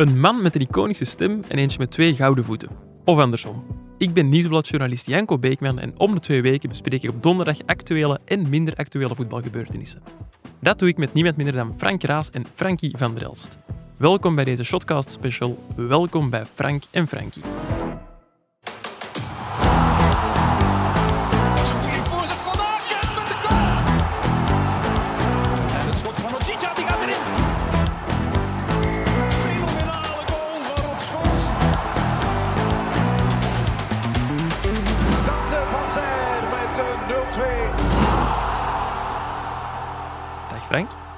Een 0.00 0.20
man 0.20 0.42
met 0.42 0.54
een 0.54 0.60
iconische 0.60 1.04
stem 1.04 1.40
en 1.48 1.58
eentje 1.58 1.78
met 1.78 1.90
twee 1.90 2.14
gouden 2.14 2.44
voeten. 2.44 2.68
Of 3.04 3.18
andersom. 3.18 3.64
Ik 3.98 4.14
ben 4.14 4.28
nieuwsbladjournalist 4.28 5.06
Janko 5.06 5.38
Beekman 5.38 5.78
en 5.78 5.98
om 5.98 6.14
de 6.14 6.20
twee 6.20 6.42
weken 6.42 6.68
bespreek 6.68 7.02
ik 7.02 7.10
op 7.10 7.22
donderdag 7.22 7.56
actuele 7.66 8.20
en 8.24 8.48
minder 8.48 8.74
actuele 8.74 9.14
voetbalgebeurtenissen. 9.14 10.02
Dat 10.60 10.78
doe 10.78 10.88
ik 10.88 10.96
met 10.96 11.12
niemand 11.12 11.36
minder 11.36 11.54
dan 11.54 11.74
Frank 11.76 12.02
Raas 12.02 12.30
en 12.30 12.44
Frankie 12.54 12.96
van 12.96 13.14
der 13.14 13.22
Elst. 13.22 13.58
Welkom 13.96 14.34
bij 14.34 14.44
deze 14.44 14.64
Shotcast 14.64 15.10
special. 15.10 15.58
Welkom 15.76 16.30
bij 16.30 16.44
Frank 16.54 16.82
en 16.90 17.06
Frankie. 17.06 17.42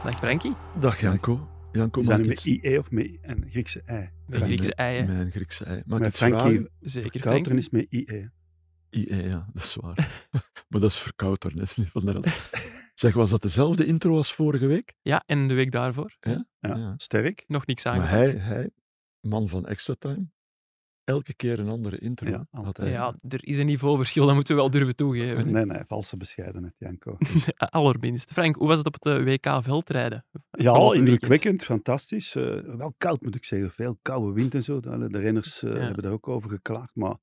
Dag 0.05 0.16
Frankie. 0.19 0.52
Dag 0.80 1.01
Janko. 1.01 1.48
Janko, 1.73 2.01
Is 2.01 2.06
mag 2.06 2.16
dat 2.16 2.27
nu 2.27 2.33
ik 2.33 2.37
met 2.37 2.45
iets- 2.47 2.65
IE 2.65 2.79
of 2.79 2.91
met 2.91 3.19
een 3.23 3.45
Griekse 3.51 3.83
ei? 3.87 4.09
Met 4.27 4.43
Griekse 4.43 4.74
eieren. 4.74 5.06
Mijn 5.16 5.30
Griekse 5.30 5.65
ei. 5.65 5.79
Ik 5.79 5.87
Met? 5.87 6.16
Frankie 6.16 6.69
Zeker, 6.80 7.10
Verkouteren 7.10 7.45
Frank. 7.45 7.59
is 7.59 7.69
met 7.70 7.87
IE. 7.91 8.29
IE, 8.91 9.16
ja, 9.29 9.46
dat 9.52 9.62
is 9.62 9.74
waar. 9.74 10.24
maar 10.69 10.80
dat 10.80 10.91
is 10.91 10.98
verkouteren, 10.98 11.62
is 11.62 11.77
niet 11.77 11.88
van 11.88 12.05
de. 12.05 12.20
Zeg, 12.95 13.15
was 13.15 13.30
dat 13.30 13.43
dezelfde 13.43 13.87
intro 13.87 14.16
als 14.16 14.33
vorige 14.34 14.66
week? 14.66 14.95
Ja, 15.02 15.23
en 15.27 15.48
de 15.48 15.55
week 15.55 15.70
daarvoor 15.70 16.16
Ja, 16.21 16.46
Ja. 16.60 16.95
sterk. 16.96 17.45
nog 17.46 17.66
niks 17.66 17.84
Maar 17.84 17.95
aangepast. 17.95 18.32
hij, 18.32 18.41
hij, 18.43 18.71
man 19.21 19.48
van 19.48 19.66
extra 19.66 19.95
time, 19.98 20.30
elke 21.04 21.34
keer 21.34 21.58
een 21.58 21.70
andere 21.70 21.98
intro. 21.98 22.28
Ja, 22.28 22.46
altijd. 22.50 22.76
hij. 22.76 22.90
Ja, 22.90 23.16
er 23.28 23.46
is 23.46 23.58
een 23.58 23.66
niveauverschil, 23.66 24.26
dat 24.26 24.34
moeten 24.34 24.54
we 24.54 24.60
wel 24.60 24.70
durven 24.70 24.96
toegeven. 24.96 25.52
Nee, 25.52 25.64
nee, 25.66 25.82
valse 25.86 26.16
bescheidenheid, 26.16 26.74
Janko. 26.78 27.16
Allerminst. 27.56 28.32
Frank, 28.32 28.56
hoe 28.56 28.68
was 28.68 28.78
het 28.78 28.86
op 28.86 28.92
het 28.95 29.06
eh, 29.06 29.24
WK 29.24 29.62
veldrijden? 29.62 30.24
Ja, 30.50 30.92
indrukwekkend, 30.95 31.64
fantastisch. 31.64 32.34
Eh, 32.34 32.58
wel 32.58 32.95
koud 32.98 33.23
moet 33.23 33.34
ik 33.34 33.45
zeggen, 33.45 33.70
veel 33.70 33.98
koude 34.02 34.32
wind 34.32 34.54
en 34.54 34.62
zo. 34.62 34.80
De, 34.80 35.08
renners 35.18 35.62
eh, 35.62 35.73
Ja. 35.74 35.78
hebben 35.80 36.02
daar 36.02 36.12
ook 36.12 36.28
over 36.28 36.50
geklaagd. 36.50 36.95
Maar 36.95 37.16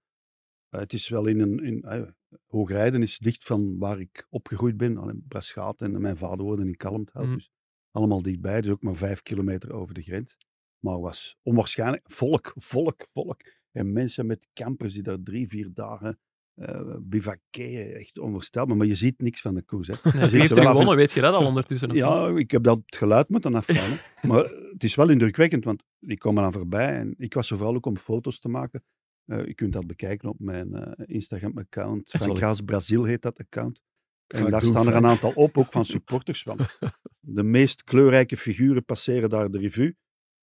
eh, 0.70 0.80
het 0.80 0.94
is 0.94 1.10
wel 1.10 1.26
in 1.26 1.40
een. 1.40 1.60
In, 1.64 1.82
eh, 1.82 2.02
Hoogrijden 2.46 3.02
is 3.02 3.18
dicht 3.18 3.44
van 3.44 3.78
waar 3.78 4.00
ik 4.00 4.28
opgegroeid 4.30 4.78
ben, 4.78 4.98
al 4.98 5.10
in 5.10 5.26
Braschaat 5.28 5.82
en 5.82 6.02
mijn 6.02 6.18
vader 6.18 6.46
woonde 6.46 6.66
in 6.66 6.78
Kalmthout. 6.78 7.26
Mhm. 7.26 7.34
Dus 7.36 7.52
allemaal 7.92 8.22
dichtbij, 8.22 8.62
dus 8.62 8.72
ook 8.72 8.82
maar 8.82 8.96
vijf 8.96 9.22
kilometer 9.22 9.74
over 9.74 9.94
de 9.94 10.02
grens. 10.02 10.38
Maar 10.80 10.94
het 10.94 11.04
was 11.04 11.38
onwaarschijnlijk 11.42 12.04
volk, 12.12 12.54
volk, 12.56 13.08
volk. 13.12 13.42
En 13.72 13.92
mensen 13.94 14.26
met 14.26 14.48
campers 14.54 14.94
die 14.94 15.04
daar 15.04 15.18
drie, 15.24 15.48
vier 15.48 15.70
dagen 15.74 16.20
eh 16.56 16.96
bivakeren. 17.02 17.96
Echt 17.96 18.20
onvoorstelbaar. 18.20 18.78
Maar 18.78 18.88
je 18.88 18.96
ziet 18.96 19.22
niks 19.22 19.42
van 19.42 19.54
de 19.56 19.62
koers. 19.62 19.88
Hè. 19.88 19.94
Nee, 20.14 20.30
Je 20.30 20.38
heeft 20.38 20.58
er 20.58 20.66
gewonnen? 20.68 20.96
Weet 20.96 21.12
je 21.12 21.22
dat 21.22 21.34
al 21.34 21.46
ondertussen? 21.46 21.88
niet? 21.88 21.98
ja, 21.98 22.28
ik 22.28 22.52
heb 22.52 22.64
dat 22.64 22.82
geluid 22.86 23.30
moeten 23.30 23.56
afvallen. 23.56 23.98
maar 24.28 24.44
het 24.72 24.84
is 24.84 24.96
wel 24.96 25.10
indrukwekkend, 25.10 25.64
want 25.64 25.84
die 26.00 26.18
komen 26.18 26.44
dan 26.44 26.52
voorbij. 26.54 26.98
En 26.98 27.14
ik 27.18 27.34
was 27.34 27.50
er 27.52 27.58
vooral 27.58 27.76
ook 27.76 27.86
om 27.86 27.98
foto's 27.98 28.40
te 28.40 28.50
maken. 28.50 28.84
Eh, 29.26 29.46
je 29.46 29.54
kunt 29.54 29.74
dat 29.74 29.88
bekijken 29.88 30.30
op 30.30 30.40
mijn 30.40 30.74
eh, 30.74 31.16
Instagram-account. 31.16 32.10
Zal 32.10 32.20
Frank 32.20 32.36
ik- 32.38 32.44
Raas 32.44 32.62
Brazil 32.62 33.04
heet 33.04 33.22
dat 33.22 33.40
account. 33.40 33.82
En 34.28 34.52
daar 34.52 34.64
staan 34.64 34.88
er 34.88 34.96
een 34.96 35.06
aantal 35.06 35.32
op, 35.36 35.58
ook 35.58 35.72
van 35.72 35.86
supporters. 35.86 36.44
Want 36.44 36.78
de 37.20 37.44
meest 37.44 37.84
kleurrijke 37.84 38.38
figuren 38.38 38.86
passeren 38.86 39.30
daar 39.30 39.52
de 39.52 39.58
revue. 39.60 39.96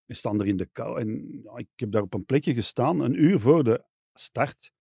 En 0.06 0.16
staan 0.16 0.40
er 0.40 0.46
in 0.46 0.56
de 0.56 0.66
kou. 0.72 1.00
En 1.00 1.40
ja, 1.42 1.56
ik 1.56 1.68
heb 1.76 1.90
daar 1.90 2.02
op 2.02 2.14
een 2.14 2.24
plekje 2.24 2.54
gestaan, 2.54 3.00
een 3.00 3.22
uur 3.22 3.40
voor 3.40 3.64
de 3.64 3.84
start. 4.14 4.72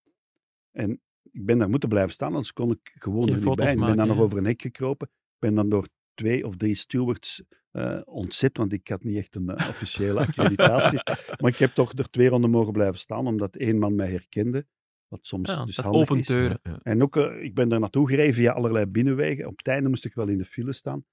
En 0.71 1.01
ik 1.31 1.45
ben 1.45 1.57
daar 1.57 1.69
moeten 1.69 1.89
blijven 1.89 2.13
staan, 2.13 2.31
anders 2.31 2.53
kon 2.53 2.71
ik 2.71 2.91
gewoon 2.93 3.23
Geen 3.23 3.33
er 3.33 3.45
niet 3.45 3.55
bij. 3.55 3.71
Ik 3.71 3.79
ben 3.79 3.97
dan 3.97 4.07
nog 4.07 4.19
over 4.19 4.37
een 4.37 4.45
hek 4.45 4.61
gekropen. 4.61 5.07
Ik 5.07 5.39
ben 5.39 5.55
dan 5.55 5.69
door 5.69 5.87
twee 6.13 6.45
of 6.45 6.55
drie 6.55 6.75
stewards 6.75 7.43
eh, 7.71 8.01
ontzet, 8.05 8.57
want 8.57 8.73
ik 8.73 8.87
had 8.87 9.03
niet 9.03 9.17
echt 9.17 9.35
een 9.35 9.49
eh, 9.49 9.69
officiële 9.69 10.19
accreditatie. 10.19 10.99
maar 11.41 11.51
ik 11.51 11.57
heb 11.57 11.71
toch 11.71 11.93
er 11.93 12.09
twee 12.09 12.29
ronden 12.29 12.49
mogen 12.49 12.73
blijven 12.73 12.99
staan, 12.99 13.27
omdat 13.27 13.55
één 13.55 13.77
man 13.77 13.95
mij 13.95 14.09
herkende. 14.09 14.65
Wat 15.07 15.25
soms 15.25 15.49
Ja, 15.49 15.65
dus 15.65 15.77
handig 15.77 16.09
is. 16.09 16.57
En 16.83 17.01
ook, 17.01 17.15
eh, 17.15 17.43
ik 17.43 17.53
ben 17.53 17.69
daar 17.69 17.79
naartoe 17.79 18.07
gereden 18.07 18.33
via 18.33 18.51
allerlei 18.51 18.85
binnenwegen. 18.85 19.47
Op 19.47 19.57
het 19.57 19.67
einde 19.67 19.89
moest 19.89 20.05
ik 20.05 20.13
wel 20.13 20.27
in 20.27 20.37
de 20.37 20.45
file 20.45 20.73
staan. 20.73 21.05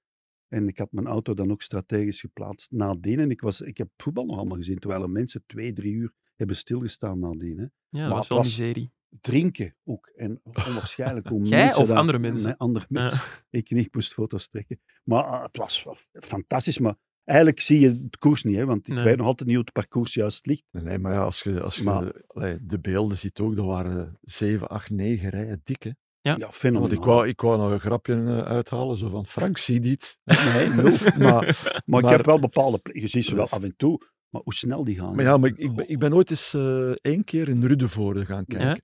En 0.53 0.67
ik 0.67 0.77
had 0.77 0.91
mijn 0.91 1.07
auto 1.07 1.33
dan 1.33 1.51
ook 1.51 1.61
strategisch 1.61 2.19
geplaatst 2.19 2.71
nadien. 2.71 3.19
En 3.19 3.31
ik, 3.31 3.41
was, 3.41 3.61
ik 3.61 3.77
heb 3.77 3.89
voetbal 3.97 4.25
nog 4.25 4.37
allemaal 4.37 4.57
gezien, 4.57 4.79
terwijl 4.79 5.01
er 5.01 5.09
mensen 5.09 5.43
twee, 5.45 5.73
drie 5.73 5.93
uur 5.93 6.13
hebben 6.35 6.55
stilgestaan 6.55 7.19
nadien. 7.19 7.57
Hè. 7.57 7.65
Ja, 7.99 8.07
dat 8.07 8.17
was 8.17 8.27
wel 8.27 8.37
was- 8.37 8.47
miserie. 8.47 8.91
Drinken 9.21 9.75
ook. 9.83 10.07
En 10.15 10.39
onwaarschijnlijk 10.43 11.27
hoe 11.27 11.41
Jij 11.45 11.63
mensen 11.63 11.81
of 11.81 11.87
daar- 11.87 11.97
andere 11.97 12.19
mensen? 12.19 12.47
Nee, 12.47 12.55
andere 12.57 12.85
mensen. 12.89 13.21
Ik 13.49 13.71
niet, 13.71 13.85
ik 13.85 13.93
moest 13.93 14.13
foto's 14.13 14.47
trekken. 14.49 14.79
Maar 15.03 15.23
ah, 15.23 15.43
het 15.43 15.57
was 15.57 15.85
fantastisch. 16.11 16.77
Maar 16.79 16.95
eigenlijk 17.23 17.59
zie 17.59 17.79
je 17.79 17.89
het 18.03 18.17
koers 18.17 18.43
niet, 18.43 18.55
hè, 18.55 18.65
want 18.65 18.87
ik 18.87 18.93
Nee. 18.93 19.03
weet 19.03 19.17
nog 19.17 19.25
altijd 19.25 19.47
niet 19.47 19.57
hoe 19.57 19.65
het 19.65 19.73
parcours 19.73 20.13
juist 20.13 20.45
ligt. 20.45 20.63
Nee, 20.71 20.97
maar 20.99 21.13
ja, 21.13 21.23
als 21.23 21.41
je, 21.41 21.61
als 21.61 21.75
je 21.75 21.83
Maar- 21.83 22.13
de 22.61 22.79
beelden 22.81 23.17
ziet 23.17 23.39
ook, 23.39 23.55
dat 23.55 23.65
waren 23.65 24.17
7, 24.21 24.69
8, 24.69 24.89
9 24.89 25.29
rijen 25.29 25.61
dik. 25.63 25.93
Ja. 26.23 26.35
Ja. 26.37 26.51
Want 26.79 26.91
ik 26.91 27.03
wou, 27.03 27.27
ik 27.27 27.41
wou 27.41 27.57
nog 27.57 27.71
een 27.71 27.79
grapje 27.79 28.13
eh, 28.13 28.41
uithalen, 28.41 28.97
zo 28.97 29.09
van 29.09 29.25
Frank, 29.25 29.57
zie 29.57 29.79
dit. 29.79 30.19
Nee, 30.23 30.69
nul. 30.69 30.83
Maar, 31.17 31.81
Maar, 31.85 32.03
ik 32.03 32.09
heb 32.09 32.25
wel 32.25 32.39
bepaalde... 32.39 32.79
Je 32.93 33.07
ziet 33.07 33.25
ze 33.25 33.35
wel 33.35 33.47
af 33.47 33.63
en 33.63 33.73
toe, 33.77 34.09
maar 34.29 34.41
hoe 34.43 34.53
snel 34.53 34.83
die 34.83 34.95
gaan. 34.99 35.15
maar 35.15 35.25
ja, 35.25 35.37
maar 35.37 35.49
ik, 35.49 35.57
ik, 35.57 35.75
ben, 35.75 35.89
ik 35.89 35.99
ben 35.99 36.13
ooit 36.13 36.29
eens 36.29 36.53
eh, 36.53 36.91
één 36.91 37.23
keer 37.23 37.49
in 37.49 37.65
Ruddevoorde 37.65 38.25
gaan 38.25 38.45
kijken. 38.45 38.83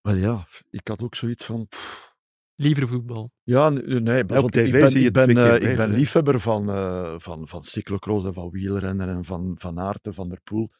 Maar 0.00 0.16
ja, 0.16 0.46
ik 0.70 0.88
had 0.88 1.02
ook 1.02 1.14
zoiets 1.14 1.44
van... 1.44 1.66
pff, 1.68 2.10
Liever 2.54 2.88
voetbal. 2.88 3.30
Ja, 3.42 3.68
n- 3.70 4.02
nee, 4.02 4.22
op 4.22 4.30
op, 4.30 4.50
tv 4.50 4.66
ik 4.66 4.72
ben, 4.72 4.90
zie 4.90 5.00
je 5.00 5.08
ik 5.08 5.14
het 5.14 5.26
ben, 5.26 5.36
eh, 5.60 5.70
ik 5.70 5.76
ben 5.76 5.90
liefhebber 5.90 6.40
van, 6.40 6.70
eh, 6.70 7.14
van, 7.18 7.48
van 7.48 7.62
cyclocross 7.64 8.24
en 8.26 8.32
van 8.34 8.50
wielrennen 8.50 9.08
en 9.08 9.24
van 9.24 9.54
Van 9.58 9.78
Aert 9.80 10.06
en 10.06 10.14
Van 10.14 10.28
der 10.28 10.40
Poel. 10.44 10.70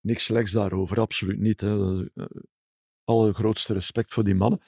Niks 0.00 0.24
slechts 0.24 0.52
daarover, 0.52 1.00
absoluut 1.00 1.38
niet. 1.38 1.60
Hè. 1.60 1.76
Allergrootste 3.08 3.72
respect 3.72 4.12
voor 4.14 4.24
die 4.24 4.34
mannen. 4.34 4.60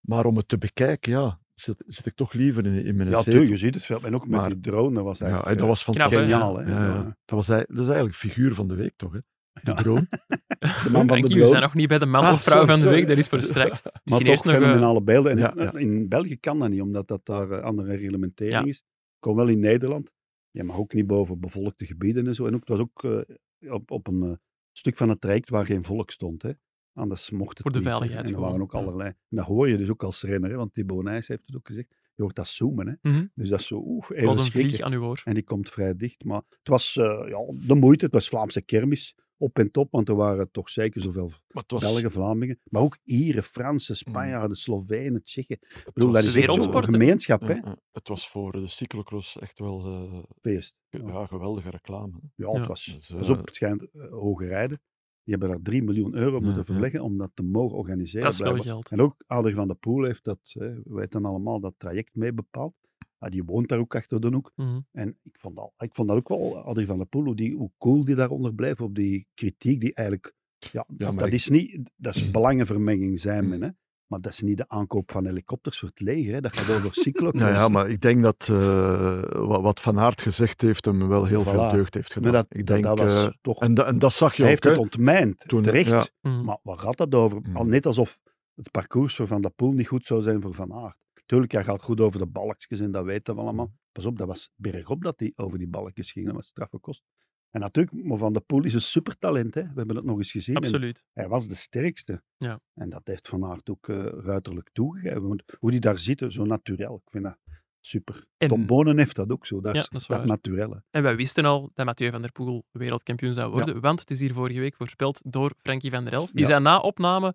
Maar 0.00 0.24
om 0.26 0.36
het 0.36 0.48
te 0.48 0.58
bekijken, 0.58 1.12
ja, 1.12 1.40
zit, 1.54 1.82
zit 1.86 2.06
ik 2.06 2.14
toch 2.14 2.32
liever 2.32 2.66
in, 2.66 2.84
in 2.84 2.96
mijn 2.96 3.08
Ja, 3.08 3.16
zetel. 3.16 3.32
tuurlijk, 3.32 3.50
je 3.50 3.56
ziet 3.58 3.74
het 3.74 3.84
veel. 3.84 4.00
En 4.02 4.14
ook 4.14 4.26
met 4.28 4.40
Maar- 4.40 4.48
die 4.48 4.60
drone, 4.60 4.94
dat 4.94 5.04
was 5.04 5.18
Ja, 5.18 5.24
eigenlijk 5.26 5.58
dat 5.58 5.66
eh, 5.66 5.72
was 5.72 5.84
Knap, 5.84 5.96
fantastisch. 5.96 6.24
hè? 6.24 6.30
geniaal. 6.32 6.56
Hè? 6.58 6.62
Ja, 6.70 6.86
ja. 6.86 6.94
Ja. 6.94 7.02
Dat, 7.24 7.46
was, 7.46 7.46
dat 7.46 7.68
is 7.70 7.86
eigenlijk 7.86 8.14
figuur 8.14 8.54
van 8.54 8.68
de 8.68 8.74
week, 8.74 8.92
toch? 8.96 9.12
Hè? 9.12 9.18
De 9.62 9.70
Ja. 9.70 9.74
drone. 9.74 10.06
De 10.08 10.66
man 10.68 10.90
van 10.92 11.00
de 11.00 11.06
Frankie, 11.06 11.22
we 11.22 11.28
drone. 11.28 11.46
zijn 11.46 11.62
nog 11.62 11.74
niet 11.74 11.88
bij 11.88 11.98
de 11.98 12.06
man 12.06 12.24
Ah, 12.24 12.32
of 12.32 12.42
vrouw 12.42 12.58
sorry, 12.64 12.72
van 12.80 12.80
de 12.90 12.94
week. 12.96 13.06
Dat 13.08 13.18
is 13.18 13.28
voor 13.28 13.40
straks. 13.42 13.82
Maar 13.84 14.00
toch 14.04 14.22
eerst 14.22 14.44
nog... 14.44 14.54
eh, 14.54 14.60
fenomenale 14.60 15.02
beelden. 15.02 15.32
En 15.32 15.38
Ja, 15.38 15.52
ja. 15.56 15.72
in 15.74 16.08
België 16.08 16.36
kan 16.36 16.58
dat 16.58 16.68
niet, 16.70 16.80
omdat 16.80 17.08
dat 17.08 17.20
daar 17.26 17.50
eh, 17.50 17.62
andere 17.62 17.96
reglementering 17.96 18.54
Ja. 18.60 18.64
is. 18.64 18.82
Kom 19.18 19.36
wel 19.36 19.48
in 19.48 19.58
Nederland. 19.58 20.10
Je 20.50 20.62
mag 20.64 20.76
ook 20.76 20.92
niet 20.92 21.06
boven 21.06 21.40
bevolkte 21.40 21.86
gebieden 21.86 22.26
en 22.26 22.34
zo. 22.34 22.46
En 22.46 22.54
ook, 22.54 22.60
het 22.60 22.68
was 22.68 22.78
ook 22.78 23.26
op, 23.68 23.90
op 23.90 24.06
een 24.06 24.38
stuk 24.72 24.96
van 24.96 25.08
het 25.08 25.20
traject 25.20 25.50
waar 25.50 25.66
geen 25.66 25.82
volk 25.82 26.10
stond. 26.10 26.42
Hè. 26.42 26.50
Anders 26.98 27.30
mocht 27.30 27.50
het 27.50 27.62
Voor 27.62 27.70
de 27.70 27.78
niet, 27.78 27.86
veiligheid 27.86 28.20
En 28.20 28.28
er 28.28 28.34
gewoon, 28.34 28.48
waren 28.48 28.62
ook 28.62 28.74
allerlei. 28.74 29.08
En 29.08 29.36
dat 29.36 29.46
hoor 29.46 29.68
je 29.68 29.76
dus 29.76 29.90
ook 29.90 30.02
als 30.02 30.22
renner, 30.22 30.50
hè, 30.50 30.56
want 30.56 30.74
Thibaut 30.74 31.02
Nijs 31.04 31.28
heeft 31.28 31.42
het 31.46 31.56
ook 31.56 31.66
gezegd. 31.66 31.88
Je 32.14 32.22
hoort 32.22 32.36
dat 32.36 32.46
zoomen. 32.48 32.98
Hè. 33.00 33.10
mhm. 33.10 33.26
Dus 33.34 33.48
dat 33.48 33.60
is 33.60 33.66
zo 33.66 33.82
oeh, 33.86 34.02
Het 34.08 34.16
even 34.16 34.26
was 34.26 34.36
een 34.36 34.44
schrikken. 34.44 34.70
vlieg 34.72 34.84
aan 34.84 34.92
uw 34.92 35.02
oor. 35.02 35.20
En 35.24 35.34
die 35.34 35.42
komt 35.42 35.68
vrij 35.70 35.96
dicht. 35.96 36.24
Maar 36.24 36.42
het 36.48 36.68
was 36.68 36.96
eh, 36.96 37.04
ja, 37.28 37.38
de 37.66 37.74
moeite. 37.74 38.04
Het 38.04 38.14
was 38.14 38.28
Vlaamse 38.28 38.62
kermis 38.62 39.14
op 39.36 39.58
en 39.58 39.70
top, 39.70 39.90
want 39.90 40.08
er 40.08 40.14
waren 40.14 40.50
toch 40.50 40.68
zeker 40.68 41.02
zoveel 41.02 41.32
was, 41.48 41.64
Belgen, 41.82 42.10
Vlamingen. 42.10 42.60
Maar 42.64 42.82
ook 42.82 42.98
Ieren, 43.04 43.42
Fransen, 43.42 43.96
Spanjaarden, 43.96 44.56
Slovenen, 44.56 45.22
Tsjechen. 45.22 45.56
Ik 45.60 45.82
het 45.84 45.94
bedoel, 45.94 46.08
was- 46.12 46.18
dat 46.18 46.28
is 46.28 46.32
de 46.46 46.52
echt 46.52 46.74
hè? 46.74 46.82
gemeenschap, 46.82 47.40
hè? 47.40 47.52
ja, 47.54 47.60
ja. 47.64 47.76
het 47.92 48.08
was 48.08 48.28
voor 48.28 48.52
de 48.52 48.68
cyclocross 48.68 49.38
echt 49.38 49.58
wel 49.58 49.84
eh, 49.86 50.22
Feest. 50.40 50.76
ja. 50.90 51.00
Ja. 51.06 51.26
geweldige 51.26 51.70
reclame. 51.70 52.20
Ja, 52.34 52.48
Ja. 52.52 52.58
het 52.58 52.68
was... 52.68 52.84
Dus, 52.84 53.08
Pas 53.18 53.28
eh, 53.28 53.38
op, 53.38 53.46
het 53.46 53.54
schijnt 53.54 53.86
uh, 53.92 54.10
hoge 54.10 54.46
rijden. 54.46 54.80
Die 55.28 55.36
hebben 55.38 55.56
daar 55.56 55.64
3 55.72 55.82
miljoen 55.82 56.14
euro 56.14 56.38
moeten 56.38 56.56
ja. 56.56 56.64
verleggen 56.64 57.00
om 57.02 57.18
dat 57.18 57.30
te 57.34 57.42
mogen 57.42 57.76
organiseren. 57.78 58.22
Dat 58.22 58.32
is 58.32 58.38
wel 58.38 58.56
geld. 58.56 58.90
En 58.90 59.00
ook 59.00 59.14
Adrie 59.26 59.54
van 59.54 59.66
der 59.66 59.76
Poel 59.76 60.04
heeft 60.04 60.24
dat, 60.24 60.38
hè, 60.42 60.74
we 60.74 60.82
weten 60.84 61.24
allemaal, 61.24 61.60
dat 61.60 61.74
traject 61.76 62.14
mee 62.14 62.32
bepaald. 62.32 62.74
Ah, 63.18 63.30
die 63.30 63.44
woont 63.44 63.68
daar 63.68 63.78
ook 63.78 63.94
achter 63.96 64.20
de 64.20 64.28
hoek. 64.28 64.52
Mhm. 64.56 64.80
En 64.92 65.08
ik 65.22 65.36
vond 65.40 65.56
dat, 65.56 65.72
ik 65.78 65.94
vond 65.94 66.08
dat 66.08 66.16
ook 66.16 66.28
wel, 66.28 66.56
Adrie 66.58 66.86
van 66.86 66.96
der 66.96 67.06
Poel, 67.06 67.24
hoe, 67.24 67.36
die, 67.36 67.56
hoe 67.56 67.70
cool 67.78 68.04
die 68.04 68.14
daaronder 68.14 68.54
bleef 68.54 68.80
op 68.80 68.94
die 68.94 69.26
kritiek 69.34 69.80
die 69.80 69.94
eigenlijk... 69.94 70.34
Ja, 70.58 70.84
Ja, 70.96 71.06
maar 71.10 71.18
dat 71.18 71.26
ik- 71.26 71.32
is 71.34 71.48
niet... 71.48 71.90
Dat 71.96 72.14
is 72.14 72.30
belangenvermenging, 72.38 73.20
zijn 73.20 73.44
Mm. 73.44 73.50
men, 73.50 73.62
hè. 73.62 73.68
Maar 74.08 74.20
dat 74.20 74.32
is 74.32 74.40
niet 74.40 74.56
de 74.56 74.68
aankoop 74.68 75.12
van 75.12 75.26
helikopters 75.26 75.78
voor 75.78 75.88
het 75.88 76.00
leger, 76.00 76.34
hè. 76.34 76.40
Dat 76.40 76.56
gaat 76.56 76.76
over 76.76 76.94
cyclocross. 77.02 77.42
Nou 77.44 77.54
ja, 77.54 77.68
maar 77.68 77.90
ik 77.90 78.00
denk 78.00 78.22
dat 78.22 78.48
eh, 78.50 79.20
wat, 79.32 79.62
wat 79.62 79.80
Van 79.80 79.98
Aert 79.98 80.20
gezegd 80.22 80.60
heeft 80.60 80.84
hem 80.84 81.08
wel 81.08 81.24
heel 81.24 81.42
veel 81.42 81.68
deugd 81.70 81.94
heeft 81.94 82.12
gedaan. 82.12 82.32
Dat, 82.32 82.46
ik 82.48 82.66
denk, 82.66 82.84
dat 82.84 82.98
was 82.98 83.12
eh, 83.24 83.30
toch... 83.42 83.60
en, 83.60 83.74
da- 83.74 83.86
en 83.86 83.98
dat 83.98 84.12
zag 84.12 84.34
je 84.34 84.42
hij 84.42 84.52
ook. 84.52 84.62
heeft 84.64 84.76
het 84.76 84.84
ontmijnd, 84.84 85.44
Toen- 85.48 85.62
terecht. 85.62 85.90
ja. 85.90 86.06
Mhm. 86.20 86.44
Maar 86.44 86.58
waar 86.62 86.78
gaat 86.78 86.96
dat 86.96 87.14
over? 87.14 87.40
Mm. 87.42 87.56
Al 87.56 87.64
net 87.64 87.86
alsof 87.86 88.18
het 88.54 88.70
parcours 88.70 89.14
voor 89.16 89.26
Van 89.26 89.42
der 89.42 89.50
Poel 89.50 89.72
niet 89.72 89.88
goed 89.88 90.06
zou 90.06 90.22
zijn 90.22 90.42
voor 90.42 90.54
Van 90.54 90.72
Aert. 90.74 90.96
Tuurlijk, 91.26 91.52
hij 91.52 91.64
gaat 91.64 91.82
goed 91.82 92.00
over 92.00 92.18
de 92.18 92.26
balkjes 92.26 92.80
en 92.80 92.90
dat 92.90 93.04
weten 93.04 93.34
we 93.34 93.40
allemaal. 93.40 93.72
Pas 93.92 94.04
op, 94.04 94.18
dat 94.18 94.26
was 94.26 94.50
bergop 94.56 95.02
dat 95.02 95.20
hij 95.20 95.32
over 95.36 95.58
die 95.58 95.68
balkjes 95.68 96.12
ging. 96.12 96.26
Dat 96.26 96.34
was 96.34 96.46
straffe 96.46 96.78
kost. 96.78 97.02
En 97.50 97.60
natuurlijk, 97.60 98.04
maar 98.04 98.18
Van 98.18 98.32
de 98.32 98.40
Poel 98.40 98.64
is 98.64 98.74
een 98.74 98.80
supertalent. 98.80 99.54
Hè? 99.54 99.62
We 99.62 99.72
hebben 99.74 99.96
het 99.96 100.04
nog 100.04 100.16
eens 100.18 100.30
gezien. 100.30 100.54
En 100.54 100.62
Absoluut. 100.62 101.04
hij 101.12 101.28
was 101.28 101.48
de 101.48 101.54
sterkste. 101.54 102.22
Ja. 102.36 102.60
En 102.74 102.88
dat 102.88 103.00
heeft 103.04 103.28
Van 103.28 103.44
Aert 103.44 103.70
ook 103.70 103.88
eh, 103.88 104.04
ruiterlijk 104.04 104.70
toegegeven. 104.72 105.28
Want 105.28 105.42
hoe 105.58 105.70
die 105.70 105.80
daar 105.80 105.98
zitten, 105.98 106.32
zo 106.32 106.44
natuurlijk. 106.44 106.90
Ik 106.90 107.10
vind 107.10 107.24
dat 107.24 107.36
super. 107.80 108.24
En- 108.36 108.48
Tom 108.48 108.66
Bonen 108.66 108.98
heeft 108.98 109.16
dat 109.16 109.30
ook 109.30 109.46
zo. 109.46 109.60
Dat 109.60 109.74
Ja, 109.74 109.86
dat 109.90 110.00
is 110.00 110.06
dat 110.06 110.24
naturelle. 110.24 110.82
En 110.90 111.02
wij 111.02 111.16
wisten 111.16 111.44
al 111.44 111.70
dat 111.74 111.86
Mathieu 111.86 112.10
van 112.10 112.20
der 112.20 112.32
Poel 112.32 112.64
wereldkampioen 112.70 113.34
zou 113.34 113.50
worden, 113.52 113.80
want 113.80 114.00
het 114.00 114.10
is 114.10 114.20
hier 114.20 114.32
vorige 114.32 114.60
week 114.60 114.74
voorspeld 114.74 115.20
door 115.24 115.52
Frankie 115.58 115.90
van 115.90 116.04
der 116.04 116.12
Elst. 116.12 116.36
Die 116.36 116.46
zei 116.46 116.60
na 116.60 116.78
opname, 116.78 117.34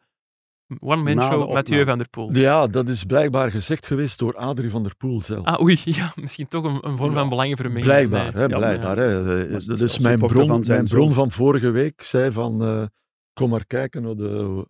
one-man 0.79 1.21
show, 1.21 1.53
Mathieu 1.53 1.85
van 1.85 1.97
der 1.97 2.09
Poel. 2.09 2.33
Ja, 2.33 2.67
dat 2.67 2.89
is 2.89 3.03
blijkbaar 3.03 3.51
gezegd 3.51 3.87
geweest 3.87 4.19
door 4.19 4.35
Adrie 4.35 4.69
van 4.69 4.83
der 4.83 4.95
Poel 4.95 5.21
zelf. 5.21 5.45
Ah, 5.45 5.61
oei, 5.61 5.79
ja, 5.99 6.13
misschien 6.15 6.47
toch 6.47 6.63
een, 6.63 6.87
een 6.87 6.97
vorm 6.97 7.11
Ja, 7.11 7.17
van 7.19 7.29
belangenvermenging. 7.29 7.85
Blijkbaar, 7.85 8.33
hè, 8.33 8.41
Ja, 8.41 8.57
blijkbaar. 8.57 8.97
Hè. 8.97 9.45
Eh, 9.47 9.81
is 9.81 9.99
mijn 9.99 10.19
bron, 10.19 10.47
van 10.47 10.63
mijn 10.67 10.87
bron 10.87 11.13
van 11.13 11.31
vorige 11.31 11.71
week. 11.71 12.03
zei 12.03 12.31
van, 12.31 12.63
eh, 12.63 12.83
kom 13.33 13.49
maar 13.49 13.65
kijken 13.65 14.01
naar 14.01 14.15
de... 14.15 14.65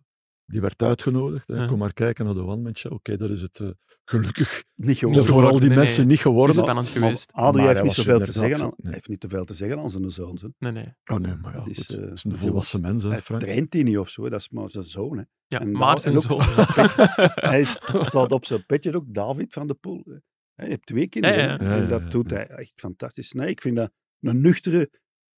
Die 0.46 0.60
werd 0.60 0.82
uitgenodigd. 0.82 1.48
Hè. 1.48 1.54
Ja. 1.54 1.66
Kom 1.66 1.78
maar 1.78 1.92
kijken 1.92 2.24
naar 2.24 2.34
de 2.34 2.42
one-man 2.44 2.76
show. 2.76 2.92
Oké, 2.92 3.16
dat 3.16 3.30
is 3.30 3.40
het 3.40 3.58
eh, 3.60 3.68
gelukkig 4.04 4.64
Niet 4.74 4.98
gewoon. 4.98 5.14
Niet 5.16 5.24
voor 5.26 5.34
al 5.34 5.40
die 5.40 5.46
geworden, 5.50 5.68
nee, 5.68 5.78
mensen 5.78 6.06
nee. 6.06 6.06
niet 6.06 6.18
Het 6.18 6.26
is 6.26 6.32
geworden. 6.32 6.54
spannend 6.56 6.86
Maar 6.94 7.02
geweest. 7.02 7.32
Adrie 7.32 7.62
Maar 7.64 7.72
heeft 7.72 7.82
niet 7.84 7.92
zoveel 7.92 8.20
te 8.20 8.32
zeggen. 8.32 8.60
Aan, 8.64 8.72
nee. 8.76 8.92
Heeft 8.92 9.08
niet 9.08 9.20
te 9.20 9.28
veel 9.28 9.44
te 9.44 9.54
zeggen 9.54 9.78
aan 9.78 9.90
zijn 9.90 10.10
zoon. 10.10 10.38
hè. 10.40 10.48
Nee, 10.58 10.72
nee. 10.72 10.94
Oh 11.12 11.18
nee, 11.18 11.34
maar 11.34 11.52
ja, 11.52 11.58
Dat 11.58 11.68
is, 11.68 11.86
goed, 11.86 11.96
eh, 11.96 12.02
het 12.02 12.12
is 12.12 12.24
een 12.24 12.36
volwassen 12.36 12.80
mens, 12.80 13.02
hè, 13.02 13.08
Hij 13.08 13.20
Frank. 13.20 13.42
traint 13.42 13.72
hij 13.72 13.82
niet 13.82 13.98
of 13.98 14.08
zo. 14.08 14.28
Dat 14.28 14.40
is 14.40 14.48
maar 14.50 14.70
zijn 14.70 14.84
zoon. 14.84 15.16
Hè. 15.18 15.24
Ja, 15.46 15.60
En 15.60 15.72
maar 15.72 15.98
zijn 15.98 16.20
zoon. 16.20 16.42
Hij 17.52 17.64
staat 18.08 18.32
op 18.32 18.44
zijn 18.44 18.66
petje 18.66 18.94
ook 18.96 19.14
David 19.14 19.52
van 19.52 19.66
de 19.66 19.74
Poel. 19.74 20.02
hè. 20.04 20.14
Hij 20.54 20.68
heeft 20.68 20.86
twee 20.86 21.08
kinderen. 21.08 21.38
Ja, 21.38 21.44
ja. 21.44 21.56
hè. 21.58 21.74
Ja, 21.74 21.82
En 21.82 21.88
dat 21.88 22.02
ja, 22.02 22.08
doet 22.08 22.30
hij 22.30 22.46
echt 22.46 22.72
fantastisch. 22.76 23.32
Nee, 23.32 23.48
ik 23.48 23.60
vind 23.60 23.76
dat 23.76 23.90
een 24.20 24.40
nuchtere, 24.40 24.90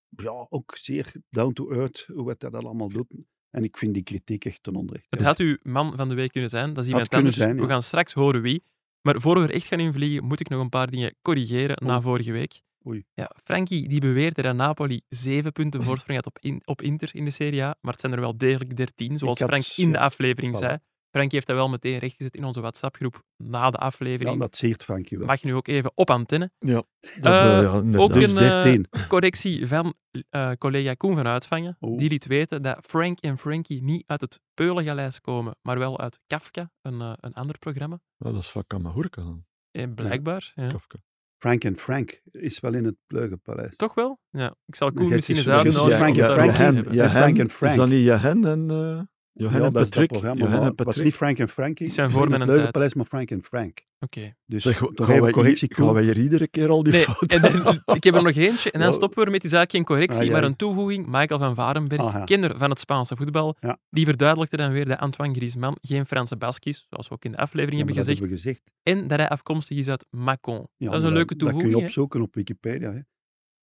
ja, 0.09 0.47
ook 0.49 0.77
zeer 0.77 1.13
down 1.31 1.53
to 1.53 1.71
earth, 1.71 2.09
hoe 2.15 2.35
hij 2.39 2.51
dat 2.51 2.65
allemaal 2.65 2.89
doet. 2.89 3.13
En 3.51 3.65
ik 3.65 3.77
vind 3.77 3.95
die 3.95 4.03
kritiek 4.03 4.45
echt 4.45 4.63
ten 4.63 4.75
onrechte. 4.75 5.07
Het 5.11 5.23
had 5.23 5.39
uw 5.39 5.57
man 5.63 5.97
van 5.97 6.09
de 6.09 6.15
week 6.15 6.33
kunnen 6.33 6.51
zijn. 6.51 6.73
Dat 6.73 6.85
is 6.85 6.91
iemand 6.91 7.15
anders. 7.15 7.37
zijn, 7.37 7.57
ja. 7.57 7.63
We 7.63 7.69
gaan 7.69 7.83
straks 7.83 8.13
horen 8.13 8.43
wie. 8.43 8.63
Maar 9.01 9.21
voor 9.21 9.35
we 9.41 9.43
er 9.47 9.55
echt 9.55 9.67
gaan 9.67 9.81
invliegen, 9.81 10.25
moet 10.25 10.41
ik 10.41 10.49
nog 10.49 10.61
een 10.61 10.69
paar 10.69 10.91
dingen 10.91 11.15
corrigeren 11.23 11.87
na 11.87 12.01
vorige 12.01 12.33
week. 12.33 12.61
Oei. 12.87 13.05
Ja, 13.15 13.31
Frankie 13.45 13.89
die 13.89 14.01
beweerde 14.01 14.43
dat 14.43 14.55
Napoli 14.57 15.01
zeven 15.09 15.53
punten 15.53 15.83
voorsprong 15.83 16.17
had 16.25 16.27
op, 16.27 16.39
in, 16.41 16.63
op 16.65 16.83
Inter 16.83 17.11
in 17.13 17.25
de 17.25 17.31
Serie 17.31 17.63
A, 17.63 17.75
maar 17.81 17.93
het 17.93 18.01
zijn 18.01 18.13
er 18.13 18.21
wel 18.21 18.37
degelijk 18.37 18.77
dertien, 18.77 19.19
zoals 19.19 19.39
had- 19.39 19.49
Frank 19.49 19.65
in 19.77 19.93
de 19.93 19.99
aflevering 19.99 20.55
voilà. 20.55 20.59
zei. 20.59 20.79
Frankie 21.17 21.35
heeft 21.35 21.47
dat 21.47 21.57
wel 21.57 21.69
meteen 21.69 21.99
rechtgezet 21.99 22.35
in 22.37 22.45
onze 22.45 22.61
WhatsApp-groep 22.61 23.23
na 23.37 23.71
de 23.71 23.77
Ja, 23.81 23.85
aflevering. 23.87 24.39
dat 24.41 24.57
zeert 24.57 24.83
Frankie 24.83 25.19
wel. 25.19 25.27
Mag 25.27 25.43
nu 25.43 25.55
ook 25.55 25.69
even 25.69 25.91
op 25.95 26.11
antenne. 26.11 26.51
Ja, 26.59 26.83
dat, 27.01 27.25
Eh, 27.25 27.57
eh, 27.57 27.63
ja, 27.63 27.73
inderdaad. 27.75 28.01
ook 28.01 28.13
Dus 28.13 28.31
een 28.31 28.39
eh, 28.39 28.63
13. 28.63 28.87
correctie 29.09 29.67
van 29.67 29.95
eh, 30.31 30.51
collega 30.59 30.95
Koen 30.95 31.15
van 31.15 31.27
Uitvangen. 31.27 31.77
Oeh. 31.81 31.99
Die 31.99 32.09
liet 32.09 32.27
weten 32.27 32.63
dat 32.63 32.79
Frank 32.83 33.21
en 33.21 33.39
Frankie 33.39 33.83
niet 33.83 34.03
uit 34.07 34.21
het 34.21 34.41
Peulengaleis 34.55 35.21
komen, 35.21 35.57
maar 35.63 35.79
wel 35.79 36.01
uit 36.01 36.19
Kafka, 36.27 36.71
een, 36.83 37.01
eh, 37.01 37.13
een 37.21 37.33
ander 37.35 37.59
programma. 37.59 37.99
Ja, 38.17 38.33
dat 38.33 38.43
is 38.43 38.51
van 38.51 38.65
Kamahurka 38.67 39.23
dan. 39.23 39.45
Eh, 39.71 39.85
blijkbaar. 39.95 40.53
Ja. 40.55 40.67
Kafka. 40.69 40.97
Frank 41.39 41.65
en 41.65 41.77
Frank 41.79 42.21
is 42.31 42.61
wel 42.61 42.75
in 42.75 42.85
het 42.85 42.97
Pleugenpaleis. 43.07 43.77
Toch 43.77 43.95
wel? 43.95 44.19
Ja. 44.31 44.55
Ik 44.67 44.75
zal 44.75 44.93
Koen 44.93 45.09
je 45.09 45.15
misschien 45.15 45.37
eens 45.37 45.49
uitnodigen. 45.49 45.97
Frank 45.97 46.57
en 46.57 46.75
hebben. 46.75 46.95
Johan, 46.95 47.11
Frank 47.11 47.39
en 47.39 47.51
Frank. 47.51 47.73
Is 47.73 47.79
dat 47.79 47.89
niet 47.89 48.05
Johan 48.05 48.47
en, 48.47 48.71
eh 48.71 49.01
Johan 49.39 49.61
ja, 49.61 49.67
en 49.67 49.73
dat 49.73 49.83
is 49.83 49.91
dat 49.91 49.99
Patrick? 49.99 50.09
programma. 50.09 50.45
Johan 50.45 50.75
en 50.77 50.85
was 50.85 50.97
niet 50.97 51.15
Frank 51.15 51.39
en 51.39 51.49
Frankie. 51.49 51.87
Die 51.87 51.95
zijn 51.95 52.11
voor 52.11 52.23
in 52.23 52.29
mijn 52.39 52.49
het 52.49 52.73
tijd. 52.73 52.95
Maar 52.95 53.05
Frank 53.07 53.31
en 53.31 53.43
Frank. 53.43 53.85
Oké. 54.01 54.35
Dus 54.47 54.63
Zeg, 54.63 54.81
nog 54.81 54.91
gaan, 54.97 55.09
even 55.09 55.23
wij 55.23 55.33
correctie, 55.33 55.69
hier, 55.75 55.85
gaan 55.85 55.95
wij 55.95 56.03
hier 56.03 56.19
iedere 56.19 56.49
keer 56.49 56.69
al 56.71 56.83
die 56.83 56.93
Nee, 56.93 57.03
fouten 57.03 57.43
en 57.43 57.63
dan- 57.63 57.83
ik 57.97 58.05
heb 58.05 58.15
er 58.15 58.23
nog 58.23 58.33
eentje 58.35 58.71
en 58.71 58.81
dan 58.81 58.89
Ja. 58.89 58.95
stoppen 58.95 59.19
we 59.19 59.25
ermee. 59.25 59.37
Het 59.37 59.45
is 59.45 59.53
eigenlijk 59.53 59.71
geen 59.71 59.85
correctie, 59.97 60.21
Ah, 60.21 60.27
ja. 60.27 60.33
maar 60.33 60.45
een 60.45 60.57
toevoeging. 60.57 61.07
Michael 61.07 61.41
van 61.41 61.55
Varenberg, 61.55 62.01
Ah, 62.01 62.13
ja. 62.13 62.25
kenner 62.25 62.59
van 62.59 62.71
het 62.71 62.81
Spaanse 62.81 63.17
voetbal, 63.17 63.57
Ja. 63.61 63.79
die 63.91 64.05
verduidelijkte 64.05 64.57
dan 64.57 64.73
weer 64.73 64.85
dat 64.89 64.99
Antoine 64.99 65.35
Griezmann 65.35 65.77
geen 65.81 66.07
Franse 66.07 66.37
Basque 66.37 66.71
is, 66.71 66.87
zoals 66.91 67.09
we 67.09 67.15
ook 67.15 67.25
in 67.25 67.31
de 67.31 67.37
aflevering 67.39 67.77
hebben 67.79 67.95
gezegd, 67.97 68.19
hebben 68.19 68.37
we 68.37 68.43
gezegd. 68.43 68.63
en 68.83 69.07
dat 69.09 69.19
hij 69.19 69.29
afkomstig 69.29 69.77
is 69.77 69.89
uit 69.89 70.07
Macon. 70.11 70.67
Ja, 70.77 70.91
dat 70.91 71.01
is 71.01 71.07
een 71.09 71.13
leuke 71.13 71.37
Dat 71.37 71.37
kun 71.37 71.39
toevoeging. 71.39 71.73
je 71.75 71.79
hè. 71.81 71.85
opzoeken 71.87 72.21
op 72.21 72.35
Wikipedia. 72.35 72.89
Hè. 72.93 73.01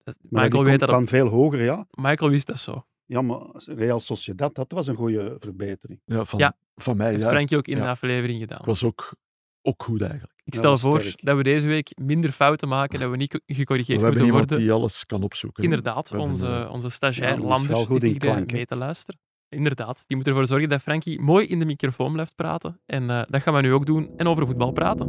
Dat 0.04 0.14
is- 0.14 0.30
Maar 0.30 0.42
Michael, 0.42 0.62
die 0.62 0.70
weet 0.70 0.78
komt 0.78 0.90
dat 0.90 1.00
van 1.00 1.08
veel 1.08 1.28
hoger, 1.28 1.62
ja. 1.62 1.86
Michael 1.90 2.30
wist 2.30 2.46
dat 2.46 2.58
zo. 2.58 2.86
Ja, 3.06 3.22
maar 3.22 3.40
Real 3.54 4.00
Sociedad, 4.00 4.54
dat 4.54 4.72
was 4.72 4.86
een 4.86 4.94
goede 4.94 5.36
verbetering. 5.38 6.00
Ja, 6.04 6.24
van, 6.24 6.38
Ja. 6.38 6.56
van 6.74 6.96
mij, 6.96 7.10
heeft 7.10 7.22
ja. 7.22 7.28
Frankie 7.28 7.56
ook 7.56 7.68
in 7.68 7.76
de 7.78 7.86
aflevering 7.86 8.40
gedaan. 8.40 8.58
Ik 8.58 8.64
was 8.64 8.84
ook, 8.84 9.14
ook 9.62 9.82
goed 9.82 10.00
eigenlijk. 10.02 10.32
Ik 10.44 10.54
stel 10.54 10.70
dat 10.70 10.80
voor 10.80 11.00
sterk. 11.00 11.24
dat 11.24 11.36
we 11.36 11.42
deze 11.42 11.66
week 11.66 11.92
minder 12.00 12.32
fouten 12.32 12.68
maken, 12.68 13.00
dat 13.00 13.10
we 13.10 13.16
niet 13.16 13.40
gecorrigeerd 13.46 14.00
we 14.00 14.04
hebben 14.04 14.22
moeten 14.22 14.24
iemand 14.26 14.48
worden. 14.50 14.58
die 14.66 14.72
alles 14.72 15.06
kan 15.06 15.22
opzoeken. 15.22 15.62
Inderdaad, 15.64 16.10
We 16.10 16.18
onze, 16.18 16.46
eh, 16.46 16.70
onze 16.72 16.88
stagiair 16.88 17.36
dat 17.36 17.44
Landers, 17.44 17.84
goed 17.84 18.00
die 18.00 18.12
in 18.12 18.18
klank, 18.18 18.52
mee 18.52 18.66
te 18.66 18.76
luisteren. 18.76 19.20
Inderdaad, 19.48 20.04
die 20.06 20.16
moet 20.16 20.26
ervoor 20.26 20.46
zorgen 20.46 20.68
dat 20.68 20.82
Frankie 20.82 21.20
mooi 21.20 21.46
in 21.46 21.58
de 21.58 21.64
microfoon 21.64 22.12
blijft 22.12 22.34
praten. 22.34 22.80
En 22.86 23.10
eh, 23.10 23.22
dat 23.28 23.42
gaan 23.42 23.54
we 23.54 23.60
nu 23.60 23.72
ook 23.72 23.86
doen 23.86 24.10
en 24.16 24.26
over 24.26 24.46
voetbal 24.46 24.72
praten. 24.72 25.08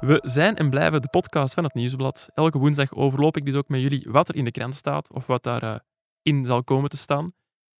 We 0.00 0.20
zijn 0.22 0.56
en 0.56 0.70
blijven 0.70 1.02
de 1.02 1.08
podcast 1.08 1.54
van 1.54 1.64
het 1.64 1.74
Nieuwsblad. 1.74 2.28
Elke 2.34 2.58
woensdag 2.58 2.94
overloop 2.94 3.36
ik 3.36 3.44
dus 3.46 3.54
ook 3.54 3.68
met 3.68 3.80
jullie 3.80 4.06
wat 4.10 4.28
er 4.28 4.34
in 4.36 4.44
de 4.44 4.50
krant 4.50 4.74
staat 4.74 5.12
of 5.12 5.26
wat 5.26 5.42
daarin 5.42 5.80
in 6.22 6.44
zal 6.46 6.64
komen 6.64 6.90
te 6.90 6.96
staan. 6.96 7.32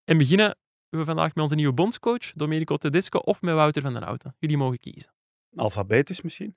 En 0.04 0.18
beginnen 0.18 0.56
we 0.88 1.04
vandaag 1.04 1.34
met 1.34 1.42
onze 1.44 1.54
nieuwe 1.54 1.72
bondscoach, 1.72 2.32
Domenico 2.34 2.76
Tedesco, 2.76 3.18
of 3.18 3.40
met 3.40 3.54
Wouter 3.54 3.82
van 3.82 3.92
den 3.92 4.02
Houten. 4.02 4.34
Jullie 4.38 4.56
mogen 4.56 4.78
kiezen. 4.78 5.12
Alfabetisch 5.54 6.20
misschien? 6.22 6.54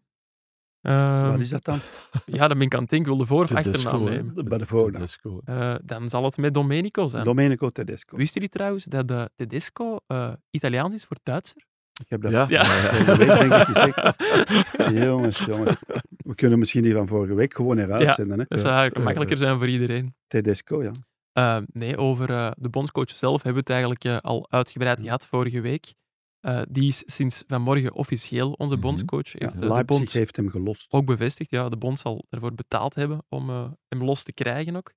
Ehm, 0.81 1.29
Wat 1.29 1.39
is 1.39 1.49
dat 1.49 1.63
dan? 1.63 1.79
ja, 2.25 2.47
dan 2.47 2.57
ben 2.57 2.67
ik 2.67 2.73
aan 2.73 2.81
het 2.81 2.89
denken, 2.89 3.11
ik 3.11 3.17
wil 3.17 3.17
de 3.17 3.25
voor- 3.25 3.41
of 3.43 3.47
Tedesco, 3.47 3.89
achternaam 3.89 4.03
nemen. 4.03 4.45
Bij 4.49 4.57
de 4.57 4.65
voornaam. 4.65 5.05
Eh, 5.45 5.75
dan 5.83 6.09
zal 6.09 6.23
het 6.23 6.37
met 6.37 6.53
Domenico 6.53 7.07
zijn. 7.07 7.23
Domenico 7.23 7.69
Tedesco. 7.69 8.17
Wisten 8.17 8.33
jullie 8.41 8.55
trouwens 8.55 8.83
dat 8.85 9.07
de 9.07 9.29
Tedesco 9.35 9.97
eh, 10.07 10.33
Italiaans 10.49 10.93
is 10.95 11.05
voor 11.05 11.17
Duitser? 11.23 11.65
Ik 12.01 12.09
heb 12.09 12.21
dat 12.21 12.31
Ja. 12.31 12.45
Ja. 12.49 12.65
vorige 12.65 13.17
week 13.17 13.39
denk 13.39 13.53
ik 13.53 13.65
gezegd. 13.75 14.15
jongens, 15.05 15.39
jongens. 15.39 15.75
We 16.17 16.35
kunnen 16.35 16.59
misschien 16.59 16.83
die 16.83 16.93
van 16.93 17.07
vorige 17.07 17.33
week 17.33 17.53
gewoon 17.55 17.77
eruit 17.77 18.15
zenden. 18.15 18.39
Hè? 18.39 18.45
Dat 18.47 18.59
zou 18.59 18.73
eigenlijk 18.73 18.97
Ja. 18.97 19.03
makkelijker 19.03 19.37
zijn 19.37 19.57
voor 19.57 19.67
iedereen. 19.67 20.15
Tedesco, 20.27 20.83
ja. 20.83 20.91
Eh, 21.31 21.57
nee, 21.65 21.97
over 21.97 22.29
eh, 22.29 22.51
de 22.57 22.69
bondscoach 22.69 23.09
zelf 23.09 23.35
hebben 23.43 23.53
we 23.53 23.59
het 23.59 23.69
eigenlijk 23.69 24.03
eh, 24.03 24.17
al 24.17 24.51
uitgebreid 24.51 25.01
gehad 25.01 25.27
vorige 25.27 25.61
week. 25.61 25.93
Eh, 26.39 26.61
die 26.69 26.87
is 26.87 27.03
sinds 27.05 27.43
vanmorgen 27.47 27.93
officieel 27.93 28.51
onze 28.51 28.73
Mhm. 28.75 28.83
bondscoach. 28.83 29.31
ja 29.39 29.51
Heeft 29.51 29.61
de 29.61 29.83
bond 29.85 30.11
heeft 30.13 30.35
hem 30.35 30.49
gelost. 30.49 30.85
ook 30.91 31.05
bevestigd. 31.05 31.49
Ja, 31.51 31.69
de 31.69 31.77
bond 31.77 31.99
zal 31.99 32.25
ervoor 32.29 32.53
betaald 32.53 32.95
hebben 32.95 33.23
om 33.29 33.49
eh, 33.49 33.71
hem 33.87 34.03
los 34.03 34.23
te 34.23 34.33
krijgen 34.33 34.75
ook. 34.75 34.93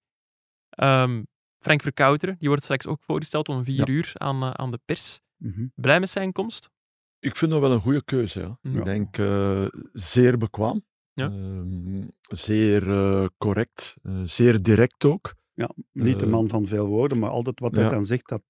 Ehm, 0.71 1.23
Frank 1.59 1.83
Verkouteren, 1.83 2.37
die 2.39 2.49
wordt 2.49 2.63
straks 2.65 2.87
ook 2.87 3.03
voorgesteld 3.03 3.49
om 3.49 3.65
vier 3.65 3.77
Ja. 3.77 3.87
uur 3.87 4.11
aan, 4.15 4.59
aan 4.59 4.71
de 4.71 4.81
pers. 4.85 5.21
Mhm. 5.37 5.67
Blij 5.75 6.01
met 6.01 6.09
zijn 6.09 6.33
komst? 6.33 6.71
Ik 7.19 7.37
vind 7.37 7.51
dat 7.51 7.61
wel 7.61 7.73
een 7.73 7.81
goede 7.81 8.05
keuze. 8.05 8.41
Ja. 8.41 8.59
Ik 8.71 8.85
denk 8.85 9.19
eh, 9.19 9.67
zeer 9.93 10.39
bekwaam. 10.39 10.85
Ja. 11.13 11.31
Ehm, 11.31 12.09
zeer 12.21 12.91
eh, 12.91 13.27
correct. 13.39 13.97
eh, 14.03 14.21
zeer 14.25 14.63
direct 14.63 15.05
ook. 15.05 15.35
Ja, 15.53 15.71
niet 15.93 16.19
de 16.21 16.27
man 16.27 16.49
van 16.49 16.67
veel 16.67 16.87
woorden, 16.87 17.19
maar 17.19 17.31
altijd 17.31 17.61
wat 17.61 17.75
hij 17.75 17.89
dan 17.91 18.05
zegt, 18.05 18.29
dat 18.29 18.43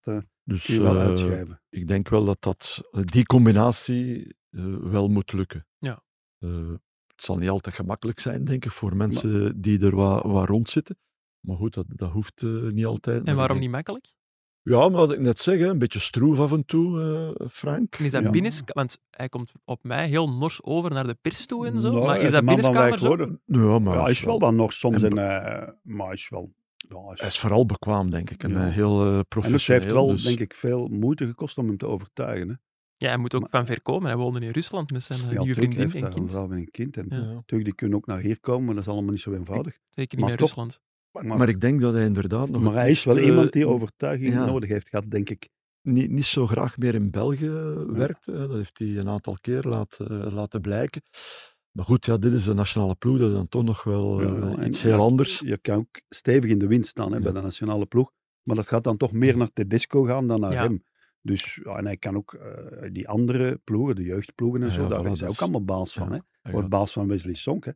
Dus 0.44 0.64
kun 0.64 0.74
je 0.74 0.82
wel 0.82 0.98
uitschrijven. 0.98 1.62
ik 1.68 1.88
denk 1.88 2.08
wel 2.08 2.24
dat, 2.24 2.42
dat 2.42 2.82
die 2.92 3.24
combinatie 3.26 4.36
wel 4.80 5.08
moet 5.08 5.32
lukken. 5.32 5.66
Ja. 5.78 6.02
Het 7.06 7.24
zal 7.24 7.36
niet 7.36 7.48
altijd 7.48 7.74
gemakkelijk 7.74 8.20
zijn, 8.20 8.44
denk 8.44 8.64
ik, 8.64 8.70
voor 8.70 8.96
mensen 8.96 9.60
die 9.60 9.80
er 9.84 9.96
wat, 9.96 10.22
wat 10.22 10.48
rond 10.48 10.70
zitten. 10.70 10.98
Maar 11.40 11.56
goed, 11.56 11.74
dat, 11.74 11.86
dat 11.88 12.10
hoeft 12.10 12.42
niet 12.70 12.86
altijd. 12.86 13.24
En 13.24 13.36
waarom 13.36 13.58
niet 13.58 13.70
makkelijk? 13.70 14.12
Ja, 14.68 14.78
maar 14.88 14.90
wat 14.90 15.12
ik 15.12 15.18
net 15.20 15.38
zeg, 15.38 15.58
hè, 15.58 15.66
een 15.68 15.78
beetje 15.78 15.98
stroef 15.98 16.38
af 16.40 16.52
en 16.52 16.64
toe, 16.64 17.00
eh, 17.38 17.46
Frank. 17.50 17.96
En 17.98 18.04
is 18.04 18.10
dat 18.10 18.22
Ja. 18.22 18.30
binnen... 18.30 18.52
Want 18.66 18.98
hij 19.10 19.28
komt 19.28 19.52
op 19.64 19.78
mij 19.82 20.08
heel 20.08 20.28
nors 20.28 20.62
over 20.62 20.90
naar 20.90 21.06
de 21.06 21.16
pers 21.20 21.46
toe 21.46 21.66
en 21.66 21.80
zo. 21.80 21.90
Nou, 21.90 22.04
maar 22.04 22.14
hij 22.14 22.24
is 22.24 22.30
dat 22.30 22.44
binnenskamer 22.44 22.98
zo? 22.98 23.16
Ja, 23.44 23.78
maar 23.78 23.94
Ja, 23.96 24.02
hij 24.02 24.10
is 24.10 24.20
wel 24.22 24.38
dan 24.38 24.56
nog 24.56 24.72
soms 24.72 25.02
en- 25.02 25.18
een... 25.18 25.42
eh, 25.42 25.68
maar 25.82 26.06
hij 26.06 26.14
is 26.14 26.28
wel... 26.28 26.52
Ja, 26.76 27.02
hij 27.02 27.12
is- 27.12 27.18
Hij 27.20 27.28
is 27.28 27.38
vooral 27.38 27.66
bekwaam, 27.66 28.10
denk 28.10 28.30
ik. 28.30 28.42
En 28.42 28.50
Ja. 28.50 28.66
eh, 28.66 28.72
heel 28.74 29.00
eh 29.04 29.10
en 29.10 29.16
het 29.16 29.28
professioneel. 29.28 29.80
heeft 29.82 29.92
wel, 29.94 30.06
dus- 30.06 30.22
denk 30.22 30.40
ik, 30.40 30.54
veel 30.54 30.88
moeite 30.88 31.26
gekost 31.26 31.58
om 31.58 31.66
hem 31.66 31.76
te 31.76 31.86
overtuigen. 31.86 32.48
Hè. 32.48 32.54
Ja, 32.96 33.08
hij 33.08 33.16
moet 33.16 33.34
ook 33.34 33.40
Maar- 33.40 33.50
van 33.50 33.66
ver 33.66 33.82
komen. 33.82 34.08
Hij 34.08 34.16
woonde 34.16 34.40
in 34.40 34.50
Rusland 34.50 34.90
met 34.92 35.02
zijn 35.02 35.18
eh, 35.18 35.24
Ja, 35.24 35.30
nieuwe 35.30 35.44
hij 35.46 35.54
vriendin 35.54 35.84
en 35.84 35.90
kind. 35.90 36.14
Een 36.16 36.30
vrouw 36.30 36.50
en 36.50 36.56
een 36.56 36.70
kind. 36.70 36.96
En 36.96 37.06
natuurlijk, 37.08 37.64
die 37.64 37.74
kunnen 37.74 37.98
ook 37.98 38.06
naar 38.06 38.18
hier 38.18 38.40
komen, 38.40 38.64
maar 38.64 38.74
dat 38.74 38.84
is 38.84 38.90
allemaal 38.90 39.10
niet 39.12 39.20
zo 39.20 39.32
eenvoudig. 39.32 39.72
Zeker 39.90 40.16
niet 40.18 40.18
Maar 40.18 40.28
meer 40.28 40.38
toch- 40.38 40.48
Rusland. 40.48 40.80
Maar, 41.24 41.38
maar 41.38 41.48
ik 41.48 41.60
denk 41.60 41.80
dat 41.80 41.94
hij 41.94 42.04
inderdaad 42.04 42.48
nog 42.48 42.62
maar 42.62 42.72
hij 42.72 42.90
is 42.90 43.04
wel 43.04 43.16
eh, 43.18 43.26
iemand 43.26 43.52
die 43.52 43.66
overtuiging 43.66 44.32
ja. 44.32 44.46
nodig 44.46 44.68
heeft 44.68 44.88
gehad, 44.88 45.10
denk 45.10 45.30
ik. 45.30 45.48
niet, 45.82 46.10
niet 46.10 46.24
zo 46.24 46.46
graag 46.46 46.78
meer 46.78 46.94
in 46.94 47.10
België 47.10 47.50
werkt. 47.86 48.26
hè. 48.26 48.32
Dat 48.48 48.56
heeft 48.56 48.78
hij 48.78 48.96
een 48.96 49.08
aantal 49.08 49.36
keer 49.40 49.62
laten, 49.62 50.32
laten 50.32 50.60
blijken. 50.60 51.02
Maar 51.70 51.84
goed, 51.84 52.06
ja, 52.06 52.16
dit 52.16 52.32
is 52.32 52.46
een 52.46 52.56
nationale 52.56 52.94
ploeg. 52.94 53.18
Dat 53.18 53.28
is 53.28 53.34
dan 53.34 53.48
toch 53.48 53.64
nog 53.64 53.84
wel 53.84 54.20
eh, 54.20 54.26
Ja, 54.26 54.48
ja, 54.50 54.64
iets 54.64 54.82
heel 54.82 54.92
ja, 54.92 54.98
anders. 54.98 55.38
Je 55.40 55.58
kan 55.58 55.76
ook 55.76 56.00
stevig 56.08 56.50
in 56.50 56.58
de 56.58 56.66
wind 56.66 56.86
staan 56.86 57.10
hè, 57.10 57.16
Ja. 57.16 57.22
bij 57.22 57.32
de 57.32 57.40
nationale 57.40 57.86
ploeg. 57.86 58.10
Maar 58.42 58.56
dat 58.56 58.68
gaat 58.68 58.84
dan 58.84 58.96
toch 58.96 59.12
meer 59.12 59.36
naar 59.36 59.52
Tedesco 59.52 60.02
gaan 60.02 60.26
dan 60.26 60.40
naar 60.40 60.52
Ja. 60.52 60.62
hem. 60.62 60.82
Dus, 61.22 61.60
ja, 61.64 61.76
en 61.76 61.84
hij 61.84 61.96
kan 61.96 62.16
ook 62.16 62.34
eh, 62.34 62.90
die 62.92 63.08
andere 63.08 63.60
ploegen, 63.64 63.94
de 63.96 64.02
jeugdploegen 64.02 64.62
en 64.62 64.68
Ja, 64.68 64.74
zo, 64.74 64.82
ja, 64.82 64.88
daar 64.88 65.04
voilà, 65.04 65.10
is 65.10 65.20
hij 65.20 65.28
ook 65.28 65.40
allemaal 65.40 65.64
baas 65.64 65.92
van. 65.92 66.06
ja. 66.08 66.12
Hè. 66.14 66.18
Hij 66.42 66.52
Wordt 66.52 66.68
baas 66.68 66.92
van 66.92 67.08
Wesley 67.08 67.34
Sonk. 67.34 67.64
Hè. 67.64 67.70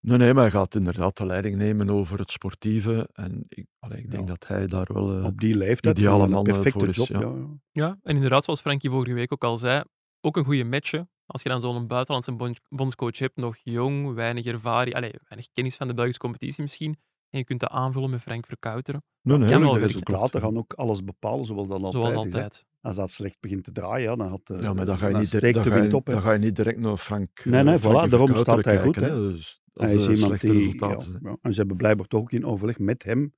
Nee, 0.00 0.18
nee, 0.18 0.34
maar 0.34 0.42
hij 0.42 0.50
gaat 0.52 0.74
inderdaad 0.74 1.16
de 1.16 1.26
leiding 1.26 1.56
nemen 1.56 1.90
over 1.90 2.18
het 2.18 2.30
sportieve. 2.30 3.08
En 3.12 3.44
ik, 3.48 3.66
allee, 3.78 3.98
ik 3.98 4.10
denk 4.10 4.22
Ja. 4.22 4.28
dat 4.28 4.46
hij 4.46 4.66
daar 4.66 4.88
wel... 4.92 5.18
eh, 5.18 5.24
Op 5.24 5.40
die 5.40 5.56
leeftijd. 5.56 5.98
ideale 5.98 6.28
man, 6.28 6.46
eh, 6.46 6.52
perfecte 6.52 6.78
voor 6.78 6.88
is, 6.88 6.96
job. 6.96 7.08
ja. 7.08 7.20
Ja. 7.20 7.46
Ja, 7.70 7.98
en 8.02 8.14
inderdaad, 8.14 8.44
zoals 8.44 8.60
Frankie 8.60 8.90
vorige 8.90 9.14
week 9.14 9.32
ook 9.32 9.44
al 9.44 9.56
zei, 9.56 9.82
ook 10.20 10.36
een 10.36 10.44
goede 10.44 10.64
match. 10.64 10.92
Als 11.26 11.42
je 11.42 11.48
dan 11.48 11.60
zo'n 11.60 11.86
buitenlandse 11.86 12.32
bond- 12.32 12.60
bondscoach 12.68 13.18
hebt, 13.18 13.36
nog 13.36 13.56
jong, 13.62 14.14
weinig 14.14 14.44
ervaring, 14.46 14.94
allee, 14.96 15.12
weinig 15.28 15.48
kennis 15.52 15.76
van 15.76 15.86
de 15.88 15.94
Belgische 15.94 16.20
competitie 16.20 16.62
misschien, 16.62 16.96
en 17.30 17.38
je 17.38 17.44
kunt 17.44 17.60
dat 17.60 17.70
aanvullen 17.70 18.10
met 18.10 18.20
Frank 18.20 18.46
Verkouteren, 18.46 19.02
nee, 19.22 19.38
nee, 19.38 19.48
De 19.48 19.78
resultaten 19.78 20.40
gaan 20.40 20.56
ook 20.58 20.72
alles 20.72 21.04
bepalen, 21.04 21.44
zoals 21.46 21.68
dat 21.68 21.82
altijd 21.82 21.92
zoals 22.12 22.26
is, 22.26 22.32
altijd. 22.34 22.64
Als 22.80 22.96
dat 22.96 23.10
slecht 23.10 23.36
begint 23.40 23.64
te 23.64 23.72
draaien, 23.72 24.10
ja, 24.10 24.16
dan 24.16 24.28
had 24.28 24.40
de, 24.44 24.56
Ja, 24.60 24.72
maar 24.72 24.86
dan 24.86 24.98
ga 24.98 25.06
je 25.06 25.12
dan 25.12 25.20
niet, 25.20 25.30
direct, 25.30 25.54
dan 25.54 25.64
ga 25.64 25.74
je, 25.74 25.80
wind 25.80 25.94
op. 25.94 26.06
dan 26.06 26.22
ga 26.22 26.32
je 26.32 26.38
niet 26.38 26.56
direct 26.56 26.78
naar 26.78 26.96
Frank. 26.96 27.44
Nee, 27.44 27.62
nee, 27.62 27.74
eh, 27.74 27.80
voilà, 27.82 28.08
daarom 28.10 28.36
staat 28.36 28.64
hij 28.64 28.82
goed, 28.82 28.94
kijken, 28.94 29.02
hè. 29.02 29.08
hè. 29.20 29.32
Dus 29.32 29.59
Hij 29.72 29.94
is 29.94 30.06
er 30.06 30.14
iemand 30.14 30.40
die... 30.40 30.52
resultaten 30.52 31.12
ja, 31.12 31.18
ja. 31.30 31.36
En 31.42 31.52
ze 31.52 31.58
hebben 31.58 31.76
blijkbaar 31.76 32.06
toch 32.06 32.20
ook 32.20 32.32
in 32.32 32.44
overleg 32.46 32.78
met 32.78 33.02
hem 33.02 33.34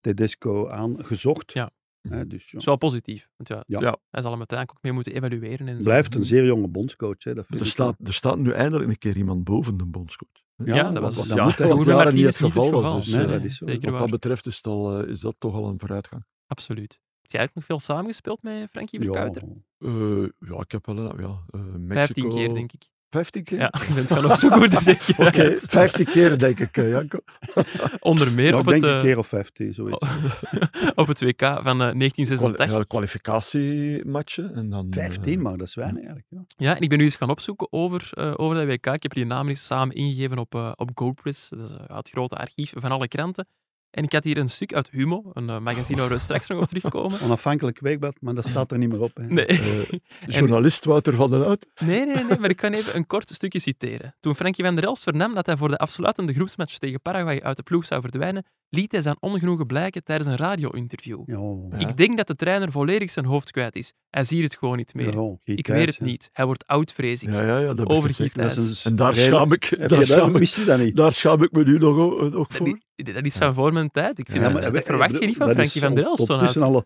Tedesco 0.00 0.68
aangezocht. 0.68 1.52
Ja. 1.52 1.70
Hè, 2.08 2.26
dus, 2.26 2.50
ja. 2.50 2.58
Wel 2.64 2.76
positief. 2.76 3.28
Want 3.36 3.48
ja, 3.48 3.64
Ja. 3.66 3.80
Ja. 3.80 3.98
hij 4.10 4.20
zal 4.20 4.30
hem 4.30 4.38
uiteindelijk 4.38 4.78
ook 4.78 4.82
mee 4.84 4.92
moeten 4.92 5.12
evalueren. 5.14 5.68
En 5.68 5.76
zo. 5.76 5.82
Blijft 5.82 6.14
een 6.14 6.24
zeer 6.24 6.44
jonge 6.44 6.68
bondscoach. 6.68 7.24
Hè, 7.24 7.34
dat 7.34 7.46
vind 7.46 7.60
Er 7.60 7.66
ik 7.66 7.72
staat, 7.72 7.96
er 8.04 8.14
staat 8.14 8.38
nu 8.38 8.50
eindelijk 8.50 8.90
een 8.90 8.98
keer 8.98 9.16
iemand 9.16 9.44
boven 9.44 9.76
de 9.76 9.84
bondscoach. 9.84 10.30
Ja, 10.56 10.90
dat 10.90 11.02
was- 11.02 11.16
wat- 11.16 11.26
Ja, 11.26 11.34
dat 11.34 11.58
moet, 11.58 11.76
Ruben 11.76 11.94
jaren 11.94 11.96
niet 11.96 12.06
het 12.06 12.14
niet 12.14 12.24
het 12.24 12.36
geval 12.36 12.62
geval. 12.62 12.82
was. 12.82 13.04
Dus, 13.04 13.14
Nee, 13.14 13.24
eh, 13.24 13.30
dat 13.30 13.44
is 13.44 13.56
zo. 13.56 13.66
zeker 13.66 13.82
wat 13.82 13.90
waar. 13.90 14.00
dat 14.00 14.10
betreft 14.10 14.46
is, 14.46 14.62
al, 14.62 14.98
eh, 15.02 15.08
is 15.08 15.20
dat 15.20 15.34
toch 15.38 15.54
al 15.54 15.68
een 15.68 15.78
vooruitgang. 15.80 16.24
Absoluut. 16.46 17.00
Heb 17.22 17.30
jij 17.30 17.42
ook 17.42 17.54
nog 17.54 17.64
veel 17.64 17.78
samengespeeld 17.78 18.42
met 18.42 18.70
Frankie 18.70 18.98
Ja, 19.00 19.04
Verkouteren? 19.04 19.64
Eh, 19.78 20.48
ja, 20.48 20.60
ik 20.60 20.70
heb 20.72 20.86
wel 20.86 20.96
een- 20.98 21.18
ja, 21.20 21.44
eh, 21.50 21.60
Mexico... 21.60 21.94
15 21.94 22.28
keer, 22.28 22.54
denk 22.54 22.72
ik. 22.72 22.88
15 23.12 23.44
keer? 23.44 23.58
Ja, 23.58 23.72
je 23.88 23.94
bent 23.94 24.08
van 24.08 24.24
opzoeken 24.30 24.70
de 24.70 24.80
zeker. 24.80 25.26
Oké, 25.26 25.56
15 25.56 26.04
keer 26.04 26.38
denk 26.38 26.60
ik, 26.60 26.76
eh, 26.76 26.88
Janko. 26.90 27.18
Onder 28.00 28.32
meer 28.32 28.52
ja, 28.52 28.58
op, 28.58 28.66
ik 28.66 28.72
het, 28.72 28.80
denk 28.80 28.92
een 28.92 28.98
eh, 28.98 29.04
keer 29.04 29.18
of 29.18 29.26
15, 29.26 29.74
zoiets. 29.74 30.06
op 30.94 31.06
het 31.06 31.20
WK 31.20 31.40
van 31.40 31.56
eh, 31.56 31.62
Kwal- 31.62 31.98
1986. 31.98 32.72
ja, 32.72 32.82
kwalificatiematchen. 32.82 34.54
En 34.54 34.70
dan, 34.70 34.86
eh, 34.90 34.98
15, 34.98 35.42
maar 35.42 35.56
dat 35.56 35.66
is 35.66 35.74
weinig 35.74 36.04
eigenlijk. 36.04 36.26
Ja. 36.30 36.44
Ja, 36.56 36.76
en 36.76 36.82
ik 36.82 36.88
ben 36.88 36.98
nu 36.98 37.04
eens 37.04 37.16
gaan 37.16 37.30
opzoeken 37.30 37.66
over, 37.70 38.08
eh, 38.10 38.32
over 38.36 38.56
dat 38.56 38.66
WK. 38.66 38.86
Ik 38.86 39.02
heb 39.02 39.14
die 39.14 39.26
namen 39.26 39.48
eens 39.48 39.66
samen 39.66 39.94
ingegeven 39.96 40.38
op, 40.38 40.54
eh 40.54 40.72
op 40.76 40.90
GoPress, 40.94 41.48
dat 41.48 41.70
is 41.70 41.76
eh, 41.76 41.96
het 41.96 42.08
grote 42.08 42.36
archief 42.36 42.72
van 42.76 42.90
alle 42.90 43.08
kranten. 43.08 43.46
En 43.92 44.04
ik 44.04 44.12
had 44.12 44.24
hier 44.24 44.36
een 44.36 44.50
stuk 44.50 44.74
uit 44.74 44.90
Humo, 44.90 45.30
een 45.32 45.48
eh, 45.48 45.58
magazine 45.58 46.00
waar 46.00 46.10
we 46.10 46.18
straks 46.28 46.46
nog 46.48 46.62
op 46.62 46.68
terugkomen. 46.68 47.20
Onafhankelijk 47.20 47.80
weekblad, 47.80 48.16
maar 48.20 48.34
dat 48.34 48.46
staat 48.46 48.70
er 48.72 48.78
niet 48.78 48.90
meer 48.90 49.00
op. 49.00 49.16
Hè. 49.16 49.26
Nee. 49.26 49.46
eh, 49.46 49.98
journalist 50.38 50.84
Wouter 50.84 51.14
van 51.14 51.30
den 51.30 51.40
Hout. 51.40 51.66
Nee, 51.84 52.06
nee, 52.06 52.24
nee, 52.24 52.38
maar 52.38 52.50
ik 52.50 52.56
kan 52.56 52.72
even 52.72 52.96
een 52.96 53.06
kort 53.06 53.30
stukje 53.30 53.58
citeren. 53.58 54.14
Toen 54.20 54.34
Frankie 54.34 54.64
van 54.64 54.74
der 54.74 54.84
Elst 54.84 55.02
vernam 55.02 55.34
dat 55.34 55.46
hij 55.46 55.56
voor 55.56 55.68
de 55.68 55.78
afsluitende 55.78 56.32
groepsmatch 56.32 56.78
tegen 56.78 57.00
Paraguay 57.00 57.40
uit 57.40 57.56
de 57.56 57.62
ploeg 57.62 57.86
zou 57.86 58.00
verdwijnen, 58.00 58.44
liet 58.68 58.92
hij 58.92 59.02
zijn 59.02 59.16
ongenoegen 59.20 59.66
blijken 59.66 60.04
tijdens 60.04 60.28
een 60.28 60.36
radio-interview. 60.36 61.22
Ja. 61.26 61.78
Ik 61.78 61.96
denk 61.96 62.16
dat 62.16 62.26
de 62.26 62.34
trainer 62.34 62.70
volledig 62.72 63.10
zijn 63.10 63.24
hoofd 63.24 63.50
kwijt 63.50 63.76
is. 63.76 63.92
Hij 64.12 64.24
ziet 64.24 64.42
het 64.42 64.56
gewoon 64.56 64.76
niet 64.76 64.94
meer. 64.94 65.14
Ja, 65.14 65.36
ik 65.44 65.66
weet 65.66 65.86
het 65.86 66.00
niet. 66.00 66.30
Hij 66.32 66.44
wordt 66.46 66.66
oud, 66.66 66.92
vrees 66.92 67.22
ik. 67.22 67.28
Ja, 67.32 67.42
ja, 67.46 67.58
ja, 67.58 67.74
dat 67.74 67.86
Over 67.88 68.30
Dat 68.34 68.56
is 68.56 68.84
een 68.84 68.90
En 68.90 68.96
daar 68.96 69.16
schaam 69.16 69.52
ik, 69.52 69.64
Heb 69.64 69.88
daar 69.88 70.06
schaam 70.06 70.18
dat, 70.18 70.28
ik, 70.28 70.36
wist 70.36 70.56
je 70.56 70.64
dat 70.64 70.78
niet? 70.78 70.96
daar 70.96 71.12
schaam 71.12 71.42
ik 71.42 71.52
me 71.52 71.64
nu 71.64 71.78
nog, 71.78 71.96
nog 72.30 72.30
Dat, 72.48 72.56
voor. 72.56 72.66
is- 72.96 73.04
dat 73.14 73.24
is 73.24 73.36
van 73.36 73.54
voor 73.54 73.72
mijn 73.72 73.90
tijd. 73.90 74.18
Ik 74.18 74.26
vind 74.26 74.38
Ja, 74.38 74.50
dat, 74.50 74.62
maar 74.62 74.72
dat, 74.72 74.84
verwacht 74.84 75.18
je 75.20 75.26
niet 75.26 75.36
van 75.36 75.46
dat 75.46 75.54
Frankie 75.56 75.74
is 75.80 75.86
van 75.86 75.94
der 75.94 76.04
Elst. 76.04 76.16
zo'n 76.18 76.28
Ondertussen 76.28 76.62
huis. 76.62 76.74
al 76.74 76.84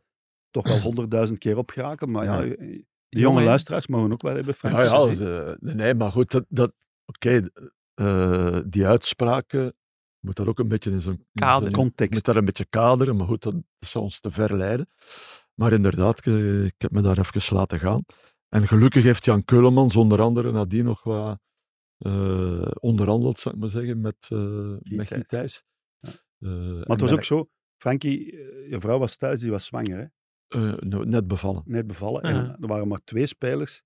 toch 0.51 0.69
wel 0.69 0.81
honderdduizend 0.81 1.39
keer 1.39 1.57
opgerakeld, 1.59 2.11
maar 2.11 2.25
ja, 2.25 2.41
Ja. 2.41 2.55
de 2.57 2.85
jonge 3.21 3.43
luisteraars 3.43 3.87
mogen 3.87 4.13
ook 4.13 4.23
wel 4.23 4.35
hebben. 4.35 4.55
Frank. 4.55 4.77
Ja, 4.77 4.83
dat 4.85 5.09
is, 5.11 5.21
eh, 5.21 5.53
nee, 5.61 5.95
maar 5.95 6.13
goed, 6.13 6.31
dat, 6.31 6.45
dat, 6.49 6.73
oké, 7.07 7.49
eh, 7.95 8.59
die 8.67 8.87
uitspraken 8.87 9.75
moet 10.21 10.37
dat 10.37 10.47
ook 10.47 10.59
een 10.59 10.69
beetje 10.69 10.91
in 10.91 11.01
zo'n 11.01 11.27
in 11.33 11.47
zo'n- 11.63 11.71
Context. 11.71 12.13
Moet 12.15 12.25
dat 12.25 12.37
een 12.37 12.45
beetje 12.45 12.67
kaderen, 12.71 13.17
maar 13.17 13.27
goed, 13.27 13.43
dat, 13.43 13.53
dat 13.79 13.89
zou 13.89 14.05
ons 14.05 14.21
te 14.21 14.31
ver 14.31 14.57
leiden. 14.57 14.89
Maar 15.61 15.73
inderdaad, 15.73 16.27
eh, 16.27 16.65
ik 16.65 16.75
heb 16.79 16.91
me 16.91 17.01
daar 17.03 17.19
even 17.19 17.57
laten 17.57 17.79
gaan. 17.79 18.05
En 18.49 18.67
gelukkig 18.69 19.03
heeft 19.03 19.25
Jan 19.25 19.45
Keulemans 19.45 19.97
onder 19.97 20.21
andere 20.21 20.53
nadien 20.53 20.85
nog 20.85 21.03
wat 21.03 21.39
eh, 21.99 22.71
onderhandeld, 22.81 23.39
zou 23.39 23.55
ik 23.55 23.61
maar 23.61 23.71
zeggen, 23.71 24.01
met, 24.01 24.29
eh 24.33 24.75
met 24.97 25.07
Guy 25.09 25.25
Thijs. 25.25 25.63
Ja. 26.01 26.11
Eh, 26.39 26.51
Maar 26.73 26.85
het 26.87 27.01
was 27.01 27.13
ook 27.13 27.25
zo, 27.25 27.49
Frankie, 27.77 28.33
eh, 28.33 28.71
je 28.71 28.81
vrouw 28.81 28.99
was 28.99 29.17
thuis, 29.17 29.41
die 29.41 29.51
was 29.51 29.65
zwanger, 29.65 29.99
hè? 29.99 30.05
eh, 30.49 30.77
nou, 30.79 31.07
net 31.07 31.27
bevallen. 31.29 31.63
net 31.67 31.87
bevallen. 31.87 32.29
Ja. 32.29 32.35
En 32.39 32.57
er 32.61 32.69
waren 32.69 32.89
maar 32.89 33.05
twee 33.05 33.27
spelers 33.27 33.83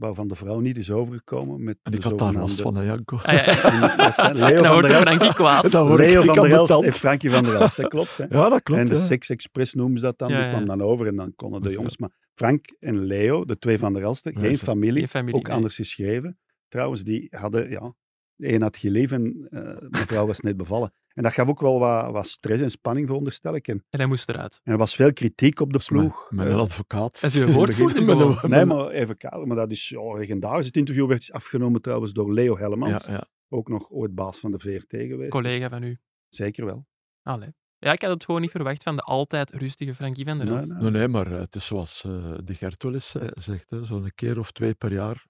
waarvan 0.00 0.28
de 0.28 0.34
vrouw 0.34 0.60
niet 0.60 0.76
is 0.76 0.90
overgekomen. 0.90 1.64
Met 1.64 1.78
En 1.82 1.90
de 1.90 1.96
ik 1.96 2.02
had 2.02 2.18
daar 2.18 2.32
last 2.32 2.60
van, 2.60 2.76
hè, 2.76 2.82
Janko. 2.82 3.16
Ah, 3.16 3.34
ja, 3.34 3.44
ja. 3.44 3.90
En 3.90 3.96
dat 3.96 4.14
zijn 4.14 4.36
Leo 4.46 4.62
dan 4.62 4.72
van 4.72 4.82
der 4.82 4.90
Elst, 4.90 5.08
Frankie 5.08 5.34
kwaad. 5.34 5.72
Leo 5.72 6.22
ik 6.22 6.34
van 6.34 6.42
der 6.42 6.52
Elst 6.52 6.70
en 6.70 6.92
Frankie 6.92 7.30
van 7.30 7.44
der 7.44 7.54
Elst, 7.54 7.76
dat 7.76 7.88
klopt. 7.88 8.16
Hè? 8.16 8.24
Ja, 8.38 8.48
dat 8.48 8.62
klopt. 8.62 8.80
en 8.80 8.86
de 8.86 8.94
ja. 8.94 9.00
Sex 9.00 9.28
Express 9.30 9.74
noemen 9.74 9.98
ze 9.98 10.04
dat 10.04 10.18
dan, 10.18 10.28
Ja, 10.28 10.40
die 10.40 10.48
kwam 10.48 10.66
dan 10.66 10.82
over 10.82 11.06
en 11.06 11.16
dan 11.16 11.32
konden 11.36 11.62
de 11.62 11.70
jongens. 11.70 11.96
Maar 11.96 12.10
Frank 12.34 12.76
en 12.78 12.98
Leo, 13.04 13.44
de 13.44 13.58
twee 13.58 13.78
van 13.78 13.92
der 13.92 14.02
Elsten, 14.02 14.32
geen 14.38 14.58
familie, 14.58 14.98
Geen 14.98 15.08
familie, 15.08 15.34
ook 15.34 15.46
nee. 15.46 15.56
anders 15.56 15.76
geschreven. 15.76 16.38
Trouwens, 16.68 17.04
die 17.04 17.26
hadden, 17.30 17.70
ja, 17.70 17.94
de 18.34 18.52
een 18.52 18.62
had 18.62 18.76
geleefd 18.76 19.12
en 19.12 19.46
eh 19.50 19.88
mevrouw 19.88 20.26
was 20.26 20.40
net 20.40 20.56
bevallen. 20.56 20.92
En 21.20 21.26
dat 21.26 21.34
gaf 21.34 21.48
ook 21.48 21.60
wel 21.60 21.78
wat, 21.78 22.10
wat 22.12 22.26
stress 22.26 22.62
en 22.62 22.70
spanning, 22.70 23.06
veronderstel 23.06 23.54
ik. 23.54 23.68
En, 23.68 23.84
En 23.90 23.98
hij 23.98 24.06
moest 24.06 24.28
eruit. 24.28 24.60
en 24.64 24.72
er 24.72 24.78
was 24.78 24.94
veel 24.94 25.12
kritiek 25.12 25.60
op 25.60 25.72
de 25.72 25.82
ploeg. 25.86 26.26
Mijn 26.30 26.48
Eh, 26.48 26.56
advocaat. 26.58 27.22
Is 27.22 27.34
uw 27.36 27.46
woordvoerder 27.52 28.04
Met 28.04 28.18
een- 28.20 28.34
gewoon. 28.34 28.50
Nee, 28.56 28.64
maar 28.64 28.88
even 28.88 29.16
kader, 29.16 29.46
maar 29.46 29.56
dat 29.56 29.70
is 29.70 29.88
ja, 29.88 30.12
legendarisch. 30.14 30.66
Het 30.66 30.76
interview 30.76 31.06
werd 31.08 31.32
afgenomen 31.32 31.80
trouwens 31.82 32.12
door 32.12 32.32
Leo 32.32 32.56
Hellemans. 32.58 33.06
Ja, 33.06 33.12
ja. 33.12 33.28
Ook 33.48 33.68
nog 33.68 33.90
ooit 33.90 34.14
baas 34.14 34.38
van 34.38 34.50
de 34.50 34.58
VRT 34.58 34.86
geweest. 34.96 35.30
Collega 35.30 35.68
van 35.68 35.82
u. 35.82 35.98
Zeker 36.28 36.64
wel. 36.64 36.86
Allee. 37.22 37.48
Ja, 37.78 37.92
ik 37.92 38.02
had 38.02 38.10
het 38.10 38.24
gewoon 38.24 38.40
niet 38.40 38.50
verwacht 38.50 38.82
van 38.82 38.96
de 38.96 39.02
altijd 39.02 39.50
rustige 39.50 39.94
Frankie 39.94 40.24
van 40.24 40.36
der 40.38 40.46
Nee, 40.46 40.56
Elst. 40.56 40.68
nee. 40.68 40.80
Nee, 40.80 40.90
nee, 40.90 41.08
maar 41.08 41.26
eh, 41.26 41.38
het 41.38 41.54
is 41.54 41.66
zoals 41.66 42.04
eh, 42.04 42.34
de 42.44 42.54
Gert 42.54 42.82
wel 42.82 42.92
eens 42.92 43.14
zegt, 43.34 43.70
hè, 43.70 43.84
zo'n 43.84 44.12
keer 44.14 44.38
of 44.38 44.50
twee 44.52 44.74
per 44.74 44.92
jaar. 44.92 45.24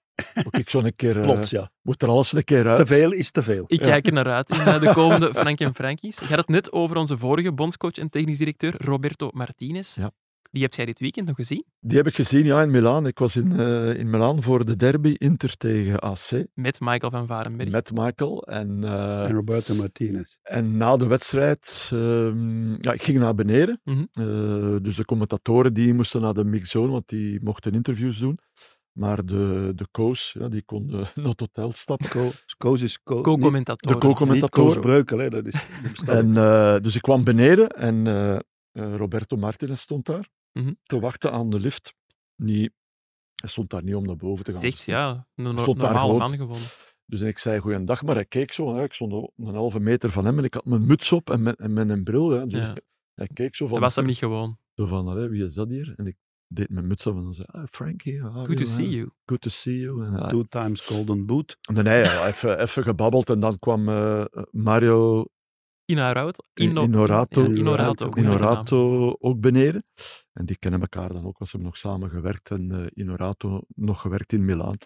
Ook 0.45 0.53
ik 0.57 0.69
zo'n 0.69 0.91
keer, 0.95 1.17
eh, 1.17 1.23
Plots, 1.23 1.49
ja. 1.49 1.71
moet 1.81 2.01
er 2.01 2.07
alles 2.09 2.33
een 2.33 2.43
keer 2.43 2.67
uit. 2.67 2.77
Te 2.77 2.85
veel 2.85 3.11
is 3.11 3.31
te 3.31 3.43
veel. 3.43 3.63
Ik 3.67 3.79
Ja. 3.79 3.85
kijk 3.85 4.07
er 4.07 4.13
naar 4.13 4.25
uit 4.31 4.49
in 4.49 4.59
eh, 4.59 4.79
de 4.79 4.93
komende 4.93 5.33
Frank 5.33 5.59
en 5.59 5.73
Frankies. 5.73 6.19
Je 6.19 6.25
had 6.25 6.37
het 6.37 6.47
net 6.47 6.71
over 6.71 6.95
onze 6.97 7.17
vorige 7.17 7.51
bondscoach 7.53 7.91
en 7.97 8.09
technisch 8.09 8.37
directeur, 8.37 8.75
Roberto 8.77 9.29
Martinez. 9.33 9.95
Ja. 9.95 10.11
Die 10.51 10.61
heb 10.63 10.73
jij 10.73 10.85
dit 10.85 10.99
weekend 10.99 11.27
nog 11.27 11.35
gezien? 11.35 11.63
Die 11.79 11.97
heb 11.97 12.07
ik 12.07 12.15
gezien 12.15 12.45
ja, 12.45 12.61
in 12.61 12.71
Milaan. 12.71 13.07
Ik 13.07 13.19
was 13.19 13.35
in, 13.35 13.59
eh, 13.59 13.93
in 13.93 14.09
Milaan 14.09 14.43
voor 14.43 14.65
de 14.65 14.75
derby 14.75 15.15
Inter 15.17 15.57
tegen 15.57 15.99
AC 15.99 16.45
Met 16.53 16.79
Michael 16.79 17.11
van 17.11 17.27
Varenberg. 17.27 17.69
met 17.71 17.91
Michael. 17.93 18.41
En, 18.43 18.83
eh, 18.83 19.23
En 19.23 19.31
Roberto 19.33 19.75
Martinez. 19.75 20.35
en 20.43 20.77
na 20.77 20.97
de 20.97 21.07
wedstrijd, 21.07 21.89
ehm, 21.93 22.69
ja, 22.83 22.91
ik 22.93 23.01
ging 23.01 23.19
naar 23.19 23.35
beneden. 23.35 23.79
Mhm. 23.83 24.03
Eh, 24.13 24.75
dus 24.81 24.95
de 24.95 25.05
commentatoren 25.05 25.73
die 25.73 25.93
moesten 25.93 26.21
naar 26.21 26.33
de 26.33 26.43
mixzone, 26.43 26.91
want 26.91 27.07
die 27.09 27.39
mochten 27.43 27.73
interviews 27.73 28.17
doen. 28.19 28.39
Maar 28.91 29.25
de, 29.25 29.71
de 29.75 29.87
coach, 29.91 30.19
ja, 30.33 30.47
die 30.47 30.61
kon 30.63 30.89
eh, 30.89 30.93
naar 31.15 31.25
het 31.25 31.39
hotel 31.39 31.71
stappen. 31.71 32.09
Co 32.09 32.29
Koos 32.57 32.81
is 32.81 33.03
co 33.03 33.15
niet- 33.15 33.23
Co-commentatoren. 33.23 33.99
De 33.99 34.05
co-commentator. 34.07 34.79
Breukel, 34.79 35.17
hè. 35.17 35.29
Dat 35.29 35.47
is, 35.47 35.67
En, 36.05 36.37
eh, 36.37 36.79
dus 36.79 36.95
ik 36.95 37.01
kwam 37.01 37.23
beneden 37.23 37.69
en 37.69 38.07
eh, 38.07 38.35
eh, 38.35 38.95
Roberto 38.95 39.37
Martinez 39.37 39.79
stond 39.81 40.05
daar 40.05 40.29
Mhm. 40.53 40.73
te 40.81 40.99
wachten 40.99 41.31
aan 41.31 41.49
de 41.49 41.59
lift. 41.59 41.93
Niet, 42.35 42.71
hij 43.35 43.49
stond 43.49 43.69
daar 43.69 43.83
niet 43.83 43.95
om 43.95 44.05
naar 44.05 44.15
boven 44.15 44.45
te 44.45 44.51
gaan. 44.51 44.61
Zegt 44.61 44.83
ja, 44.83 45.27
een 45.35 45.43
no- 45.43 45.57
Stond 45.57 45.79
daar 45.79 45.93
normale 45.93 46.11
gewoon. 46.13 46.29
man 46.29 46.37
gewoon. 46.55 46.69
Dus 47.05 47.21
ik 47.21 47.37
zei 47.37 47.59
goeiedag, 47.59 48.03
maar 48.03 48.15
hij 48.15 48.25
keek 48.25 48.51
zo. 48.51 48.75
Hè. 48.75 48.83
Ik 48.83 48.93
stond 48.93 49.31
een 49.37 49.55
halve 49.55 49.79
meter 49.79 50.11
van 50.11 50.25
hem 50.25 50.37
en 50.37 50.43
ik 50.43 50.53
had 50.53 50.65
mijn 50.65 50.85
muts 50.85 51.11
op 51.11 51.29
en 51.29 51.41
mijn, 51.43 51.55
en 51.55 51.73
mijn 51.73 52.03
bril. 52.03 52.29
Hè. 52.29 52.47
Dus 52.47 52.65
Ja. 52.65 52.75
hij 53.13 53.27
keek 53.33 53.55
zo 53.55 53.65
van, 53.65 53.73
Dat 53.73 53.83
was 53.83 53.95
hem 53.95 54.05
niet 54.05 54.17
gewoon. 54.17 54.57
zo 54.75 54.85
van 54.85 55.07
allee, 55.07 55.27
wie 55.27 55.43
is 55.43 55.53
dat 55.53 55.69
hier? 55.69 55.93
En 55.97 56.05
ik 56.07 56.15
deed 56.53 56.69
mijn 56.69 56.87
muts 56.87 57.07
op 57.07 57.15
en 57.15 57.23
dan 57.23 57.33
zei 57.33 57.47
ah, 57.51 57.63
Frankie, 57.71 58.19
Good 58.21 58.57
to 58.57 58.65
see 58.65 58.89
you. 58.89 59.09
Good 59.25 59.41
to 59.41 59.49
see 59.49 59.77
you. 59.77 60.05
Hij- 60.11 60.29
Two 60.29 60.43
times 60.43 60.81
golden 60.85 61.25
boot. 61.25 61.57
en 61.69 61.75
dan 61.75 61.85
hij 61.85 62.03
ja, 62.03 62.27
even, 62.27 62.59
even 62.59 62.83
gebabbeld 62.83 63.29
en 63.29 63.39
dan 63.39 63.59
kwam 63.59 63.89
eh, 63.89 64.25
Mario 64.51 65.25
Inorato. 65.85 66.43
In- 66.53 66.77
Inorato. 66.77 67.43
Ja, 67.45 68.15
Inorato. 68.15 69.09
ook 69.19 69.39
beneden. 69.39 69.83
En 70.33 70.45
die 70.45 70.57
kennen 70.57 70.81
elkaar 70.81 71.07
dan 71.13 71.25
ook, 71.25 71.37
want 71.37 71.49
ze 71.49 71.57
hebben 71.57 71.65
nog 71.65 71.77
samen 71.77 72.09
gewerkt. 72.09 72.51
En 72.51 72.71
eh, 72.71 72.85
Inorato 72.93 73.61
nog 73.67 74.01
gewerkt 74.01 74.33
in 74.33 74.45
Milaan. 74.45 74.77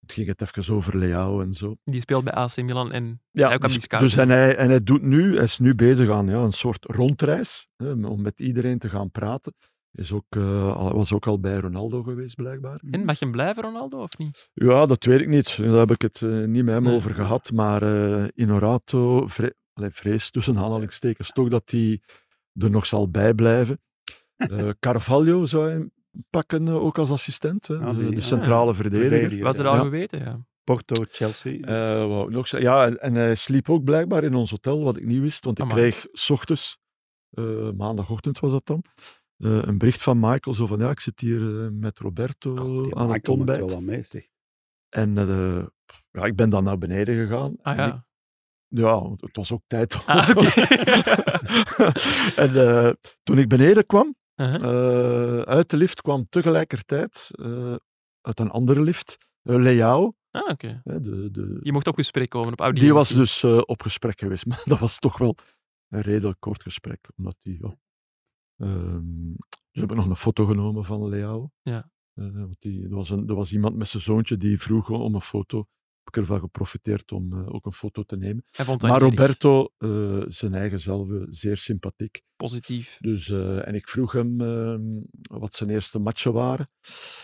Het 0.00 0.12
ging 0.12 0.26
het 0.26 0.40
even 0.42 0.74
over 0.74 0.98
Leao 0.98 1.40
en 1.40 1.52
zo. 1.52 1.76
Die 1.84 2.00
speelt 2.00 2.24
bij 2.24 2.32
AC 2.32 2.56
Milan 2.56 2.92
en 2.92 3.22
Ja, 3.30 3.48
hij 3.48 3.58
kan 3.58 3.70
dus, 3.70 3.88
dus 3.88 4.16
en, 4.16 4.28
hij, 4.28 4.56
en 4.56 4.68
hij 4.68 4.82
doet 4.82 5.02
nu, 5.02 5.34
hij 5.34 5.44
is 5.44 5.58
nu 5.58 5.74
bezig 5.74 6.10
aan 6.10 6.26
ja, 6.26 6.38
een 6.38 6.52
soort 6.52 6.84
rondreis, 6.84 7.68
hè, 7.76 7.92
om 7.92 8.22
met 8.22 8.40
iedereen 8.40 8.78
te 8.78 8.88
gaan 8.88 9.10
praten. 9.10 9.54
Is 9.92 10.12
ook, 10.12 10.24
eh, 10.28 10.92
was 10.92 11.12
ook 11.12 11.26
al 11.26 11.40
bij 11.40 11.56
Ronaldo 11.58 12.02
geweest, 12.02 12.34
blijkbaar. 12.34 12.80
En 12.90 13.04
mag 13.04 13.18
je 13.18 13.24
hem 13.24 13.34
blijven, 13.34 13.62
Ronaldo, 13.62 14.02
of 14.02 14.18
niet? 14.18 14.50
Ja, 14.54 14.86
dat 14.86 15.04
weet 15.04 15.20
ik 15.20 15.28
niet. 15.28 15.56
Daar 15.56 15.72
heb 15.78 15.90
ik 15.90 16.02
het 16.02 16.22
eh, 16.22 16.28
niet 16.28 16.64
met 16.64 16.74
hem 16.74 16.82
Nee. 16.82 16.94
over 16.94 17.14
gehad. 17.14 17.52
Maar 17.52 17.82
eh 17.82 18.24
Inorato 18.34 19.26
vre 19.26 19.54
allee, 19.72 19.90
vreest 19.90 20.32
tussen 20.32 20.58
aanhalingstekens 20.58 21.30
toch 21.32 21.48
dat 21.48 21.70
hij 21.70 22.00
er 22.54 22.70
nog 22.70 22.86
zal 22.86 23.10
bijblijven. 23.10 23.80
Eh 24.36 24.68
Carvalho 24.80 25.44
zou 25.44 25.70
hij 25.70 25.90
pakken, 26.30 26.68
ook 26.68 26.98
als 26.98 27.10
assistent. 27.10 27.66
Hè, 27.66 27.74
Ah, 27.78 27.90
de, 27.90 27.96
die- 28.02 28.10
de 28.10 28.16
ah, 28.16 28.22
centrale 28.22 28.74
verdediger. 28.74 29.10
verdediger. 29.10 29.44
Was 29.44 29.58
er 29.58 29.66
al 29.66 29.74
Ja. 29.74 29.80
geweten, 29.82 30.18
ja. 30.18 30.38
Porto, 30.64 31.04
Chelsea. 31.10 31.60
Eh, 31.60 32.06
wou 32.06 32.24
ik 32.28 32.30
nog. 32.34 32.48
Ja, 32.48 32.86
en, 32.86 33.00
en 33.00 33.14
hij 33.14 33.34
sliep 33.34 33.68
ook 33.70 33.84
blijkbaar 33.84 34.24
in 34.24 34.34
ons 34.34 34.50
hotel, 34.50 34.82
wat 34.82 34.96
ik 34.96 35.04
niet 35.06 35.20
wist. 35.20 35.44
Want 35.44 35.58
ik 35.58 35.64
Amai. 35.64 35.78
kreeg 35.80 36.06
s 36.12 36.30
ochtends, 36.30 36.78
eh, 37.30 37.70
maandagochtend 37.76 38.38
was 38.38 38.50
dat 38.52 38.66
dan, 38.66 38.84
eh, 39.40 39.62
een 39.62 39.78
bericht 39.78 40.02
van 40.02 40.20
Michael. 40.20 40.56
Zo 40.56 40.66
van, 40.66 40.78
ja, 40.78 40.90
ik 40.90 41.00
zit 41.00 41.20
hier 41.20 41.64
eh, 41.64 41.68
met 41.72 41.98
Roberto 41.98 42.54
aan 42.94 43.10
het 43.12 43.26
wel 43.26 43.36
ontbijt. 43.36 43.72
wat 43.72 43.80
mee, 43.80 44.02
zeg. 44.10 44.26
En 44.88 45.18
eh, 45.18 45.64
ja, 46.10 46.24
ik 46.24 46.36
ben 46.36 46.50
dan 46.50 46.64
naar 46.64 46.78
beneden 46.78 47.26
gegaan. 47.26 47.56
Ah 47.62 47.72
ik- 47.72 47.78
ja. 47.78 48.04
ja, 48.68 49.10
het 49.16 49.36
was 49.36 49.52
ook 49.52 49.62
tijd. 49.66 50.06
Ah, 50.06 50.28
en 52.44 52.98
toen 53.22 53.38
ik 53.38 53.48
beneden 53.48 53.86
kwam, 53.86 54.18
Uh-huh. 54.36 55.40
uit 55.42 55.70
de 55.70 55.76
lift 55.76 56.02
kwam 56.02 56.26
tegelijkertijd, 56.28 57.30
uit 58.20 58.40
een 58.40 58.50
andere 58.50 58.80
lift, 58.82 59.18
Leao. 59.42 60.14
Ah, 60.30 60.48
oké. 60.50 60.80
de, 60.84 61.30
de, 61.30 61.58
Je 61.62 61.72
mocht 61.72 61.86
op 61.86 61.94
gesprek 61.94 62.28
komen 62.28 62.52
op 62.52 62.60
audiëntie. 62.60 62.88
Die 62.88 62.98
was 62.98 63.08
dus 63.08 63.42
eh, 63.42 63.60
op 63.64 63.82
gesprek 63.82 64.20
geweest, 64.20 64.46
maar 64.50 64.62
dat 64.64 64.78
was 64.78 64.98
toch 64.98 65.18
wel 65.18 65.34
een 65.88 66.00
redelijk 66.00 66.40
kort 66.40 66.62
gesprek. 66.62 67.08
Omdat 67.16 67.36
die, 67.40 67.60
ja, 68.60 68.66
ehm, 68.66 69.32
ze 69.70 69.78
hebben 69.78 69.96
nog 69.96 70.06
een 70.06 70.16
foto 70.16 70.46
genomen 70.46 70.84
van 70.84 71.08
Leao. 71.08 71.50
Ja. 71.62 71.90
Eh, 72.14 72.32
want 72.32 72.60
die, 72.60 72.84
er, 72.84 72.94
was 72.94 73.10
een, 73.10 73.28
er 73.28 73.34
was 73.34 73.52
iemand 73.52 73.76
met 73.76 73.88
zijn 73.88 74.02
zoontje 74.02 74.36
die 74.36 74.60
vroeg 74.60 74.90
om 74.90 75.14
een 75.14 75.20
foto. 75.20 75.66
Ik 76.10 76.16
ervan 76.16 76.40
geprofiteerd 76.40 77.12
om 77.12 77.32
eh, 77.32 77.54
ook 77.54 77.66
een 77.66 77.72
foto 77.72 78.02
te 78.02 78.16
nemen. 78.16 78.44
Hij 78.50 78.76
Maar. 78.80 79.00
Roberto, 79.00 79.68
eh, 79.78 79.88
zijn 80.26 80.54
eigen 80.54 80.80
zelf, 80.80 81.10
eh, 81.10 81.16
zeer 81.28 81.56
sympathiek. 81.56 82.20
Positief. 82.36 82.96
Dus, 83.00 83.28
en 83.64 83.74
ik 83.74 83.88
vroeg 83.88 84.12
hem 84.12 84.40
ehm, 84.40 84.80
wat 85.40 85.54
zijn 85.54 85.70
eerste 85.70 85.98
matchen 85.98 86.32
waren. 86.32 86.70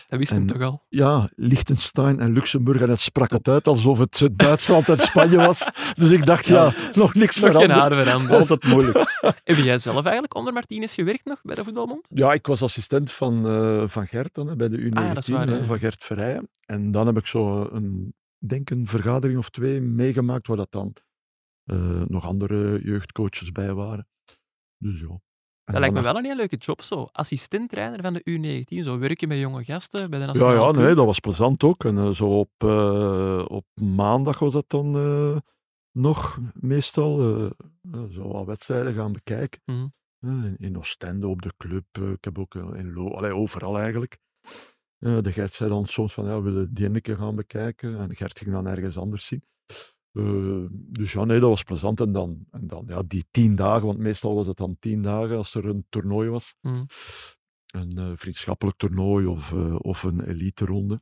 Dat 0.07 0.19
wist 0.19 0.31
En- 0.31 0.37
hem 0.37 0.47
toch 0.47 0.61
al? 0.61 0.85
Ja, 0.89 1.29
Liechtenstein 1.35 2.19
en 2.19 2.31
Luxemburg. 2.33 2.81
En 2.81 2.89
het 2.89 2.99
sprak 2.99 3.31
het 3.31 3.47
uit 3.47 3.67
alsof 3.67 3.97
het 3.99 4.29
Duitsland 4.33 4.89
en 4.89 4.99
Spanje 4.99 5.37
was. 5.37 5.69
Dus 5.95 6.11
ik 6.11 6.25
dacht, 6.25 6.45
ja, 6.55 6.73
nog 6.93 7.13
niks 7.13 7.39
Nog 7.39 7.51
veranderd. 7.51 7.93
veranderd. 7.93 8.39
Altijd 8.39 8.63
moeilijk. 8.63 9.19
Heb 9.43 9.57
jij 9.57 9.79
zelf 9.79 10.03
eigenlijk 10.03 10.35
onder 10.35 10.53
Martinez 10.53 10.93
gewerkt 10.95 11.25
nog 11.25 11.39
bij 11.43 11.55
de 11.55 11.63
voetbalmond? 11.63 12.07
Ja, 12.13 12.33
ik 12.33 12.47
was 12.47 12.61
assistent 12.61 13.11
van, 13.11 13.41
van 13.89 14.07
Gert 14.07 14.33
dan, 14.33 14.57
bij 14.57 14.69
de 14.69 14.77
U19, 14.77 14.93
Ah, 14.93 15.15
waar, 15.27 15.49
ja. 15.49 15.63
van 15.65 15.79
Gert 15.79 16.03
Verrijen. 16.03 16.49
En 16.65 16.91
dan 16.91 17.05
heb 17.07 17.17
ik 17.17 17.25
zo 17.25 17.67
een, 17.71 18.13
denk 18.37 18.69
een 18.69 18.87
vergadering 18.87 19.37
of 19.39 19.49
twee 19.49 19.81
meegemaakt 19.81 20.47
waar 20.47 20.57
dat 20.57 20.71
dan 20.71 20.93
eh, 21.63 22.01
nog 22.05 22.25
andere 22.25 22.81
jeugdcoaches 22.83 23.51
bij 23.51 23.73
waren. 23.73 24.07
Dus 24.77 24.99
ja. 24.99 25.07
En 25.07 25.73
Dat 25.73 25.79
lijkt 25.81 25.95
me 25.95 26.01
wel 26.01 26.17
een 26.17 26.25
heel 26.25 26.35
leuke 26.35 26.55
job 26.55 26.81
zo. 26.81 27.07
Assistent-trainer 27.11 28.01
van 28.01 28.13
de 28.13 28.21
U19. 28.29 28.83
Zo 28.83 28.97
werken 28.99 29.27
met 29.27 29.37
jonge 29.37 29.63
gasten 29.63 30.09
bij 30.09 30.19
de 30.19 30.25
Ja, 30.25 30.31
nationale 30.31 30.77
ja, 30.79 30.85
nee, 30.85 30.95
dat 30.95 31.05
was 31.05 31.19
plezant 31.19 31.63
ook. 31.63 31.83
En 31.83 31.97
eh, 31.97 32.09
zo 32.09 32.39
op, 32.39 32.51
eh, 32.57 33.45
op 33.47 33.65
maandag 33.81 34.39
was 34.39 34.53
dat 34.53 34.65
dan 34.69 34.91
nog 35.91 36.39
meestal. 36.53 37.17
zo 38.11 38.27
wat 38.31 38.45
wedstrijden 38.45 38.93
gaan 38.93 39.11
bekijken. 39.13 39.61
Mhm. 39.65 39.87
In, 40.19 40.55
in 40.57 40.77
Oostende, 40.77 41.27
op 41.27 41.41
de 41.41 41.53
club. 41.57 41.97
ik 41.97 42.23
heb 42.23 42.39
ook 42.39 42.55
in 42.55 42.93
Lo 42.93 43.13
allee, 43.13 43.35
overal 43.35 43.79
eigenlijk. 43.79 44.17
Eh, 44.99 45.17
de 45.21 45.31
Gert 45.31 45.53
zei 45.53 45.69
dan 45.69 45.85
soms 45.85 46.13
van, 46.13 46.25
ja, 46.25 46.41
we 46.41 46.51
willen 46.51 46.73
die 46.73 46.85
een 46.85 47.01
keer 47.01 47.15
gaan 47.15 47.35
bekijken. 47.35 47.99
En 47.99 48.15
Gert 48.15 48.37
ging 48.39 48.51
dan 48.51 48.67
ergens 48.67 48.97
anders 48.97 49.25
zien. 49.25 49.43
Eh, 50.11 50.65
dus 50.71 51.11
ja, 51.11 51.23
nee, 51.23 51.39
dat 51.39 51.49
was 51.49 51.63
plezant. 51.63 51.99
En 51.99 52.11
dan, 52.11 52.45
en 52.51 52.67
dan 52.67 52.85
ja, 52.87 53.01
die 53.07 53.25
tien 53.31 53.55
dagen, 53.55 53.85
want 53.85 53.97
meestal 53.99 54.35
was 54.35 54.47
het 54.47 54.57
dan 54.57 54.77
tien 54.79 55.01
dagen 55.01 55.37
als 55.37 55.55
er 55.55 55.65
een 55.65 55.85
toernooi 55.89 56.29
was. 56.29 56.55
Mhm. 56.61 56.83
Een 57.67 57.97
eh, 57.97 58.11
vriendschappelijk 58.15 58.77
toernooi 58.77 59.25
of, 59.25 59.53
of 59.77 60.03
een 60.03 60.27
elite 60.27 60.65
ronde. 60.65 61.01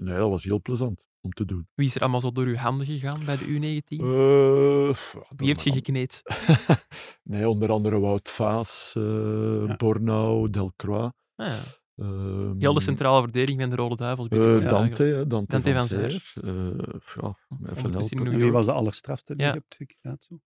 Nee, 0.00 0.18
dat 0.18 0.30
was 0.30 0.44
heel 0.44 0.60
plezant 0.60 1.06
om 1.20 1.32
te 1.32 1.44
doen. 1.44 1.68
Wie 1.74 1.86
is 1.86 1.94
er 1.94 2.00
allemaal 2.00 2.20
zo 2.20 2.32
door 2.32 2.46
uw 2.46 2.54
handen 2.54 2.86
gegaan 2.86 3.24
bij 3.24 3.36
de 3.36 3.44
U19? 3.44 3.96
Eh, 4.00 4.90
pff, 4.90 5.12
ja, 5.12 5.36
Wie 5.36 5.46
heeft 5.46 5.62
je 5.62 5.72
gekneed? 5.72 6.22
nee, 7.32 7.48
onder 7.48 7.70
andere 7.70 7.98
Wout 7.98 8.28
Vaas, 8.28 8.92
Ja. 8.94 9.76
Bornau, 9.76 10.50
Delcroix. 10.50 11.12
Ah, 11.34 11.46
ja. 11.46 11.58
Ehm, 11.96 12.58
Heel 12.58 12.74
de 12.74 12.80
centrale 12.80 13.20
verdediging 13.22 13.60
van 13.60 13.70
de 13.70 13.76
Rode 13.76 13.96
Duivels. 13.96 14.28
eh, 14.28 14.38
binnenkort 14.38 14.68
Dante, 14.70 15.02
hè, 15.02 15.26
Dante, 15.26 15.52
Dante 15.52 15.70
van 15.72 15.78
van 15.78 15.88
Zijr. 15.88 16.10
Zijr. 16.10 16.44
Eh, 16.44 16.52
ja, 16.54 17.36
even 17.62 17.84
Ondertussen 17.84 18.16
in 18.16 18.22
helpen. 18.22 18.38
Wie 18.42 18.50
was 18.52 18.64
de 18.66 18.72
allerstrafste 18.72 19.36
die 19.36 19.46
Ja. 19.46 19.52
je 19.54 19.86
hebt? 20.02 20.24
Zo? 20.24 20.40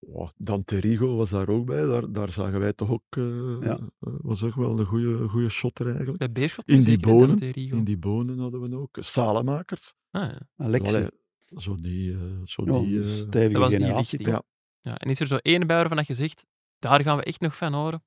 Oh, 0.00 0.28
Dante 0.36 0.76
Rigo 0.80 1.16
was 1.16 1.30
daar 1.30 1.48
ook 1.48 1.66
bij. 1.66 1.82
Daar, 1.86 2.12
daar 2.12 2.32
zagen 2.32 2.60
wij 2.60 2.72
toch 2.72 2.90
ook. 2.90 3.02
eh, 3.08 3.56
Ja. 3.60 3.76
eh, 3.78 3.80
was 4.00 4.42
ook 4.42 4.54
wel 4.54 4.78
een 4.78 4.86
goede, 4.86 5.28
goede 5.28 5.48
shotter 5.48 5.86
eigenlijk. 5.86 6.18
Bij 6.18 6.32
Beerschot? 6.32 6.68
In 6.68 6.74
die 6.74 6.84
zeker, 6.84 7.08
bonen, 7.10 7.26
Dante 7.28 7.48
Rigo. 7.50 7.76
In 7.76 7.84
die 7.84 7.98
bonen 7.98 8.38
hadden 8.38 8.60
we 8.70 8.76
ook. 8.76 8.96
Salemakers. 9.00 9.94
Ah, 10.10 10.22
ja. 10.30 10.40
Alexi. 10.56 10.94
Allee, 10.96 11.08
zo 11.56 11.76
die. 11.76 12.12
eh, 12.12 12.18
zo 12.44 12.64
Ja, 12.64 12.78
die 12.80 13.00
eh, 13.02 13.08
stevige 13.08 13.52
Dat 13.52 13.62
was 13.62 13.70
die 13.70 13.78
generatie. 13.80 14.26
Ja. 14.26 14.42
Ja, 14.80 14.96
en 14.98 15.10
is 15.10 15.20
er 15.20 15.26
zo 15.26 15.36
één 15.36 15.66
bij 15.66 15.76
waarvan 15.76 16.04
je 16.06 16.14
zegt, 16.14 16.46
daar 16.78 17.00
gaan 17.02 17.16
we 17.16 17.22
echt 17.24 17.40
nog 17.40 17.56
van 17.56 17.72
horen? 17.72 18.04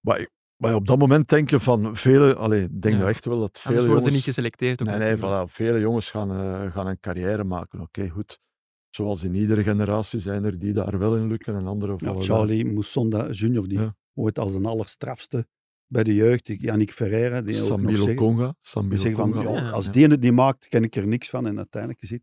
Maar, 0.00 0.20
ik- 0.20 0.30
maar 0.58 0.74
op 0.74 0.86
dat 0.86 0.98
moment 0.98 1.28
denk 1.28 1.50
je 1.50 1.60
van 1.60 1.96
vele, 1.96 2.34
allee, 2.36 2.62
ik 2.62 2.82
denk 2.82 2.94
Ja. 2.94 3.00
nou 3.00 3.10
echt 3.10 3.24
wel 3.24 3.40
dat 3.40 3.58
vele 3.58 3.68
Anders 3.68 3.86
worden 3.86 4.04
ze 4.04 4.10
jongens, 4.10 4.26
niet 4.26 4.34
geselecteerd. 4.34 4.80
ook 4.82 4.86
nee, 4.88 4.98
nee, 4.98 5.16
voilà, 5.16 5.50
vele 5.52 5.80
jongens 5.80 6.10
gaan, 6.10 6.30
eh, 6.30 6.72
gaan 6.72 6.86
een 6.86 7.00
carrière 7.00 7.44
maken. 7.44 7.80
Oké, 7.80 8.08
goed. 8.08 8.40
Zoals 8.88 9.22
in 9.24 9.34
iedere 9.34 9.62
generatie 9.62 10.20
zijn 10.20 10.44
er 10.44 10.58
die 10.58 10.72
daar 10.72 10.98
wel 10.98 11.16
in 11.16 11.28
lukken 11.28 11.54
en 11.56 11.66
andere 11.66 11.94
Ja. 11.98 12.14
Charlie 12.20 12.64
Moussonda 12.64 13.30
junior, 13.30 13.68
die 13.68 13.78
Ja. 13.78 13.94
ooit 14.14 14.38
als 14.38 14.54
een 14.54 14.66
allerstrafste 14.66 15.46
bij 15.86 16.02
de 16.04 16.14
jeugd, 16.14 16.46
die 16.46 16.60
Yannick 16.60 16.92
Ferreira, 16.92 17.42
die 17.42 17.54
ook 17.62 17.68
nog 17.68 17.78
Samilo 17.78 17.96
zeggen, 17.96 18.16
Conga. 18.16 18.46
die 18.46 18.56
Samilo 18.60 18.96
zeggen 18.96 19.32
van, 19.32 19.42
ja, 19.42 19.70
als 19.70 19.90
die 19.90 20.06
het 20.06 20.20
niet 20.20 20.32
maakt, 20.32 20.68
ken 20.68 20.82
ik 20.84 20.96
er 20.96 21.06
niks 21.06 21.30
van. 21.30 21.46
En 21.46 21.56
uiteindelijk 21.56 22.00
gezien, 22.00 22.22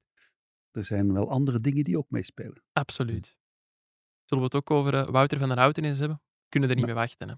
er 0.72 0.84
zijn 0.86 1.14
wel 1.14 1.30
andere 1.30 1.60
dingen 1.60 1.84
die 1.84 1.98
ook 1.98 2.10
meespelen. 2.10 2.64
Absoluut. 2.74 3.26
Zullen 4.26 4.44
we 4.44 4.50
het 4.56 4.56
ook 4.56 4.72
over 4.72 4.94
eh, 4.94 5.08
Wouter 5.10 5.40
van 5.40 5.48
der 5.48 5.58
Houten 5.58 5.84
eens 5.84 6.00
hebben? 6.00 6.22
Kunnen 6.50 6.70
er 6.70 6.76
niet 6.76 6.86
Ja. 6.86 6.92
meer 6.94 7.02
wachten. 7.02 7.30
Hè? 7.30 7.36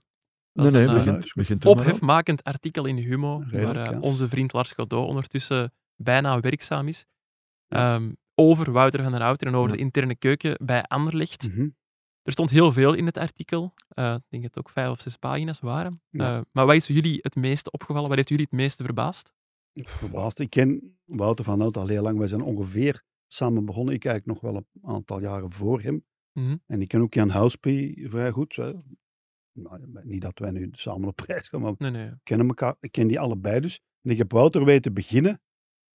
Nee, 0.63 0.71
nee, 0.71 0.83
een, 0.83 0.89
eh, 0.89 0.95
begint, 0.95 1.33
begint 1.33 1.63
er. 1.63 1.69
Ophefmakend 1.69 2.43
artikel 2.43 2.85
in 2.85 2.97
Humo, 2.97 3.43
Redelijk, 3.49 3.73
waar 3.75 3.93
eh, 3.93 4.01
onze 4.01 4.27
vriend 4.27 4.53
Lars 4.53 4.71
Godot 4.71 5.07
ondertussen 5.07 5.73
bijna 5.95 6.39
werkzaam 6.39 6.87
is. 6.87 7.05
Ehm, 7.67 8.11
over 8.35 8.71
Wouter 8.71 9.03
van 9.03 9.11
der 9.11 9.21
Houten 9.21 9.47
en 9.47 9.55
over 9.55 9.69
Ja. 9.69 9.75
de 9.75 9.81
interne 9.81 10.15
keuken 10.15 10.57
bij 10.65 10.83
Anderlecht. 10.83 11.49
Mhm. 11.49 11.67
Er 12.21 12.31
stond 12.31 12.49
heel 12.49 12.71
veel 12.71 12.93
in 12.93 13.05
het 13.05 13.17
artikel. 13.17 13.73
Eh, 13.87 14.13
ik 14.13 14.21
denk 14.29 14.43
dat 14.43 14.55
het 14.55 14.57
ook 14.57 14.69
vijf 14.69 14.89
of 14.89 15.01
zes 15.01 15.15
pagina's 15.17 15.59
waren. 15.59 16.01
Ja. 16.09 16.37
Eh, 16.37 16.41
maar 16.51 16.65
wat 16.65 16.75
is 16.75 16.87
jullie 16.87 17.19
het 17.21 17.35
meeste 17.35 17.71
opgevallen? 17.71 18.07
Wat 18.07 18.17
heeft 18.17 18.29
jullie 18.29 18.43
het 18.49 18.53
meeste 18.59 18.83
verbaasd? 18.83 19.33
Verbaasd. 19.73 20.39
Ik 20.39 20.49
ken 20.49 20.97
Wouter 21.05 21.45
van 21.45 21.59
Hout 21.59 21.77
al 21.77 21.87
heel 21.87 22.01
lang. 22.03 22.17
Wij 22.17 22.27
zijn 22.27 22.41
ongeveer 22.41 23.03
samen 23.27 23.65
begonnen. 23.65 23.93
Ik 23.93 24.05
eigenlijk 24.05 24.41
nog 24.41 24.51
wel 24.51 24.61
een 24.61 24.89
aantal 24.89 25.19
jaren 25.21 25.51
voor 25.51 25.81
hem. 25.81 26.05
Mhm. 26.33 26.55
En 26.65 26.81
ik 26.81 26.87
ken 26.87 27.01
ook 27.01 27.13
Jan 27.13 27.29
Houspie 27.29 28.09
vrij 28.09 28.31
goed. 28.31 28.55
Hè. 28.55 28.71
Nou, 29.63 29.79
niet 30.03 30.21
dat 30.21 30.39
wij 30.39 30.51
nu 30.51 30.69
samen 30.71 31.07
op 31.07 31.19
reis 31.19 31.47
gaan, 31.49 31.61
maar 31.61 31.73
Nee, 31.77 31.91
nee. 31.91 32.09
we 32.09 32.17
kennen 32.23 32.47
elkaar. 32.47 32.75
Ik 32.79 32.91
ken 32.91 33.07
die 33.07 33.19
allebei 33.19 33.59
dus. 33.59 33.81
En 34.01 34.11
ik 34.11 34.17
heb 34.17 34.31
Wouter 34.31 34.65
weten 34.65 34.93
beginnen. 34.93 35.41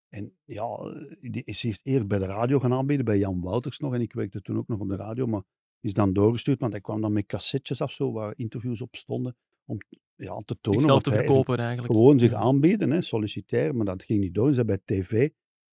En 0.09 0.33
ja, 0.44 0.77
die 1.20 1.42
is 1.44 1.62
eerst 1.62 1.81
eerst 1.83 2.07
bij 2.07 2.18
de 2.18 2.27
radio 2.27 2.59
gaan 2.59 2.72
aanbieden, 2.72 3.05
bij 3.05 3.18
Jan 3.18 3.40
Wouters 3.40 3.79
nog. 3.79 3.94
En 3.94 4.01
ik 4.01 4.12
werkte 4.12 4.42
toen 4.42 4.57
ook 4.57 4.68
nog 4.68 4.81
op 4.81 4.88
de 4.88 4.96
radio, 4.96 5.27
maar 5.27 5.42
is 5.81 5.92
dan 5.92 6.12
doorgestuurd. 6.12 6.61
Want 6.61 6.72
hij 6.72 6.81
kwam 6.81 7.01
dan 7.01 7.12
met 7.12 7.27
cassettes 7.27 7.81
of 7.81 7.92
zo, 7.92 8.12
waar 8.12 8.33
interviews 8.37 8.81
op 8.81 8.96
stonden. 8.96 9.37
Om 9.64 9.79
ja, 10.16 10.42
te 10.44 10.57
tonen 10.61 10.81
Zichzelf 10.81 11.03
te 11.03 11.11
verkopen 11.11 11.59
eigenlijk. 11.59 11.92
gewoon 11.92 12.18
zich 12.18 12.33
aanbieden, 12.33 12.90
hè, 12.90 13.03
solliciteren, 13.03 13.77
maar 13.77 13.87
dat 13.87 14.03
ging 14.03 14.20
niet 14.20 14.35
door. 14.35 14.51
Is 14.51 14.57
hij 14.57 14.64
bij 14.64 14.81
tv 14.85 15.29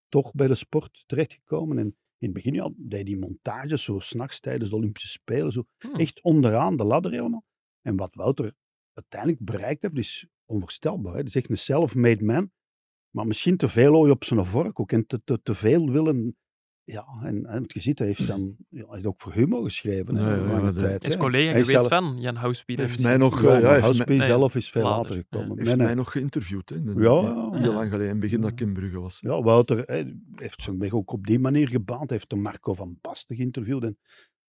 toch 0.10 0.34
bij 0.34 0.48
de 0.48 0.56
sport 0.56 1.04
terechtgekomen. 1.08 1.78
En 1.78 1.86
in 2.18 2.28
het 2.28 2.34
begin 2.34 2.54
ja, 2.54 2.70
deed 2.76 3.08
hij 3.08 3.18
montages, 3.18 3.84
zo 3.84 4.00
s'nachts 4.00 4.40
tijdens 4.40 4.70
de 4.70 4.76
Olympische 4.76 5.08
Spelen, 5.08 5.52
zo 5.52 5.66
Hmm. 5.78 5.96
echt 5.96 6.22
onderaan 6.22 6.76
de 6.76 6.84
ladder 6.84 7.12
helemaal. 7.12 7.44
En 7.90 7.96
wat 7.96 8.16
Wouter 8.16 8.54
uiteindelijk 8.94 9.42
bereikt 9.46 9.82
heeft, 9.82 9.98
is 9.98 10.28
onvoorstelbaar. 10.46 11.12
Hè. 11.12 11.18
Het 11.20 11.28
is 11.28 11.36
echt 11.36 11.50
een 11.50 11.58
self-made 11.58 12.24
man, 12.24 12.52
maar 13.10 13.28
misschien 13.28 13.58
te 13.58 13.70
veel 13.70 13.96
ooi 13.96 14.12
op 14.12 14.24
zijn 14.24 14.46
vork 14.46 14.80
ook 14.80 14.92
en 14.92 15.06
te, 15.06 15.22
te, 15.24 15.40
te 15.44 15.56
veel 15.56 15.90
willen. 15.92 16.38
Ja, 16.84 17.06
en, 17.24 17.46
en 17.46 17.64
het 17.64 17.72
gezien, 17.72 17.94
hij 17.98 18.08
heeft 18.08 18.28
dan 18.28 18.56
ja, 18.70 18.86
hij 18.86 18.94
heeft 18.94 19.06
ook 19.06 19.22
voor 19.22 19.34
humor 19.34 19.64
geschreven. 19.64 20.16
Ja, 20.16 20.36
ja, 20.36 20.60
de- 20.60 20.74
tijd, 20.74 21.02
Hij 21.02 21.10
is 21.10 21.14
hè. 21.14 21.20
collega 21.20 21.44
Hij 21.52 21.62
geweest 21.62 21.70
zelf- 21.70 21.88
van 21.88 22.22
Jan 22.22 22.36
Houspie. 22.36 22.82
Heeft 22.82 23.02
mij 23.04 23.18
nog, 23.18 23.42
Ja, 23.42 23.56
eh, 23.56 23.62
ja, 23.62 23.74
heeft, 23.88 24.08
mij, 24.08 24.26
zelf 24.26 24.56
is 24.56 24.70
veel 24.70 24.84
later, 24.84 24.98
later 25.02 25.16
ja. 25.16 25.24
gekomen. 25.30 25.58
heeft 25.66 25.78
mij 25.78 25.94
nog 25.94 26.12
geïnterviewd. 26.12 26.70
Hè, 26.70 26.76
Ja, 26.76 26.82
Heel 26.94 27.60
ja. 27.62 27.74
lang 27.74 27.90
geleden, 27.90 28.02
in 28.06 28.10
het 28.12 28.20
begin 28.20 28.42
dat 28.42 28.52
ik 28.52 28.62
in 28.62 28.74
Brugge 28.74 29.00
was. 29.00 29.20
Ja, 29.20 29.42
Wouter 29.42 29.84
hè, 29.86 30.04
heeft 30.36 30.62
zijn 30.62 30.80
weg 30.80 30.94
ook 30.94 31.12
op 31.12 31.26
die 31.28 31.40
manier 31.40 31.68
gebaand. 31.68 32.10
Hij 32.10 32.18
heeft 32.18 32.30
de 32.30 32.36
Marco 32.36 32.74
van 32.74 32.98
Basten 33.02 33.36
geïnterviewd. 33.36 33.84
En 33.84 33.98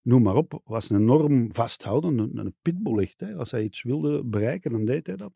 noem 0.03 0.23
maar 0.23 0.35
op, 0.35 0.61
was 0.65 0.91
een 0.91 0.97
enorm 0.97 1.53
vasthouden, 1.53 2.19
een, 2.19 2.39
een 2.39 2.55
pitbull 2.63 3.03
echt. 3.03 3.21
Hè. 3.21 3.35
Als 3.35 3.51
hij 3.51 3.63
iets 3.63 3.83
wilde 3.83 4.25
bereiken, 4.25 4.71
dan 4.71 4.85
deed 4.85 5.07
hij 5.07 5.17
dat. 5.17 5.33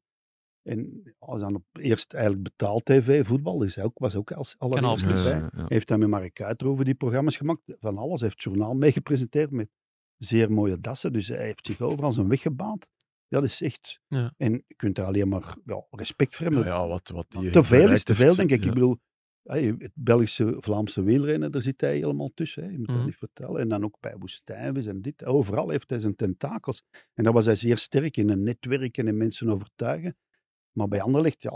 En 0.62 1.02
als 1.18 1.40
dan 1.40 1.54
op 1.54 1.64
eerst 1.72 2.12
eigenlijk 2.12 2.44
betaald 2.44 2.84
tv, 2.84 3.26
voetbal, 3.26 3.62
is 3.62 3.74
hij 3.74 3.84
ook, 3.84 3.98
was 3.98 4.14
ook 4.14 4.32
als 4.32 4.54
allereerste 4.58 5.06
bij. 5.06 5.38
Ja, 5.38 5.50
ja. 5.56 5.64
Heeft 5.68 5.88
hij 5.88 5.98
met 5.98 6.08
Mark 6.08 6.34
Kuijter 6.34 6.84
die 6.84 6.94
programma's 6.94 7.36
gemaakt, 7.36 7.62
van 7.80 7.98
alles. 7.98 8.20
Hij 8.20 8.28
heeft 8.28 8.44
het 8.44 8.52
journaal 8.52 8.74
meegepresenteerd 8.74 9.50
met 9.50 9.68
zeer 10.16 10.52
mooie 10.52 10.80
dassen. 10.80 11.12
Dus 11.12 11.28
hij 11.28 11.44
heeft 11.44 11.66
zich 11.66 11.80
overal 11.80 12.12
zijn 12.12 12.28
weg 12.28 12.40
gebaand. 12.40 12.88
Ja, 13.28 13.40
dat 13.40 13.48
is 13.48 13.60
echt... 13.60 14.00
Ja. 14.08 14.34
En 14.36 14.52
je 14.66 14.74
kunt 14.76 14.98
er 14.98 15.04
alleen 15.04 15.28
maar 15.28 15.56
ja, 15.64 15.86
respect 15.90 16.34
voor 16.34 16.46
hebben. 16.46 16.64
Ja, 16.64 16.74
ja, 16.74 16.88
wat, 16.88 17.08
wat 17.08 17.26
die 17.28 17.50
te 17.50 17.62
veel 17.64 17.90
is 17.90 18.04
te 18.04 18.12
heeft, 18.12 18.24
veel, 18.24 18.34
denk 18.36 18.50
ik. 18.50 18.60
ja. 18.62 18.68
Ik 18.68 18.74
bedoel, 18.74 18.98
Hey, 19.44 19.74
het 19.78 19.92
Belgische, 19.94 20.56
Vlaamse 20.60 21.02
wielrennen, 21.02 21.52
daar 21.52 21.62
zit 21.62 21.80
hij 21.80 21.94
helemaal 21.94 22.30
tussen. 22.34 22.62
Hè. 22.64 22.70
Je 22.70 22.78
moet 22.78 22.86
Mhm. 22.86 22.96
dat 22.96 23.06
niet 23.06 23.16
vertellen. 23.16 23.60
En 23.60 23.68
dan 23.68 23.84
ook 23.84 23.96
bij 24.00 24.16
Woestijnvis 24.18 24.86
en 24.86 25.02
dit. 25.02 25.24
Overal 25.24 25.68
heeft 25.68 25.90
hij 25.90 25.98
zijn 25.98 26.16
tentakels. 26.16 26.82
En 27.14 27.24
daar 27.24 27.32
was 27.32 27.44
hij 27.44 27.54
zeer 27.54 27.78
sterk 27.78 28.16
in, 28.16 28.28
een 28.28 28.42
netwerken 28.42 29.08
en 29.08 29.16
mensen 29.16 29.48
overtuigen. 29.50 30.16
Maar 30.72 30.88
bij 30.88 31.00
Anderlecht, 31.00 31.42
ja, 31.42 31.52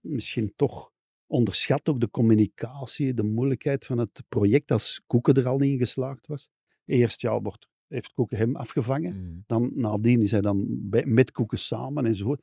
misschien 0.00 0.52
toch 0.56 0.92
onderschat 1.26 1.88
ook 1.88 2.00
de 2.00 2.10
communicatie, 2.10 3.14
de 3.14 3.22
moeilijkheid 3.22 3.84
van 3.86 3.98
het 3.98 4.22
project 4.28 4.70
als 4.70 5.02
Koeken 5.06 5.34
er 5.34 5.46
al 5.46 5.60
in 5.60 5.78
geslaagd 5.78 6.26
was. 6.26 6.50
Eerst 6.84 7.20
ja, 7.20 7.40
wordt, 7.42 7.68
heeft 7.88 8.12
Koeken 8.12 8.36
hem 8.36 8.56
afgevangen. 8.56 9.14
Mm. 9.16 9.44
Dan 9.46 9.70
nadien 9.74 10.22
is 10.22 10.30
hij 10.30 10.40
dan 10.40 10.66
bij, 10.68 11.06
met 11.06 11.32
Koeken 11.32 11.58
samen 11.58 12.06
enzovoort. 12.06 12.42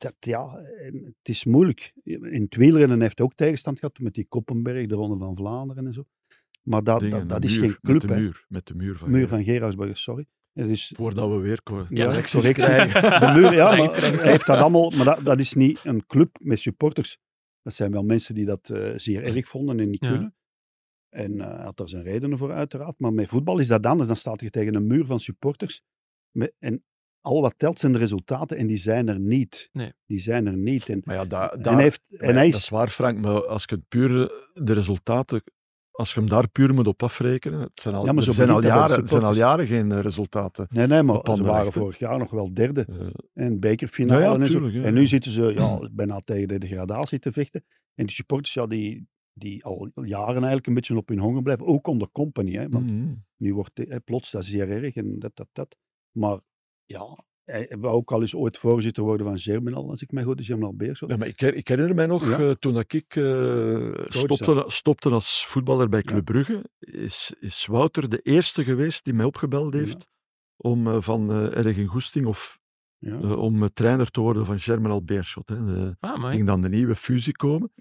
Dat, 0.00 0.14
ja, 0.20 0.60
het 1.18 1.28
is 1.28 1.44
moeilijk. 1.44 1.92
In 2.04 2.42
het 2.42 2.56
wielrennen 2.56 3.00
heeft 3.00 3.18
hij 3.18 3.26
ook 3.26 3.34
tegenstand 3.34 3.78
gehad 3.78 3.98
met 3.98 4.14
die 4.14 4.26
Koppenberg, 4.28 4.86
de 4.86 4.94
Ronde 4.94 5.16
van 5.18 5.36
Vlaanderen 5.36 5.86
en 5.86 5.92
zo. 5.92 6.04
Maar 6.62 6.84
dat, 6.84 7.00
Dingen, 7.00 7.26
dat, 7.28 7.44
is 7.44 7.56
geen 7.56 7.78
club, 7.80 8.02
Met 8.02 8.08
de 8.10 8.20
muur, 8.20 8.44
met 8.48 8.66
de 8.66 8.74
muur 8.74 8.98
van, 8.98 9.10
Muur 9.10 9.20
Gerard. 9.26 9.44
van 9.44 9.54
Gerardsberg, 9.54 9.98
sorry. 9.98 10.26
Het 10.52 10.68
is, 10.68 10.92
Voordat 10.96 11.30
we 11.30 11.36
weer 11.36 11.60
ja, 11.88 12.06
correctie. 12.22 12.52
krijgen. 12.52 13.02
De 13.20 13.40
muur, 13.40 13.52
ja, 13.52 13.74
Ja, 13.74 13.76
maar 13.76 14.00
hij 14.00 14.30
heeft 14.30 14.46
dat 14.46 14.58
allemaal, 14.58 14.90
maar 14.90 15.04
dat, 15.04 15.24
dat 15.24 15.38
is 15.40 15.54
niet 15.54 15.80
een 15.84 16.06
club 16.06 16.36
met 16.40 16.58
supporters. 16.58 17.18
Dat 17.62 17.74
zijn 17.74 17.92
wel 17.92 18.02
mensen 18.02 18.34
die 18.34 18.44
dat 18.44 18.68
eh, 18.70 18.92
zeer 18.96 19.22
erg 19.22 19.48
vonden 19.48 19.80
en 19.80 19.90
niet 19.90 20.04
Ja. 20.04 20.10
kunnen. 20.10 20.34
En 21.08 21.40
eh, 21.40 21.46
hij 21.54 21.64
had 21.64 21.76
daar 21.76 21.88
zijn 21.88 22.02
redenen 22.02 22.38
voor, 22.38 22.52
uiteraard. 22.52 22.98
Maar 22.98 23.12
met 23.12 23.28
voetbal 23.28 23.58
is 23.58 23.66
dat 23.68 23.86
anders. 23.86 24.08
Dan 24.08 24.16
staat 24.16 24.40
je 24.40 24.50
tegen 24.50 24.74
een 24.74 24.86
muur 24.86 25.06
van 25.06 25.20
supporters. 25.20 25.82
Met, 26.30 26.52
en 26.58 26.84
al 27.20 27.40
wat 27.40 27.54
telt 27.56 27.78
zijn 27.78 27.92
de 27.92 27.98
resultaten 27.98 28.56
en 28.56 28.66
die 28.66 28.76
zijn 28.76 29.08
er 29.08 29.20
niet. 29.20 29.68
Nee. 29.72 29.92
Die 30.06 30.18
zijn 30.18 30.46
er 30.46 30.56
niet. 30.56 30.88
En, 30.88 31.00
Maar 31.04 31.14
ja, 31.14 31.24
da, 31.24 31.50
en, 31.50 31.78
heeft, 31.78 32.02
maar 32.08 32.20
en 32.20 32.28
ja, 32.28 32.34
hij 32.34 32.46
dat 32.46 32.54
is 32.54 32.62
is... 32.62 32.68
waar, 32.68 32.88
Frank, 32.88 33.18
maar 33.18 33.46
als 33.46 33.64
je 33.66 33.74
het 33.74 33.88
puur 33.88 34.10
de 34.54 34.72
resultaten, 34.72 35.42
als 35.90 36.12
je 36.12 36.20
hem 36.20 36.28
daar 36.28 36.48
puur 36.48 36.74
moet 36.74 36.86
op 36.86 37.02
afrekenen, 37.02 37.60
het 37.60 37.80
zijn 37.80 37.94
al, 37.94 38.04
Ja, 38.04 38.12
maar 38.12 38.22
zo 38.22 38.32
zijn 38.32 38.50
al, 38.50 38.62
jaren, 38.62 38.96
het 38.96 39.08
zijn 39.08 39.22
al 39.22 39.34
jaren 39.34 39.66
geen 39.66 39.92
eh, 39.92 40.00
resultaten. 40.00 40.66
Nee, 40.70 40.86
nee, 40.86 41.02
maar 41.02 41.36
ze 41.36 41.42
waren 41.42 41.72
vorig 41.72 41.98
jaar 41.98 42.18
nog 42.18 42.30
wel 42.30 42.54
derde. 42.54 42.84
Eh, 42.88 43.06
En 43.44 43.60
bekerfinale 43.60 44.20
Ja, 44.20 44.34
en 44.34 44.50
zo. 44.50 44.68
En 44.68 44.94
nu 44.94 45.06
zitten 45.06 45.30
ze 45.30 45.42
ja, 45.42 45.88
bijna 45.92 46.20
tegen 46.24 46.48
de 46.48 46.58
degradatie 46.58 47.18
te 47.18 47.32
vechten. 47.32 47.64
En 47.94 48.06
die 48.06 48.14
supporters, 48.14 48.54
ja, 48.54 48.66
die, 48.66 49.08
die 49.32 49.64
al 49.64 49.90
jaren 49.94 50.34
eigenlijk 50.34 50.66
een 50.66 50.74
beetje 50.74 50.96
op 50.96 51.08
hun 51.08 51.18
honger 51.18 51.42
blijven. 51.42 51.66
Ook 51.66 51.86
onder 51.86 52.08
company, 52.12 52.52
hè. 52.52 52.68
Want 52.68 52.90
mhm. 52.90 53.14
nu 53.36 53.54
wordt 53.54 54.04
plots 54.04 54.30
dat 54.30 54.44
zeer 54.44 54.70
erg 54.70 54.94
en 54.94 55.18
dat, 55.18 55.30
dat, 55.34 55.48
dat. 55.52 55.76
Maar 56.10 56.38
ja, 56.90 57.24
hij 57.44 57.76
wou 57.80 57.94
ook 57.94 58.12
al 58.12 58.20
eens 58.20 58.34
ooit 58.34 58.58
voorzitter 58.58 59.02
worden 59.02 59.26
van 59.26 59.38
Germinal, 59.38 59.88
als 59.90 60.02
ik 60.02 60.12
mij 60.12 60.22
goed 60.22 60.40
is, 60.40 60.46
Germinal 60.46 60.74
Beerschot. 60.76 61.10
Ja, 61.10 61.16
maar 61.16 61.26
ik, 61.26 61.40
ik 61.42 61.68
herinner 61.68 61.94
mij 61.94 62.06
nog, 62.06 62.28
Ja. 62.28 62.38
eh, 62.38 62.50
toen 62.50 62.74
dat 62.74 62.92
ik 62.92 63.16
eh, 63.16 63.92
stopte, 64.08 64.64
stopte 64.66 65.10
als 65.10 65.46
voetballer 65.46 65.88
bij 65.88 66.02
Club 66.02 66.24
Brugge, 66.24 66.64
is, 66.78 67.34
is 67.40 67.66
Wouter 67.66 68.08
de 68.08 68.20
eerste 68.20 68.64
geweest 68.64 69.04
die 69.04 69.14
mij 69.14 69.24
opgebeld 69.24 69.72
Ja. 69.74 69.78
heeft 69.80 70.06
om 70.56 70.86
eh, 70.86 70.96
van 71.00 71.30
eh 71.30 71.56
erg 71.56 71.76
in 71.76 71.86
goesting 71.86 72.26
of 72.26 72.58
Ja. 72.98 73.34
om 73.34 73.68
trainer 73.72 74.10
te 74.10 74.20
worden 74.20 74.46
van 74.46 74.60
Germinal 74.60 75.04
Beerschot. 75.04 75.48
Hè. 75.48 75.64
De- 75.64 75.96
Ah, 76.00 76.30
ging 76.30 76.46
dan 76.46 76.60
de 76.60 76.68
nieuwe 76.68 76.96
fusie 76.96 77.36
komen. 77.36 77.72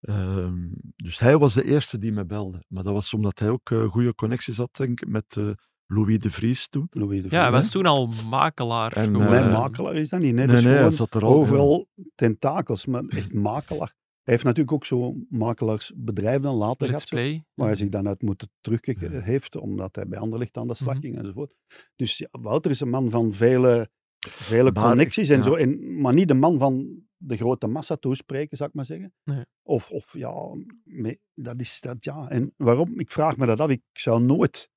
Ehm, 0.00 0.66
dus 0.96 1.18
hij 1.18 1.38
was 1.38 1.54
de 1.54 1.64
eerste 1.64 1.98
die 1.98 2.12
me 2.12 2.26
belde. 2.26 2.64
Maar 2.68 2.82
dat 2.82 2.92
was 2.92 3.14
omdat 3.14 3.38
hij 3.38 3.48
ook 3.50 3.68
goede 3.88 4.14
connecties 4.14 4.56
had, 4.56 4.76
denk 4.76 5.00
ik, 5.00 5.08
met 5.08 5.36
eh, 5.36 5.50
Louis 5.92 6.18
de 6.18 6.30
Vries 6.30 6.68
toen. 6.68 6.86
Louis 6.90 7.22
de 7.22 7.28
Ja, 7.30 7.42
hij 7.42 7.50
was 7.50 7.70
toen 7.70 7.86
al 7.86 8.12
makelaar. 8.28 8.92
En. 8.92 9.12
Mijn 9.12 9.44
eh, 9.44 9.52
makelaar 9.52 9.94
is 9.94 10.08
dat 10.08 10.20
niet. 10.20 10.34
Nee, 10.34 10.46
nee, 10.46 10.54
nee, 10.56 10.64
hij 10.64 10.76
gewoon 10.76 10.92
zat 10.92 11.14
er 11.14 11.24
al. 11.24 11.30
ja. 11.34 11.36
overal 11.40 11.88
tentakels, 12.14 12.86
maar 12.86 13.04
echt 13.18 13.32
makelaar. 13.34 13.96
Hij 14.22 14.36
heeft 14.36 14.44
natuurlijk 14.44 14.72
ook 14.76 14.84
zo'n 14.84 15.26
makelaarsbedrijf 15.30 16.40
dan 16.42 16.54
later 16.54 16.88
Let's 16.90 17.04
gehad. 17.04 17.24
Play. 17.24 17.44
waar 17.54 17.66
hij 17.66 17.76
zich 17.76 17.88
dan 17.88 18.08
uit 18.08 18.22
moeten 18.22 18.50
terug 18.60 18.80
Ja. 18.86 19.20
heeft, 19.20 19.56
omdat 19.56 19.96
hij 19.96 20.06
bij 20.08 20.18
Anderlecht 20.18 20.56
aan 20.56 20.68
de 20.68 20.74
slag 20.74 20.94
Mhm. 20.94 21.02
ging 21.02 21.18
enzovoort. 21.18 21.54
Dus 21.96 22.18
ja, 22.18 22.28
Wouter 22.30 22.70
is 22.70 22.80
een 22.80 22.90
man 22.90 23.10
van 23.10 23.32
vele, 23.32 23.90
vele 24.18 24.72
Maar 24.72 24.88
connecties 24.88 25.28
en 25.28 25.36
ja. 25.36 25.42
zo, 25.42 25.54
en, 25.54 26.00
maar 26.00 26.14
niet 26.14 26.28
de 26.28 26.34
man 26.34 26.58
van 26.58 27.02
de 27.16 27.36
grote 27.36 27.66
massa 27.66 27.96
toespreken, 27.96 28.56
zou 28.56 28.68
ik 28.68 28.74
maar 28.74 28.84
zeggen. 28.84 29.12
Nee. 29.24 29.44
Of, 29.62 29.90
of 29.90 30.12
ja, 30.18 30.32
dat 31.34 31.60
is 31.60 31.80
dat, 31.80 32.04
ja. 32.04 32.28
En 32.28 32.54
waarom? 32.56 33.00
Ik 33.00 33.10
vraag 33.10 33.36
me 33.36 33.46
dat 33.46 33.60
af. 33.60 33.70
Ik 33.70 33.82
zou 33.92 34.22
nooit 34.22 34.70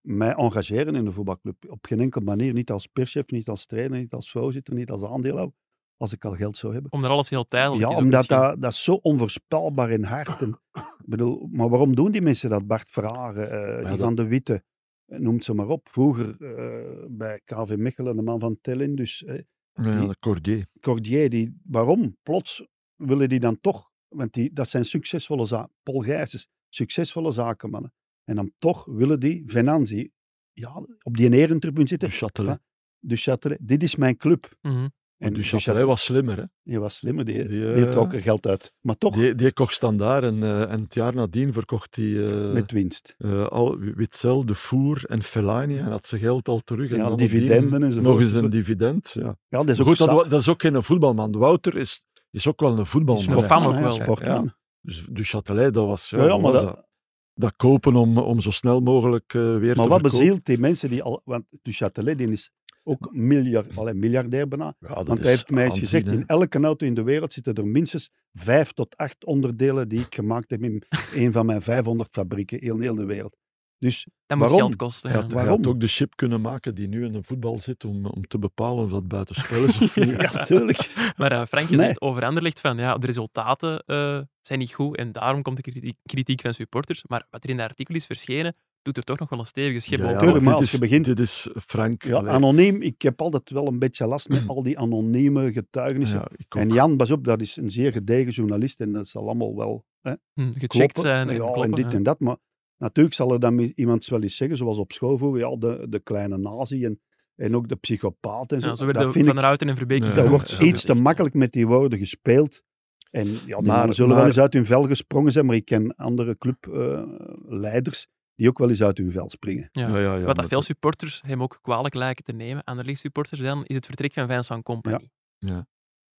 mij 0.00 0.34
engageren 0.34 0.94
in 0.94 1.06
een 1.06 1.12
voetbalclub. 1.12 1.56
Op 1.68 1.86
geen 1.86 2.00
enkele 2.00 2.24
manier. 2.24 2.52
Niet 2.52 2.70
als 2.70 2.86
perschef, 2.86 3.30
niet 3.30 3.48
als 3.48 3.66
trainer, 3.66 3.98
niet 3.98 4.12
als 4.12 4.30
voorzitter, 4.30 4.74
niet 4.74 4.90
als 4.90 5.02
aandeelhouder. 5.04 5.56
Als 5.96 6.12
ik 6.12 6.24
al 6.24 6.34
geld 6.34 6.56
zou 6.56 6.72
hebben. 6.72 6.92
Omdat 6.92 7.10
alles 7.10 7.30
heel 7.30 7.44
tijdelijk 7.44 7.80
Ja, 7.82 7.88
is. 7.88 7.94
ook 7.96 8.00
omdat 8.02 8.26
dat, 8.26 8.60
dat 8.60 8.72
is 8.72 8.82
zo 8.82 8.92
onvoorspelbaar 8.92 9.90
en 9.90 10.04
hard. 10.04 10.40
En, 10.42 10.60
ik 10.72 11.06
bedoel, 11.06 11.48
maar 11.52 11.68
waarom 11.68 11.94
doen 11.94 12.10
die 12.10 12.22
mensen 12.22 12.50
dat? 12.50 12.66
Bart 12.66 12.90
Verhagen, 12.90 13.50
eh 13.50 13.84
dat- 13.84 13.94
Ivan 13.98 14.14
de 14.14 14.26
Witte, 14.26 14.64
eh, 15.06 15.18
noemt 15.18 15.44
ze 15.44 15.54
maar 15.54 15.68
op. 15.68 15.88
Vroeger 15.90 16.36
eh, 16.44 17.04
bij 17.08 17.40
KV 17.44 17.74
Mechelen, 17.78 18.16
de 18.16 18.22
man 18.22 18.40
van 18.40 18.58
Tellin, 18.60 18.94
dus 18.94 19.24
eh, 19.24 19.40
Ja, 19.72 19.98
die- 19.98 20.08
de 20.08 20.16
Cordier. 20.20 20.66
Cordier, 20.80 21.30
die, 21.30 21.60
waarom? 21.64 22.16
Plots 22.22 22.66
willen 22.96 23.28
die 23.28 23.40
dan 23.40 23.60
toch, 23.60 23.90
want 24.08 24.32
die, 24.32 24.52
dat 24.52 24.68
zijn 24.68 24.84
succesvolle 24.84 25.44
zaken. 25.44 25.74
Paul 25.82 26.00
Gijsens, 26.00 26.48
succesvolle 26.68 27.32
zakenmannen. 27.32 27.92
En 28.32 28.38
dan 28.38 28.52
toch 28.58 28.84
willen 28.84 29.20
die 29.20 29.42
Venanzi, 29.46 30.10
ja, 30.52 30.82
op 31.02 31.16
die 31.16 31.30
erentribune 31.32 31.88
zitten. 31.88 32.10
Châtelet. 32.10 32.58
Du 33.00 33.16
Châtelet, 33.16 33.58
dit 33.60 33.82
is 33.82 33.96
mijn 33.96 34.16
club. 34.16 34.56
Mhm. 34.62 34.86
En 35.18 35.32
du 35.32 35.40
Du 35.40 35.46
Châtelet 35.46 35.84
was 35.86 36.04
slimmer. 36.04 36.36
Hè? 36.36 36.44
die 36.62 36.78
was 36.80 36.96
slimmer, 36.96 37.24
die, 37.24 37.48
Die, 37.48 37.74
die 37.74 37.84
eh, 37.84 37.90
trok 37.90 38.12
er 38.12 38.20
geld 38.20 38.46
uit. 38.46 38.72
Maar 38.80 38.96
toch 38.96 39.14
Die, 39.14 39.34
die 39.34 39.52
kocht 39.52 39.72
standaard 39.74 40.24
en, 40.24 40.42
eh, 40.42 40.70
en 40.72 40.80
het 40.80 40.94
jaar 40.94 41.14
nadien 41.14 41.52
verkocht 41.52 41.96
hij 41.96 42.26
eh, 42.30 42.52
met 42.52 42.70
winst. 42.70 43.14
eh, 43.18 43.46
al, 43.46 43.78
Witzel, 43.78 44.46
De 44.46 44.54
Voer 44.54 45.04
en 45.08 45.22
Fellaini 45.22 45.78
en 45.78 45.84
had 45.84 46.06
zijn 46.06 46.20
geld 46.20 46.48
al 46.48 46.60
terug. 46.60 46.90
En 46.90 46.96
Ja, 46.96 47.14
dividenden 47.14 47.82
enzovoort. 47.82 48.12
Nog 48.12 48.20
eens 48.20 48.32
een 48.32 48.50
dividend. 48.50 49.10
Ja. 49.12 49.22
Ja, 49.22 49.58
dat 49.58 49.68
is 49.68 49.80
ook 49.80 49.86
goed, 49.86 49.98
dat, 50.30 50.32
is 50.40 50.48
ook 50.48 50.60
geen 50.62 50.82
voetbalman. 50.82 51.32
Wouter 51.32 51.76
is, 51.76 52.06
is 52.30 52.48
ook 52.48 52.60
wel 52.60 52.78
een 52.78 52.86
voetbalman. 52.86 53.28
een 53.30 53.38
hè. 53.38 53.46
fan 53.46 53.66
ook 53.66 53.78
wel. 53.80 53.92
Sportman. 53.92 54.54
Dus 54.80 55.06
Du 55.10 55.24
Châtelet, 55.24 55.70
dat 55.70 55.86
was, 55.86 56.10
ja, 56.10 56.18
Ja, 56.18 56.24
ja, 56.24 56.32
maar 56.38 56.52
was 56.52 56.62
dat- 56.62 56.74
dat? 56.74 56.90
Dat 57.34 57.56
kopen 57.56 57.96
om, 57.96 58.18
om 58.18 58.40
zo 58.40 58.50
snel 58.50 58.80
mogelijk 58.80 59.34
eh, 59.34 59.42
weer 59.42 59.76
Maar 59.76 59.84
te 59.84 59.90
wat 59.90 60.00
verkopen. 60.00 60.02
bezielt 60.02 60.46
die 60.46 60.58
mensen 60.58 60.88
die 60.88 61.02
al... 61.02 61.20
Want 61.24 61.44
Du 61.62 61.72
Châtelet 61.72 62.16
die 62.16 62.30
is 62.30 62.50
ook 62.84 63.08
miljard, 63.12 63.76
allee, 63.76 63.94
miljardair 63.94 64.48
bijna. 64.48 64.74
Ja, 64.78 64.94
dat 64.94 65.06
Want 65.06 65.20
hij 65.20 65.30
heeft 65.30 65.50
mij 65.50 65.64
eens 65.64 65.78
gezegd, 65.78 66.06
in 66.06 66.26
elke 66.26 66.58
auto 66.58 66.86
in 66.86 66.94
de 66.94 67.02
wereld 67.02 67.32
zitten 67.32 67.54
er 67.54 67.66
minstens 67.66 68.10
vijf 68.32 68.72
tot 68.72 68.96
acht 68.96 69.24
onderdelen 69.24 69.88
die 69.88 70.00
ik 70.00 70.14
gemaakt 70.14 70.50
heb 70.50 70.62
in 70.62 70.82
een 71.14 71.32
van 71.32 71.46
mijn 71.46 71.62
500 71.62 72.08
fabrieken 72.12 72.60
in 72.60 72.80
heel 72.80 72.94
de 72.94 73.04
wereld. 73.04 73.36
Dus 73.82 74.06
Dat 74.26 74.38
moet 74.38 74.46
Waarom? 74.48 74.66
geld 74.66 74.76
kosten. 74.76 75.10
Ja. 75.12 75.26
Waarom? 75.26 75.56
had 75.56 75.66
ook 75.66 75.80
de 75.80 75.86
chip 75.86 76.16
kunnen 76.16 76.40
maken 76.40 76.74
die 76.74 76.88
nu 76.88 77.04
in 77.04 77.14
een 77.14 77.24
voetbal 77.24 77.58
zit 77.58 77.84
om, 77.84 78.06
om 78.06 78.26
te 78.26 78.38
bepalen 78.38 78.84
of 78.84 78.90
dat 78.90 79.08
buitenspel 79.08 79.64
is 79.64 79.80
of 79.80 79.96
niet. 79.96 80.08
ja, 80.20 80.32
natuurlijk. 80.32 81.12
Maar 81.16 81.32
eh 81.32 81.46
Frank, 81.46 81.68
je 81.68 81.76
Nee. 81.76 81.86
zegt 81.86 82.00
over 82.00 82.24
Anderlecht 82.24 82.60
van 82.60 82.76
ja, 82.78 82.98
de 82.98 83.06
resultaten 83.06 83.82
eh, 83.86 84.20
zijn 84.40 84.58
niet 84.58 84.72
goed 84.72 84.96
en 84.96 85.12
daarom 85.12 85.42
komt 85.42 85.56
de 85.56 85.62
kritiek, 85.62 85.96
kritiek 86.02 86.40
van 86.40 86.54
supporters. 86.54 87.04
Maar 87.08 87.26
wat 87.30 87.44
er 87.44 87.50
in 87.50 87.56
dat 87.56 87.68
artikel 87.68 87.94
is 87.94 88.06
verschenen, 88.06 88.56
doet 88.82 88.96
er 88.96 89.02
toch 89.04 89.18
nog 89.18 89.28
wel 89.30 89.38
een 89.38 89.46
stevige 89.46 89.80
schep 89.80 89.98
Ja, 89.98 90.04
ja, 90.04 90.10
bovenop. 90.10 90.24
Tuurlijk, 90.32 90.44
maar 90.50 90.54
als 90.60 90.70
je 90.70 90.78
begint- 90.78 91.04
Dit 91.04 91.18
is 91.18 91.48
Frank. 91.66 92.02
Ja, 92.04 92.22
anoniem, 92.26 92.82
ik 92.82 93.02
heb 93.02 93.20
altijd 93.20 93.50
wel 93.50 93.66
een 93.66 93.78
beetje 93.78 94.06
last 94.06 94.28
met 94.28 94.42
al 94.56 94.62
die 94.62 94.78
anonieme 94.78 95.52
getuigenissen. 95.52 96.22
En 96.48 96.68
Jan, 96.68 96.96
pas 96.96 97.10
op, 97.10 97.24
dat 97.24 97.40
is 97.40 97.56
een 97.56 97.70
zeer 97.70 97.92
gedegen 97.92 98.32
journalist 98.32 98.80
en 98.80 98.92
dat 98.92 99.08
zal 99.08 99.22
allemaal 99.22 99.56
wel 99.56 99.84
hè, 100.00 100.12
Hm, 100.34 100.44
gecheckt 100.52 100.66
kloppen. 100.66 101.02
zijn 101.02 101.28
en 101.28 101.34
ja, 101.34 101.40
kloppen. 101.40 101.62
en 101.64 101.70
dit 101.70 101.84
ja. 101.90 101.96
en 101.96 102.02
dat. 102.02 102.20
Maar 102.20 102.36
natuurlijk 102.82 103.14
zal 103.14 103.32
er 103.32 103.40
dan 103.40 103.58
iemand 103.58 104.06
wel 104.06 104.22
eens 104.22 104.36
zeggen, 104.36 104.56
zoals 104.56 104.78
op 104.78 104.92
school 104.92 105.18
vroeger, 105.18 105.40
ja, 105.40 105.56
de, 105.56 105.86
de 105.88 106.00
kleine 106.00 106.38
nazi 106.38 106.84
en, 106.84 107.00
en 107.36 107.56
ook 107.56 107.68
de 107.68 107.76
psychopaat 107.76 108.52
en 108.52 108.60
zo. 108.60 108.68
Ja, 108.68 108.74
zo 108.74 108.92
dat 108.92 109.12
vind 109.12 109.26
Van 109.26 109.36
ik, 109.36 109.42
Ruiten 109.42 109.68
en 109.68 109.76
Verbeek 109.76 110.14
dat 110.14 110.28
wordt 110.28 110.50
Ja, 110.50 110.64
iets 110.64 110.84
te 110.84 110.94
makkelijk 110.94 111.34
met 111.34 111.52
die 111.52 111.66
woorden 111.66 111.98
gespeeld. 111.98 112.62
En 113.10 113.26
ja, 113.26 113.38
die 113.38 113.54
Maar- 113.54 113.62
mannen 113.62 113.94
zullen 113.94 114.16
wel 114.16 114.26
eens 114.26 114.38
uit 114.38 114.52
hun 114.52 114.64
vel 114.66 114.86
gesprongen 114.86 115.32
zijn, 115.32 115.46
maar 115.46 115.56
ik 115.56 115.64
ken 115.64 115.94
andere 115.96 116.36
clubleiders 116.38 118.06
die 118.34 118.48
ook 118.48 118.58
wel 118.58 118.68
eens 118.70 118.82
uit 118.82 118.98
hun 118.98 119.12
vel 119.12 119.28
springen. 119.30 119.68
Ja. 119.72 119.88
Ja, 119.88 119.98
ja, 119.98 120.16
ja, 120.16 120.24
Wat 120.24 120.36
dat 120.36 120.48
veel 120.48 120.62
supporters 120.62 121.22
hem 121.26 121.42
ook 121.42 121.58
kwalijk 121.62 121.94
lijken 121.94 122.24
te 122.24 122.32
nemen, 122.32 122.64
Anderlecht 122.64 123.00
supporters 123.00 123.40
dan, 123.40 123.64
is 123.64 123.74
het 123.74 123.86
vertrek 123.86 124.12
van 124.12 124.28
Vincent 124.28 124.62
Company. 124.64 125.08
Ja. 125.38 125.66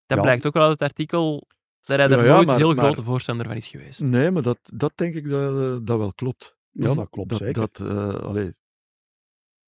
Dat 0.05 0.17
Ja. 0.17 0.23
blijkt 0.23 0.45
ook 0.45 0.53
wel 0.53 0.63
uit 0.63 0.71
het 0.79 0.81
artikel 0.89 1.47
dat 1.85 1.97
hij 1.97 2.07
Ja, 2.09 2.15
er 2.17 2.25
ja, 2.25 2.33
nooit 2.33 2.47
maar- 2.47 2.57
heel 2.57 2.73
maar- 2.73 2.83
grote 2.85 3.03
voorstander 3.03 3.45
van 3.45 3.55
is 3.55 3.67
geweest. 3.67 4.01
Nee, 4.01 4.31
maar 4.31 4.41
dat, 4.41 4.59
dat 4.73 4.91
denk 4.95 5.15
ik 5.15 5.29
dat, 5.29 5.57
eh, 5.57 5.77
dat 5.85 5.97
wel 5.97 6.13
klopt. 6.13 6.55
Ja, 6.71 6.87
Mhm. 6.87 6.95
dat 6.97 7.09
klopt 7.09 7.29
Dat, 7.29 7.37
zeker. 7.39 7.53
dat, 7.53 7.79
eh, 7.79 8.15
allee, 8.15 8.47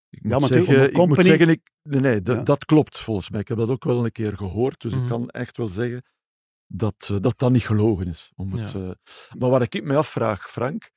ik 0.10 0.22
moet 0.22 0.32
maar 0.32 0.40
natuurlijk, 0.40 0.66
zeggen, 0.70 0.84
een 0.96 1.02
ik 1.02 1.08
moet 1.08 1.26
zeggen 1.26 1.50
ik, 1.50 1.72
nee, 1.84 2.00
nee, 2.02 2.22
dat, 2.22 2.36
Ja. 2.36 2.44
dat 2.44 2.66
klopt 2.66 3.00
volgens 3.00 3.30
mij. 3.30 3.40
Ik 3.40 3.48
heb 3.48 3.58
dat 3.58 3.70
ook 3.70 3.84
wel 3.84 4.06
een 4.06 4.12
keer 4.12 4.38
gehoord, 4.38 4.82
dus 4.82 4.94
Mhm. 4.94 5.04
ik 5.04 5.10
kan 5.10 5.30
echt 5.30 5.58
wel 5.58 5.68
zeggen 5.68 6.04
dat 6.68 7.08
eh, 7.12 7.18
dat, 7.20 7.40
dat 7.40 7.52
niet 7.52 7.66
gelogen 7.66 8.08
is. 8.08 8.32
Om 8.36 8.54
het, 8.54 8.72
Ja. 8.72 8.80
eh, 8.80 8.92
maar 9.40 9.50
wat 9.50 9.62
ik 9.74 9.84
me 9.84 9.96
afvraag, 9.96 10.50
Frank, 10.50 10.92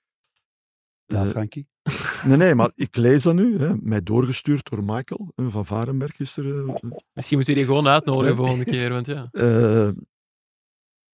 ja, 1.06 1.26
Frankie. 1.26 1.68
nee, 2.26 2.36
nee, 2.36 2.54
maar 2.54 2.70
ik 2.74 2.96
lees 2.96 3.22
dat 3.22 3.34
nu, 3.34 3.58
hè, 3.58 3.74
mij 3.80 4.02
doorgestuurd 4.02 4.70
door 4.70 4.84
Michael 4.84 5.32
van 5.36 5.66
Varenberg 5.66 6.16
gisteren. 6.16 6.64
Misschien 7.12 7.36
moeten 7.36 7.54
we 7.54 7.60
die 7.60 7.64
gewoon 7.68 7.88
uitnodigen 7.88 8.30
Ja. 8.30 8.34
volgende 8.36 8.64
keer, 8.64 8.90
want 8.90 9.06
ja. 9.06 9.30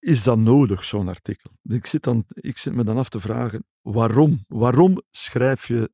Eh, 0.04 0.10
is 0.10 0.22
dat 0.22 0.38
nodig, 0.38 0.84
zo'n 0.84 1.08
artikel? 1.08 1.50
Ik 1.62 1.86
zit, 1.86 2.02
dan, 2.02 2.24
ik 2.28 2.58
zit 2.58 2.74
me 2.74 2.84
dan 2.84 2.96
af 2.96 3.08
te 3.08 3.20
vragen, 3.20 3.64
waarom? 3.80 4.44
Waarom 4.48 5.02
schrijf 5.10 5.66
je 5.68 5.90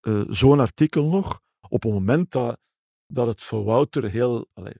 eh, 0.00 0.22
zo'n 0.28 0.60
artikel 0.60 1.08
nog 1.08 1.40
op 1.68 1.82
het 1.82 1.92
moment 1.92 2.30
dat, 2.30 2.58
dat 3.06 3.26
het 3.26 3.42
voor 3.42 3.64
Wouter 3.64 4.04
heel 4.10 4.46
allee, 4.52 4.74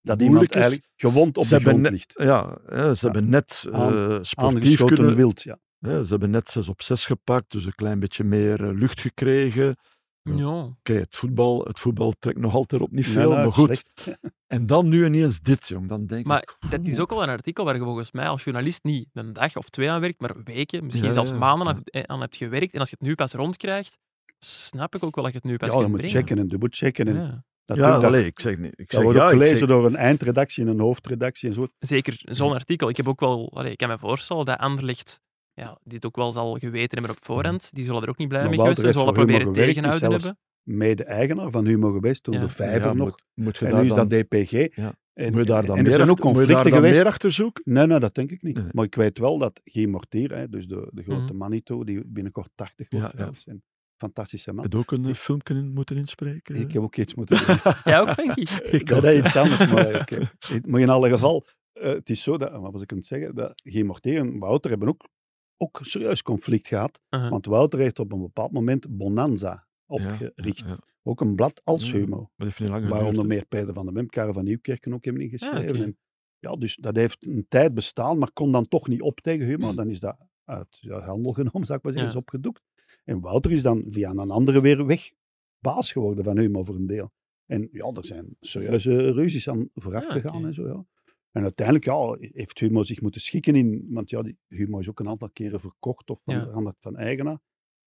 Dat 0.00 0.18
moeilijk 0.20 0.50
is? 0.54 0.60
eigenlijk 0.60 0.88
gewond 0.96 1.36
op 1.36 1.44
Ze 1.44 1.56
de 1.58 1.64
grond 1.64 1.80
net- 1.80 1.92
ligt. 1.92 2.12
Ja, 2.16 2.58
hè, 2.66 2.94
ze 2.94 3.04
hebben 3.04 3.28
net 3.28 3.66
eh, 3.72 3.80
Aan- 3.80 4.24
sportief 4.24 4.84
kunnen... 4.84 5.16
wild, 5.16 5.42
ja. 5.42 5.58
hè, 5.78 6.04
ze 6.04 6.10
hebben 6.10 6.30
net 6.30 6.48
6 6.48 6.68
op 6.68 6.82
6 6.82 7.06
gepakt, 7.06 7.50
dus 7.50 7.64
een 7.64 7.74
klein 7.74 7.98
beetje 8.00 8.24
meer 8.24 8.64
eh, 8.68 8.74
lucht 8.78 9.00
gekregen. 9.00 9.76
Ja. 10.24 10.34
Ja. 10.36 10.62
Oké, 10.64 10.92
het, 10.92 11.14
voetbal, 11.14 11.64
het 11.64 11.78
voetbal 11.80 12.12
trekt 12.18 12.38
nog 12.38 12.54
altijd 12.54 12.82
op 12.82 12.90
niet 12.90 13.06
veel, 13.06 13.30
nee, 13.30 13.38
maar 13.38 13.52
goed. 13.52 13.66
slecht. 13.66 14.10
En 14.46 14.66
dan 14.66 14.88
nu 14.88 15.04
ineens 15.04 15.40
dit, 15.40 15.68
jong. 15.68 15.88
Dan 15.88 16.06
denk 16.06 16.26
Maar 16.26 16.42
ik... 16.42 16.56
dat 16.70 16.86
is 16.86 16.98
ook 16.98 17.12
al 17.12 17.22
een 17.22 17.28
artikel 17.28 17.64
waar 17.64 17.74
je 17.74 17.80
volgens 17.82 18.12
mij 18.12 18.28
als 18.28 18.44
journalist 18.44 18.84
niet 18.84 19.08
een 19.12 19.32
dag 19.32 19.56
of 19.56 19.68
twee 19.68 19.90
aan 19.90 20.00
werkt, 20.00 20.20
maar 20.20 20.42
weken, 20.44 20.84
misschien 20.84 21.06
Ja, 21.06 21.12
zelfs 21.12 21.30
ja, 21.30 21.36
maanden 21.36 21.66
ja. 21.66 21.72
aan- 21.74 21.82
eh, 21.84 22.02
aan 22.06 22.20
hebt 22.20 22.36
gewerkt. 22.36 22.74
En 22.74 22.80
als 22.80 22.88
je 22.90 22.96
het 22.98 23.08
nu 23.08 23.14
pas 23.14 23.32
rondkrijgt, 23.32 23.98
snap 24.38 24.94
ik 24.94 25.02
ook 25.02 25.14
wel 25.14 25.24
dat 25.24 25.32
je 25.32 25.38
het 25.38 25.48
nu 25.48 25.56
pas 25.56 25.68
Ja, 25.68 25.74
je 25.74 25.80
kunt 25.80 25.90
moet 25.92 26.00
brengen. 26.00 26.16
checken 26.20 26.38
en 26.38 26.48
dubbelchecken. 26.48 27.06
En 27.08 27.14
Ja. 27.14 27.20
natuurlijk, 27.66 27.94
ja, 27.94 28.00
dat, 28.00 28.04
allee, 28.04 28.24
ik 28.26 28.40
zeg 28.40 28.58
niet. 28.58 28.72
Ik 28.72 28.76
dat 28.76 28.90
zeg, 28.90 29.02
wordt 29.02 29.18
ja, 29.18 29.24
ook 29.24 29.30
gelezen 29.32 29.58
zeg- 29.58 29.68
door 29.68 29.86
een 29.86 29.96
eindredactie 29.96 30.64
en 30.64 30.70
een 30.70 30.80
hoofdredactie 30.80 31.48
en 31.48 31.54
zo. 31.54 31.66
Zeker 31.78 32.14
zo'n 32.24 32.52
artikel. 32.52 32.88
Ik 32.88 32.96
heb 32.96 33.08
ook 33.08 33.20
wel, 33.20 33.52
allee, 33.54 33.70
ik 33.72 33.76
kan 33.78 33.88
me 33.88 33.98
voorstellen 33.98 34.44
dat 34.44 34.58
Anderlecht 34.58 35.20
ja, 35.54 35.78
dit 35.82 36.06
ook 36.06 36.16
wel 36.16 36.32
zal 36.32 36.54
geweten 36.54 36.98
hebben 36.98 37.16
op 37.16 37.24
voorhand. 37.24 37.70
Die 37.74 37.84
zullen 37.84 38.02
er 38.02 38.08
ook 38.08 38.18
niet 38.18 38.28
blij 38.28 38.40
Maar 38.40 38.50
mee 38.50 38.58
geweest 38.58 38.80
zijn. 38.80 38.92
Zullen 38.92 39.06
dat 39.06 39.16
voor 39.16 39.26
proberen 39.26 39.52
tegenhouden 39.52 40.12
is 40.12 40.22
hebben. 40.22 40.38
Mede-eigenaar 40.62 41.50
van 41.50 41.66
Humo 41.66 41.92
geweest, 41.92 42.22
toen 42.22 42.34
Ja. 42.34 42.40
de 42.40 42.48
vijver 42.48 42.88
ja, 42.88 42.94
nog. 42.94 43.06
Moet, 43.06 43.22
moet 43.34 43.56
je 43.56 43.66
En 43.66 43.74
nu 43.76 43.82
is 43.82 43.94
dat 43.94 44.10
DPG. 44.10 44.76
Ja. 44.76 44.94
En, 45.12 45.32
moet 45.32 45.40
je 45.40 45.52
daar 45.52 45.66
dan, 45.66 45.76
en 45.76 45.82
er 45.82 45.82
meer, 45.82 45.92
zijn 45.94 46.10
ook 46.10 46.16
daar 46.16 46.26
conflicten 46.26 46.62
dan 46.62 46.72
geweest. 46.72 46.94
meer 46.94 47.06
achter 47.06 47.32
zoeken? 47.32 47.62
Nee, 47.72 47.86
nee, 47.86 47.98
dat 47.98 48.14
denk 48.14 48.30
ik 48.30 48.42
niet. 48.42 48.56
Nee. 48.56 48.66
Maar 48.70 48.84
ik 48.84 48.94
weet 48.94 49.18
wel 49.18 49.38
dat 49.38 49.60
Guy 49.64 49.86
Mortier, 49.88 50.34
hè, 50.36 50.48
dus 50.48 50.66
de, 50.66 50.88
de 50.92 51.02
grote 51.02 51.22
Mhm. 51.22 51.36
Manito, 51.36 51.84
die 51.84 52.02
binnenkort 52.06 52.50
80 52.54 52.86
wordt 52.90 53.06
Ja, 53.06 53.12
ja. 53.16 53.24
zelfs, 53.24 53.46
en 53.46 53.62
fantastische 53.96 54.52
man. 54.52 54.64
Heb 54.64 54.74
ook 54.74 54.90
een 54.90 55.04
eh, 55.04 55.14
filmpje 55.14 55.54
in 55.54 55.72
moeten 55.72 55.96
inspreken? 55.96 56.54
Ik 56.56 56.72
heb 56.72 56.82
ook 56.82 56.96
iets 56.96 57.14
moeten 57.14 57.46
doen. 57.46 57.56
Jij 57.84 58.00
ook, 58.00 58.10
Frankie? 58.10 58.48
Ik 58.78 58.92
ook. 58.92 59.02
is 59.02 59.18
iets 59.18 59.36
anders, 59.36 59.70
maar, 59.70 59.90
ik, 59.90 60.10
eh, 60.10 60.58
maar 60.66 60.80
in 60.80 60.88
alle 60.88 61.08
geval, 61.08 61.44
eh, 61.72 61.92
het 61.92 62.10
is 62.10 62.22
zo, 62.22 62.38
dat, 62.38 62.52
wat 62.52 62.72
was 62.72 62.82
ik 62.82 62.92
aan 62.92 62.98
het 62.98 63.06
zeggen, 63.06 63.34
dat 63.34 63.52
Guy 63.64 63.82
Mortier 63.82 64.18
en 64.18 64.38
Wouter 64.38 64.70
hebben 64.70 64.88
ook, 64.88 65.08
ook 65.56 65.78
een 65.80 65.86
serieus 65.86 66.22
conflict 66.22 66.66
gehad. 66.66 67.00
Want 67.08 67.46
Wouter 67.46 67.78
heeft 67.78 67.98
op 67.98 68.12
een 68.12 68.20
bepaald 68.20 68.52
moment 68.52 68.96
Bonanza 68.96 69.66
opgericht. 69.86 70.58
ja, 70.58 70.66
ja. 70.66 70.78
Ook 71.02 71.20
een 71.20 71.34
blad 71.34 71.60
als 71.64 71.92
Humo. 71.92 72.16
Maar 72.16 72.28
dat 72.36 72.46
heeft 72.46 72.60
niet 72.60 72.68
lang 72.68 72.82
Waar 72.82 72.90
geduurd, 72.92 73.08
onder 73.10 73.22
hè. 73.22 73.28
meer 73.28 73.46
Peter 73.46 73.74
van 73.74 73.84
der 73.84 73.94
Mem, 73.94 74.08
Karel 74.08 74.32
van 74.32 74.44
Nieuwkerken 74.44 74.94
ook 74.94 75.04
hebben 75.04 75.22
ingeschreven. 75.22 75.84
Ah, 75.86 75.92
ja, 76.38 76.56
dus 76.56 76.76
dat 76.76 76.96
heeft 76.96 77.26
een 77.26 77.46
tijd 77.48 77.74
bestaan, 77.74 78.18
maar 78.18 78.32
kon 78.32 78.52
dan 78.52 78.68
toch 78.68 78.88
niet 78.88 79.02
op 79.02 79.20
tegen 79.20 79.46
Humo. 79.46 79.74
Dan 79.74 79.88
is 79.88 80.00
dat 80.00 80.16
uit 80.44 80.78
handel 80.80 81.32
genomen, 81.42 81.66
zou 81.66 81.78
ik 81.78 81.84
maar 81.84 81.92
zeggen, 81.92 82.10
is 82.10 82.16
opgedoekt. 82.16 82.62
En 83.04 83.20
Wouter 83.20 83.52
is 83.52 83.62
dan 83.62 83.84
via 83.88 84.10
een 84.10 84.30
andere 84.30 84.60
weer 84.60 84.86
weg 84.86 85.10
baas 85.58 85.92
geworden 85.92 86.24
van 86.24 86.38
Humo 86.38 86.64
voor 86.64 86.74
een 86.74 86.86
deel. 86.86 87.12
En 87.46 87.68
ja, 87.72 87.90
er 87.94 88.06
zijn 88.06 88.36
serieuze 88.40 89.12
ruzies 89.12 89.48
aan 89.48 89.68
vooraf 89.74 90.06
Ah, 90.06 90.12
gegaan 90.12 90.46
en 90.46 90.54
zo, 90.54 90.66
ja. 90.66 90.86
En 91.34 91.42
uiteindelijk 91.42 91.86
ja, 91.86 92.16
heeft 92.32 92.58
Humo 92.58 92.84
zich 92.84 93.00
moeten 93.00 93.20
schikken 93.20 93.54
in, 93.54 93.86
want 93.90 94.10
ja, 94.10 94.22
die, 94.22 94.38
Humo 94.48 94.78
is 94.78 94.88
ook 94.88 95.00
een 95.00 95.08
aantal 95.08 95.30
keren 95.30 95.60
verkocht 95.60 96.10
of 96.10 96.20
Ja. 96.24 96.42
veranderd 96.44 96.76
van 96.80 96.96
eigenaar. 96.96 97.38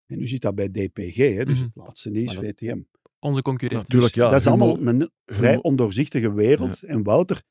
En 0.06 0.18
nu 0.18 0.28
zit 0.28 0.42
dat 0.42 0.56
bij 0.56 0.70
DPG, 0.70 1.16
hè, 1.16 1.46
dus 1.46 1.56
Mhm. 1.56 1.64
het 1.64 1.76
laatste 1.76 2.12
dat- 2.12 2.34
VTM. 2.36 2.82
Onze 3.20 3.42
concurrent. 3.42 3.82
Natuurlijk, 3.82 4.16
ja. 4.16 4.30
dat 4.30 4.40
is 4.40 4.46
Humo- 4.46 4.66
allemaal 4.66 4.88
een 4.94 5.12
vrij 5.26 5.50
Humo- 5.50 5.62
ondoorzichtige 5.62 6.34
wereld. 6.34 6.84
En 6.84 7.04
Wouter, 7.04 7.44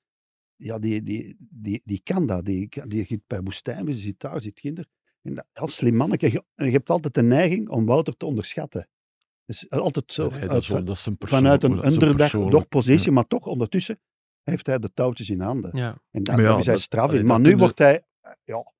ja, 0.56 0.78
die, 0.78 1.02
die, 1.02 1.36
die, 1.38 1.80
die 1.84 2.00
kan 2.04 2.26
dat. 2.26 2.44
Die, 2.44 2.68
die 2.86 3.06
zit 3.06 3.20
bij 3.26 3.42
Woestijn, 3.42 3.84
die 3.84 3.94
zit 3.94 4.20
daar, 4.20 4.40
zit 4.40 4.54
kinder. 4.60 4.86
En 5.22 5.34
dat, 5.34 5.46
als 5.52 5.76
slim 5.76 5.94
manneke, 5.96 6.32
je, 6.32 6.44
en 6.54 6.66
je 6.66 6.72
hebt 6.72 6.90
altijd 6.90 7.14
de 7.14 7.22
neiging 7.22 7.68
om 7.68 7.86
Wouter 7.86 8.16
te 8.16 8.26
onderschatten. 8.26 8.88
Dus 9.44 9.70
altijd 9.70 10.12
zo, 10.12 10.28
Nee, 10.28 10.48
dat, 10.48 10.62
is, 10.62 10.68
wel- 10.68 10.84
dat 10.84 10.96
is 10.96 11.06
een 11.06 11.16
persoon- 11.16 11.38
vanuit 11.38 11.62
een 11.64 11.86
underdog 11.86 12.68
positie, 12.68 13.12
maar 13.12 13.26
toch 13.26 13.46
ondertussen 13.46 14.00
heeft 14.50 14.66
hij 14.66 14.78
de 14.78 14.92
touwtjes 14.94 15.30
in 15.30 15.40
handen. 15.40 15.70
Ja. 15.76 15.98
En 16.10 16.22
daar, 16.22 16.40
ja, 16.40 16.48
daar 16.48 16.58
is 16.58 16.66
hij 16.66 16.76
straf 16.76 17.12
in. 17.12 17.26
Maar 17.26 17.40
nu 17.40 17.56
wordt 17.56 17.78
hij, 17.78 18.02
ja, 18.44 18.72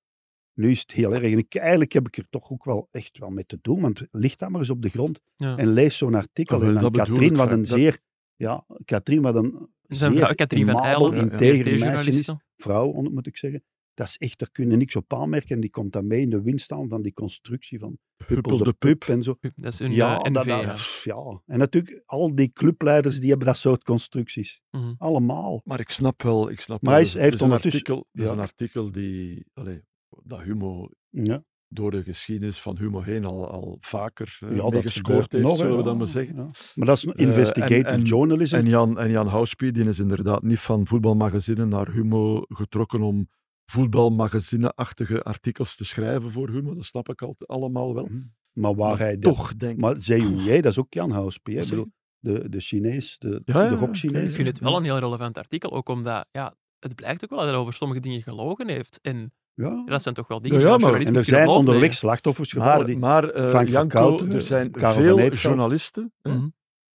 nu 0.55 0.71
is 0.71 0.81
het 0.81 0.91
heel 0.93 1.15
erg. 1.15 1.23
En 1.33 1.39
ik, 1.39 1.55
eigenlijk 1.55 1.93
heb 1.93 2.07
ik 2.07 2.17
er 2.17 2.27
toch 2.31 2.51
ook 2.51 2.65
wel 2.65 2.89
echt 2.91 3.19
wel 3.19 3.31
mee 3.31 3.47
te 3.47 3.59
doen, 3.63 3.81
want 3.81 4.03
ligt 4.11 4.39
dat 4.39 4.49
maar 4.51 4.61
eens 4.61 4.71
op 4.71 4.83
de 4.83 4.89
grond 4.89 5.21
Ja. 5.35 5.57
en 5.57 5.69
lees 5.69 5.97
zo'n 5.97 6.15
artikel. 6.15 6.63
En 6.63 6.75
dan 6.75 6.91
Katrien, 6.93 7.37
wat 7.37 7.51
een 7.51 7.59
Dat- 7.59 7.69
zeer, 7.69 7.99
ja, 8.37 8.65
Katrien, 8.85 9.23
wat 9.23 9.35
een 9.35 9.69
Zijn 9.89 10.13
zeer 10.13 10.21
vrouw, 10.23 10.35
Katrien 10.35 10.67
van 10.67 11.15
integer 11.15 11.39
meisje 11.39 11.71
is, 11.71 11.77
RT-journaliste. 11.83 12.41
vrouw, 12.57 12.93
moet 12.93 13.27
ik 13.27 13.37
zeggen. 13.37 13.65
Dat 13.97 14.07
is 14.07 14.17
echt, 14.17 14.39
daar 14.39 14.51
kun 14.53 14.71
je 14.71 14.77
niks 14.77 14.97
op 14.97 15.13
aanmerken. 15.15 15.49
En 15.55 15.61
die 15.61 15.71
komt 15.71 15.93
dan 15.93 16.07
mee 16.07 16.21
in 16.21 16.31
de 16.31 16.43
wind 16.43 16.61
staan 16.61 16.89
van 16.89 17.03
die 17.03 17.13
constructie 17.13 17.79
van 17.79 17.99
Huppel 18.27 18.59
de 18.59 18.73
Pup 18.73 19.05
en 19.05 19.23
zo. 19.23 19.37
Dat 19.55 19.73
is 19.73 19.79
een 19.81 19.93
Ja, 19.93 20.21
eh, 20.23 20.31
NV. 20.31 20.35
dat- 20.35 20.45
ja. 20.45 20.73
pff, 20.73 21.05
ja, 21.05 21.43
en 21.47 21.59
natuurlijk, 21.59 22.03
al 22.07 22.35
die 22.35 22.53
clubleiders 22.53 23.19
die 23.21 23.29
hebben 23.29 23.47
dat 23.47 23.57
soort 23.57 23.85
constructies. 23.85 24.61
Mhm. 24.71 24.93
Allemaal. 24.99 25.61
Maar 25.65 25.81
ik 25.81 25.91
snap 25.91 26.23
wel. 26.23 26.51
Ik 26.51 26.61
snap 26.61 26.83
Maar 26.83 26.91
wel, 26.93 27.01
hij 27.01 27.03
is- 27.09 27.13
dat 27.13 27.21
hij 27.21 27.27
is 27.31 27.33
heeft 27.41 27.45
een 27.53 27.53
artikel, 27.65 27.97
dat 28.13 28.25
is 28.25 28.31
ja. 28.31 28.33
een 28.37 28.41
artikel 28.43 28.93
die. 28.93 29.47
Allee, 29.55 29.83
dat 30.23 30.41
Humo 30.43 30.89
Ja, 31.11 31.45
door 31.69 31.91
de 31.91 32.03
geschiedenis 32.03 32.61
van 32.61 32.79
Humo 32.79 33.01
heen 33.01 33.25
al, 33.25 33.51
al 33.51 33.77
vaker 33.81 34.39
eh, 34.41 34.57
ja 34.57 34.71
dat 34.71 34.83
gescoord 34.83 35.33
heeft, 35.33 35.45
nog. 35.45 35.57
zullen 35.57 35.73
we 35.73 35.79
ja, 35.79 35.85
dat 35.85 35.97
maar 35.99 36.07
zeggen. 36.07 36.37
ja. 36.37 36.51
Maar 36.75 36.87
dat 36.87 36.97
is 36.97 37.05
een 37.05 37.15
Eh, 37.15 37.27
investigative 37.27 37.89
en- 37.89 37.95
en- 37.99 38.03
journalism. 38.03 38.55
En 38.57 38.67
Jan, 38.67 38.99
en 38.99 39.11
Jan 39.11 39.27
Houspie, 39.27 39.73
die 39.73 39.85
is 39.89 39.99
inderdaad 39.99 40.43
niet 40.43 40.59
van 40.59 40.87
voetbalmagazine 40.87 41.65
naar 41.65 41.91
Humo 41.93 42.43
getrokken 42.49 43.01
om 43.03 43.29
voetbalmagazine-achtige 43.71 45.23
artikels 45.23 45.77
te 45.77 45.85
schrijven 45.85 46.31
voor 46.33 46.49
Humo. 46.51 46.75
Dat 46.75 46.85
snap 46.85 47.09
ik 47.09 47.23
altijd 47.23 47.51
allemaal 47.51 47.95
wel. 47.95 48.09
maar 48.53 48.75
waar 48.75 48.89
Maar 48.89 48.99
hij 48.99 49.19
dat- 49.19 49.35
toch 49.35 49.57
denk 49.57 49.73
ik... 49.73 49.81
Maar 49.81 49.95
Zhe 50.01 50.61
dat 50.61 50.73
is 50.73 50.79
ook 50.79 50.93
Jan 50.95 51.11
Houspie. 51.11 51.55
hè. 51.57 51.61
Wat 51.61 51.71
Ik 51.71 51.77
zeg 51.77 51.85
bedoel, 51.85 52.41
de, 52.43 52.49
de 52.49 52.61
Chinees, 52.61 53.19
de, 53.19 53.29
Ja, 53.45 53.69
de 53.69 53.75
ja, 53.75 53.81
rock-Chinees. 53.81 54.29
Ik 54.29 54.35
vind 54.35 54.49
het 54.49 54.59
wel 54.59 54.77
een 54.77 54.85
heel 54.85 54.99
relevant 54.99 55.39
artikel, 55.39 55.73
ook 55.73 55.89
omdat 55.89 56.27
ja, 56.31 56.55
het 56.79 56.95
blijkt 56.95 57.25
ook 57.25 57.31
wel 57.31 57.39
dat 57.39 57.49
hij 57.49 57.57
over 57.59 57.75
sommige 57.75 58.01
dingen 58.01 58.23
gelogen 58.23 58.69
heeft. 58.69 58.99
En 59.03 59.33
Ja. 59.55 59.83
dat 59.87 60.03
zijn 60.03 60.15
toch 60.15 60.29
wel 60.29 60.41
dingen 60.43 60.61
Ja, 60.61 60.77
die 60.77 60.85
ja, 60.87 60.91
maar- 60.91 61.01
En 61.01 61.17
er 61.17 61.25
zijn 61.25 61.49
onderweg 61.49 61.95
slachtoffers 61.95 62.53
gevallen. 62.53 62.77
Maar, 62.77 62.87
die, 62.87 62.97
maar 62.99 63.25
eh, 63.29 63.49
Frank 63.49 63.65
van 63.65 63.73
Janko, 63.73 63.99
Kouten, 64.07 64.33
er 64.33 64.43
zijn 64.43 64.71
Karel 64.71 65.17
veel 65.17 65.33
journalisten, 65.33 66.13
hè, 66.23 66.35
Mhm. 66.35 66.49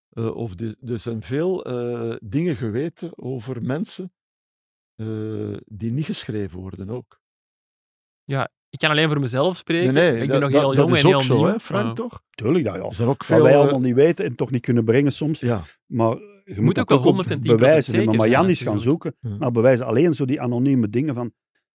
eh, 0.08 0.34
of 0.34 0.54
er 0.60 0.98
zijn 0.98 1.22
veel 1.22 1.64
eh, 1.64 2.16
dingen 2.24 2.56
geweten 2.56 3.10
over 3.18 3.62
mensen 3.62 4.12
eh, 5.02 5.58
die 5.66 5.92
niet 5.92 6.04
geschreven 6.04 6.58
worden 6.58 6.90
ook. 6.90 7.20
Ik 8.70 8.78
kan 8.78 8.90
alleen 8.90 9.08
voor 9.08 9.20
mezelf 9.20 9.56
spreken. 9.56 9.94
Nee, 9.94 10.10
nee, 10.12 10.22
ik 10.22 10.28
ben 10.28 10.40
dat, 10.40 10.40
nog 10.40 10.50
dat- 10.50 10.60
heel 10.60 10.68
dat 10.74 10.78
jong 10.78 10.90
is 10.96 11.00
en 11.02 11.06
ook 11.06 11.12
heel 11.12 11.22
zo, 11.22 11.36
nieuw. 11.36 11.46
hè, 11.52 11.60
Frank, 11.60 11.86
Ja. 11.86 11.92
toch? 11.92 12.22
Tuurlijk, 12.30 12.64
dat, 12.64 12.74
ja. 12.74 12.82
Er 12.84 12.94
zijn 12.94 13.08
ook 13.08 13.18
Wat 13.18 13.26
veel... 13.26 13.42
wij 13.42 13.52
eh, 13.52 13.58
allemaal 13.58 13.80
niet 13.80 13.94
weten 13.94 14.24
en 14.24 14.36
toch 14.36 14.50
niet 14.50 14.60
kunnen 14.62 14.84
brengen 14.84 15.12
soms. 15.12 15.40
ja, 15.40 15.62
Maar 15.86 16.16
je 16.44 16.60
moet, 16.60 16.68
ook 16.68 16.74
dat 16.74 16.88
wel 16.88 16.98
ook 16.98 17.04
op 17.18 17.26
110% 17.26 17.40
bewijzen. 17.40 17.92
zeker 17.92 18.06
Maar 18.06 18.14
zijn, 18.18 18.30
Jan 18.30 18.48
is 18.48 18.62
gaan 18.62 18.80
zoeken 18.80 19.16
Ja. 19.20 19.36
naar 19.36 19.50
bewijzen. 19.50 19.86
Alleen 19.86 20.14
zo 20.14 20.24
die 20.24 20.40
anonieme 20.40 20.88
dingen 20.88 21.14
van... 21.14 21.32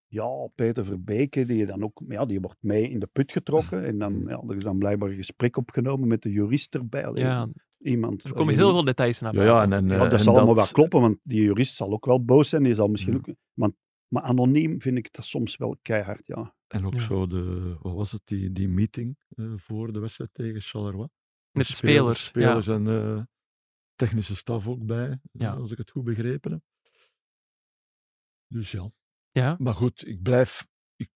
Ja, 0.07 0.47
Peter 0.55 0.85
Verbeke, 0.85 1.45
die, 1.45 1.57
je 1.57 1.65
dan 1.65 1.83
ook, 1.83 2.01
ja, 2.07 2.25
die 2.25 2.39
wordt 2.41 2.57
mee 2.61 2.89
in 2.89 2.99
de 2.99 3.07
put 3.11 3.31
getrokken. 3.31 3.85
En 3.85 3.97
dan, 3.97 4.23
ja, 4.27 4.43
er 4.47 4.55
is 4.55 4.63
dan 4.63 4.77
blijkbaar 4.77 5.09
een 5.09 5.15
gesprek 5.15 5.57
opgenomen 5.57 6.07
met 6.07 6.21
de 6.21 6.31
jurist 6.31 6.75
erbij. 6.75 7.09
Ja, 7.13 7.47
Iemand, 7.77 8.23
er 8.23 8.29
komen 8.29 8.43
allee, 8.43 8.55
heel 8.55 8.71
veel 8.71 8.83
details 8.83 9.19
naar 9.19 9.33
buiten. 9.33 9.55
ja, 9.55 9.63
en, 9.63 9.73
en, 9.73 9.85
Ja, 9.87 9.93
eh, 9.93 9.99
dat 9.99 10.11
en 10.11 10.19
zal 10.19 10.35
allemaal 10.35 10.55
wel 10.55 10.67
kloppen, 10.67 11.01
want 11.01 11.19
die 11.23 11.41
jurist 11.41 11.75
zal 11.75 11.91
ook 11.91 12.05
wel 12.05 12.23
boos 12.25 12.49
zijn. 12.49 12.63
Die 12.63 12.73
zal 12.75 12.87
misschien 12.87 13.13
Ja. 13.13 13.19
ook... 13.19 13.35
Maar, 13.53 13.69
maar 14.07 14.23
anoniem 14.23 14.81
vind 14.81 14.97
ik 14.97 15.11
dat 15.13 15.25
soms 15.25 15.57
wel 15.57 15.77
keihard, 15.81 16.27
ja. 16.27 16.55
En 16.67 16.85
ook 16.85 16.93
Ja. 16.93 16.99
zo 16.99 17.27
de, 17.27 17.75
wat 17.81 17.93
was 17.93 18.11
het, 18.11 18.21
die, 18.25 18.51
die 18.51 18.67
meeting 18.67 19.17
eh, 19.29 19.53
voor 19.55 19.93
de 19.93 19.99
wedstrijd 19.99 20.29
tegen 20.33 20.61
Charleroi. 20.61 21.07
Met 21.51 21.67
de 21.67 21.73
spelers. 21.73 22.25
Spelers 22.25 22.65
ja. 22.65 22.73
en 22.73 22.87
eh, 22.87 23.23
technische 23.95 24.35
staf 24.35 24.67
ook 24.67 24.85
bij, 24.85 25.19
Ja. 25.31 25.51
als 25.53 25.71
ik 25.71 25.77
het 25.77 25.91
goed 25.91 26.03
begrepen 26.03 26.51
heb. 26.51 26.61
Dus 28.47 28.71
ja. 28.71 28.91
Ja. 29.31 29.55
Maar 29.59 29.73
goed, 29.73 30.07
ik 30.07 30.21
blijf, 30.21 30.67
ik, 30.95 31.09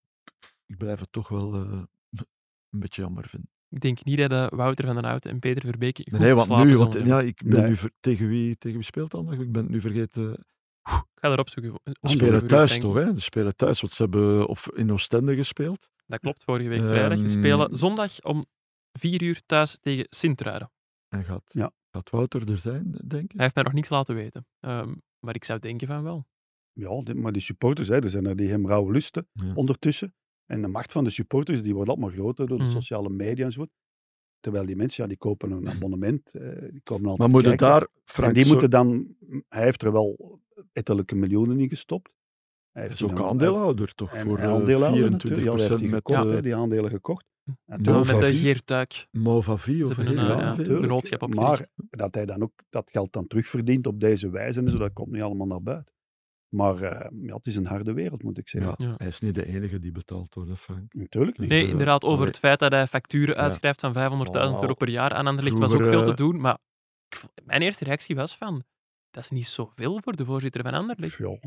ik 0.65 0.78
blijf 0.78 1.00
het 1.00 1.12
toch 1.12 1.28
wel 1.28 1.54
eh, 1.54 1.84
een 2.69 2.80
beetje 2.80 3.02
jammer 3.02 3.28
vinden. 3.30 3.50
Ik 3.71 3.79
denk 3.81 4.03
niet 4.03 4.17
dat 4.17 4.31
eh, 4.31 4.47
Wouter 4.49 4.86
van 4.86 4.95
den 4.95 5.03
Houten 5.05 5.31
en 5.31 5.39
Peter 5.39 5.62
Verbeke 5.62 6.01
goed 6.01 6.12
Nee, 6.12 6.21
nee, 6.21 6.45
want 6.45 6.63
nu, 6.65 6.77
want, 6.77 6.93
ja, 6.93 7.21
ik 7.21 7.41
ben 7.45 7.60
Nee. 7.60 7.69
nu 7.69 7.75
ver- 7.75 7.91
tegen 7.99 8.27
wie, 8.27 8.57
tegen 8.57 8.77
wie 8.77 8.86
speelt 8.86 9.12
dan 9.12 9.25
nog? 9.25 9.34
Ik 9.34 9.51
ben 9.51 9.62
het 9.62 9.71
nu 9.71 9.81
vergeten. 9.81 10.31
Ik 10.84 11.27
ga 11.27 11.31
erop 11.31 11.49
zoeken. 11.49 11.73
Ze 11.84 11.93
spelen 12.01 12.47
thuis 12.47 12.79
toch, 12.79 12.95
hè? 12.95 13.13
Ze 13.13 13.21
spelen 13.21 13.55
thuis, 13.55 13.81
want 13.81 13.93
ze 13.93 14.01
hebben 14.01 14.47
op, 14.47 14.60
in 14.75 14.91
Oostende 14.91 15.36
gespeeld. 15.36 15.89
Dat 16.05 16.19
klopt, 16.19 16.43
vorige 16.43 16.69
week 16.69 16.79
vrijdag. 16.79 17.19
Ze 17.19 17.27
spelen 17.27 17.60
Ehm, 17.67 17.75
zondag 17.75 18.21
om 18.23 18.43
vier 18.99 19.21
uur 19.23 19.41
thuis 19.45 19.77
tegen 19.81 20.05
Sint-Truiden. 20.10 20.71
En 21.07 21.23
gaat, 21.23 21.43
Ja. 21.53 21.71
gaat 21.91 22.10
Wouter 22.10 22.49
er 22.51 22.57
zijn, 22.57 22.91
denk 23.07 23.23
ik? 23.23 23.31
Hij 23.31 23.41
heeft 23.43 23.55
mij 23.55 23.63
nog 23.63 23.73
niks 23.73 23.89
laten 23.89 24.15
weten. 24.15 24.45
Ehm, 24.60 24.93
maar 25.19 25.36
ik 25.36 25.43
zou 25.43 25.60
denken 25.60 25.88
van 25.88 26.03
wel. 26.03 26.25
Ja, 26.73 27.01
maar 27.15 27.31
die 27.31 27.41
supporters, 27.41 27.88
hè, 27.88 28.03
er 28.03 28.10
zijn 28.10 28.25
er 28.25 28.36
die 28.36 28.49
hem 28.49 28.67
rauwe 28.67 28.91
lusten 28.91 29.27
Ja. 29.34 29.53
ondertussen. 29.53 30.13
En 30.51 30.61
de 30.61 30.67
macht 30.67 30.91
van 30.91 31.03
de 31.03 31.09
supporters 31.09 31.61
die 31.63 31.73
wordt 31.73 31.89
altijd 31.89 32.07
maar 32.07 32.15
groter 32.17 32.47
door 32.47 32.57
de 32.57 32.63
Mhm. 32.63 32.73
sociale 32.73 33.09
media 33.09 33.45
en 33.45 33.51
zo. 33.51 33.65
Terwijl 34.39 34.65
die 34.65 34.75
mensen, 34.75 35.03
ja, 35.03 35.09
die 35.09 35.17
kopen 35.17 35.51
een 35.51 35.69
abonnement. 35.75 36.33
eh, 36.33 36.41
die 36.71 36.81
komen 36.83 37.09
altijd 37.09 37.17
Maar 37.17 37.29
moet 37.29 37.41
je 37.41 37.47
kijken. 37.47 37.67
daar, 37.67 37.81
En 37.81 37.87
Frank, 38.05 38.33
die 38.33 38.43
zo- 38.43 38.51
moeten 38.51 38.69
dan, 38.69 39.15
hij 39.49 39.63
heeft 39.63 39.83
er 39.83 39.91
wel 39.91 40.39
ettelijke 40.73 41.15
miljoenen 41.15 41.59
in 41.59 41.69
gestopt. 41.69 42.11
Hij 42.71 42.81
heeft 42.83 42.93
is 42.95 43.03
ook 43.03 43.15
die 43.15 43.25
aandeelhouder 43.25 43.95
toch? 43.95 44.13
En 44.13 44.25
voor 44.25 44.37
eh, 44.37 44.43
aandeelhouder 44.47 45.01
24% 45.09 45.11
natuurlijk. 45.11 45.43
Ja, 45.45 45.51
hij 45.51 45.61
heeft 45.67 45.79
die 45.79 45.89
met 45.89 46.01
gekocht, 46.05 46.35
eh, 46.35 46.41
die 46.41 46.55
aandelen 46.55 46.89
gekocht. 46.89 47.25
En 47.65 47.81
met 47.81 48.19
de? 48.19 48.33
Geertuik. 48.33 49.07
Movavi 49.11 49.81
of 49.83 49.87
Ze 49.89 49.93
hebben 49.95 50.05
heet 50.13 50.27
een, 50.27 50.31
eh, 50.31 50.39
ja, 50.41 50.51
opgericht. 50.51 51.35
Maar 51.35 51.67
dat 51.89 52.15
hij 52.15 52.25
dan 52.25 52.41
ook 52.43 52.53
dat 52.69 52.89
geld 52.91 53.13
dan 53.13 53.27
terugverdient 53.27 53.87
op 53.87 53.99
deze 53.99 54.29
wijze 54.29 54.59
en 54.59 54.67
zo, 54.69 54.77
dat 54.77 54.93
komt 54.93 55.11
niet 55.11 55.21
allemaal 55.21 55.47
naar 55.47 55.61
buiten. 55.61 55.93
Maar 56.51 56.81
eh, 56.81 57.09
ja, 57.21 57.35
het 57.35 57.47
is 57.47 57.55
een 57.55 57.65
harde 57.65 57.93
wereld, 57.93 58.23
moet 58.23 58.37
ik 58.37 58.49
zeggen. 58.49 58.75
Ja, 58.77 58.85
Ja. 58.87 58.93
hij 58.97 59.07
is 59.07 59.19
niet 59.19 59.33
de 59.33 59.45
enige 59.47 59.79
die 59.79 59.91
betaald 59.91 60.33
wordt, 60.33 60.59
Frank. 60.59 60.93
Natuurlijk 60.93 61.37
niet. 61.37 61.49
Nee, 61.49 61.67
inderdaad, 61.67 62.03
over 62.03 62.25
het 62.25 62.39
feit 62.39 62.59
dat 62.59 62.71
hij 62.71 62.87
facturen 62.87 63.35
uitschrijft 63.35 63.79
van 63.79 63.93
500.000 63.93 64.55
Oh, 64.55 64.61
euro 64.61 64.73
per 64.73 64.89
jaar 64.89 65.11
aan 65.13 65.27
Anderlecht 65.27 65.57
was 65.57 65.73
ook 65.73 65.85
veel 65.85 66.03
te 66.03 66.09
eh, 66.09 66.15
doen. 66.15 66.41
Maar 66.41 66.57
ik 67.09 67.23
mijn 67.43 67.61
eerste 67.61 67.83
reactie 67.83 68.15
was 68.15 68.35
van, 68.37 68.63
dat 69.09 69.23
is 69.23 69.29
niet 69.29 69.47
zoveel 69.47 70.01
voor 70.01 70.15
de 70.15 70.25
voorzitter 70.25 70.61
van 70.63 70.73
Anderlecht. 70.73 71.17
Ja, 71.17 71.37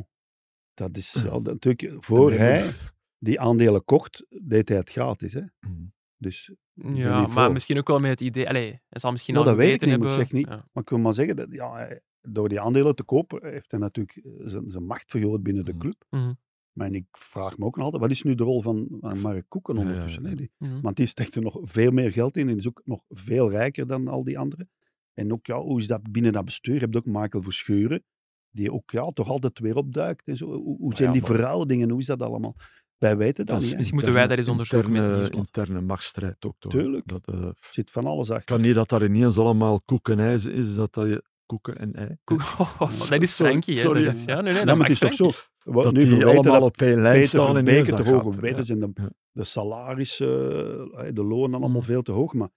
dat 0.74 0.96
is 0.96 1.12
ja, 1.24 1.30
dat- 1.30 1.44
natuurlijk, 1.44 2.04
voor 2.04 2.30
Nee, 2.30 2.38
hij 2.38 2.72
die 3.18 3.40
aandelen 3.40 3.84
kocht, 3.84 4.24
deed 4.28 4.68
hij 4.68 4.78
het 4.78 4.90
gratis. 4.90 5.32
Hè? 5.32 5.42
Mm. 5.60 5.92
Dus, 6.16 6.52
Ja, 6.74 7.26
maar 7.26 7.52
misschien 7.52 7.78
ook 7.78 7.88
wel 7.88 8.00
met 8.00 8.10
het 8.10 8.20
idee... 8.20 8.48
Allee, 8.48 8.68
hij 8.88 8.98
zal 9.00 9.10
misschien 9.12 9.34
Ja, 9.34 9.40
al 9.40 9.46
dat 9.46 9.56
weet 9.56 9.82
ik 9.82 9.88
niet, 9.88 9.98
maar 9.98 10.08
hebben... 10.08 10.20
ik 10.20 10.28
zeg 10.28 10.32
niet- 10.32 10.48
Ja. 10.48 10.68
maar 10.72 10.82
ik 10.82 10.88
wil 10.88 10.98
maar 10.98 11.14
zeggen, 11.14 11.36
dat, 11.36 11.46
ja, 11.50 11.72
hij- 11.74 12.00
door 12.28 12.48
die 12.48 12.60
aandelen 12.60 12.94
te 12.94 13.02
kopen, 13.04 13.50
heeft 13.50 13.70
hij 13.70 13.80
natuurlijk 13.80 14.16
eh, 14.16 14.32
zijn, 14.38 14.70
zijn 14.70 14.84
macht 14.86 15.10
vergroot 15.10 15.42
binnen 15.42 15.64
de 15.64 15.70
Mhm. 15.72 15.80
club. 15.80 16.04
Mhm. 16.10 16.32
Maar 16.72 16.92
ik 16.92 17.06
vraag 17.10 17.58
me 17.58 17.64
ook 17.64 17.76
nog 17.76 17.84
altijd, 17.84 18.02
wat 18.02 18.10
is 18.10 18.22
nu 18.22 18.34
de 18.34 18.44
rol 18.44 18.62
van, 18.62 18.88
van 19.00 19.18
Mark 19.20 19.44
Koeken 19.48 19.74
Ja, 19.74 19.80
ja, 19.80 19.86
ondertussen? 19.86 20.22
ja. 20.22 20.28
hè? 20.28 20.34
Die- 20.34 20.50
Mhm. 20.58 20.80
Want 20.80 20.96
die 20.96 21.06
steekt 21.06 21.34
er 21.34 21.42
nog 21.42 21.58
veel 21.62 21.90
meer 21.90 22.12
geld 22.12 22.36
in 22.36 22.48
en 22.48 22.56
is 22.56 22.68
ook 22.68 22.80
nog 22.84 23.00
veel 23.08 23.50
rijker 23.50 23.86
dan 23.86 24.08
al 24.08 24.24
die 24.24 24.38
anderen. 24.38 24.70
En 25.14 25.32
ook, 25.32 25.46
ja, 25.46 25.60
hoe 25.60 25.80
is 25.80 25.86
dat 25.86 26.10
binnen 26.12 26.32
dat 26.32 26.44
bestuur? 26.44 26.74
Je 26.74 26.80
hebt 26.80 26.96
ook 26.96 27.04
Michael 27.06 27.42
Verscheuren, 27.42 28.04
die 28.50 28.72
ook 28.72 28.90
ja, 28.90 29.10
toch 29.10 29.28
altijd 29.28 29.58
weer 29.58 29.76
opduikt. 29.76 30.26
En 30.26 30.36
zo. 30.36 30.46
Hoe, 30.46 30.76
hoe 30.78 30.94
zijn 30.94 31.08
ja, 31.08 31.14
die 31.14 31.22
maar- 31.28 31.36
verhoudingen? 31.36 31.90
Hoe 31.90 32.00
is 32.00 32.06
dat 32.06 32.22
allemaal? 32.22 32.54
Wij 32.98 33.16
weten 33.16 33.46
dat, 33.46 33.54
Dat 33.54 33.62
is 33.62 33.66
niet. 33.68 33.76
Misschien 33.76 33.96
moeten 33.96 34.14
wij 34.14 34.26
dat 34.26 34.38
eens 34.38 34.48
onderzoeken 34.48 34.92
met 34.92 35.02
het 35.18 35.34
interne, 35.34 35.80
machtsstrijd 35.80 36.44
ook 36.44 36.54
toch? 36.58 36.72
Tuurlijk. 36.72 37.06
Dat, 37.06 37.26
eh, 37.28 37.42
Er 37.42 37.54
zit 37.70 37.90
van 37.90 38.06
alles 38.06 38.30
achter. 38.30 38.44
kan 38.56 38.60
niet 38.60 38.74
dat 38.74 38.88
daar 38.88 39.04
ineens 39.04 39.38
allemaal 39.38 39.80
koek 39.84 40.08
en 40.08 40.18
ei 40.18 40.34
is, 40.34 40.74
dat 40.74 40.94
dat 40.94 41.06
je 41.06 41.24
koeken 41.46 41.78
en 41.78 41.92
ei. 41.94 42.16
Koek- 42.24 42.40
Oh, 42.58 42.78
dat 42.78 42.90
is 42.92 43.06
Sorry, 43.06 43.26
Frankie, 43.26 43.74
hè. 43.74 43.80
sorry, 43.80 44.04
Dat 44.04 44.14
is, 44.14 44.24
ja, 44.24 44.34
nee, 44.40 44.42
nee, 44.52 44.52
Ja, 44.60 44.64
dat 44.64 44.76
maar 44.76 44.88
het 44.88 45.02
is 45.02 45.16
toch 45.18 45.34
zo. 45.34 45.40
Wat 45.64 45.84
dat 45.84 45.92
nu 45.92 46.04
die 46.04 46.24
allemaal 46.26 46.42
dat 46.52 46.62
op 46.62 46.80
één 46.80 47.00
lijn 47.00 47.26
staan 47.26 47.56
en 47.56 47.66
ineens 47.68 47.88
te 47.88 47.94
hoge 47.94 48.46
ja. 48.46 48.56
en 48.56 48.78
de, 48.80 48.90
Ja. 48.94 49.10
de 49.32 49.44
salarissen, 49.44 50.90
eh, 50.92 51.12
de 51.12 51.24
lonen 51.24 51.60
allemaal 51.60 51.80
Mm. 51.80 51.86
veel 51.86 52.02
te 52.02 52.12
hoog. 52.12 52.32
Maar 52.32 52.48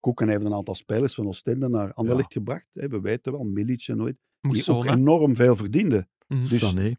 Koeken 0.00 0.28
heeft 0.28 0.44
een 0.44 0.54
aantal 0.54 0.74
spelers 0.74 1.14
van 1.14 1.26
Oostende 1.26 1.68
naar 1.68 1.92
Anderlecht 1.94 2.32
gebracht. 2.32 2.66
Hè. 2.72 2.88
We 2.88 3.00
weten 3.00 3.32
wel, 3.32 3.44
Milic 3.44 3.84
en 3.86 3.96
nooit. 3.96 4.16
Die 4.40 4.68
ook 4.72 4.84
enorm 4.86 5.36
veel 5.36 5.56
verdienden. 5.56 6.08
Mhm. 6.28 6.40
Dus- 6.40 6.58
Sané, 6.58 6.96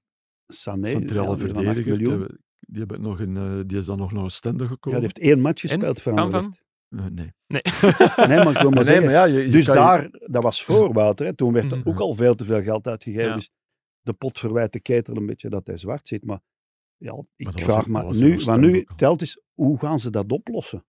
Sané, 0.47 0.85
centrale 0.87 1.29
ja, 1.29 1.37
verdediger, 1.37 1.97
die, 1.97 2.79
hebben- 2.79 3.01
nog 3.01 3.19
in, 3.19 3.37
eh, 3.37 3.59
die 3.65 3.77
is 3.77 3.85
dan 3.85 3.97
nog 3.97 4.11
naar 4.11 4.23
Oostende 4.23 4.63
Ja, 4.63 4.69
gekomen. 4.69 4.99
die 4.99 5.09
heeft 5.13 5.27
één 5.33 5.41
match 5.41 5.61
gespeeld 5.61 6.01
van? 6.01 6.17
Anderlecht. 6.17 6.62
Eh, 6.97 7.05
nee. 7.05 7.33
Nee. 7.47 7.61
Nee, 8.27 8.37
maar 8.37 8.49
ik 8.55 8.57
wil 8.57 8.69
maar 8.69 8.71
Nee, 8.71 8.83
zeggen, 8.83 9.03
maar 9.03 9.13
ja, 9.13 9.23
je, 9.23 9.45
je 9.45 9.49
dus 9.51 9.65
je- 9.65 9.71
daar, 9.71 10.09
dat 10.11 10.43
was 10.43 10.63
voor 10.63 10.93
Wouter, 10.93 11.25
hè. 11.25 11.35
toen 11.35 11.53
werd 11.53 11.71
er 11.71 11.77
Mhm. 11.77 11.89
ook 11.89 11.99
al 11.99 12.13
veel 12.13 12.35
te 12.35 12.45
veel 12.45 12.61
geld 12.61 12.87
uitgegeven. 12.87 13.27
Ja. 13.29 13.35
Dus 13.35 13.49
de 14.01 14.13
pot 14.13 14.39
verwijt 14.39 14.73
de 14.73 14.79
ketel 14.79 15.15
een 15.15 15.25
beetje 15.25 15.49
dat 15.49 15.67
hij 15.67 15.77
zwart 15.77 16.07
zit. 16.07 16.25
Maar 16.25 16.39
ja, 16.97 17.23
ik 17.35 17.47
vraag 17.51 17.87
me 17.87 17.97
nu, 17.99 18.05
wat 18.05 18.33
Oostende 18.35 18.67
nu 18.67 18.87
telt 18.95 19.21
is, 19.21 19.41
hoe 19.53 19.79
gaan 19.79 19.99
ze 19.99 20.09
dat 20.09 20.31
oplossen? 20.31 20.85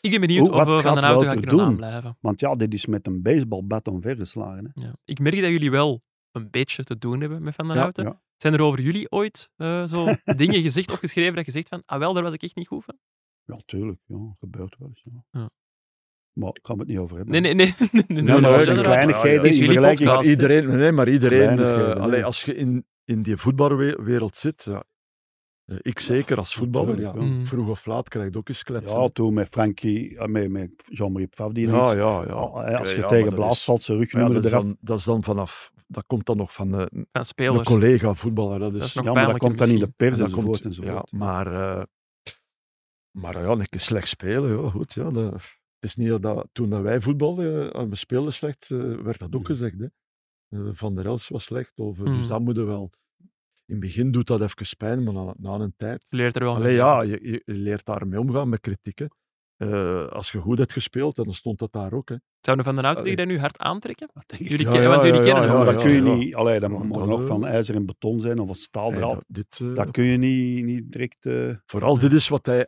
Ik 0.00 0.10
ben 0.10 0.20
benieuwd 0.20 0.46
Hoe- 0.48 0.56
of 0.56 0.64
we 0.64 0.70
van 0.70 0.80
gaat 0.82 0.94
de 0.96 1.00
auto 1.02 1.24
gaan 1.24 1.40
kunnen 1.40 1.64
aanblijven. 1.64 2.16
Want 2.20 2.40
ja, 2.40 2.54
dit 2.54 2.74
is 2.74 2.86
met 2.86 3.06
een 3.06 3.22
baseballbat 3.22 3.88
omvergeslagen. 3.88 4.70
Hè. 4.74 4.82
Ja. 4.82 4.96
Ik 5.04 5.18
merk 5.18 5.40
dat 5.40 5.50
jullie 5.50 5.70
wel 5.70 6.02
een 6.32 6.50
beetje 6.50 6.84
te 6.84 6.98
doen 6.98 7.20
hebben 7.20 7.42
met 7.42 7.54
Van 7.54 7.64
den 7.66 7.74
Ja, 7.74 7.80
Houten. 7.80 8.04
ja. 8.04 8.20
Zijn 8.36 8.54
er 8.54 8.60
over 8.60 8.80
jullie 8.80 9.10
ooit 9.10 9.50
eh, 9.56 9.86
zo 9.86 10.04
dingen 10.36 10.62
gezegd 10.62 10.90
of 10.92 10.98
geschreven 10.98 11.34
dat 11.34 11.44
je 11.46 11.50
zegt 11.52 11.68
van, 11.68 11.82
ah 11.86 11.98
wel, 11.98 12.12
daar 12.12 12.22
was 12.22 12.32
ik 12.34 12.42
echt 12.42 12.56
niet 12.56 12.66
goed 12.68 12.84
van? 12.84 12.98
Ja, 13.44 13.60
tuurlijk. 13.66 14.00
Ja, 14.06 14.34
gebeurt 14.40 14.76
wel 14.78 14.88
eens. 14.88 15.02
Ja. 15.04 15.40
Ja. 15.40 15.50
Maar 16.32 16.48
ik 16.48 16.60
ga 16.62 16.74
het 16.74 16.86
niet 16.86 16.98
over 16.98 17.16
hebben. 17.16 17.42
Nee, 17.42 17.54
nee, 17.54 17.54
nee. 17.54 17.88
nee, 18.06 18.22
nee, 18.22 18.40
maar 18.40 18.66
nee, 18.66 18.80
kleinigheden 18.80 19.50
in 19.50 19.64
vergelijking-. 19.64 20.10
Maar 20.10 20.24
iedereen, 20.24 20.76
nee, 20.76 20.92
maar 20.92 21.08
iedereen, 21.08 21.58
eh, 21.58 21.94
allee, 21.94 22.10
nee. 22.10 22.24
als 22.24 22.44
je 22.44 22.54
in, 22.54 22.84
in 23.04 23.22
die 23.22 23.36
voetbalwereld 23.36 24.36
zit, 24.36 24.64
ja, 24.64 24.84
eh, 25.64 25.76
ik 25.80 25.98
zeker 25.98 26.36
als 26.36 26.54
voetballer, 26.54 27.00
ja, 27.00 27.04
natuurlijk, 27.06 27.32
ja. 27.32 27.38
Mm. 27.38 27.46
vroeg 27.46 27.68
of 27.68 27.86
laat 27.86 28.08
krijg 28.08 28.32
je 28.32 28.38
ook 28.38 28.48
eens 28.48 28.62
kletsen. 28.62 29.00
Ja, 29.00 29.08
toen 29.08 29.34
met 29.34 29.48
Frankie, 29.48 30.18
eh, 30.18 30.26
met, 30.26 30.50
met 30.50 30.70
Jean-Marie 30.84 31.26
Pfaff, 31.28 31.52
die 31.52 31.66
ja, 31.66 31.92
ja, 31.92 32.24
ja. 32.26 32.64
hè, 32.64 32.78
als 32.78 32.90
je 32.90 32.96
Ja, 32.96 33.06
tegen 33.06 33.48
is- 33.50 33.64
valt 33.64 33.82
zijn 33.82 33.98
ja, 33.98 34.02
rugnummer 34.04 34.34
dat, 34.34 34.44
is 34.44 34.50
dan, 34.50 34.76
dat 34.80 34.98
is 34.98 35.04
dan 35.04 35.22
vanaf, 35.22 35.72
dat 35.86 36.04
komt 36.06 36.26
dan 36.26 36.36
nog 36.36 36.52
van 36.54 36.74
eh, 36.74 36.84
een 37.12 37.24
spelers. 37.24 37.62
collega 37.68 38.14
voetballer. 38.14 38.58
Dat 38.58 38.74
is, 38.74 38.78
Dat 38.78 38.88
is 38.88 38.94
nog 38.94 39.04
Ja, 39.04 39.12
maar 39.12 39.26
dat 39.26 39.38
komt 39.38 39.58
dan 39.58 39.68
in 39.68 39.78
de 39.78 39.92
pers 39.96 40.18
dat 40.18 40.26
enzovoort. 40.26 40.76
Ja, 40.76 41.04
maar, 41.10 41.46
eh, 41.46 41.82
maar 43.12 43.40
ja, 43.42 43.48
een 43.48 43.68
keer 43.68 43.80
slecht 43.80 44.08
spelen, 44.08 44.62
ja, 44.62 44.70
goed. 44.70 44.92
Ja, 44.92 45.10
dat, 45.10 45.32
het 45.32 45.90
is 45.90 45.96
niet 45.96 46.22
dat 46.22 46.48
toen 46.52 46.70
dat 46.70 46.82
wij 46.82 47.00
voetbalden, 47.00 47.72
en 47.72 47.88
we 47.88 47.96
speelden 47.96 48.32
slecht, 48.32 48.70
eh, 48.70 48.78
werd 48.94 49.18
dat 49.18 49.34
ook 49.34 49.46
gezegd. 49.46 49.78
Hè. 49.78 49.86
Eh, 50.48 50.70
Van 50.72 50.94
der 50.94 51.06
Els 51.06 51.28
was 51.28 51.44
slecht, 51.44 51.78
of, 51.78 51.98
eh, 51.98 52.04
dus 52.04 52.26
dat 52.26 52.40
moet 52.40 52.56
je 52.56 52.64
wel... 52.64 52.90
In 53.66 53.78
het 53.78 53.80
begin 53.80 54.10
doet 54.10 54.26
dat 54.26 54.40
even 54.40 54.76
pijn, 54.76 55.02
maar 55.02 55.14
na, 55.14 55.34
na 55.38 55.50
een 55.54 55.74
tijd... 55.76 56.04
Je 56.08 56.16
leert 56.16 56.36
er 56.36 56.42
wel 56.44 56.54
Allee, 56.54 56.66
mee. 56.66 56.76
ja, 56.76 57.02
je, 57.02 57.42
leert 57.44 57.84
daarmee 57.84 58.20
omgaan 58.20 58.48
met 58.48 58.60
kritiek. 58.60 58.98
hè. 58.98 59.06
Eh, 59.56 60.08
als 60.08 60.32
je 60.32 60.38
goed 60.40 60.58
hebt 60.58 60.72
gespeeld, 60.72 61.16
dan 61.16 61.34
stond 61.34 61.58
dat 61.58 61.72
daar 61.72 61.92
ook. 61.92 62.08
Hè. 62.08 62.16
Zouden 62.40 62.64
Van 62.64 62.74
den 62.74 62.84
Houten 62.84 63.16
dat 63.16 63.26
nu 63.26 63.38
hard 63.38 63.58
aantrekken? 63.58 64.08
Ik. 64.26 64.38
Jullie 64.48 64.58
Ja, 64.66 64.70
kennen, 64.70 64.82
ja, 64.82 64.88
want 64.88 65.02
jullie 65.02 65.18
ja, 65.18 65.24
kennen 65.32 65.44
ja, 65.50 65.56
hem. 65.56 65.64
dat 65.74 65.82
kun 65.82 65.92
je 65.92 66.00
niet, 66.00 66.34
allee, 66.34 66.60
dat 66.60 66.70
mag 66.70 67.06
nog 67.06 67.20
eh, 67.20 67.26
van 67.26 67.46
ijzer 67.46 67.74
en 67.74 67.86
beton 67.86 68.20
zijn 68.20 68.38
of 68.38 68.46
van 68.46 68.54
staaldraad. 68.56 69.14
dat, 69.14 69.24
dit, 69.26 69.58
eh, 69.62 69.74
dat 69.74 69.90
kun 69.90 70.04
je 70.04 70.16
niet, 70.16 70.64
niet 70.64 70.92
direct... 70.92 71.26
eh, 71.26 71.54
Vooral 71.66 71.98
dit 71.98 72.12
is 72.12 72.28
wat 72.28 72.46
hij. 72.46 72.66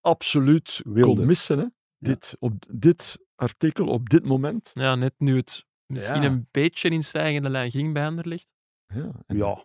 Absoluut 0.00 0.80
Wilde. 0.84 1.14
kon 1.16 1.26
missen. 1.26 1.58
Hè. 1.58 1.64
Dit, 1.98 2.36
op, 2.38 2.52
dit 2.70 3.18
artikel, 3.34 3.86
op 3.86 4.08
dit 4.08 4.24
moment. 4.26 4.70
Ja, 4.74 4.94
net 4.94 5.14
nu 5.18 5.36
het 5.36 5.64
misschien 5.86 6.22
Ja. 6.22 6.28
een 6.28 6.48
beetje 6.50 6.88
in 6.88 7.02
stijgende 7.02 7.50
lijn 7.50 7.70
ging 7.70 7.92
bij 7.92 8.06
Anderlecht. 8.06 8.54
Ja, 8.86 9.10
ja. 9.26 9.64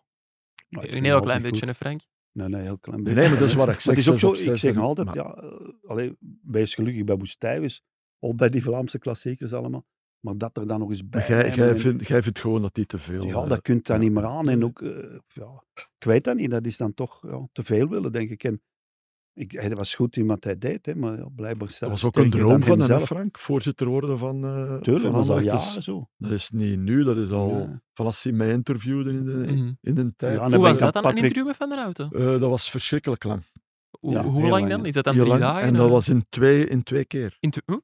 Een 0.69 1.04
heel 1.04 1.19
klein 1.19 1.41
beetje, 1.41 1.65
hè, 1.65 1.74
Frank? 1.74 2.02
Nee, 2.32 2.48
nee, 2.48 2.62
heel 2.62 2.80
klein 2.80 3.04
beetje. 3.04 3.19
nee, 3.19 3.30
maar 3.30 3.39
dat 3.39 3.48
is 3.48 3.54
wat 3.54 3.69
ik 3.74 3.80
zeg. 3.80 3.95
het 3.95 3.98
is 3.98 4.10
ook 4.10 4.19
zo, 4.19 4.52
ik 4.52 4.58
zeg 4.58 4.78
altijd, 4.78 5.08
maar- 5.08 5.15
ja, 5.15 5.34
eh, 5.36 5.89
allee, 5.89 6.17
wees 6.41 6.74
gelukkig 6.74 7.04
bij 7.04 7.17
Boestijwis, 7.17 7.82
of 8.19 8.36
bij 8.36 8.50
die 8.50 8.63
Vlaamse 8.63 9.00
klassiekers 9.00 9.54
allemaal, 9.54 9.86
maar 10.19 10.38
dat 10.38 10.58
er 10.58 10.67
dan 10.67 10.80
nog 10.80 10.89
eens 10.89 11.08
bij... 11.10 11.19
Maar 11.19 11.30
jij, 11.30 11.56
jij, 11.56 11.69
en- 11.69 11.80
vindt, 11.80 12.08
jij 12.08 12.24
vindt 12.24 12.39
gewoon 12.39 12.62
dat 12.62 12.74
die 12.74 12.86
te 12.86 12.98
veel... 12.98 13.26
ja, 13.26 13.41
eh, 13.43 13.50
dat 13.50 13.62
kunt 13.62 13.86
dan 13.86 13.95
ja, 13.98 14.04
niet 14.04 14.12
meer 14.12 14.26
aan 14.26 14.50
en 14.50 14.63
ook, 14.63 14.82
eh, 14.82 15.15
ja, 15.28 15.63
ik 15.74 16.06
weet 16.06 16.24
dat 16.24 16.36
niet, 16.36 16.52
dat 16.52 16.65
is 16.65 16.78
dan 16.78 16.93
toch 16.93 17.21
ja, 17.28 17.48
te 17.52 17.63
veel 17.63 17.88
willen, 17.89 18.12
denk 18.12 18.30
ik. 18.30 18.43
En 18.43 18.62
ik, 19.36 19.52
hij 19.52 19.76
was 19.76 19.93
goed 19.95 20.17
in 20.17 20.26
wat 20.26 20.43
hij 20.43 20.58
deed, 20.58 20.86
hè, 20.86 20.95
maar 20.95 21.17
ja, 21.17 21.28
blijkbaar 21.36 21.67
Dat 21.67 21.78
zelf 21.78 21.91
was 21.91 22.04
ook 22.06 22.15
een 22.17 22.30
droom 22.30 22.63
van 22.63 22.80
hem. 22.82 23.00
Frank. 23.00 23.39
Voorzitter 23.39 23.88
worden 23.88 24.17
van, 24.17 24.43
eh 24.45 24.76
Tuurlijk, 24.82 25.06
van 25.06 25.13
dat 25.13 25.24
is 25.24 25.30
al 25.30 25.39
jaren 25.41 25.84
zo. 25.84 26.10
Dat 26.17 26.32
is 26.32 26.50
niet 26.50 26.80
nu, 26.80 27.04
dat 27.04 27.17
is 27.17 27.32
al 27.32 27.50
Ja. 27.50 27.82
vanaf 27.93 28.24
hij 28.24 28.32
mij 28.32 28.52
interviewde 28.52 29.10
in 29.12 29.26
de, 29.26 29.32
Mhm. 29.32 29.71
in 29.82 29.95
de 29.95 30.13
tijd. 30.15 30.34
Ja, 30.39 30.48
Hoe 30.50 30.58
was 30.58 30.80
dat 30.80 30.80
dan, 30.80 30.88
een 30.88 30.91
Patrick- 30.93 31.17
interview 31.21 31.45
met 31.48 31.56
Van 31.56 31.69
den 31.69 31.78
Houten? 31.78 32.10
Eh, 32.12 32.26
dat 32.26 32.50
was 32.50 32.69
verschrikkelijk 32.69 33.24
lang. 33.24 33.43
Hoe, 34.00 34.12
Ja, 34.13 34.24
hoe 34.24 34.32
heel 34.41 34.50
lang 34.50 34.52
lang, 34.67 34.69
dan? 34.69 34.86
Is 34.86 34.93
dat 34.93 35.04
dan 35.04 35.13
Heel 35.13 35.24
drie 35.26 35.38
lang. 35.39 35.52
dagen? 35.54 35.67
En 35.67 35.74
dat 35.74 35.89
was 35.89 36.10
in 36.10 36.26
twee, 36.30 36.67
in 36.67 36.84
twee 36.84 37.06
keer. 37.06 37.38
In 37.39 37.50
tw- 37.50 37.60
huh? 37.65 37.78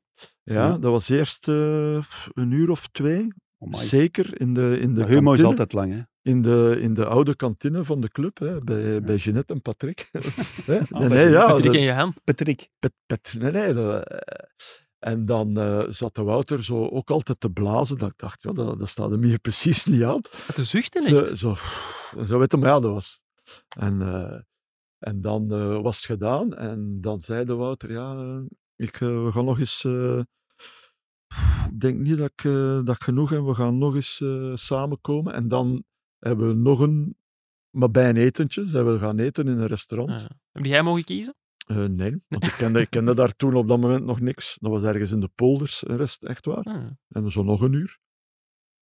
Ja, 0.43 0.53
Ja. 0.53 0.69
dat 0.77 0.91
was 0.91 1.09
eerst 1.09 1.47
eh, 1.47 2.03
een 2.33 2.51
uur 2.51 2.69
of 2.69 2.87
twee. 2.87 3.27
Zeker 3.69 4.41
in 4.41 4.53
de, 4.53 4.77
in 4.79 4.93
de 4.93 5.05
humor 5.05 5.37
is 5.37 5.43
altijd 5.43 5.73
lang, 5.73 5.93
hè. 5.93 6.01
in 6.21 6.41
de, 6.41 6.77
in 6.81 6.93
de 6.93 7.05
oude 7.05 7.35
kantine 7.35 7.83
van 7.83 8.01
de 8.01 8.09
club, 8.09 8.37
hè, 8.39 8.61
bij, 8.61 9.01
bij 9.01 9.15
Jeanette 9.15 9.53
en 9.53 9.61
Patrick. 9.61 10.09
Hè? 10.65 10.79
Ah, 10.89 11.09
nee, 11.09 11.29
ja, 11.29 11.45
Patrick 11.45 11.73
en 11.73 11.81
Johan. 11.81 12.13
Patrick. 12.23 12.69
pet, 12.79 12.93
pet, 13.05 13.35
nee, 13.37 13.51
nee, 13.51 13.73
dat, 13.73 14.23
en 15.01 15.25
dan 15.25 15.57
eh, 15.57 15.79
zat 15.87 16.15
de 16.15 16.23
Wouter 16.23 16.63
zo 16.63 16.87
ook 16.87 17.09
altijd 17.09 17.39
te 17.39 17.49
blazen, 17.49 17.97
dat 17.97 18.09
ik 18.09 18.17
dacht, 18.17 18.41
ja, 18.41 18.51
dat, 18.51 18.79
dat 18.79 18.89
staat 18.89 19.11
hem 19.11 19.23
hier 19.23 19.39
precies 19.49 19.85
niet 19.85 20.03
aan. 20.03 20.21
De 20.55 20.63
zuchten 20.63 21.01
Zo, 21.01 21.19
echt. 21.19 21.37
zo, 21.37 21.55
zo 22.25 22.39
weet 22.39 22.51
je, 22.51 22.57
maar 22.57 22.69
ja, 22.69 22.79
dat 22.79 22.91
was... 22.91 23.23
En, 23.77 24.01
eh, 24.01 24.39
en 24.97 25.21
dan 25.21 25.51
eh, 25.51 25.81
was 25.81 25.95
het 25.95 26.05
gedaan 26.05 26.53
en 26.53 27.01
dan 27.01 27.19
zei 27.19 27.45
de 27.45 27.55
Wouter, 27.55 27.91
ja, 27.91 28.41
ik, 28.75 28.97
we 28.97 29.29
gaan 29.31 29.45
nog 29.45 29.59
eens... 29.59 29.87
eh, 31.31 31.65
ik 31.71 31.79
denk 31.79 31.99
niet 31.99 32.17
dat 32.17 32.31
ik, 32.31 32.43
eh, 32.43 32.83
dat 32.83 32.95
ik 32.95 33.03
genoeg 33.03 33.29
heb, 33.29 33.43
we 33.43 33.53
gaan 33.53 33.77
nog 33.77 33.95
eens 33.95 34.21
eh, 34.21 34.51
samenkomen. 34.55 35.33
En 35.33 35.47
dan 35.47 35.83
hebben 36.19 36.47
we 36.47 36.53
nog 36.53 36.79
een... 36.79 37.15
Maar 37.69 37.91
bij 37.91 38.09
een 38.09 38.17
etentje, 38.17 38.65
zijn 38.65 38.85
we 38.85 38.99
gaan 38.99 39.19
eten 39.19 39.47
in 39.47 39.57
een 39.57 39.67
restaurant. 39.67 40.19
Ja. 40.21 40.29
Heb 40.51 40.65
jij 40.65 40.83
mogen 40.83 41.03
kiezen? 41.03 41.35
Eh, 41.67 41.85
nee, 41.85 42.23
want 42.27 42.45
ik 42.45 42.53
kende, 42.57 42.81
ik 42.81 42.89
kende 42.89 43.13
daar 43.15 43.35
toen 43.35 43.55
op 43.55 43.67
dat 43.67 43.79
moment 43.79 44.05
nog 44.05 44.19
niks. 44.19 44.57
Dat 44.59 44.71
was 44.71 44.83
ergens 44.83 45.11
in 45.11 45.19
de 45.19 45.29
polders, 45.35 45.87
een 45.87 45.97
rest, 45.97 46.23
echt 46.23 46.45
waar. 46.45 46.63
Ah. 46.63 46.85
En 47.07 47.31
zo 47.31 47.43
nog 47.43 47.61
een 47.61 47.73
uur. 47.73 47.99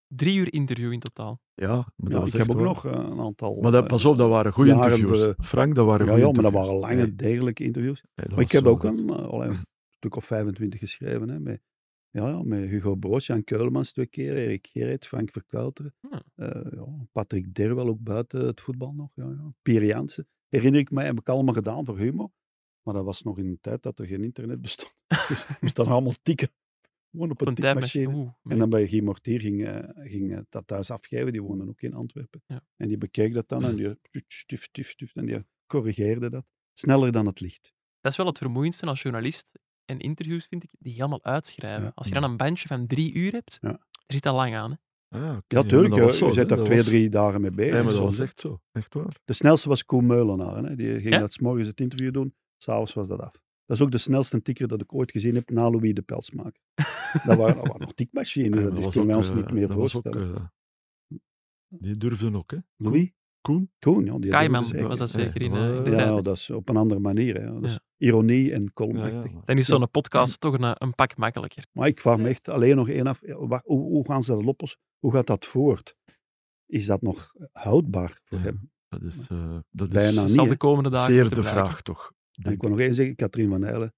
Drie 0.07 0.37
uur 0.37 0.53
interview 0.53 0.91
in 0.91 0.99
totaal. 0.99 1.41
Ja, 1.53 1.75
maar 1.75 1.85
dat 1.95 2.11
Ja, 2.11 2.19
was 2.19 2.33
ik 2.33 2.39
heb 2.39 2.49
ook 2.49 2.61
nog 2.61 2.85
eh, 2.85 2.91
een 2.91 3.19
aantal... 3.19 3.61
Maar 3.61 3.71
dat, 3.71 3.83
eh, 3.83 3.89
pas 3.89 4.05
op, 4.05 4.17
dat 4.17 4.29
waren 4.29 4.53
goede 4.53 4.71
interviews. 4.71 5.33
Frank, 5.37 5.75
dat 5.75 5.85
waren 5.85 6.05
Ja, 6.05 6.11
goede 6.11 6.27
ja, 6.27 6.31
maar 6.31 6.43
dat 6.43 6.51
waren 6.51 6.73
lange, 6.75 7.15
degelijke 7.15 7.63
interviews. 7.63 8.03
nee, 8.15 8.25
Maar 8.29 8.39
ik 8.39 8.51
heb 8.51 8.65
ook 8.65 8.83
eh, 8.83 8.91
een 8.91 9.57
stuk 9.89 10.15
of 10.15 10.25
25 10.25 10.79
geschreven, 10.79 11.29
hè, 11.29 11.39
met 11.39 11.61
Ja, 12.11 12.27
ja, 12.29 12.43
met 12.43 12.69
Hugo 12.69 12.95
Broos, 12.95 13.25
Jan 13.25 13.43
Keulemans 13.43 13.91
twee 13.91 14.05
keer, 14.05 14.37
Erik 14.37 14.67
Gerrit, 14.67 15.07
Frank 15.07 15.31
Verkouteren. 15.31 15.93
Ja. 16.09 16.23
Eh, 16.35 16.71
ja, 16.71 16.85
Patrick 17.11 17.55
Derwel 17.55 17.87
ook 17.87 17.99
buiten 17.99 18.45
het 18.45 18.61
voetbal 18.61 18.93
nog. 18.93 19.11
Ja, 19.15 19.29
ja. 19.29 19.53
Pierre 19.61 19.85
Jansen. 19.85 20.27
Herinner 20.47 20.79
ik 20.79 20.91
mij, 20.91 21.05
heb 21.05 21.19
ik 21.19 21.29
allemaal 21.29 21.53
gedaan 21.53 21.85
voor 21.85 21.97
humor. 21.97 22.31
Maar 22.81 22.93
dat 22.93 23.03
was 23.03 23.23
nog 23.23 23.37
in 23.37 23.45
een 23.45 23.59
tijd 23.61 23.83
dat 23.83 23.99
er 23.99 24.05
geen 24.05 24.23
internet 24.23 24.61
bestond. 24.61 24.93
Dus 25.27 25.45
ik 25.45 25.61
moest 25.61 25.75
dan 25.75 25.87
allemaal 25.87 26.13
tikken. 26.21 26.49
Gewoon 27.11 27.31
op 27.31 27.41
een 27.41 27.55
tikmachine. 27.55 28.35
En 28.43 28.57
dan 28.57 28.69
bij 28.69 28.87
Guy 28.87 29.03
Mortier 29.03 29.39
ging, 29.39 29.67
eh, 29.67 29.89
ging 29.95 30.33
eh, 30.33 30.39
dat 30.49 30.67
thuis 30.67 30.91
afgeven. 30.91 31.31
Die 31.31 31.41
woonde 31.41 31.67
ook 31.67 31.81
in 31.81 31.93
Antwerpen. 31.93 32.43
Ja. 32.47 32.63
En 32.75 32.87
die 32.87 32.97
bekeek 32.97 33.33
dat 33.33 33.49
dan 33.49 33.63
en 33.63 33.75
die 33.75 33.97
stift, 34.27 34.63
stift, 34.63 34.89
stift, 34.89 35.15
en 35.15 35.25
die 35.25 35.45
corrigeerde 35.67 36.29
dat. 36.29 36.45
Sneller 36.73 37.11
dan 37.11 37.25
het 37.25 37.39
licht. 37.39 37.73
Dat 38.01 38.11
is 38.11 38.17
wel 38.17 38.27
het 38.27 38.37
vermoeiendste 38.37 38.85
als 38.85 39.01
journalist 39.01 39.59
en 39.89 39.99
interviews, 39.99 40.45
vind 40.45 40.63
ik, 40.63 40.69
die 40.79 40.93
helemaal 40.93 41.23
uitschrijven. 41.23 41.83
Ja. 41.83 41.91
Als 41.95 42.07
je 42.07 42.13
dan 42.13 42.23
een 42.23 42.37
bandje 42.37 42.67
van 42.67 42.87
drie 42.87 43.13
uur 43.13 43.31
hebt, 43.31 43.57
Ja. 43.61 43.69
er 43.69 43.79
zit 44.13 44.25
al 44.25 44.35
lang 44.35 44.55
aan. 44.55 44.71
Hè? 44.71 44.77
Ah, 45.19 45.37
oké. 45.37 45.57
Ja, 45.57 45.63
tuurlijk. 45.63 45.89
dat 45.89 45.99
was 45.99 46.19
je 46.19 46.33
zit 46.33 46.47
daar 46.49 46.57
Dat 46.57 46.65
twee, 46.65 46.77
was- 46.77 46.85
drie 46.87 47.09
dagen 47.09 47.41
mee 47.41 47.51
bezig. 47.51 47.73
Ja, 47.73 47.77
maar 47.83 47.91
dat 47.91 47.99
Zo. 48.01 48.03
was 48.03 48.19
echt 48.19 48.39
zo. 48.39 48.61
Echt 48.71 48.93
waar. 48.93 49.15
De 49.25 49.33
snelste 49.33 49.69
was 49.69 49.85
Koen 49.85 50.05
Meulenaar. 50.05 50.63
Hè. 50.63 50.75
Die 50.75 50.99
ging 50.99 51.13
Ja? 51.13 51.19
dat 51.19 51.33
's 51.33 51.39
morgens 51.39 51.67
het 51.67 51.79
interview 51.79 52.13
doen, 52.13 52.35
s'avonds 52.57 52.93
was 52.93 53.07
dat 53.07 53.19
af. 53.19 53.31
Dat 53.65 53.77
is 53.77 53.83
ook 53.83 53.91
de 53.91 53.97
snelste 53.97 54.41
tikker 54.41 54.67
dat 54.67 54.81
ik 54.81 54.93
ooit 54.93 55.11
gezien 55.11 55.35
heb 55.35 55.49
na 55.49 55.69
Louis 55.69 55.93
de 55.93 56.01
Pelsmaker. 56.01 56.61
dat, 57.25 57.37
waren, 57.37 57.55
dat 57.55 57.67
waren 57.67 57.79
nog 57.79 57.93
tikmachines, 57.93 58.59
Ja, 58.63 58.69
dat, 58.69 58.83
was 58.83 58.93
kunnen 58.93 59.05
wij 59.07 59.15
ook, 59.15 59.21
ons 59.23 59.33
niet 59.33 59.45
eh, 59.45 59.51
meer 59.51 59.67
dat 59.67 59.77
was 59.77 59.95
ook, 59.95 60.03
voorstellen. 60.03 60.35
eh, 60.35 61.17
die 61.67 61.97
durfden 61.97 62.35
ook, 62.35 62.51
hè. 62.51 62.57
Louis? 62.77 63.11
Koen? 63.41 63.71
Koen, 63.79 64.05
ja. 64.05 64.17
Die 64.17 64.29
Kaiman 64.29 64.65
zeker. 64.65 64.87
was 64.87 64.99
dat 64.99 65.09
zeker 65.09 65.41
in, 65.41 65.53
eh, 65.53 65.75
in 65.75 65.83
de 65.83 65.89
ja, 65.89 65.95
tijd. 65.95 66.09
Ja, 66.15 66.21
dat 66.21 66.35
is 66.37 66.49
op 66.49 66.69
een 66.69 66.77
andere 66.77 66.99
manier. 66.99 67.35
Hè. 67.41 67.53
Dat 67.53 67.63
is 67.63 67.73
Ja. 67.73 67.79
ironie 67.97 68.53
en 68.53 68.73
kolmachtig. 68.73 69.31
ja. 69.31 69.41
Dan 69.45 69.57
is 69.57 69.65
zo'n 69.67 69.89
podcast 69.91 70.39
toch 70.39 70.53
een, 70.59 70.75
een 70.83 70.95
pak 70.95 71.17
makkelijker. 71.17 71.65
Maar 71.71 71.87
ik 71.87 72.01
vraag 72.01 72.17
me 72.17 72.27
echt 72.29 72.49
alleen 72.49 72.75
nog 72.75 72.89
één 72.89 73.07
af. 73.07 73.19
wa- 73.25 73.61
Hoe, 73.65 73.81
hoe 73.81 74.05
gaan 74.05 74.23
ze 74.23 74.31
dat 74.31 74.45
oplossen? 74.45 74.79
Hoe 74.99 75.11
gaat 75.13 75.27
dat 75.27 75.45
voort? 75.45 75.95
Is 76.65 76.85
dat 76.85 77.01
nog 77.01 77.33
houdbaar 77.51 78.19
voor 78.25 78.37
Ja. 78.37 78.43
hem? 78.43 78.71
Dat 78.89 79.01
is, 79.01 79.15
eh, 79.29 79.57
dat 79.69 79.89
Bijna 79.89 80.09
is 80.09 80.15
Dat 80.15 80.25
niet, 80.25 80.33
zal 80.33 80.47
de 80.47 80.57
komende 80.57 80.89
dagen 80.89 81.13
zeer 81.13 81.29
de 81.29 81.43
vraag, 81.43 81.81
toch. 81.81 82.11
En 82.31 82.41
denk 82.43 82.55
ik 82.55 82.61
wil 82.61 82.69
nog 82.69 82.79
één 82.79 82.93
zeggen, 82.93 83.15
Katrien 83.15 83.49
van 83.49 83.63
Eylen, 83.63 83.93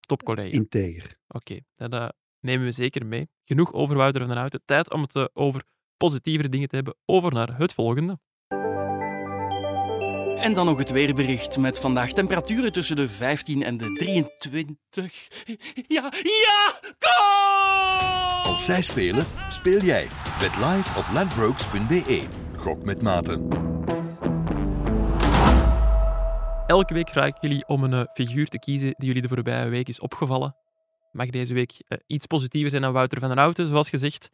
Topcollega. 0.00 0.52
integer. 0.56 1.18
Oké, 1.28 1.60
dat 1.74 1.92
eh, 1.92 2.08
nemen 2.40 2.64
we 2.66 2.72
zeker 2.72 3.06
mee. 3.06 3.28
Genoeg 3.44 3.72
over 3.72 3.96
Wouter 3.96 4.18
van 4.20 4.28
den 4.28 4.38
Houten. 4.38 4.62
Tijd 4.64 4.92
om 4.92 5.02
het 5.02 5.14
eh, 5.16 5.24
over 5.32 5.64
positievere 5.96 6.48
dingen 6.48 6.68
te 6.68 6.74
hebben. 6.74 6.94
Over 7.04 7.32
naar 7.32 7.58
het 7.58 7.72
volgende. 7.72 8.18
En 10.44 10.54
dan 10.54 10.66
nog 10.66 10.78
het 10.78 10.90
weerbericht 10.90 11.58
met 11.58 11.80
vandaag 11.80 12.12
temperaturen 12.12 12.72
tussen 12.72 12.96
de 12.96 13.08
15 13.08 13.62
en 13.62 13.76
de 13.76 13.92
23. 13.92 15.28
Ja, 15.86 16.12
ja, 16.22 16.80
goal! 16.98 18.52
Als 18.52 18.64
zij 18.64 18.82
spelen, 18.82 19.26
speel 19.48 19.80
jij. 19.80 20.08
Bet 20.38 20.56
live 20.56 20.98
op 20.98 21.04
ladbrokes.be. 21.12 22.22
Gok 22.56 22.84
met 22.84 23.02
maten. 23.02 23.48
Elke 26.66 26.94
week 26.94 27.08
vraag 27.08 27.28
ik 27.28 27.40
jullie 27.40 27.66
om 27.66 27.84
een 27.84 27.92
eh, 27.92 28.04
figuur 28.12 28.48
te 28.48 28.58
kiezen 28.58 28.94
die 28.96 29.06
jullie 29.06 29.22
de 29.22 29.28
voorbije 29.28 29.68
week 29.68 29.88
is 29.88 30.00
opgevallen. 30.00 30.56
Mag 31.12 31.30
deze 31.30 31.54
week 31.54 31.72
eh, 31.88 31.98
iets 32.06 32.26
positiever 32.26 32.70
zijn 32.70 32.82
dan 32.82 32.92
Wouter 32.92 33.20
van 33.20 33.28
den 33.28 33.38
Houten, 33.38 33.68
zoals 33.68 33.88
gezegd. 33.88 34.30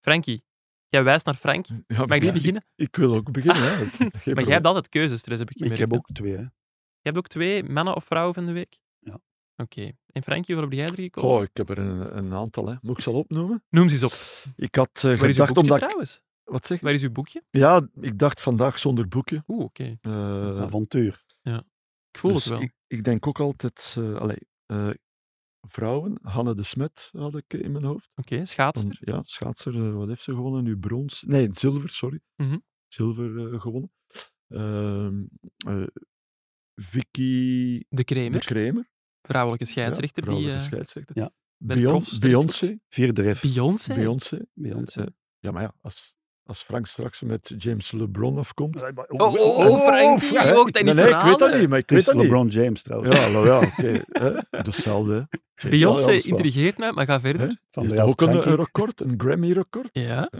Frankie, 0.00 0.42
jij 0.90 1.04
wijst 1.04 1.26
naar 1.26 1.34
Frank. 1.34 1.66
Ja, 1.66 2.04
Mag 2.06 2.16
ik 2.16 2.22
ja, 2.22 2.32
beginnen? 2.32 2.64
Ik 2.74 2.96
wil 2.96 3.14
ook 3.14 3.32
beginnen. 3.32 3.62
Hè. 3.62 3.76
Geen 4.18 4.34
Maar 4.34 4.44
jij 4.44 4.52
hebt 4.52 4.66
altijd 4.66 4.88
keuzestress, 4.88 5.38
heb 5.38 5.50
ik 5.50 5.70
Ik 5.72 5.78
heb 5.78 5.92
ook 5.92 6.08
twee. 6.12 6.32
Hè. 6.32 6.40
Je 6.40 7.08
hebt 7.08 7.16
ook 7.16 7.28
twee 7.28 7.64
mannen 7.64 7.94
of 7.94 8.04
vrouwen 8.04 8.34
van 8.34 8.46
de 8.46 8.52
week? 8.52 8.78
Ja. 8.98 9.20
Oké. 9.56 9.92
En 10.06 10.22
Frankie, 10.22 10.54
waar 10.54 10.64
heb 10.64 10.72
jij 10.72 10.86
er 10.86 10.94
gekozen? 10.94 11.30
Goh, 11.30 11.42
ik 11.42 11.56
heb 11.56 11.68
er 11.70 11.78
een, 11.78 12.16
een 12.16 12.34
aantal. 12.34 12.68
Hè. 12.68 12.74
Moet 12.82 12.96
ik 12.96 13.02
ze 13.02 13.10
al 13.10 13.16
opnoemen? 13.16 13.64
Noem 13.68 13.88
ze 13.88 13.94
eens 13.94 14.02
op. 14.02 14.12
Ik 14.56 14.74
had 14.74 14.90
eh, 14.94 15.02
Waar 15.02 15.12
is 15.12 15.20
uw 15.20 15.28
gedacht 15.28 15.54
boekje 15.54 15.60
omdat 15.62 15.76
ik... 15.76 15.82
trouwens? 15.82 16.22
Wat 16.44 16.66
zeg 16.66 16.78
je? 16.78 16.84
Waar 16.84 16.94
is 16.94 17.02
uw 17.02 17.12
boekje? 17.12 17.42
Ja, 17.50 17.88
ik 18.00 18.18
dacht 18.18 18.40
vandaag 18.40 18.78
zonder 18.78 19.08
boekje. 19.08 19.44
Oeh, 19.48 19.64
oké. 19.64 19.98
Eh, 20.00 20.46
is 20.46 20.56
een 20.56 20.62
avontuur. 20.62 21.24
Ik 22.12 22.18
voel 22.18 22.32
dus 22.32 22.44
het 22.44 22.52
wel. 22.52 22.62
Ik, 22.62 22.72
ik 22.86 23.04
denk 23.04 23.26
ook 23.26 23.40
altijd... 23.40 23.94
eh 23.98 24.14
allee, 24.14 24.38
eh, 24.66 24.90
vrouwen, 25.68 26.18
Hanne 26.22 26.54
de 26.54 26.62
Smet 26.62 27.08
had 27.12 27.36
ik 27.36 27.54
in 27.54 27.72
mijn 27.72 27.84
hoofd. 27.84 28.10
Oké, 28.14 28.36
Van- 28.36 28.46
schaatster. 28.46 28.98
ja, 29.00 29.22
schaatser, 29.22 29.74
eh, 29.74 29.94
wat 29.94 30.08
heeft 30.08 30.22
ze 30.22 30.34
gewonnen? 30.34 30.64
Nu 30.64 30.78
brons. 30.78 31.22
Nee, 31.22 31.48
zilver, 31.50 31.88
sorry. 31.88 32.20
Mhm. 32.36 32.58
Zilver 32.88 33.52
eh, 33.52 33.60
gewonnen. 33.60 33.92
Ehm, 34.48 35.22
eh, 35.66 35.86
Vicky 36.74 37.78
De 37.78 37.84
de 37.88 38.04
Kramer, 38.04 38.40
Kramer. 38.44 38.90
vrouwelijke 39.22 39.64
ja, 39.64 39.70
scheidsrechter. 39.70 40.22
die 40.22 40.30
vrouwelijke 40.32 40.60
eh, 40.64 40.66
scheidsrechter. 40.70 41.18
Ja. 41.18 41.30
bij 41.56 41.76
de 41.76 41.82
Beyon- 41.82 41.90
profs 42.00 42.18
terechtkomt. 42.18 42.60
Beyoncé. 42.60 42.78
Vierde 42.88 43.22
ref. 43.22 43.40
Beyoncé? 43.42 43.94
Beyoncé. 43.94 44.46
Beyoncé. 44.54 45.06
Ja, 45.38 45.50
maar 45.50 45.62
ja, 45.62 45.74
als, 45.80 46.14
als 46.50 46.62
Frank 46.62 46.86
straks 46.86 47.20
met 47.20 47.54
James 47.58 47.90
LeBron 47.90 48.38
afkomt... 48.38 48.82
Oh, 48.82 48.88
oh, 49.08 49.34
oh, 49.34 50.20
je 50.20 50.52
mag 50.54 50.70
dat 50.70 50.84
niet 50.84 50.94
nee, 50.94 50.94
nee, 50.94 51.14
ik 51.14 51.22
weet 51.22 51.38
dat 51.38 51.58
niet, 51.58 51.68
maar 51.68 51.78
ik 51.78 51.90
weet 51.90 52.04
dat 52.04 52.14
niet. 52.14 52.22
LeBron 52.22 52.48
James 52.48 52.82
trouwens. 52.82 53.16
Ja, 53.16 53.28
nou 53.28 53.46
ja, 53.46 53.58
oké. 53.58 54.02
Hetzelfde, 54.50 55.28
Beyoncé 55.70 56.12
intrigeert 56.12 56.78
mij, 56.78 56.92
maar 56.92 57.06
ga 57.06 57.20
verder. 57.20 57.60
Van 57.70 57.84
is 57.84 57.98
ook 57.98 58.20
een, 58.20 58.40
record, 58.40 59.00
een 59.00 59.14
Grammy-record. 59.16 59.88
Ja. 59.92 60.30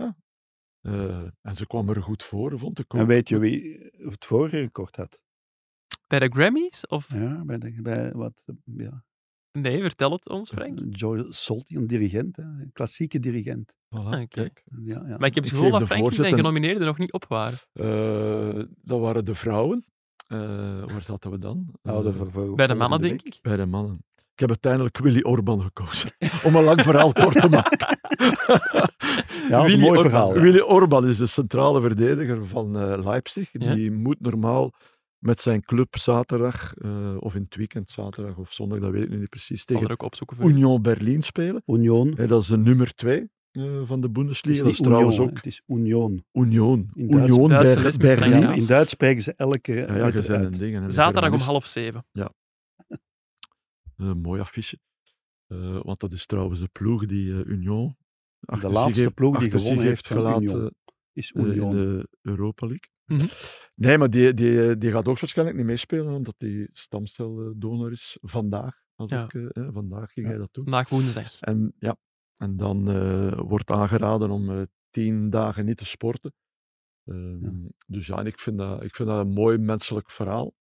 Eh, 0.81 1.27
en 1.43 1.55
ze 1.55 1.67
kwam 1.67 1.89
er 1.89 2.03
goed 2.03 2.23
voor, 2.23 2.59
vond 2.59 2.79
ik 2.79 2.95
ook. 2.95 3.01
En 3.01 3.07
weet 3.07 3.29
je 3.29 3.39
wie 3.39 3.91
het 3.93 4.25
vorige 4.25 4.59
record 4.59 4.97
had? 4.97 5.21
Bij 6.07 6.19
de 6.19 6.29
Grammys? 6.29 6.87
Of... 6.87 7.13
Ja, 7.15 7.45
bij, 7.45 7.59
de, 7.59 7.83
bij 7.83 8.13
wat, 8.13 8.45
ja. 8.65 9.05
Nee, 9.53 9.83
vertel 9.83 10.13
het 10.13 10.29
ons, 10.29 10.51
Frank. 10.51 10.79
Joel 10.91 11.33
Solti, 11.33 11.77
een 11.77 11.87
dirigent, 11.87 12.37
hè. 12.37 12.43
een 12.43 12.71
klassieke 12.73 13.21
dirigent. 13.21 13.75
Voilà, 13.97 14.07
oké. 14.07 14.27
kijk. 14.27 14.65
Ja, 14.85 15.03
ja. 15.09 15.17
Maar 15.19 15.29
ik 15.29 15.35
heb 15.35 15.45
het 15.45 15.53
gevoel 15.53 15.71
dat 15.71 15.81
de 15.81 15.87
Frankie 15.87 16.15
zijn 16.15 16.35
genomineerden 16.35 16.87
nog 16.87 16.99
niet 16.99 17.13
op 17.13 17.25
waren. 17.29 17.59
Eh, 17.73 18.63
dat 18.83 19.01
waren 19.01 19.25
de 19.25 19.35
vrouwen. 19.35 19.85
Eh, 20.27 20.39
waar 20.87 21.03
zaten 21.03 21.31
we 21.31 21.39
dan? 21.39 21.75
Eh, 21.83 22.55
Bij 22.55 22.67
de 22.67 22.75
mannen, 22.75 23.01
denk 23.01 23.23
ik. 23.23 23.39
bij 23.43 23.57
de 23.57 23.67
mannen. 23.67 24.05
Ik 24.33 24.49
heb 24.49 24.49
uiteindelijk 24.49 24.99
Willy 24.99 25.23
Orban 25.23 25.63
gekozen. 25.63 26.11
Om 26.47 26.55
een 26.57 26.65
lang 26.65 26.83
verhaal 26.83 27.13
kort 27.13 27.41
te 27.41 27.49
maken. 27.49 27.99
Ja, 29.49 29.57
dat 29.59 29.67
is 29.67 29.73
een 29.73 29.79
mooi 29.81 29.91
Orban. 29.97 30.11
verhaal. 30.11 30.35
ja. 30.35 30.41
Willy 30.41 30.61
Orban 30.61 31.07
is 31.07 31.17
de 31.19 31.27
centrale 31.27 31.81
verdediger 31.81 32.47
van 32.47 32.79
eh, 32.79 33.05
Leipzig. 33.05 33.49
Ja. 33.53 33.75
Die 33.75 33.91
moet 33.93 34.21
normaal 34.21 34.73
met 35.19 35.41
zijn 35.41 35.63
club 35.63 35.97
zaterdag, 35.99 36.75
eh, 36.75 37.17
of 37.19 37.35
in 37.35 37.43
het 37.43 37.55
weekend, 37.55 37.91
zaterdag 37.91 38.37
of 38.37 38.53
zondag, 38.53 38.79
dat 38.79 38.91
weet 38.91 39.03
ik 39.05 39.19
niet 39.19 39.29
precies, 39.29 39.65
tegen. 39.65 39.97
Union 40.39 40.83
Berlin 40.83 41.23
spelen. 41.23 41.63
Union. 41.67 42.15
Dat 42.15 42.41
is 42.41 42.47
de 42.47 42.59
nummer 42.59 42.95
twee 42.95 43.31
eh, 43.51 43.81
van 43.87 44.01
de 44.01 44.11
Bundesliga. 44.11 44.63
Dat 44.63 44.73
is 44.73 44.79
trouwens 44.79 45.15
Union, 45.17 45.31
ook 45.31 45.37
het 45.37 45.47
is 45.47 45.63
Union. 45.67 46.25
Union. 46.33 46.91
In 46.95 47.09
Duits- 47.09 47.29
Union. 47.31 47.49
Ja, 47.51 48.53
in 48.55 48.67
Duits 48.67 48.91
spreken 48.91 49.23
ze 49.23 49.33
elke 49.37 49.73
Ja, 49.73 49.87
ja, 49.87 49.95
je 49.97 50.03
letter 50.03 50.23
zijn 50.23 50.41
uit. 50.41 50.53
een 50.53 50.59
ding. 50.59 50.77
hè, 50.77 50.83
een 50.85 50.93
Zaterdag 50.93 51.33
om 51.33 51.39
half 51.39 51.67
zeven. 51.67 52.05
Een 53.97 54.21
mooi 54.21 54.41
affiche. 54.41 54.79
Eh, 55.47 55.81
want 55.83 56.01
dat 56.01 56.13
is 56.13 56.27
trouwens 56.27 56.61
de 56.61 56.69
ploeg 56.73 57.07
die 57.07 57.33
eh, 57.33 57.45
Union 57.45 57.97
achter 58.41 58.69
zich 58.69 58.79
laatste 58.79 59.01
heeft- 59.03 59.15
ploeg 59.15 59.39
die 59.39 59.51
gewonnen 59.51 59.85
heeft 59.85 60.07
gelaten 60.07 60.43
Union. 60.43 60.75
Is 61.13 61.33
eh, 61.33 61.43
in 61.43 61.49
Union. 61.49 61.71
de 61.71 62.09
Europa 62.21 62.67
League. 62.67 62.89
Mhm. 63.07 63.27
Nee, 63.75 63.99
maar 63.99 64.11
die, 64.11 64.35
die, 64.35 64.79
die 64.79 64.91
gaat 64.91 65.09
ook 65.09 65.19
waarschijnlijk 65.21 65.57
niet 65.59 65.67
meespelen, 65.67 66.15
omdat 66.15 66.35
die 66.39 66.69
stamceldonor 66.73 67.93
is 67.93 68.19
vandaag. 68.21 68.75
Als 68.95 69.11
Ja. 69.11 69.25
ik, 69.25 69.35
eh, 69.35 69.45
eh, 69.67 69.69
vandaag 69.73 70.13
ging 70.13 70.27
Ja. 70.27 70.33
hij 70.33 70.41
dat 70.41 70.49
doen. 70.53 70.65
Vandaag 70.65 70.89
woensdag. 70.89 71.41
En, 71.41 71.75
ja, 71.79 71.97
en 72.41 72.57
dan 72.57 72.91
eh, 72.91 73.39
wordt 73.39 73.71
aangeraden 73.71 74.31
om 74.31 74.51
eh, 74.51 74.63
tien 74.91 75.31
dagen 75.31 75.65
niet 75.65 75.77
te 75.77 75.85
sporten. 75.87 76.33
Ehm, 77.05 77.45
Ja. 77.45 77.51
Dus 77.87 78.07
ja, 78.07 78.19
en 78.19 78.27
ik 78.27 78.39
vind, 78.39 78.59
dat, 78.59 78.83
ik 78.85 78.95
vind 78.95 79.09
dat 79.09 79.19
een 79.27 79.33
mooi 79.33 79.59
menselijk 79.59 80.11
verhaal. 80.11 80.55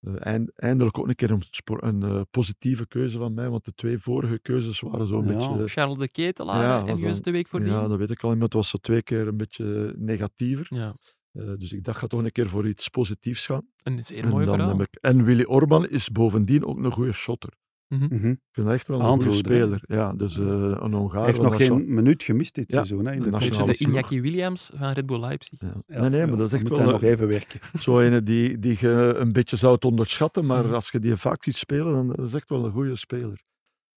Eh, 0.00 0.14
eind- 0.18 0.58
eindelijk 0.58 0.98
ook 0.98 1.08
een 1.08 1.14
keer 1.14 1.30
een, 1.30 1.42
een 1.64 2.02
eh, 2.02 2.20
positieve 2.30 2.86
keuze 2.86 3.18
van 3.18 3.34
mij, 3.34 3.48
want 3.48 3.64
de 3.64 3.72
twee 3.74 3.98
vorige 3.98 4.38
keuzes 4.38 4.80
waren 4.80 5.06
zo'n 5.06 5.26
Ja. 5.26 5.32
beetje... 5.54 5.68
Charles 5.68 5.98
de 5.98 6.08
Ketelaar 6.08 6.62
Ja, 6.62 6.86
en 6.86 7.00
dan- 7.00 7.12
de 7.22 7.30
week 7.30 7.48
voordien? 7.48 7.68
ja, 7.72 7.88
dat 7.88 7.98
weet 7.98 8.10
ik 8.10 8.22
al, 8.22 8.30
maar 8.34 8.38
het 8.42 8.52
was 8.52 8.68
zo 8.68 8.78
twee 8.78 9.02
keer 9.02 9.26
een 9.28 9.36
beetje 9.36 9.94
negatiever. 9.98 10.66
Ja, 10.70 10.94
Eh, 11.32 11.52
dus 11.56 11.72
ik 11.72 11.84
dacht, 11.84 11.98
ga 11.98 12.06
toch 12.06 12.24
een 12.24 12.32
keer 12.32 12.48
voor 12.48 12.68
iets 12.68 12.88
positiefs 12.88 13.46
gaan. 13.46 13.68
een 13.82 14.04
zeer 14.04 14.22
En, 14.22 14.28
mooi 14.28 14.44
dan 14.44 14.54
verhaal. 14.58 14.80
ik, 14.80 14.94
en 15.00 15.24
Willy 15.24 15.44
Orban 15.44 15.88
is 15.88 16.08
bovendien 16.10 16.64
ook 16.64 16.78
een 16.78 16.90
goede 16.92 17.12
shotter. 17.12 17.52
Mhm. 17.98 18.28
Ik 18.30 18.38
vind 18.52 18.66
dat 18.66 18.70
echt 18.76 18.88
wel 18.88 19.00
een 19.00 19.06
goede 19.06 19.24
Aanvoerder, 19.26 19.52
hè? 19.52 19.58
speler. 19.60 19.82
Ja, 19.98 20.12
dus 20.12 20.38
eh, 20.38 20.46
een 20.80 20.92
Hongaar. 20.92 21.16
Hij 21.18 21.26
heeft 21.26 21.42
nog 21.42 21.56
geen 21.56 21.94
minuut 21.94 22.22
gemist 22.22 22.54
dit 22.54 22.72
Ja, 22.72 22.76
seizoen. 22.84 23.06
Hè, 23.06 23.12
in 23.12 23.22
de 23.22 23.30
de 23.30 23.38
de. 23.38 23.86
Iñaki 23.88 24.20
Williams 24.20 24.70
van 24.74 24.92
Red 24.92 25.06
Bull 25.06 25.20
Leipzig. 25.20 25.60
Ja. 25.60 25.72
Ja, 25.86 26.00
nee, 26.00 26.10
nee, 26.10 26.20
ja, 26.20 26.26
maar 26.26 26.36
dat 26.36 26.46
is 26.52 26.58
echt 26.58 26.68
wel 26.68 26.78
een- 26.80 26.86
nog 26.88 27.02
even 27.02 27.28
werken. 27.28 27.60
zo 27.80 28.00
ene 28.00 28.22
die, 28.22 28.58
die 28.58 28.76
je 28.80 29.14
een 29.16 29.32
beetje 29.32 29.56
zou 29.56 29.76
onderschatten, 29.80 30.46
maar 30.46 30.64
Mhm. 30.64 30.74
als 30.74 30.90
je 30.90 30.98
die 30.98 31.16
vaak 31.16 31.44
ziet 31.44 31.56
spelen, 31.56 31.92
dan 31.92 32.12
is 32.14 32.24
het 32.24 32.34
echt 32.34 32.48
wel 32.48 32.64
een 32.64 32.72
goede 32.72 32.96
speler. 32.96 33.42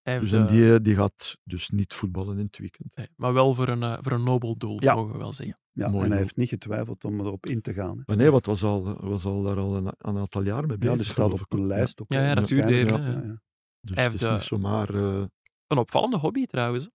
Dus 0.02 0.32
en 0.32 0.42
eh, 0.46 0.48
die, 0.48 0.80
die 0.80 0.94
gaat 0.94 1.36
dus 1.44 1.68
niet 1.68 1.94
voetballen 1.94 2.38
in 2.38 2.44
het 2.44 2.58
weekend. 2.58 2.96
nee, 2.96 3.08
maar 3.16 3.32
wel 3.34 3.54
voor 3.54 3.68
een, 3.68 3.82
eh, 3.82 3.98
voor 4.00 4.12
een 4.12 4.24
nobel 4.24 4.56
doel, 4.56 4.82
Ja. 4.82 4.94
mogen 4.94 5.12
we 5.12 5.18
wel 5.18 5.32
zeggen. 5.32 5.58
Ja, 5.72 5.84
Mooi 5.88 5.94
en 5.94 6.00
hij 6.00 6.08
doel. 6.10 6.18
heeft 6.18 6.36
niet 6.36 6.48
getwijfeld 6.48 7.04
om 7.04 7.20
erop 7.20 7.46
in 7.46 7.60
te 7.60 7.72
gaan. 7.72 7.96
Hè. 7.96 8.02
Maar 8.06 8.16
nee, 8.16 8.30
wat 8.30 8.46
was 8.46 8.62
al, 8.62 8.96
was 9.00 9.24
al 9.24 9.42
daar 9.42 9.56
al 9.56 9.76
een, 9.76 9.86
een 9.98 10.16
aantal 10.18 10.42
jaar 10.42 10.66
mee 10.66 10.70
Ja, 10.70 10.76
bezig. 10.78 10.96
die 10.96 11.06
staat 11.06 11.32
op 11.32 11.44
een 11.48 11.66
lijst. 11.66 12.00
Ook, 12.00 12.12
Ja, 12.12 12.20
ja, 12.26 12.34
dat 12.34 12.48
duurde 12.48 12.74
even, 12.74 13.02
Ja, 13.02 13.08
ja. 13.08 13.40
Dus 13.80 13.94
Hij 13.94 14.04
het 14.04 14.14
is 14.14 14.22
eh, 14.22 14.32
niet 14.32 14.42
zomaar... 14.42 14.94
eh, 14.94 15.24
Een 15.66 15.78
opvallende 15.78 16.16
hobby 16.16 16.46
trouwens. 16.46 16.88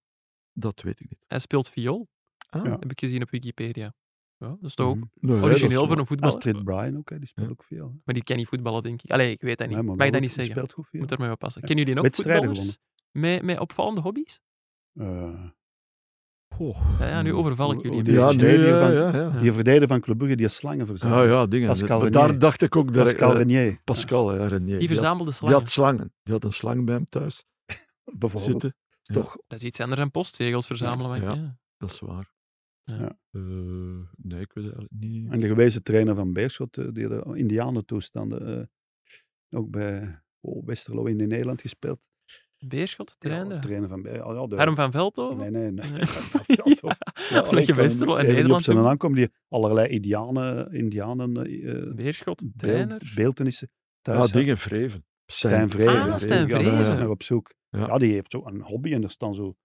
Dat 0.53 0.81
weet 0.81 0.99
ik 0.99 1.09
niet. 1.09 1.23
Hij 1.27 1.39
speelt 1.39 1.69
viool, 1.69 2.07
Ah, 2.49 2.65
Ja. 2.65 2.71
heb 2.79 2.91
ik 2.91 2.99
gezien 2.99 3.21
op 3.21 3.29
Wikipedia. 3.29 3.93
Ja, 4.37 4.47
dat 4.47 4.57
is 4.61 4.75
toch 4.75 4.87
ook 4.87 4.95
Mhm. 4.95 5.05
nee, 5.19 5.35
dat 5.35 5.43
origineel 5.49 5.79
voor 5.79 5.87
wel- 5.89 5.97
een 5.97 6.05
voetballer. 6.05 6.35
Astrid 6.35 6.63
Bryan 6.63 6.97
ook, 6.97 7.09
hè, 7.09 7.17
die 7.19 7.27
speelt 7.27 7.45
Ja. 7.47 7.51
ook 7.51 7.63
veel. 7.63 7.87
hè. 7.87 7.93
Maar 8.05 8.13
die 8.13 8.23
kan 8.23 8.37
niet 8.37 8.47
voetballen, 8.47 8.83
denk 8.83 9.01
ik. 9.01 9.11
Allee, 9.11 9.31
ik 9.31 9.41
weet 9.41 9.57
dat 9.57 9.67
niet. 9.67 9.75
Nee, 9.77 9.85
maar 9.85 9.95
Mag 9.95 10.05
ik 10.07 10.11
dat 10.13 10.21
niet 10.21 10.31
zeggen? 10.31 10.53
speelt 10.53 10.71
goed 10.73 10.87
veel. 10.87 10.99
Moet 10.99 11.11
er 11.11 11.19
mee 11.19 11.31
oppassen. 11.31 11.61
Kennen 11.61 11.85
jullie 11.85 12.01
nog 12.01 12.15
voetballers 12.15 12.77
met, 13.11 13.41
met 13.41 13.59
opvallende 13.59 14.01
hobby's? 14.01 14.39
Eh, 14.93 15.45
Ja, 16.99 17.07
ja, 17.07 17.21
nu 17.21 17.33
overval 17.33 17.71
ik 17.71 17.81
jullie. 17.81 18.03
die 18.03 18.13
Ja, 18.13 18.27
verdediger 18.29 18.79
van- 18.79 18.93
ja, 18.93 19.15
ja. 19.15 19.39
die 19.41 19.53
verdediger 19.53 19.87
van 19.87 19.99
Club 20.01 20.17
Brugge, 20.17 20.35
die 20.35 20.47
slangen 20.47 20.87
verzamelt. 20.87 21.23
Ja, 21.25 21.31
ja, 21.31 21.45
dingen. 21.47 21.67
Pascal 21.67 21.97
Renier. 21.97 22.11
daar 22.11 22.39
dacht 22.39 22.61
ik 22.61 22.75
ook 22.75 22.93
dat 22.93 23.03
Pascal 23.03 23.37
Renier. 23.37 23.79
Pascal, 23.83 24.35
ja, 24.35 24.47
Renier. 24.47 24.79
Die 24.79 24.87
verzamelde 24.87 25.23
Die 25.25 25.33
slangen. 25.33 25.57
had 25.57 25.69
slangen. 25.69 26.13
Die 26.23 26.33
had 26.33 26.43
een 26.43 26.53
slang 26.53 26.85
bij 26.85 26.95
hem 26.95 27.05
thuis 27.05 27.45
bijvoorbeeld. 28.19 28.61
zitten. 28.61 28.75
Ja. 29.01 29.13
Toch 29.13 29.37
Dat 29.47 29.59
is 29.59 29.65
iets 29.65 29.79
anders 29.79 29.99
dan 29.99 30.11
postzegels 30.11 30.67
verzamelen. 30.67 31.21
Ja. 31.21 31.33
ja. 31.33 31.57
Dat 31.77 31.91
is 31.91 31.99
waar. 31.99 32.31
Eh, 32.83 32.95
nee, 34.15 34.41
ik 34.41 34.51
weet 34.53 34.65
het 34.65 34.73
eigenlijk 34.73 34.91
niet. 34.99 35.31
En 35.31 35.39
de 35.39 35.47
gewezen 35.47 35.83
trainer 35.83 36.15
van 36.15 36.33
Beerschot, 36.33 36.77
eh, 36.77 36.87
die 36.91 37.07
de 37.07 37.31
Indianentoestanden 37.33 38.59
eh, 38.59 38.65
ook 39.59 39.69
bij 39.69 40.21
oh, 40.39 40.65
Westerlo 40.65 41.05
in 41.05 41.15
Nederland 41.17 41.61
gespeeld. 41.61 41.99
Beerschot, 42.67 43.15
trainer. 43.19 43.53
Ja, 43.53 43.59
trainer 43.59 43.89
van 43.89 44.01
Beer- 44.01 44.15
ja, 44.15 44.47
de- 44.47 44.55
Harm 44.55 44.75
van 44.75 44.91
Veldhoven? 44.91 45.37
Nee, 45.53 45.71
nee, 45.71 45.71
nee. 45.71 46.05
Zo. 46.75 46.87
Ja, 47.29 47.43
je 47.65 47.73
Westerlo 47.73 48.15
en 48.15 48.25
Nederland 48.25 48.53
op 48.57 48.61
zijn 48.61 48.77
doen. 48.77 48.85
aankomen 48.87 49.17
die 49.17 49.29
allerlei 49.49 49.87
Indianen, 49.87 50.71
Indianen 50.73 51.35
eh, 51.45 51.93
Beerschot, 51.95 52.39
beeld, 52.41 52.57
trainer. 52.57 53.11
beeldenissen 53.15 53.69
thuis 54.01 54.17
Ah, 54.17 54.23
had. 54.23 54.33
dingen 54.33 54.57
Vreven. 54.57 55.05
Stijn 55.25 55.69
Vreven. 55.69 56.11
Ah, 56.11 56.17
Stijn 56.17 56.47
Ja, 56.47 56.57
daar 56.57 56.63
was 56.63 56.73
Vreven. 56.75 56.93
ik 56.93 56.99
naar 56.99 57.09
op 57.09 57.23
zoek. 57.23 57.53
Ja. 57.69 57.79
Ja. 57.79 57.97
die 57.97 58.13
heeft 58.13 58.31
zo 58.31 58.41
een 58.45 58.61
hobby 58.61 58.93
en 58.93 59.03
er 59.03 59.11
staan 59.11 59.33
zo... 59.35 59.55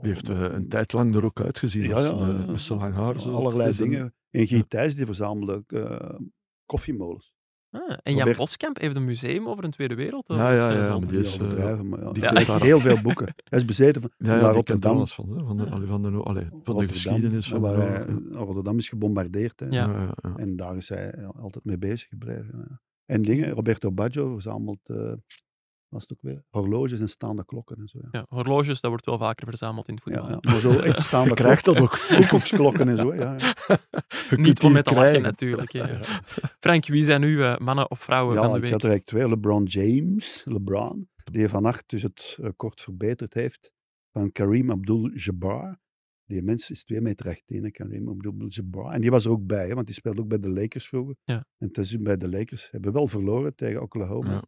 Die 0.00 0.12
heeft 0.12 0.28
eh, 0.28 0.40
een 0.40 0.68
tijd 0.68 0.92
lang 0.92 1.14
er 1.14 1.24
ook 1.24 1.40
uitgezien. 1.40 1.82
Ja, 1.82 1.94
als 1.94 2.04
ja, 2.08 2.10
ja. 2.26 2.46
met 2.46 2.60
zijn 2.60 2.78
lang 2.78 2.94
haar. 2.94 3.20
Zo. 3.20 3.34
allerlei 3.34 3.76
dingen. 3.76 4.14
En 4.30 4.46
Guy 4.46 4.64
Thijs, 4.68 4.94
die 4.94 5.06
verzamelde 5.06 5.64
eh, 5.66 6.18
koffiemolens. 6.66 7.34
Ah, 7.70 7.80
en 8.02 8.12
Jan 8.12 8.18
Robert- 8.18 8.36
Boskamp 8.36 8.80
heeft 8.80 8.96
een 8.96 9.04
museum 9.04 9.48
over 9.48 9.64
een 9.64 9.70
Tweede 9.70 9.94
Wereldoorlog. 9.94 10.46
Ja, 10.46 10.52
ja, 10.54 10.72
ja, 10.72 10.98
maar 10.98 11.08
die 11.08 11.18
is, 11.18 11.38
Niet 11.38 11.54
eh, 11.54 11.80
maar 11.80 12.00
ja, 12.00 12.10
die 12.12 12.22
die 12.28 12.28
heeft 12.38 12.54
heel 12.62 12.80
veel 12.80 13.00
boeken. 13.00 13.34
Hij 13.44 13.58
is 13.58 13.64
bezeten 13.64 14.00
van, 14.00 14.10
Ja, 14.28 14.38
die 14.38 14.48
Rotterdam. 14.48 14.96
alles 14.96 15.14
van. 15.14 15.36
Hè? 15.38 15.44
Van, 15.44 15.56
de, 15.56 15.66
allee, 15.70 15.86
van, 15.86 16.02
de, 16.02 16.08
allee, 16.08 16.22
van 16.22 16.32
de 16.50 16.72
Rotterdam, 16.72 16.88
geschiedenis. 16.88 17.48
Van 17.48 17.60
waar 17.60 17.74
de, 17.76 17.80
hij- 17.82 18.06
Rotterdam 18.32 18.78
is 18.78 18.88
gebombardeerd. 18.88 19.60
Hè. 19.60 19.66
Ja. 19.66 19.72
ja, 19.72 19.92
ja, 20.00 20.14
ja. 20.22 20.36
En 20.36 20.56
daar 20.56 20.76
is 20.76 20.88
hij 20.88 21.14
altijd 21.40 21.64
mee 21.64 21.78
bezig 21.78 22.08
gebleven. 22.08 22.64
ja. 22.68 22.80
En 23.06 23.22
dingen, 23.22 23.50
Roberto 23.50 23.92
Baggio 23.92 24.32
verzamelt, 24.32 24.88
eh 24.88 25.12
was 25.90 26.02
het 26.02 26.12
ook 26.12 26.22
weer, 26.22 26.44
horloges 26.48 27.00
en 27.00 27.08
staande 27.08 27.44
klokken 27.44 27.76
en 27.76 27.88
zo. 27.88 27.98
Ja. 28.02 28.08
Ja, 28.10 28.26
horloges, 28.28 28.80
dat 28.80 28.90
wordt 28.90 29.06
wel 29.06 29.18
vaker 29.18 29.46
verzameld 29.46 29.88
in 29.88 29.94
het 29.94 30.02
Ja, 30.04 30.12
voetbal. 30.20 30.30
ja. 30.30 30.50
Maar 30.52 30.60
zo 30.60 30.78
echt 30.78 31.02
staande 31.02 31.28
Je 31.34 31.34
krijgt 31.34 31.64
dat 31.64 31.78
ook. 31.80 31.98
koekoeksklokken 32.08 32.88
en 32.88 32.96
zo. 32.96 33.14
Ja, 33.14 33.36
ja. 33.38 33.54
Niet 34.36 34.60
om 34.60 34.66
die 34.66 34.70
met 34.70 34.84
te 34.84 34.94
lachen, 34.94 35.22
natuurlijk. 35.22 35.72
hè, 35.72 35.78
ja. 35.92 36.00
Frank, 36.60 36.86
wie 36.86 37.04
zijn 37.04 37.22
uw 37.22 37.40
eh, 37.40 37.58
mannen 37.58 37.90
of 37.90 38.00
vrouwen 38.00 38.34
ja 38.34 38.40
van 38.42 38.50
de 38.50 38.56
ik 38.56 38.62
week? 38.62 38.72
had 38.72 38.82
er 38.82 38.88
eigenlijk 38.88 39.18
twee. 39.18 39.34
LeBron 39.36 39.64
James, 39.64 40.42
LeBron, 40.44 41.08
die 41.24 41.48
vannacht 41.48 41.88
dus 41.88 42.02
het 42.02 42.36
record 42.40 42.80
verbeterd 42.80 43.34
heeft 43.34 43.70
van 44.12 44.32
Kareem 44.32 44.70
Abdul-Jabbar. 44.70 45.78
Die 46.24 46.42
mens 46.42 46.70
is 46.70 46.84
2 46.84 47.00
meter 47.00 47.28
18, 47.28 47.62
hè, 47.64 47.70
Kareem 47.70 48.08
Abdul-Jabbar. 48.08 48.92
En 48.92 49.00
die 49.00 49.10
was 49.10 49.24
er 49.24 49.30
ook 49.30 49.46
bij, 49.46 49.68
hè, 49.68 49.74
want 49.74 49.86
die 49.86 49.94
speelde 49.94 50.20
ook 50.20 50.28
bij 50.28 50.38
de 50.38 50.50
Lakers 50.50 50.88
vroeger. 50.88 51.16
Ja. 51.24 51.44
En 51.58 51.70
is 51.72 51.98
bij 51.98 52.16
de 52.16 52.28
Lakers 52.28 52.70
hebben 52.70 52.92
wel 52.92 53.06
verloren 53.06 53.54
tegen 53.54 53.82
Oklahoma. 53.82 54.44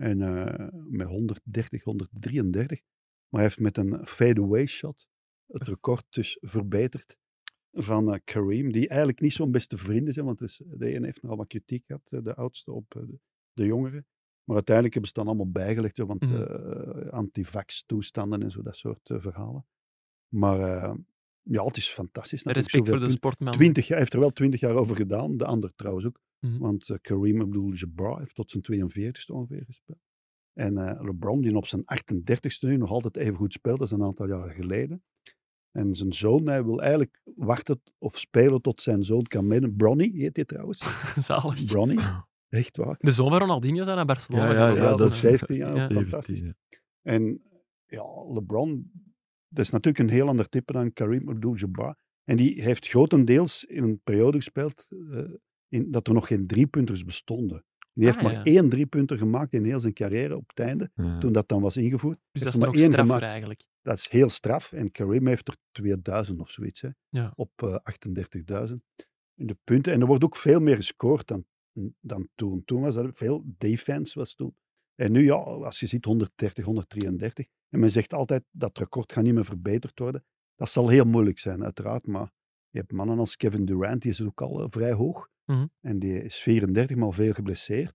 En 0.00 0.22
eh, 0.22 0.68
met 0.88 1.06
130, 1.06 1.82
133. 1.84 2.80
Maar 3.28 3.40
hij 3.40 3.42
heeft 3.42 3.60
met 3.60 3.76
een 3.76 4.06
fadeaway 4.06 4.66
shot 4.66 5.08
het 5.46 5.68
record 5.68 6.04
dus 6.08 6.38
verbeterd 6.40 7.16
van 7.72 8.12
eh, 8.12 8.20
Kareem, 8.24 8.72
die 8.72 8.88
eigenlijk 8.88 9.20
niet 9.20 9.32
zo'n 9.32 9.50
beste 9.50 9.78
vrienden 9.78 10.12
zijn, 10.12 10.26
want 10.26 10.38
dus, 10.38 10.62
de 10.66 10.86
ene 10.86 11.06
heeft 11.06 11.22
nogal 11.22 11.36
wat 11.36 11.46
kritiek 11.46 11.86
gehad, 11.86 12.08
eh, 12.10 12.22
de 12.22 12.34
oudste 12.34 12.72
op 12.72 12.94
eh, 12.94 13.02
de, 13.06 13.18
de 13.52 13.64
jongere. 13.64 14.04
Maar 14.50 14.58
uiteindelijk 14.58 14.94
hebben 14.94 15.12
ze 15.12 15.18
het 15.18 15.26
dan 15.26 15.26
allemaal 15.26 15.64
bijgelegd, 15.64 15.96
hè, 15.96 16.06
want 16.06 16.22
eh, 16.22 17.12
antivax 17.12 17.84
toestanden 17.86 18.42
en 18.42 18.50
zo, 18.50 18.62
dat 18.62 18.76
soort 18.76 19.10
eh, 19.10 19.20
verhalen. 19.20 19.66
Maar 20.28 20.60
eh, 20.60 20.94
ja, 21.42 21.64
het 21.64 21.76
is 21.76 21.88
fantastisch. 21.88 22.42
Respect 22.42 22.88
voor 22.88 22.98
de 22.98 23.10
sportman. 23.10 23.52
20 23.52 23.82
jaar, 23.82 23.90
hij 23.90 23.98
heeft 23.98 24.12
er 24.12 24.20
wel 24.20 24.32
20 24.32 24.60
jaar 24.60 24.74
over 24.74 24.96
gedaan, 24.96 25.36
de 25.36 25.44
ander 25.44 25.72
trouwens 25.74 26.06
ook. 26.06 26.20
Mhm. 26.40 26.58
Want 26.58 26.88
eh, 26.90 26.96
Kareem 27.00 27.40
Abdul-Jabbar 27.40 28.18
heeft 28.18 28.34
tot 28.34 28.50
zijn 28.50 28.62
42ste 28.62 29.34
ongeveer 29.34 29.64
gespeeld. 29.64 29.98
En 30.52 30.78
eh, 30.78 31.02
LeBron, 31.04 31.40
die 31.40 31.56
op 31.56 31.66
zijn 31.66 31.82
38ste 31.82 32.58
nu 32.60 32.76
nog 32.76 32.90
altijd 32.90 33.16
even 33.16 33.34
goed 33.36 33.52
speelt, 33.52 33.78
dat 33.78 33.86
is 33.86 33.92
een 33.94 34.02
aantal 34.04 34.26
jaren 34.28 34.54
geleden. 34.54 35.02
En 35.70 35.94
zijn 35.94 36.12
zoon, 36.12 36.46
hij 36.46 36.64
wil 36.64 36.80
eigenlijk 36.80 37.20
wachten 37.36 37.80
of 37.98 38.18
spelen 38.18 38.60
tot 38.62 38.82
zijn 38.82 39.04
zoon 39.04 39.22
kan 39.22 39.46
meedoen. 39.46 39.76
Bronny 39.76 40.10
heet 40.14 40.36
hij 40.36 40.44
trouwens. 40.44 40.80
Zalig. 41.26 41.64
Bronny, 41.64 41.98
echt 42.48 42.76
waar. 42.76 42.96
De 42.98 43.12
zoon 43.12 43.28
van 43.28 43.38
Ronaldinho 43.38 43.84
zijn 43.84 43.96
naar 43.96 44.04
Barcelona 44.06 44.52
Ja, 44.52 44.68
ja, 44.68 44.68
ja, 44.68 44.82
Ja, 44.82 44.96
dat 44.96 45.12
is- 45.12 45.20
17 45.20 45.56
jaar, 45.56 45.76
Ja. 45.76 45.88
fantastisch. 45.90 46.38
17, 46.38 46.56
ja. 46.68 46.78
En 47.02 47.42
ja, 47.86 48.04
LeBron, 48.32 48.90
dat 49.48 49.64
is 49.64 49.70
natuurlijk 49.70 50.04
een 50.04 50.14
heel 50.14 50.28
ander 50.28 50.48
type 50.48 50.72
dan 50.72 50.92
Kareem 50.92 51.28
Abdul-Jabbar. 51.28 51.96
En 52.24 52.36
die 52.36 52.62
heeft 52.62 52.88
grotendeels 52.88 53.64
in 53.64 53.82
een 53.82 54.00
periode 54.04 54.36
gespeeld 54.36 54.86
eh, 55.10 55.18
in, 55.70 55.90
dat 55.90 56.06
er 56.06 56.14
nog 56.14 56.26
geen 56.26 56.46
driepunters 56.46 57.04
bestonden. 57.04 57.64
Die 57.92 58.04
heeft 58.04 58.16
Ah, 58.18 58.24
maar 58.24 58.32
ja. 58.32 58.44
één 58.44 58.68
driepunter 58.68 59.18
gemaakt 59.18 59.52
in 59.52 59.64
heel 59.64 59.80
zijn 59.80 59.92
carrière 59.92 60.36
op 60.36 60.48
het 60.48 60.58
einde, 60.58 60.90
Ja. 60.94 61.18
toen 61.18 61.32
dat 61.32 61.48
dan 61.48 61.60
was 61.62 61.76
ingevoerd. 61.76 62.16
Dus 62.16 62.26
Heeft 62.32 62.44
dat 62.44 62.54
is 62.54 62.58
maar 62.60 62.68
nog 62.68 62.76
één 62.76 62.84
straffer 62.86 63.06
gemaakt. 63.14 63.30
eigenlijk. 63.32 63.64
Dat 63.82 63.98
is 63.98 64.08
heel 64.08 64.28
straf. 64.28 64.72
En 64.72 64.90
Kareem 64.90 65.26
heeft 65.26 65.48
er 65.48 65.56
2000 65.72 66.40
of 66.40 66.50
zoiets, 66.50 66.80
hè, 66.80 66.88
Ja. 67.08 67.32
op 67.36 67.50
eh 67.56 67.76
38.000 67.82 68.84
in 69.34 69.46
de 69.46 69.56
punten. 69.64 69.92
En 69.92 70.00
er 70.00 70.06
wordt 70.06 70.24
ook 70.24 70.36
veel 70.36 70.60
meer 70.60 70.76
gescoord 70.76 71.26
dan, 71.26 71.44
dan 72.00 72.28
toen. 72.34 72.64
Toen 72.64 72.80
was 72.80 72.96
er 72.96 73.10
veel 73.14 73.44
defense 73.58 74.18
was 74.18 74.34
toen. 74.34 74.54
En 74.94 75.12
nu, 75.12 75.24
ja, 75.24 75.34
als 75.34 75.80
je 75.80 75.86
ziet 75.86 76.04
130, 76.04 76.64
133. 76.64 77.46
En 77.68 77.80
men 77.80 77.90
zegt 77.90 78.12
altijd 78.12 78.44
dat 78.50 78.78
record 78.78 79.12
gaat 79.12 79.24
niet 79.24 79.34
meer 79.34 79.44
verbeterd 79.44 79.98
worden. 79.98 80.24
Dat 80.54 80.70
zal 80.70 80.88
heel 80.88 81.04
moeilijk 81.04 81.38
zijn, 81.38 81.64
uiteraard. 81.64 82.06
Maar 82.06 82.30
je 82.70 82.78
hebt 82.78 82.92
mannen 82.92 83.18
als 83.18 83.36
Kevin 83.36 83.64
Durant, 83.64 84.02
die 84.02 84.10
is 84.10 84.22
ook 84.22 84.42
al 84.42 84.60
eh, 84.60 84.66
vrij 84.70 84.92
hoog. 84.92 85.28
Mhm. 85.50 85.66
En 85.80 85.98
die 85.98 86.22
is 86.22 86.36
34 86.36 86.96
maal 86.96 87.12
veel 87.12 87.32
geblesseerd. 87.32 87.94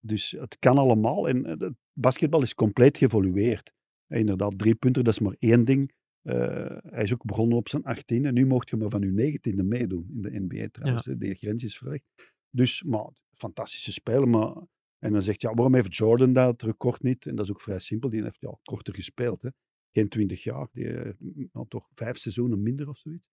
Dus 0.00 0.30
het 0.30 0.58
kan 0.58 0.78
allemaal. 0.78 1.28
En 1.28 1.46
eh, 1.46 1.58
het 1.58 1.74
basketbal 1.92 2.42
is 2.42 2.54
compleet 2.54 2.98
geëvolueerd. 2.98 3.72
En 4.06 4.18
inderdaad, 4.18 4.58
drie 4.58 4.74
punten, 4.74 5.04
dat 5.04 5.12
is 5.12 5.20
maar 5.20 5.36
één 5.38 5.64
ding. 5.64 5.92
Eh, 6.22 6.76
hij 6.82 7.02
is 7.02 7.12
ook 7.12 7.24
begonnen 7.24 7.56
op 7.56 7.68
zijn 7.68 7.82
18e. 7.82 8.32
Nu 8.32 8.46
mocht 8.46 8.70
je 8.70 8.76
maar 8.76 8.90
van 8.90 9.00
je 9.00 9.12
19e 9.12 9.64
meedoen 9.64 10.06
in 10.10 10.22
de 10.22 10.40
NBA 10.40 10.68
trouwens. 10.70 11.04
De 11.04 11.34
grens 11.34 11.64
is 11.64 11.78
verlegd. 11.78 12.04
Dus, 12.50 12.82
maar, 12.82 13.10
fantastische 13.36 13.92
speler. 13.92 14.28
Maar, 14.28 14.54
en 14.98 15.12
dan 15.12 15.22
zegt 15.22 15.40
ja, 15.40 15.54
waarom 15.54 15.74
heeft 15.74 15.96
Jordan 15.96 16.32
dat 16.32 16.62
record 16.62 17.02
niet? 17.02 17.26
En 17.26 17.34
dat 17.34 17.44
is 17.44 17.50
ook 17.50 17.60
vrij 17.60 17.78
simpel. 17.78 18.08
Die 18.08 18.22
heeft 18.22 18.40
ja, 18.40 18.58
korter 18.62 18.94
gespeeld. 18.94 19.42
Hè. 19.42 19.48
Geen 19.92 20.08
20 20.08 20.42
jaar. 20.42 20.68
Die, 20.72 20.88
eh, 20.88 21.12
nou, 21.52 21.68
toch 21.68 21.88
vijf 21.94 22.18
seizoenen 22.18 22.62
minder 22.62 22.88
of 22.88 22.98
zoiets. 22.98 23.28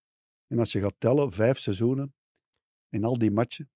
En 0.48 0.60
als 0.60 0.72
je 0.72 0.80
gaat 0.80 0.96
tellen, 0.98 1.32
vijf 1.32 1.58
seizoenen 1.58 2.14
in 2.90 3.04
al 3.04 3.18
die 3.18 3.32
matchen. 3.32 3.70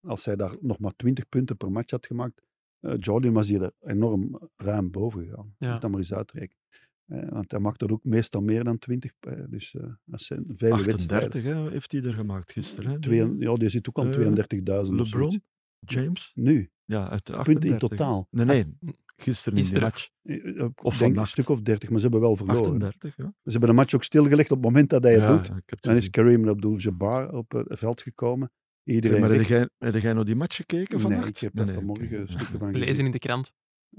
Als 0.00 0.24
hij 0.24 0.36
daar 0.36 0.56
nog 0.60 0.78
maar 0.78 0.92
20 0.96 1.28
punten 1.28 1.56
per 1.56 1.70
match 1.72 1.90
had 1.90 2.06
gemaakt. 2.06 2.42
eh, 2.80 2.94
Jordan 2.98 3.32
was 3.32 3.48
hier 3.48 3.62
er 3.62 3.72
enorm 3.80 4.48
ruim 4.56 4.90
boven 4.90 5.24
gegaan. 5.24 5.54
Ja. 5.58 5.72
Moet 5.72 5.80
dat 5.80 5.90
maar 5.90 5.98
eens 6.00 6.12
uitrekenen. 6.14 6.64
Eh, 7.06 7.28
want 7.28 7.50
hij 7.50 7.60
maakt 7.60 7.82
er 7.82 7.92
ook 7.92 8.04
meestal 8.04 8.40
meer 8.42 8.64
dan 8.64 8.78
20. 8.78 9.12
eh, 9.20 9.32
dus 9.48 9.74
eh, 9.74 9.86
dat 10.04 10.20
zijn 10.20 10.44
vele 10.56 10.84
wedstrijden. 10.84 11.26
38 11.28 11.42
hè, 11.42 11.70
heeft 11.70 11.92
hij 11.92 12.02
er 12.02 12.12
gemaakt 12.14 12.52
gisteren. 12.52 12.90
Hè? 12.90 13.00
Twee, 13.00 13.36
ja, 13.38 13.54
die 13.54 13.68
zit 13.68 13.88
ook 13.88 13.98
aan 13.98 14.06
Eh, 14.12 14.12
32.000 14.14 15.00
of 15.00 15.06
zoiets. 15.06 15.34
LeBron, 15.34 15.40
James. 15.78 16.30
Nu, 16.34 16.70
Ja, 16.84 17.08
uit 17.10 17.26
de 17.26 17.32
punten 17.32 17.52
in 17.68 17.74
38. 17.74 17.88
totaal. 17.88 18.28
Nee, 18.30 18.44
nee. 18.46 18.94
Gisteren 19.16 19.58
in 19.58 19.64
Gisteren. 19.64 19.82
match. 19.84 20.08
Eh, 20.22 20.60
eh, 20.60 20.68
Of 20.82 20.98
denk 20.98 21.16
een 21.16 21.26
stuk 21.26 21.48
of 21.48 21.60
30, 21.60 21.88
maar 21.88 21.98
ze 21.98 22.02
hebben 22.04 22.20
wel 22.20 22.36
verloren. 22.36 22.58
38, 22.72 23.16
ja. 23.16 23.24
Ze 23.42 23.50
hebben 23.50 23.68
de 23.68 23.74
match 23.74 23.94
ook 23.94 24.04
stilgelegd 24.04 24.50
op 24.50 24.56
het 24.56 24.66
moment 24.66 24.90
dat 24.90 25.02
hij 25.02 25.12
het 25.12 25.22
ja, 25.22 25.28
doet. 25.28 25.50
Dan 25.80 25.94
is. 25.96 26.10
Kareem 26.10 26.48
Abdul-Jabbar 26.48 27.32
op 27.32 27.52
het 27.52 27.78
veld 27.78 28.02
gekomen. 28.02 28.50
Zeg, 28.84 28.94
Iedereen 28.94 29.20
maar 29.20 29.30
heb 29.30 29.42
jij, 29.42 29.68
heb 29.78 29.94
jij 30.02 30.12
nog 30.12 30.24
die 30.24 30.36
match 30.36 30.56
gekeken 30.56 30.96
Nee, 30.98 31.06
vannacht? 31.06 31.28
ik 31.28 31.36
heb 31.38 31.54
Nee, 31.54 31.64
nee, 31.64 31.74
vanmorgen 31.74 32.26
stukken 32.28 32.58
van 32.58 32.76
Lezen 32.78 33.04
in 33.04 33.10
de 33.10 33.18
krant. 33.18 33.52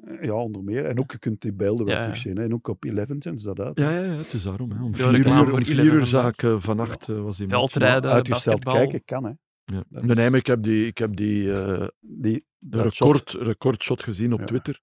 Eh, 0.03 0.23
Ja, 0.23 0.33
onder 0.33 0.63
meer. 0.63 0.85
En 0.85 0.99
ook 0.99 1.11
je 1.11 1.19
kunt 1.19 1.41
die 1.41 1.53
beelden 1.53 1.85
wel 1.85 1.95
Ja, 1.95 2.01
terugzien. 2.03 2.37
hè. 2.37 2.43
En 2.43 2.53
ook 2.53 2.67
op 2.67 2.85
11 2.85 3.07
zijn 3.19 3.37
ze 3.37 3.45
dat 3.53 3.59
uit. 3.59 3.79
Ja, 3.79 3.89
ja, 3.91 4.03
ja, 4.03 4.11
het 4.17 4.33
is 4.33 4.43
daarom. 4.43 4.71
Hè. 4.71 4.83
Om 4.83 4.95
Veel 4.95 5.07
vier 5.07 5.15
reclame 5.17 5.39
uur, 5.39 5.45
voor 5.49 5.57
om 5.59 5.65
vier 5.65 5.79
11 5.79 6.41
uur 6.43 6.51
eh, 6.53 6.59
vannacht 6.61 7.05
was 7.07 7.37
die 7.37 7.47
match. 7.47 7.59
Veldrijden, 7.59 8.11
Uitgesteld 8.11 8.63
basketbal. 8.63 8.89
kijken 8.89 9.05
kan, 9.05 9.23
hè. 9.23 9.31
Ja. 9.75 9.83
Nee, 9.89 10.15
nee, 10.15 10.29
maar 10.29 10.39
ik 10.39 10.47
heb 10.47 10.63
die, 10.63 10.85
ik 10.85 10.97
heb 10.97 11.15
die 11.15 11.53
eh, 11.53 11.87
Die, 11.99 12.45
de 12.57 12.77
dat 12.77 12.93
shot. 12.93 13.15
record, 13.15 13.47
recordshot 13.47 14.03
gezien 14.03 14.33
op 14.33 14.39
Ja. 14.39 14.45
Twitter. 14.45 14.79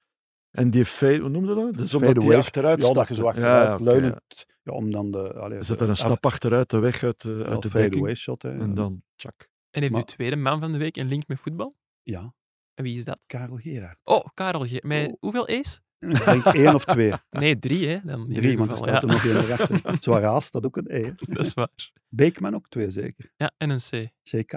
En 0.54 0.70
die 0.70 0.84
fade, 0.84 1.18
hoe 1.18 1.28
noemde 1.28 1.54
dat? 1.54 1.74
Dus 1.76 1.94
omdat 1.94 2.08
Fadeaway. 2.08 2.28
die 2.36 2.36
achteruit 2.44 2.82
Ja, 2.86 2.92
dat 2.92 3.08
je 3.08 3.14
zo 3.14 3.26
achteruit 3.26 3.78
ja, 3.78 3.84
leunend. 3.84 4.20
ja. 4.26 4.44
Ja, 4.62 4.72
om 4.72 4.90
dan 4.90 5.10
de... 5.10 5.32
Allee, 5.32 5.58
Er 5.58 5.64
zit 5.64 5.80
er 5.80 5.88
een 5.88 5.96
stap 5.96 6.26
achteruit, 6.26 6.70
de 6.70 6.78
weg 6.78 7.02
uit, 7.02 7.20
de- 7.20 7.44
uit 7.46 7.62
de 7.62 7.68
dekking. 7.70 8.16
shot, 8.16 8.42
hè. 8.42 8.58
En 8.58 8.74
dan, 8.74 9.02
tjak. 9.16 9.48
En 9.70 9.80
heeft 9.80 9.92
Maar- 9.92 10.00
uw 10.00 10.06
tweede 10.06 10.36
man 10.36 10.60
van 10.60 10.72
de 10.72 10.78
week 10.78 10.96
een 10.96 11.08
link 11.08 11.26
met 11.26 11.40
voetbal? 11.40 11.74
Ja, 12.02 12.34
En 12.74 12.84
wie 12.84 12.96
is 12.96 13.04
dat? 13.04 13.20
Karel 13.26 13.56
Gerard. 13.56 13.98
Oh, 14.04 14.24
Karel 14.34 14.60
G. 14.66 14.82
Met 14.82 15.08
Oh. 15.08 15.14
hoeveel? 15.20 15.48
Ik 15.48 15.80
denk 16.24 16.44
één 16.44 16.74
of 16.74 16.84
twee. 16.84 17.12
Nee, 17.30 17.58
drie, 17.58 17.88
hè? 17.88 17.98
Dan 18.04 18.28
Drie, 18.28 18.58
want 18.58 18.70
er 18.70 18.76
staat 18.76 19.02
er 19.02 19.08
nog 19.08 19.24
één 19.24 19.36
erachter. 19.36 19.80
Zwaar 20.02 20.22
haast, 20.22 20.52
dat 20.52 20.64
ook 20.66 20.76
een 20.76 20.86
E. 20.90 21.02
hè. 21.04 21.12
Dat 21.16 21.46
is 21.46 21.54
waar. 21.54 21.68
Beekman 22.08 22.54
ook 22.54 22.68
twee 22.68 22.90
zeker. 22.90 23.32
Ja, 23.36 23.52
en 23.56 23.70
een 23.70 23.78
C. 23.90 24.08
CK. 24.22 24.52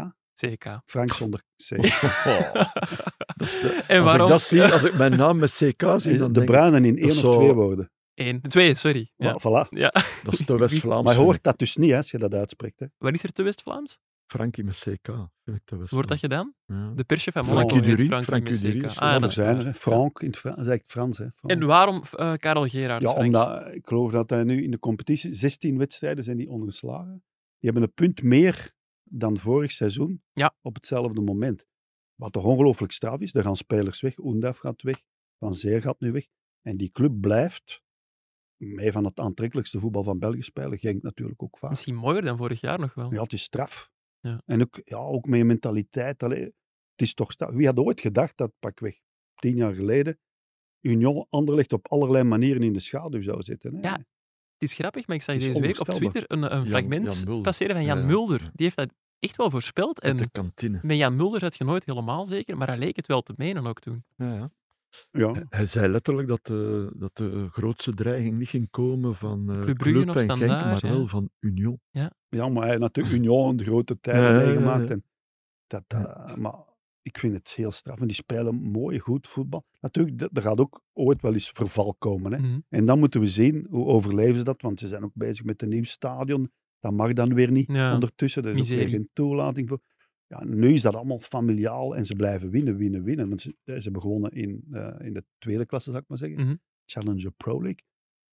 CK. 0.45 0.81
Frank 0.85 1.13
zonder 1.13 1.43
C. 1.67 1.69
Dat 3.37 3.47
is 3.47 3.59
de- 3.59 3.83
En 3.87 3.97
als 3.97 4.05
waarom? 4.05 4.25
ik 4.25 4.31
dat 4.31 4.41
zie, 4.41 4.63
als 4.63 4.83
ik 4.83 4.93
mijn 4.93 5.17
naam 5.23 5.37
met 5.39 5.51
CK 5.51 5.83
zie, 5.95 6.17
dan 6.17 6.33
de 6.33 6.43
Bruinen 6.43 6.85
in 6.85 6.97
één 6.97 7.09
of 7.27 7.35
twee 7.35 7.53
woorden. 7.53 7.91
Eén. 8.13 8.41
Twee, 8.41 8.75
sorry. 8.75 9.11
Ja. 9.15 9.31
Maar 9.31 9.65
voilà. 9.65 9.69
ja. 9.69 9.91
dat 10.23 10.33
is 10.33 10.45
te 10.45 10.57
West-Vlaams. 10.57 11.03
Maar 11.05 11.13
je 11.13 11.19
hoort 11.19 11.43
dat 11.43 11.59
dus 11.59 11.75
niet 11.75 11.89
hè, 11.91 11.97
als 11.97 12.11
je 12.11 12.17
dat 12.17 12.33
uitspreekt. 12.33 12.79
Hè. 12.79 12.85
Wat 12.97 13.13
is 13.13 13.23
er 13.23 13.31
te 13.31 13.43
West-Vlaams? 13.43 13.99
Frankie 14.25 14.63
met 14.63 14.75
CK, 14.77 15.07
vind 15.43 15.57
ik 15.57 15.61
te. 15.65 15.77
Wordt 15.89 16.07
dat 16.07 16.19
gedaan? 16.19 16.53
Ja. 16.65 16.91
De 16.95 17.03
persje 17.03 17.31
van 17.31 17.45
Frankie 17.45 17.75
Monaco 17.81 17.95
Frankie 17.95 18.23
Frankie 18.23 18.51
met 18.51 18.61
Dury 18.61 18.79
CK. 18.79 18.85
is 18.85 18.95
er 18.95 19.01
Ah, 19.01 19.11
ja, 19.11 19.19
dat 19.19 19.31
zijn 19.31 19.65
er. 19.65 19.73
Frank, 19.73 20.19
in 20.19 20.27
het 20.27 20.37
Frans, 20.37 20.57
dat 20.57 20.65
is 20.65 20.71
echt 20.71 20.85
Frans. 20.87 21.17
Hè. 21.17 21.25
Frank. 21.35 21.53
En 21.61 21.67
waarom 21.67 22.03
eh 22.11 22.33
Karel 22.33 22.67
Gerards, 22.67 23.05
Ja, 23.05 23.11
Frank? 23.11 23.25
omdat 23.25 23.73
ik 23.73 23.87
geloof 23.87 24.11
dat 24.11 24.29
hij 24.29 24.43
nu 24.43 24.63
in 24.63 24.71
de 24.71 24.79
competitie 24.79 25.33
16 25.33 25.77
wedstrijden 25.77 26.23
zijn 26.23 26.37
die 26.37 26.49
ongeslagen. 26.49 27.23
Die 27.59 27.71
hebben 27.71 27.83
een 27.83 27.93
punt 27.93 28.23
meer 28.23 28.71
dan 29.09 29.37
vorig 29.37 29.71
seizoen 29.71 30.23
Ja. 30.33 30.55
op 30.61 30.75
hetzelfde 30.75 31.21
moment. 31.21 31.65
Wat 32.15 32.33
toch 32.33 32.45
ongelooflijk 32.45 32.91
straf 32.91 33.19
is. 33.19 33.33
Er 33.35 33.43
gaan 33.43 33.55
spelers 33.55 34.01
weg. 34.01 34.17
Oendaf 34.17 34.57
gaat 34.57 34.81
weg. 34.81 35.01
Van 35.39 35.55
Zeer 35.55 35.81
gaat 35.81 35.99
nu 35.99 36.11
weg. 36.11 36.27
En 36.61 36.77
die 36.77 36.91
club 36.91 37.21
blijft 37.21 37.81
mee 38.55 38.91
van 38.91 39.05
het 39.05 39.19
aantrekkelijkste 39.19 39.79
voetbal 39.79 40.03
van 40.03 40.19
België 40.19 40.41
spelen. 40.41 40.77
Genk 40.77 41.01
natuurlijk 41.01 41.43
ook 41.43 41.57
vaak. 41.57 41.69
Misschien 41.69 41.95
mooier 41.95 42.21
dan 42.21 42.37
vorig 42.37 42.61
jaar 42.61 42.79
nog 42.79 42.93
wel. 42.93 43.13
Ja, 43.13 43.21
het 43.21 43.33
is 43.33 43.41
straf. 43.43 43.91
Ja. 44.19 44.41
En 44.45 44.61
ook, 44.61 44.81
ja, 44.83 44.97
ook 44.97 45.25
met 45.25 45.37
je 45.39 45.45
mentaliteit. 45.45 46.23
Allee, 46.23 46.43
het 46.43 47.01
is 47.01 47.13
toch 47.13 47.31
straf. 47.31 47.51
Wie 47.51 47.65
had 47.65 47.77
ooit 47.77 48.01
gedacht 48.01 48.37
dat 48.37 48.51
pakweg 48.59 48.99
tien 49.35 49.55
jaar 49.55 49.73
geleden 49.73 50.19
Union 50.81 51.25
Anderlecht 51.29 51.73
op 51.73 51.87
allerlei 51.87 52.23
manieren 52.23 52.63
in 52.63 52.73
de 52.73 52.79
schaduw 52.79 53.21
zou 53.21 53.43
zitten. 53.43 53.75
Hè? 53.75 53.81
Ja, 53.81 54.05
Het 54.57 54.69
is 54.69 54.73
grappig, 54.75 55.07
maar 55.07 55.15
ik 55.15 55.21
zag 55.21 55.37
deze 55.37 55.59
week 55.59 55.79
op. 55.79 55.87
Twitter 55.87 56.23
een, 56.27 56.43
een 56.43 56.49
Jan- 56.57 56.67
fragment 56.67 57.23
Jan 57.25 57.41
passeren 57.41 57.75
van 57.75 57.85
Jan 57.85 57.97
Ja, 57.97 58.03
ja. 58.03 58.07
Mulder. 58.09 58.39
Die 58.39 58.51
heeft 58.65 58.75
dat 58.77 58.89
echt 59.19 59.35
wel 59.35 59.49
voorspeld. 59.49 59.99
En 59.99 60.09
Met 60.15 60.23
de 60.23 60.29
kantine. 60.31 60.79
met 60.83 60.97
Jan 60.97 61.15
Mulder 61.15 61.39
zat 61.39 61.57
je 61.57 61.63
nooit 61.63 61.85
helemaal 61.85 62.25
zeker, 62.25 62.57
maar 62.57 62.67
hij 62.67 62.77
leek 62.77 62.95
het 62.95 63.07
wel 63.07 63.21
te 63.21 63.33
menen 63.37 63.67
ook 63.67 63.79
toen. 63.79 64.03
Ja, 64.15 64.33
ja. 64.33 64.51
Ja. 65.11 65.33
Hij 65.49 65.65
zei 65.65 65.87
letterlijk 65.87 66.27
dat 66.27 66.45
de, 66.45 66.91
dat 66.95 67.15
de 67.15 67.47
grootste 67.51 67.93
dreiging 67.93 68.37
niet 68.37 68.49
ging 68.49 68.69
komen 68.69 69.15
van 69.15 69.49
eh 69.51 69.59
Club 69.61 69.77
Club 69.77 69.95
of 69.95 70.01
en 70.01 70.11
Genk, 70.13 70.19
Standaard, 70.37 70.65
maar 70.65 70.85
ja. 70.91 70.97
wel 70.97 71.07
van 71.07 71.29
Union. 71.39 71.79
ja, 71.91 72.11
maar 72.29 72.61
hij 72.61 72.67
heeft 72.67 72.79
natuurlijk 72.79 73.15
Union 73.15 73.57
de 73.57 73.63
grote 73.63 73.99
tijden 73.99 74.23
Ja, 74.23 74.29
ja, 74.31 74.39
ja, 74.39 74.45
meegemaakt. 74.45 74.87
ja. 74.87 74.89
En 74.93 75.03
dat, 75.67 75.83
eh, 75.87 76.35
maar 76.35 76.53
ik 77.07 77.17
vind 77.17 77.33
het 77.33 77.49
heel 77.49 77.71
straf. 77.71 77.99
En 77.99 78.07
die 78.07 78.15
spelen 78.15 78.55
mooi, 78.55 78.99
goed 78.99 79.27
voetbal. 79.27 79.65
Natuurlijk, 79.79 80.21
er 80.37 80.41
gaat 80.41 80.59
ook 80.59 80.81
ooit 80.93 81.21
wel 81.21 81.33
eens 81.33 81.49
verval 81.49 81.95
komen. 81.97 82.31
Hè? 82.33 82.39
Mhm. 82.39 82.59
En 82.69 82.85
dan 82.85 82.99
moeten 82.99 83.19
we 83.19 83.29
zien 83.29 83.67
hoe 83.69 83.85
overleven 83.85 84.35
ze 84.35 84.43
dat. 84.43 84.61
Want 84.61 84.79
ze 84.79 84.87
zijn 84.87 85.03
ook 85.03 85.13
bezig 85.13 85.45
met 85.45 85.61
een 85.61 85.69
nieuw 85.69 85.83
stadion. 85.83 86.51
Dat 86.79 86.91
mag 86.91 87.13
dan 87.13 87.33
weer 87.33 87.51
niet 87.51 87.67
Ja, 87.67 87.93
ondertussen. 87.93 88.45
Er 88.45 88.55
is 88.55 88.71
ook 88.71 88.77
weer 88.77 88.89
geen 88.89 89.09
toelating 89.13 89.67
voor. 89.67 89.79
Ja, 90.27 90.43
nu 90.43 90.73
is 90.73 90.81
dat 90.81 90.95
allemaal 90.95 91.19
familiaal 91.19 91.95
en 91.95 92.05
ze 92.05 92.15
blijven 92.15 92.49
winnen, 92.49 92.77
winnen, 92.77 93.03
winnen. 93.03 93.27
Want 93.27 93.41
ze, 93.41 93.55
eh, 93.63 93.75
ze 93.75 93.81
hebben 93.81 94.01
gewonnen 94.01 94.31
in, 94.31 94.63
eh, 94.71 94.95
in 94.99 95.13
de 95.13 95.23
tweede 95.37 95.65
klasse, 95.65 95.89
zou 95.89 96.01
ik 96.01 96.09
maar 96.09 96.17
zeggen. 96.17 96.39
Mhm. 96.39 96.55
Challenger 96.85 97.31
Pro 97.31 97.61
League. 97.61 97.83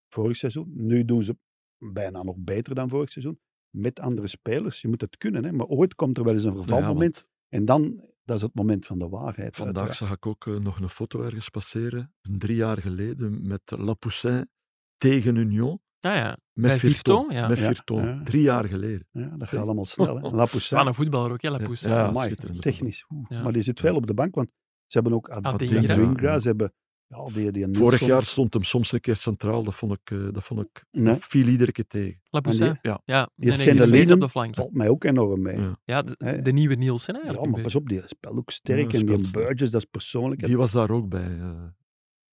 Vorig 0.09 0.37
seizoen. 0.37 0.71
Nu 0.73 1.05
doen 1.05 1.23
ze 1.23 1.37
bijna 1.77 2.23
nog 2.23 2.35
beter 2.37 2.75
dan 2.75 2.89
vorig 2.89 3.11
seizoen. 3.11 3.39
Met 3.69 3.99
andere 3.99 4.27
spelers. 4.27 4.81
Je 4.81 4.87
moet 4.87 5.01
het 5.01 5.17
kunnen. 5.17 5.45
Hè? 5.45 5.51
Maar 5.51 5.67
ooit 5.67 5.95
komt 5.95 6.17
er 6.17 6.23
wel 6.23 6.33
eens 6.33 6.43
een 6.43 6.55
ja, 6.55 6.57
vervalmoment. 6.57 7.15
want 7.15 7.33
en 7.49 7.65
dan, 7.65 8.01
dat 8.25 8.35
is 8.35 8.41
het 8.41 8.53
moment 8.55 8.85
van 8.85 8.99
de 8.99 9.07
waarheid. 9.09 9.55
vandaag 9.55 9.65
uiteraard. 9.75 9.95
zag 9.97 10.11
ik 10.11 10.25
ook 10.25 10.47
eh, 10.47 10.53
nog 10.55 10.79
een 10.79 10.89
foto 10.89 11.21
ergens 11.21 11.49
passeren, 11.49 12.13
drie 12.21 12.55
jaar 12.55 12.77
geleden, 12.77 13.47
met 13.47 13.61
Lapoussin 13.77 14.49
tegen 14.97 15.35
Union. 15.35 15.79
Ah 15.99 16.13
ja, 16.15 16.29
Met 16.53 16.67
Bij 16.69 16.77
Virton. 16.77 17.25
Ja. 17.29 17.47
Met 17.47 17.57
Ja, 17.57 17.65
Virton. 17.65 18.05
ja. 18.05 18.21
Drie 18.23 18.41
jaar 18.41 18.65
geleden. 18.65 19.07
Ja, 19.11 19.27
dat 19.37 19.47
gaat 19.47 19.59
allemaal 19.61 19.85
snel. 19.85 20.15
Hè? 20.21 20.29
La 20.29 20.45
Poussin. 20.45 20.77
Van 20.77 20.87
een 20.87 20.93
voetballer 20.93 21.31
ook, 21.31 21.41
Lapoussin. 21.43 21.89
Ja, 21.89 22.05
Amai, 22.07 22.25
schitterend. 22.25 22.61
technisch. 22.61 23.05
Oeh. 23.09 23.25
Ja. 23.29 23.41
Maar 23.43 23.53
die 23.53 23.61
zit 23.61 23.79
veel 23.79 23.95
op 23.95 24.07
de 24.07 24.13
bank, 24.13 24.35
want 24.35 24.49
ze 24.85 24.97
hebben 24.97 25.13
ook 25.13 25.27
Ad- 25.29 25.43
Adingra. 25.45 25.93
Adingra, 25.93 26.39
Ze 26.39 26.47
hebben 26.47 26.73
ja, 27.07 27.25
die, 27.33 27.51
die 27.51 27.67
Vorig 27.71 27.99
jaar 28.05 28.23
stond 28.23 28.53
hem 28.53 28.63
soms 28.63 28.91
een 28.91 28.99
keer 28.99 29.15
centraal, 29.15 29.63
dat 29.63 29.75
vond 29.75 29.91
ik, 29.91 30.11
eh, 30.11 30.27
dat 30.31 30.43
vond 30.43 30.61
ik 30.61 30.83
Nee. 30.91 31.15
viel 31.19 31.47
iedere 31.47 31.71
keer 31.71 31.87
tegen. 31.87 32.21
Lapoussin. 32.29 32.65
En 32.65 32.71
die- 32.73 32.79
ja. 32.91 33.01
Ja, 33.05 33.29
die 33.35 33.49
nee, 33.51 33.57
nee, 34.05 34.13
op 34.13 34.19
de 34.19 34.29
flank. 34.29 34.55
valt 34.55 34.73
mij 34.73 34.89
ook 34.89 35.03
enorm 35.03 35.41
mee. 35.41 35.57
Ja. 35.59 35.79
Ja, 35.83 36.01
de, 36.01 36.51
nieuwe 36.51 36.75
Nielsen 36.75 37.13
Ja, 37.13 37.19
eigenlijk. 37.21 37.49
maar 37.51 37.57
een 37.59 37.65
pas 37.65 37.75
op, 37.75 37.87
die 37.89 38.01
speelt 38.05 38.37
ook 38.37 38.51
sterk. 38.51 38.91
Ja, 38.91 38.99
en 38.99 39.05
die. 39.05 39.31
Burgess, 39.31 39.71
dat 39.71 39.81
is 39.81 39.87
persoonlijk. 39.91 40.43
Die 40.45 40.57
was 40.57 40.71
daar 40.71 40.89
ook 40.91 41.09
bij, 41.09 41.37
eh, 41.39 41.49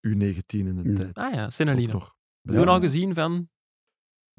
U19 0.07 0.67
in 0.67 0.75
de 0.75 0.89
Mm. 0.89 0.95
tijd. 0.95 1.13
Ah 1.17 1.33
ja, 1.33 1.49
nog. 1.87 2.15
Toen 2.43 2.55
Ja. 2.55 2.63
al 2.65 2.79
gezien 2.79 3.13
van... 3.13 3.49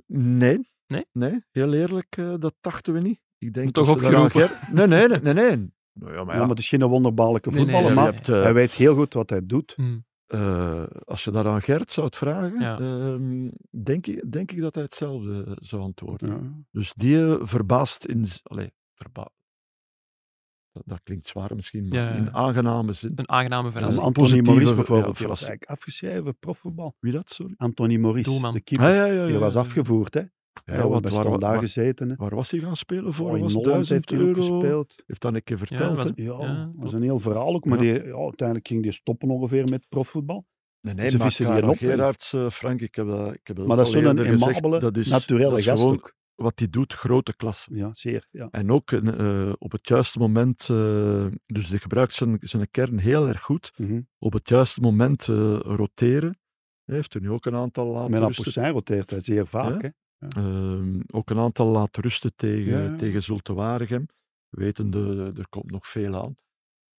Nee. 0.07 0.73
Nee? 1.13 1.45
heel 1.51 1.73
eerlijk, 1.73 2.17
eh, 2.17 2.35
dat 2.39 2.55
dachten 2.61 2.93
we 2.93 3.01
niet. 3.01 3.21
Ik 3.39 3.53
denk 3.55 3.71
Toch 3.73 3.87
dat 3.87 3.99
ze 3.99 4.05
ook 4.07 4.11
daaraan 4.13 4.31
geroepen. 4.31 4.57
ger- 4.59 4.75
Nee, 4.75 4.87
nee, 4.87 5.09
nee, 5.09 5.19
nee. 5.21 5.35
nee. 5.35 5.73
Nou 5.93 6.13
ja, 6.13 6.25
maar 6.25 6.27
Ja, 6.27 6.33
ja, 6.33 6.39
maar 6.39 6.49
het 6.49 6.59
is 6.59 6.69
geen 6.69 6.83
wonderbaarlijke 6.85 7.49
Nee, 7.51 7.57
nee, 7.59 7.65
voetballer, 7.67 7.95
ja, 7.97 8.03
maar 8.03 8.13
hebt, 8.13 8.29
eh, 8.29 8.43
hij 8.43 8.55
weet 8.55 8.73
heel 8.73 8.95
goed 8.95 9.15
wat 9.15 9.31
hij 9.31 9.47
doet. 9.47 9.73
hm, 9.77 9.99
eh, 10.27 10.85
als 11.05 11.25
je 11.25 11.31
dat 11.31 11.47
aan 11.47 11.63
Gert 11.63 11.91
zou 11.91 12.09
vragen, 12.11 12.61
Ja. 12.61 12.79
ehm, 12.79 13.51
denk, 13.71 14.07
ik, 14.07 14.33
denk 14.33 14.53
ik 14.53 14.61
dat 14.61 14.75
hij 14.75 14.85
hetzelfde 14.85 15.57
zou 15.61 15.83
antwoorden. 15.83 16.29
Ja. 16.29 16.65
Dus 16.71 16.93
die 16.95 17.25
eh, 17.27 17.37
verbaast 17.43 18.05
in... 18.05 18.25
Allee, 18.43 18.73
verba 18.95 19.31
dat, 20.73 20.83
dat 20.87 21.01
klinkt 21.03 21.27
zwaar 21.27 21.55
misschien, 21.57 21.89
maar 21.89 21.99
Ja, 21.99 22.09
ja. 22.09 22.15
in 22.15 22.33
aangename 22.35 22.93
zin. 22.93 23.13
een 23.17 23.29
aangename 23.29 23.67
Ja, 23.67 23.73
verrassing. 23.73 24.05
maar 24.05 24.15
Anthony 24.17 24.41
Maurice 24.43 24.69
ja, 24.69 24.75
bijvoorbeeld, 24.75 25.17
die 25.19 25.27
was 25.27 25.39
verrassing. 25.41 25.49
eigenlijk 25.51 25.71
afgeschreven 25.81 26.39
profvoetbal. 26.39 26.97
Wie 27.01 27.13
dat, 27.13 27.31
sorry? 27.31 27.55
Anthony 27.57 27.97
Maurice, 27.97 28.31
Doelman. 28.31 28.53
de 28.55 28.61
keeper. 28.61 28.87
Ah, 28.89 28.95
ja, 28.95 29.05
ja, 29.05 29.13
ja, 29.13 29.27
Die 29.27 29.39
was 29.39 29.55
ja. 29.55 29.61
afgevoerd, 29.61 30.15
hè. 30.15 30.23
Ja, 30.65 30.75
Ja, 30.75 30.89
wat, 30.89 31.03
bij 31.03 31.39
waar, 31.39 31.59
gezeten, 31.59 32.09
hè. 32.09 32.15
waar 32.17 32.35
was 32.35 32.51
hij 32.51 32.61
gaan 32.61 32.77
spelen 32.77 33.13
voor? 33.13 33.31
Oh, 33.31 33.37
in 33.37 33.43
was 33.43 33.53
Holland 33.53 33.73
1000 33.87 33.89
heeft 33.97 34.11
hij 34.11 34.19
ook 34.31 34.37
euro? 34.37 34.59
gespeeld. 34.61 34.95
Heeft 35.07 35.21
dat 35.21 35.35
een 35.35 35.43
keer 35.43 35.59
verteld? 35.59 36.13
Ja, 36.15 36.25
Ja, 36.25 36.57
dat 36.65 36.73
was 36.75 36.93
een 36.93 37.03
heel 37.03 37.19
verhaal 37.19 37.55
ook. 37.55 37.65
Maar 37.65 37.85
Ja. 37.85 37.93
die, 37.93 38.05
ja, 38.07 38.17
uiteindelijk 38.17 38.69
ging 38.69 38.83
die 38.83 38.93
stoppen 38.93 39.29
ongeveer 39.31 39.69
met 39.69 39.89
profvoetbal. 39.89 40.47
Nee, 40.81 40.95
nee, 40.95 41.11
Ze 41.11 41.19
maar 41.19 41.35
Karel. 41.37 41.75
Gerards, 41.75 42.33
eh, 42.33 42.51
Frank, 42.51 42.81
ik 42.81 42.95
heb 42.95 43.07
dat, 43.07 43.35
ik 43.35 43.41
heb 43.47 43.57
dat 43.57 43.67
Maar 43.67 43.77
dat 43.77 43.87
is 43.87 43.95
al 43.95 44.01
zo'n 44.01 44.11
eerder 44.11 44.27
gezegd, 44.27 44.47
aimabele, 44.55 44.79
dat 44.79 44.97
is, 44.97 45.09
naturele 45.09 45.51
dat 45.51 45.63
gast 45.63 45.83
gewoon 45.83 45.97
ook. 45.97 46.15
wat 46.35 46.59
hij 46.59 46.69
doet, 46.71 46.93
grote 46.93 47.37
klasse. 47.37 47.75
Ja, 47.77 47.91
zeer. 47.93 48.27
Ja. 48.31 48.49
En 48.51 48.71
ook 48.73 48.93
eh, 48.93 49.53
op 49.59 49.73
het 49.73 49.89
juiste 49.89 50.19
moment, 50.19 50.61
eh, 50.71 51.27
dus 51.47 51.69
hij 51.69 51.79
gebruikt 51.79 52.15
zijn, 52.15 52.37
zijn 52.41 52.71
kern 52.71 52.99
heel 52.99 53.29
erg 53.29 53.41
goed. 53.41 53.73
Mhm. 53.77 54.01
Op 54.19 54.33
het 54.33 54.49
juiste 54.49 54.81
moment 54.81 55.29
eh, 55.29 55.59
roteren. 55.61 56.39
Hij 56.85 56.95
heeft 56.97 57.15
er 57.15 57.21
nu 57.21 57.31
ook 57.31 57.47
een 57.47 57.55
aantal 57.55 57.87
laten 57.87 58.11
Met. 58.11 58.21
Poussin 58.21 58.69
roteert 58.69 59.11
hij 59.11 59.21
zeer 59.21 59.47
vaak. 59.47 59.83
Ja. 59.83 59.93
Ehm, 60.29 61.01
ook 61.13 61.31
een 61.31 61.39
aantal 61.39 61.67
laten 61.67 62.03
rusten 62.03 62.33
tegen, 62.37 62.73
Ja, 62.73 62.81
ja. 62.91 62.95
tegen 62.97 63.23
Zulte 63.23 63.55
Waregem. 63.55 64.07
Wetende, 64.49 65.33
er 65.37 65.49
komt 65.49 65.71
nog 65.71 65.87
veel 65.87 66.15
aan. 66.23 66.37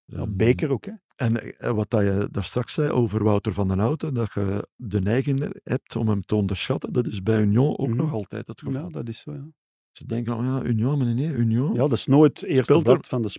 Ja, 0.05 0.17
Ehm, 0.17 0.35
Beker 0.35 0.69
ook, 0.71 0.85
hè. 0.85 0.91
En 1.15 1.57
eh, 1.57 1.71
wat 1.71 1.89
dat 1.89 2.01
je 2.03 2.27
daar 2.31 2.43
straks 2.43 2.73
zei 2.73 2.89
over 2.89 3.23
Wouter 3.23 3.53
van 3.53 3.67
den 3.67 3.79
Houten, 3.79 4.13
dat 4.13 4.33
je 4.33 4.67
de 4.75 5.01
neiging 5.01 5.59
hebt 5.63 5.95
om 5.95 6.09
hem 6.09 6.21
te 6.21 6.35
onderschatten, 6.35 6.93
dat 6.93 7.07
is 7.07 7.23
bij 7.23 7.41
Union 7.41 7.77
ook 7.77 7.87
Mhm. 7.87 7.97
nog 7.97 8.11
altijd 8.13 8.47
het 8.47 8.59
geval. 8.61 8.81
Ja, 8.81 8.89
dat 8.89 9.07
is 9.09 9.19
zo, 9.19 9.33
ja. 9.33 9.47
Ze 9.91 10.05
denken, 10.05 10.33
oh 10.37 10.43
ja, 10.43 10.63
Union, 10.63 10.97
maar 10.97 11.07
nee, 11.13 11.27
Union. 11.33 11.73
Ja, 11.73 11.79
dat 11.79 11.91
is 11.91 12.05
nooit 12.05 12.39
het 12.39 12.49
eerste 12.49 12.73
er- 12.73 12.81
blad 12.81 13.07
van 13.07 13.21
de 13.21 13.29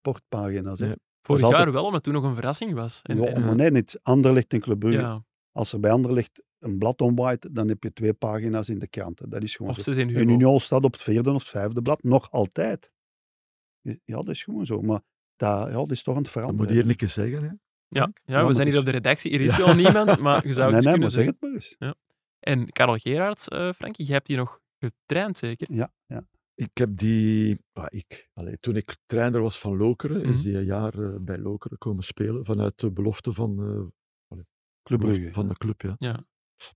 sportpagina's. 0.00 0.78
Hè. 0.78 0.86
Nee. 0.86 0.96
Vorig 1.22 1.48
jaar 1.50 1.72
wel, 1.72 1.84
omdat 1.84 2.02
toen 2.02 2.12
nog 2.14 2.24
een 2.24 2.34
verrassing 2.34 2.72
was. 2.74 3.00
En, 3.02 3.16
ja, 3.16 3.24
en- 3.26 3.44
maar 3.44 3.56
nee, 3.56 3.70
niet. 3.70 3.98
Anderlecht 4.02 4.52
en 4.52 4.60
Club 4.60 4.78
Brugge. 4.78 5.00
ja, 5.00 5.24
Als 5.52 5.72
er 5.72 5.80
bij 5.80 5.90
Anderlecht 5.90 6.42
een 6.60 6.78
blad 6.78 7.00
omwaait, 7.00 7.54
dan 7.54 7.68
heb 7.68 7.82
je 7.82 7.92
twee 7.92 8.12
pagina's 8.12 8.68
in 8.68 8.78
de 8.78 8.86
kranten. 8.86 9.28
Dat 9.30 9.42
is 9.42 9.56
gewoon 9.56 9.70
of 9.70 9.76
zo. 9.76 9.82
ze 9.82 9.92
zijn 9.92 10.08
En 10.08 10.14
Hugo. 10.14 10.30
Union 10.30 10.60
staat 10.60 10.84
op 10.84 10.92
het 10.92 11.02
vierde 11.02 11.30
of 11.30 11.40
het 11.42 11.50
vijfde 11.50 11.82
blad, 11.82 12.02
nog 12.02 12.30
altijd. 12.30 12.92
Ja, 13.82 14.16
dat 14.16 14.28
is 14.28 14.42
gewoon 14.44 14.66
zo. 14.66 14.80
Maar 14.82 15.00
dat, 15.36 15.66
ja, 15.68 15.72
dat 15.72 15.90
is 15.90 16.02
toch 16.02 16.16
aan 16.16 16.22
het 16.22 16.32
Dat 16.32 16.42
moet 16.42 16.52
veranderen. 16.52 16.72
hier 16.82 16.90
een 16.90 16.96
keer 16.96 17.08
zeggen. 17.08 17.42
Hè. 17.42 17.48
Ja, 17.48 18.12
Ja, 18.24 18.40
ja, 18.40 18.46
we 18.46 18.54
zijn 18.54 18.66
hier 18.66 18.74
is- 18.74 18.80
op 18.80 18.86
de 18.86 18.92
redactie. 18.92 19.32
Er 19.32 19.40
is 19.40 19.56
wel 19.56 19.74
niemand, 19.74 20.18
maar 20.18 20.46
je 20.46 20.52
zou 20.60 20.66
nee, 20.72 20.76
het 20.80 20.84
nee, 20.84 20.92
kunnen 20.98 21.00
maar 21.00 21.10
zeg 21.10 21.24
zeggen. 21.24 21.32
het 21.32 21.40
maar 21.40 21.50
eens. 21.90 21.94
En 22.40 22.70
Karel 22.72 22.96
Gerards, 22.96 23.48
eh 23.48 23.72
Frankie, 23.72 24.04
jij 24.04 24.14
hebt 24.14 24.26
die 24.26 24.36
nog 24.36 24.60
getraind 24.78 25.38
zeker? 25.38 25.72
Ja, 25.74 25.92
ja. 26.06 26.26
Ik 26.54 26.70
heb 26.78 26.96
die, 26.96 27.58
ah, 27.72 27.86
ik, 27.88 28.28
allee, 28.32 28.58
toen 28.58 28.76
ik 28.76 28.96
trainer 29.06 29.40
was 29.40 29.58
van 29.58 29.76
Lokeren, 29.76 30.22
is 30.22 30.34
Mhm. 30.34 30.42
die 30.42 30.56
een 30.56 30.64
jaar 30.64 30.94
eh, 30.98 31.14
bij 31.20 31.38
Lokeren 31.38 31.78
komen 31.78 32.04
spelen 32.04 32.44
vanuit 32.44 32.78
de 32.78 32.90
belofte 32.90 33.32
van, 33.32 33.58
eh, 33.60 34.38
Club 34.82 35.00
Brugge. 35.00 35.32
van 35.32 35.48
de 35.48 35.54
club. 35.54 35.94
Ja. 35.98 36.24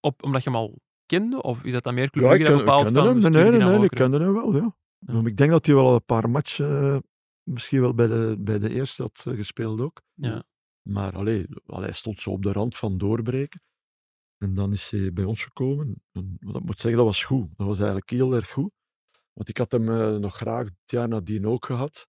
Op, 0.00 0.22
omdat 0.22 0.44
je 0.44 0.50
hem 0.50 0.58
al 0.58 0.78
kende? 1.06 1.42
Of 1.42 1.64
is 1.64 1.72
dat 1.72 1.82
dan 1.82 1.94
meer 1.94 2.10
Club 2.10 2.24
Ja, 2.24 2.30
Brugge 2.30 2.48
dat 2.48 2.58
bepaalt 2.58 2.90
van... 2.90 3.06
hem. 3.06 3.32
Nee, 3.32 3.50
nee, 3.50 3.60
nee, 3.60 3.82
ik 3.82 3.90
kende 3.90 4.18
hem 4.18 4.32
wel, 4.32 4.54
ja. 4.54 4.76
Ja. 4.98 5.12
Maar 5.12 5.26
Ik 5.26 5.36
denk 5.36 5.50
dat 5.50 5.66
hij 5.66 5.74
wel 5.74 5.94
een 5.94 6.04
paar 6.04 6.30
matchen, 6.30 6.80
eh, 6.80 6.98
misschien 7.42 7.80
wel 7.80 7.94
bij 7.94 8.06
de, 8.06 8.36
bij 8.38 8.58
de 8.58 8.70
eerste 8.70 9.02
had 9.02 9.24
eh, 9.26 9.34
gespeeld 9.34 9.80
ook. 9.80 10.02
Ja. 10.14 10.44
Maar 10.82 11.16
allee, 11.16 11.46
allee, 11.66 11.84
hij 11.84 11.92
stond 11.92 12.20
zo 12.20 12.30
op 12.30 12.42
de 12.42 12.52
rand 12.52 12.76
van 12.76 12.98
doorbreken. 12.98 13.60
En 14.38 14.54
dan 14.54 14.72
is 14.72 14.90
hij 14.90 15.12
bij 15.12 15.24
ons 15.24 15.44
gekomen. 15.44 16.02
En, 16.12 16.36
ik 16.40 16.64
moet 16.64 16.80
zeggen, 16.80 16.96
dat 16.96 17.04
was 17.04 17.24
goed. 17.24 17.48
Dat 17.56 17.66
was 17.66 17.78
eigenlijk 17.78 18.10
heel 18.10 18.34
erg 18.34 18.50
goed. 18.50 18.70
Want 19.32 19.48
ik 19.48 19.58
had 19.58 19.72
hem 19.72 19.88
eh, 19.88 20.16
nog 20.16 20.36
graag 20.36 20.64
het 20.64 20.90
jaar 20.90 21.08
nadien 21.08 21.46
ook 21.46 21.66
gehad. 21.66 22.08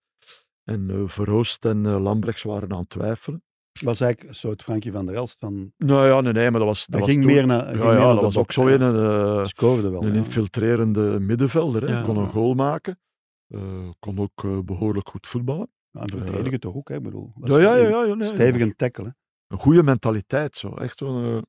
En 0.64 0.90
eh 0.90 1.08
Verhoost 1.08 1.66
en 1.66 1.86
eh, 1.86 2.02
Lambrechts 2.02 2.44
waren 2.44 2.72
aan 2.72 2.80
het 2.80 2.90
twijfelen. 2.90 3.44
Was 3.82 4.00
eigenlijk 4.02 4.32
een 4.32 4.40
soort 4.40 4.62
Frankie 4.64 4.92
van 4.92 5.06
der 5.06 5.16
Elst 5.16 5.40
van... 5.40 5.74
Nou 5.78 6.08
ja, 6.08 6.22
nee, 6.22 6.34
nee, 6.34 6.50
maar 6.52 6.60
dat 6.60 6.68
was... 6.70 6.86
Dat, 6.86 7.00
was 7.00 7.10
ging 7.10 7.24
toen- 7.24 7.32
meer 7.32 7.48
naar... 7.48 7.66
ging 7.66 7.78
Ja, 7.78 7.84
meer 7.86 7.94
ja 7.94 8.04
naar 8.04 8.14
dat 8.14 8.24
was 8.24 8.38
ook 8.38 8.52
zo 8.52 8.68
een, 8.68 8.82
eh, 8.82 9.46
Scoorde 9.46 9.90
wel. 9.90 10.04
een 10.04 10.14
ja. 10.14 10.16
infiltrerende 10.16 11.20
middenvelder. 11.20 11.88
Hè. 11.88 11.98
Ja. 11.98 12.04
Kon 12.04 12.18
een 12.18 12.30
goal 12.30 12.54
maken. 12.54 13.00
Eh, 13.48 13.90
kon 14.00 14.20
ook 14.20 14.44
eh, 14.44 14.60
behoorlijk 14.60 15.10
goed 15.10 15.28
voetballen. 15.28 15.70
En 15.92 16.10
verdedigen 16.10 16.60
toch 16.60 16.76
ook, 16.76 16.90
hè? 16.90 16.96
Ik 16.96 17.04
bedoel, 17.04 17.32
was 17.36 17.50
Ja, 17.50 17.58
ja, 17.58 17.76
ja. 17.76 17.84
een 17.84 17.90
ja, 17.90 18.04
ja 18.04 18.14
nee, 18.14 18.28
Stevig 18.28 18.62
een 18.62 18.76
tackle, 18.76 19.04
hè. 19.04 19.10
Een 19.48 19.58
goede 19.58 19.84
mentaliteit. 19.84 20.56
Zo. 20.56 20.74
Echt 20.74 21.02
een 21.02 21.36
eh, 21.36 21.42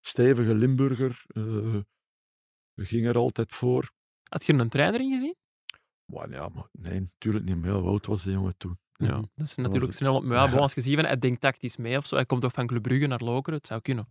stevige 0.00 0.54
Limburger. 0.54 1.24
eh 1.26 1.80
ging 2.76 3.06
er 3.06 3.16
altijd 3.16 3.54
voor. 3.54 3.90
Had 4.28 4.44
je 4.46 4.52
een 4.52 4.68
trainer 4.68 5.00
in 5.00 5.12
gezien? 5.12 5.36
Maar 6.12 6.30
ja, 6.30 6.48
maar 6.48 6.68
nee, 6.72 7.00
natuurlijk 7.00 7.44
niet 7.44 7.56
meer. 7.56 7.72
Hoe 7.72 7.88
oud 7.88 8.06
was 8.06 8.22
die 8.22 8.32
jongen 8.32 8.56
toen? 8.56 8.78
Ja, 9.04 9.20
dat 9.34 9.46
is 9.46 9.54
natuurlijk 9.54 9.92
snel 9.92 10.14
op. 10.14 10.24
Maar 10.24 10.36
ja, 10.36 10.50
bon, 10.50 10.60
als 10.60 10.74
je 10.74 10.80
ziet 10.80 10.94
van 10.94 11.04
hij 11.04 11.18
denkt 11.18 11.40
tactisch 11.40 11.76
mee 11.76 11.96
of 11.96 12.06
zo, 12.06 12.14
hij 12.14 12.26
komt 12.26 12.40
toch 12.40 12.52
van 12.52 12.66
Club 12.66 12.82
Brugge 12.82 13.06
naar 13.06 13.20
Lokeren, 13.22 13.58
het 13.58 13.66
zou 13.66 13.80
kunnen. 13.80 14.08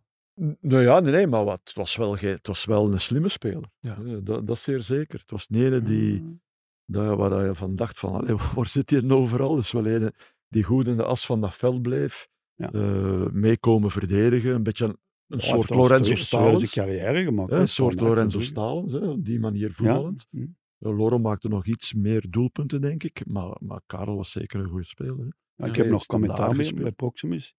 Nou 0.62 0.82
ja, 0.84 1.00
nee, 1.00 1.12
nee 1.12 1.28
maar 1.28 1.44
wat, 1.44 1.60
het, 1.64 1.74
was 1.74 1.96
wel, 1.96 2.18
het 2.18 2.48
was 2.48 2.66
wel 2.66 2.92
een 2.94 3.00
slimme 3.00 3.30
speler. 3.30 3.64
Ja. 3.80 3.96
Eh, 4.06 4.18
Dat, 4.24 4.48
dat 4.48 4.56
is 4.56 4.64
zeer 4.64 4.82
zeker. 4.82 5.20
Het 5.20 5.32
was 5.32 5.48
niet 5.48 5.64
ene 5.64 5.82
die, 5.82 6.22
Mm. 6.22 6.42
daar, 6.86 7.16
waar 7.18 7.46
je 7.46 7.56
van 7.56 7.76
dacht 7.76 8.00
van, 8.00 8.14
allee, 8.14 8.36
waar 8.56 8.68
zit 8.68 8.90
hij 8.90 9.02
nou 9.02 9.20
overal? 9.22 9.56
Dus 9.56 9.72
wel 9.72 9.86
ene 9.86 10.14
die 10.50 10.64
goed 10.64 10.88
in 10.88 10.98
de 10.98 11.04
as 11.04 11.26
van 11.26 11.42
dat 11.42 11.54
veld 11.56 11.82
bleef. 11.82 12.28
Ja. 12.56 12.72
eh, 12.72 13.26
meekomen 13.32 13.92
verdedigen. 13.92 14.54
Een 14.54 14.64
beetje 14.64 14.86
een, 14.86 14.98
een 15.28 15.38
Ja, 15.38 15.46
soort 15.46 15.70
Lorenzo 15.70 16.12
een 16.12 16.18
Stalens. 16.18 16.72
carrière 16.74 17.24
gemaakt. 17.24 17.50
hè, 17.50 17.56
hè, 17.56 17.62
Een 17.62 17.68
soort 17.68 18.00
Lorenzo. 18.00 18.40
Stalens, 18.40 18.94
hè, 18.94 19.00
op 19.00 19.26
die 19.26 19.40
manier 19.40 19.68
Ja. 19.68 19.74
voetballend. 19.74 20.28
hm. 20.32 20.46
Eh, 20.84 20.98
Loro 20.98 21.20
maakte 21.20 21.48
nog 21.48 21.66
iets 21.66 21.94
meer 21.94 22.30
doelpunten, 22.30 22.82
denk 22.82 23.04
ik. 23.04 23.26
Maar, 23.26 23.58
maar 23.60 23.82
Karel 23.86 24.16
was 24.16 24.32
zeker 24.32 24.60
een 24.60 24.70
goede 24.70 24.86
speler. 24.86 25.18
Hè. 25.18 25.30
Ja, 25.56 25.66
ik 25.66 25.76
heb 25.76 25.88
nog 25.88 26.06
commentaar 26.06 26.50
mee 26.50 26.58
gespeeld. 26.58 26.82
bij 26.82 26.92
Proximus. 26.92 27.56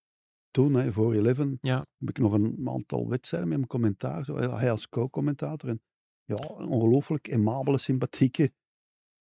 Toen, 0.50 0.74
hè, 0.74 0.92
voor 0.92 1.14
Eleven, 1.14 1.58
Ja. 1.60 1.86
heb 1.98 2.08
ik 2.08 2.18
nog 2.18 2.32
een 2.32 2.68
aantal 2.68 3.08
wedstrijden 3.08 3.48
met 3.48 3.58
hem 3.58 3.66
commentaar. 3.66 4.24
Zo, 4.24 4.36
hij 4.36 4.70
als 4.70 4.88
co-commentator. 4.88 5.68
En 5.70 5.82
ja, 6.24 6.34
een 6.34 6.66
ongelooflijk 6.68 7.32
aimabele, 7.32 7.78
sympathieke, 7.78 8.52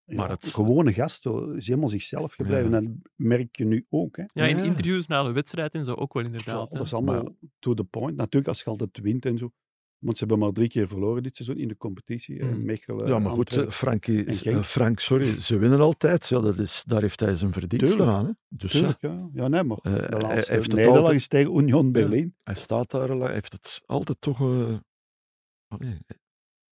ja, 0.05 0.15
Maar 0.15 0.29
het- 0.29 0.45
gewone 0.45 0.93
gast. 0.93 1.21
Zo, 1.21 1.51
is 1.51 1.67
helemaal 1.67 1.89
zichzelf 1.89 2.33
gebleven. 2.33 2.69
Ja. 2.71 2.77
En 2.77 2.83
dat 2.85 3.11
merk 3.15 3.55
je 3.55 3.65
nu 3.65 3.85
ook. 3.89 4.17
Hè. 4.17 4.23
Ja, 4.33 4.45
in 4.45 4.57
Ja. 4.57 4.63
interviews 4.63 5.07
na 5.07 5.23
de 5.23 5.31
wedstrijd 5.31 5.73
en 5.73 5.85
zo 5.85 5.93
ook 5.93 6.13
wel 6.13 6.23
Ja, 6.23 6.29
inderdaad. 6.29 6.71
dat 6.71 6.85
is 6.85 6.93
allemaal 6.93 7.23
Maar- 7.23 7.31
to 7.59 7.73
the 7.73 7.83
point. 7.83 8.15
Natuurlijk, 8.17 8.47
als 8.47 8.59
je 8.59 8.65
altijd 8.65 8.97
wint 8.99 9.25
en 9.25 9.37
zo. 9.37 9.51
Want 10.03 10.17
ze 10.17 10.23
hebben 10.25 10.43
maar 10.43 10.51
drie 10.53 10.67
keer 10.69 10.87
verloren 10.87 11.23
dit 11.23 11.35
seizoen 11.35 11.57
in 11.57 11.67
de 11.67 11.77
competitie. 11.77 12.39
hè. 12.39 12.51
Mm. 12.51 12.65
Mechelen, 12.65 13.07
Ja, 13.07 13.19
maar 13.19 13.31
goed, 13.31 13.39
Antwerpen. 13.39 13.71
eh, 13.71 13.77
Frankie, 13.77 14.25
eh. 14.25 14.61
Frank, 14.63 14.99
sorry, 14.99 15.39
ze 15.41 15.57
winnen 15.57 15.79
altijd. 15.79 16.27
Ja, 16.27 16.39
dat 16.39 16.57
is, 16.57 16.83
daar 16.87 17.01
heeft 17.01 17.19
hij 17.19 17.35
zijn 17.35 17.53
verdiensten 17.53 17.97
Tuurlijk. 17.97 18.17
aan. 18.17 18.25
Hè. 18.25 18.31
Dus 18.49 18.71
ja, 18.71 18.79
Tuurlijk, 18.79 19.01
ja. 19.01 19.29
Ja, 19.41 19.47
nee, 19.47 19.63
maar 19.63 19.77
Eh, 19.81 19.93
de 20.09 20.17
laatste 20.19 20.53
heeft 20.53 20.65
het 20.65 20.75
nederlaag 20.75 20.99
altijd- 21.01 21.19
is 21.19 21.27
tegen 21.27 21.55
Union 21.57 21.91
Berlin. 21.91 22.35
hij 22.43 22.55
staat 22.55 22.91
daar, 22.91 23.09
hij 23.09 23.33
heeft 23.33 23.53
het 23.53 23.81
altijd 23.85 24.21
toch... 24.21 24.39
eh, 24.41 24.75
allee, 25.67 25.97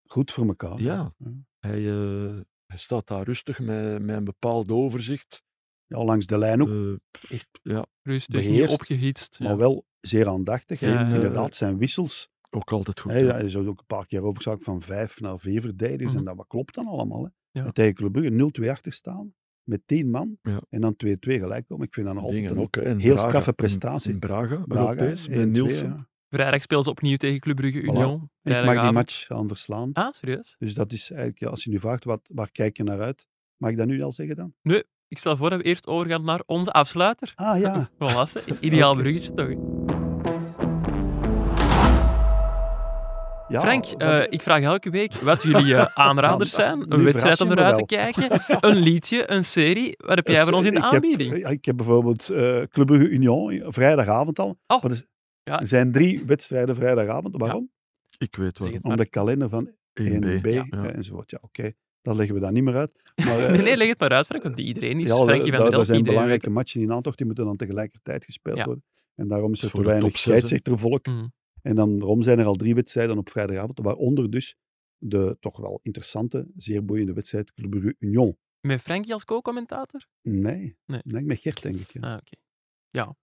Goed 0.07 0.31
voor 0.31 0.47
elkaar. 0.47 0.81
Ja. 0.81 1.13
hij, 1.59 1.89
eh, 1.91 2.39
hij 2.65 2.77
staat 2.77 3.07
daar 3.07 3.23
rustig 3.23 3.59
met, 3.59 4.01
met 4.01 4.15
een 4.15 4.23
bepaald 4.23 4.71
overzicht. 4.71 5.43
Ja, 5.85 6.03
langs 6.03 6.25
de 6.25 6.37
lijn 6.37 6.61
ook. 6.61 6.67
Eh, 6.69 7.35
Echt, 7.35 7.49
Rustig, 8.01 8.39
niet 8.41 8.49
beheerst, 8.49 8.73
opgehitst. 8.73 9.37
Ja. 9.37 9.45
maar 9.47 9.57
wel 9.57 9.85
zeer 10.01 10.27
aandachtig. 10.27 10.79
Ja, 10.79 10.99
en 10.99 11.09
ja. 11.09 11.15
inderdaad, 11.15 11.55
zijn 11.55 11.77
wissels. 11.77 12.29
Ook 12.55 12.71
altijd 12.71 12.99
goed. 12.99 13.11
Hè. 13.11 13.17
ja, 13.17 13.31
hij 13.33 13.43
is 13.45 13.55
ook 13.55 13.79
een 13.79 13.85
paar 13.87 14.05
keer 14.05 14.21
overgeschakeld 14.21 14.63
van 14.63 14.81
vijf 14.81 15.19
naar 15.19 15.39
vier 15.39 15.61
verdedigers. 15.61 16.09
Mhm. 16.09 16.17
En 16.17 16.23
dat 16.25 16.35
wat 16.35 16.47
klopt 16.47 16.75
dan 16.75 16.85
allemaal. 16.87 17.23
Hè. 17.23 17.29
Ja. 17.59 17.65
En 17.65 17.73
tegen 17.73 17.93
Club 17.93 18.11
Brugge 18.11 18.51
0-2 18.61 18.69
achter 18.69 18.91
staan. 18.93 19.33
Met 19.63 19.81
tien 19.85 20.09
man. 20.09 20.37
Ja. 20.41 20.61
En 20.69 20.81
dan 20.81 20.95
2-2 21.05 21.17
gelijk 21.19 21.65
komen. 21.67 21.85
Ik 21.87 21.93
vind 21.93 22.05
dat 22.07 22.15
altijd 22.15 22.33
Dingen 22.35 22.51
een 22.51 22.57
ook. 22.57 22.75
Heel 22.75 22.95
Braga- 23.13 23.27
straffe 23.27 23.53
prestatie. 23.53 24.07
In, 24.07 24.13
in 24.13 24.19
Braga, 24.19 24.55
Braga, 24.67 24.89
Europees, 24.89 25.27
1-2, 25.29 25.31
met 25.35 25.49
Nielsen. 25.49 25.87
ja. 25.87 26.09
Vrijdag 26.29 26.61
spelen 26.61 26.83
ze 26.83 26.89
opnieuw 26.89 27.17
tegen 27.17 27.39
Club 27.39 27.55
Brugge 27.55 27.79
Voilà. 27.81 27.83
Union. 27.83 28.29
Ik 28.43 28.63
mag 28.65 28.81
die 28.81 28.91
match 28.91 29.25
gaan 29.25 29.47
verslaan. 29.47 29.89
Ah, 29.93 30.11
serieus? 30.11 30.55
Dus 30.59 30.73
dat 30.73 30.91
is 30.91 31.09
eigenlijk, 31.09 31.39
ja, 31.39 31.47
als 31.47 31.63
je 31.63 31.69
nu 31.69 31.79
vraagt, 31.79 32.03
wat, 32.03 32.29
waar 32.33 32.51
kijk 32.51 32.77
je 32.77 32.83
naar 32.83 33.01
uit? 33.01 33.27
Mag 33.57 33.71
ik 33.71 33.77
dat 33.77 33.87
nu 33.87 34.01
al 34.01 34.11
zeggen 34.11 34.35
dan? 34.35 34.53
Ik 35.07 35.17
stel 35.17 35.37
voor 35.37 35.49
dat 35.49 35.59
we 35.61 35.65
eerst 35.65 35.87
overgaan 35.87 36.23
naar 36.23 36.43
onze 36.45 36.71
afsluiter. 36.71 37.31
Ah 37.35 37.59
ja, 37.59 37.89
Voilà, 38.03 38.59
ideaal 38.59 38.91
Oké. 38.91 39.01
bruggetje 39.01 39.33
toch? 39.33 39.47
Ja 43.51 43.61
Frank, 43.61 43.85
eh, 43.85 44.21
ik 44.29 44.41
vraag 44.41 44.61
elke 44.61 44.89
week 44.89 45.13
wat 45.13 45.43
jullie 45.43 45.75
eh, 45.75 45.85
aanraders 46.07 46.51
zijn. 46.51 46.93
Een 46.93 47.03
wedstrijd 47.03 47.41
om 47.41 47.51
eruit 47.51 47.75
te 47.75 47.85
kijken. 47.85 48.41
Een 48.69 48.75
liedje, 48.75 49.31
een 49.31 49.45
serie. 49.45 49.93
Wat 49.97 50.15
heb 50.15 50.27
jij 50.27 50.43
voor 50.43 50.53
ons 50.53 50.65
in 50.65 50.71
de 50.71 50.77
Ik 50.77 50.83
heb- 50.83 50.93
aanbieding? 50.93 51.47
ik 51.47 51.65
heb 51.65 51.77
bijvoorbeeld 51.77 52.29
eh 52.29 52.61
Club 52.69 52.85
Brugge 52.87 53.09
Union, 53.09 53.63
vrijdagavond 53.67 54.39
al. 54.39 54.57
Oh, 54.67 54.91
is- 54.91 55.05
ja. 55.43 55.59
Er 55.59 55.67
zijn 55.67 55.91
drie 55.91 56.23
wedstrijden 56.25 56.75
vrijdagavond. 56.75 57.37
Waarom? 57.37 57.69
Ik 58.17 58.35
weet 58.35 58.59
wel. 58.59 58.71
Om 58.81 58.95
de 58.97 59.09
kalender 59.09 59.49
van 59.49 59.69
1B, 59.93 60.03
1B. 60.03 60.45
Ja. 60.47 60.65
eh, 60.69 60.95
enzovoort. 60.95 61.31
Ja, 61.31 61.37
oké. 61.41 61.71
Dat 62.01 62.15
leggen 62.15 62.35
we 62.35 62.41
daar 62.41 62.51
niet 62.51 62.63
meer 62.63 62.75
uit. 62.75 62.91
Maar, 63.25 63.39
eh, 63.45 63.49
Nee, 63.51 63.61
nee, 63.61 63.77
leg 63.77 63.87
het 63.87 63.99
maar 63.99 64.09
uit, 64.11 64.25
Frank, 64.25 64.43
want 64.43 64.59
iedereen 64.59 64.99
is 64.99 65.07
ja, 65.07 65.13
Frankie 65.15 65.51
van 65.53 65.63
der 65.65 65.73
Elst. 65.73 65.85
zijn 65.87 66.03
belangrijke 66.03 66.49
matchen 66.49 66.81
in 66.81 66.91
aantocht, 66.91 67.17
die 67.17 67.25
moeten 67.25 67.45
dan 67.45 67.55
tegelijkertijd 67.57 68.25
gespeeld 68.25 68.57
Ja. 68.57 68.65
worden. 68.65 68.83
En 69.15 69.27
daarom 69.27 69.51
is 69.51 69.61
er 69.61 69.69
Voor 69.69 69.79
te 69.81 69.87
weinig 69.87 70.17
scheidsrechtervolk. 70.17 71.05
het. 71.05 71.15
En 71.61 71.75
dan, 71.75 71.97
daarom 71.99 72.21
zijn 72.21 72.39
er 72.39 72.45
al 72.45 72.55
drie 72.55 72.75
wedstrijden 72.75 73.17
op 73.17 73.29
vrijdagavond, 73.29 73.79
waaronder 73.79 74.31
dus 74.31 74.55
de 74.97 75.37
toch 75.39 75.57
wel 75.57 75.79
interessante, 75.83 76.47
zeer 76.57 76.85
boeiende 76.85 77.13
wedstrijd 77.13 77.53
Club 77.53 77.69
Brugge 77.69 77.95
Union. 77.99 78.37
Met 78.61 78.81
Frankie 78.81 79.13
als 79.13 79.25
co-commentator? 79.25 80.07
Nee, 80.21 80.77
Nee. 80.85 81.01
nee. 81.03 81.21
met 81.23 81.39
Gert 81.39 81.61
denk 81.61 81.75
ik. 81.75 81.89
Ja. 81.93 81.99
Ah, 82.13 82.17
oké. 82.17 82.37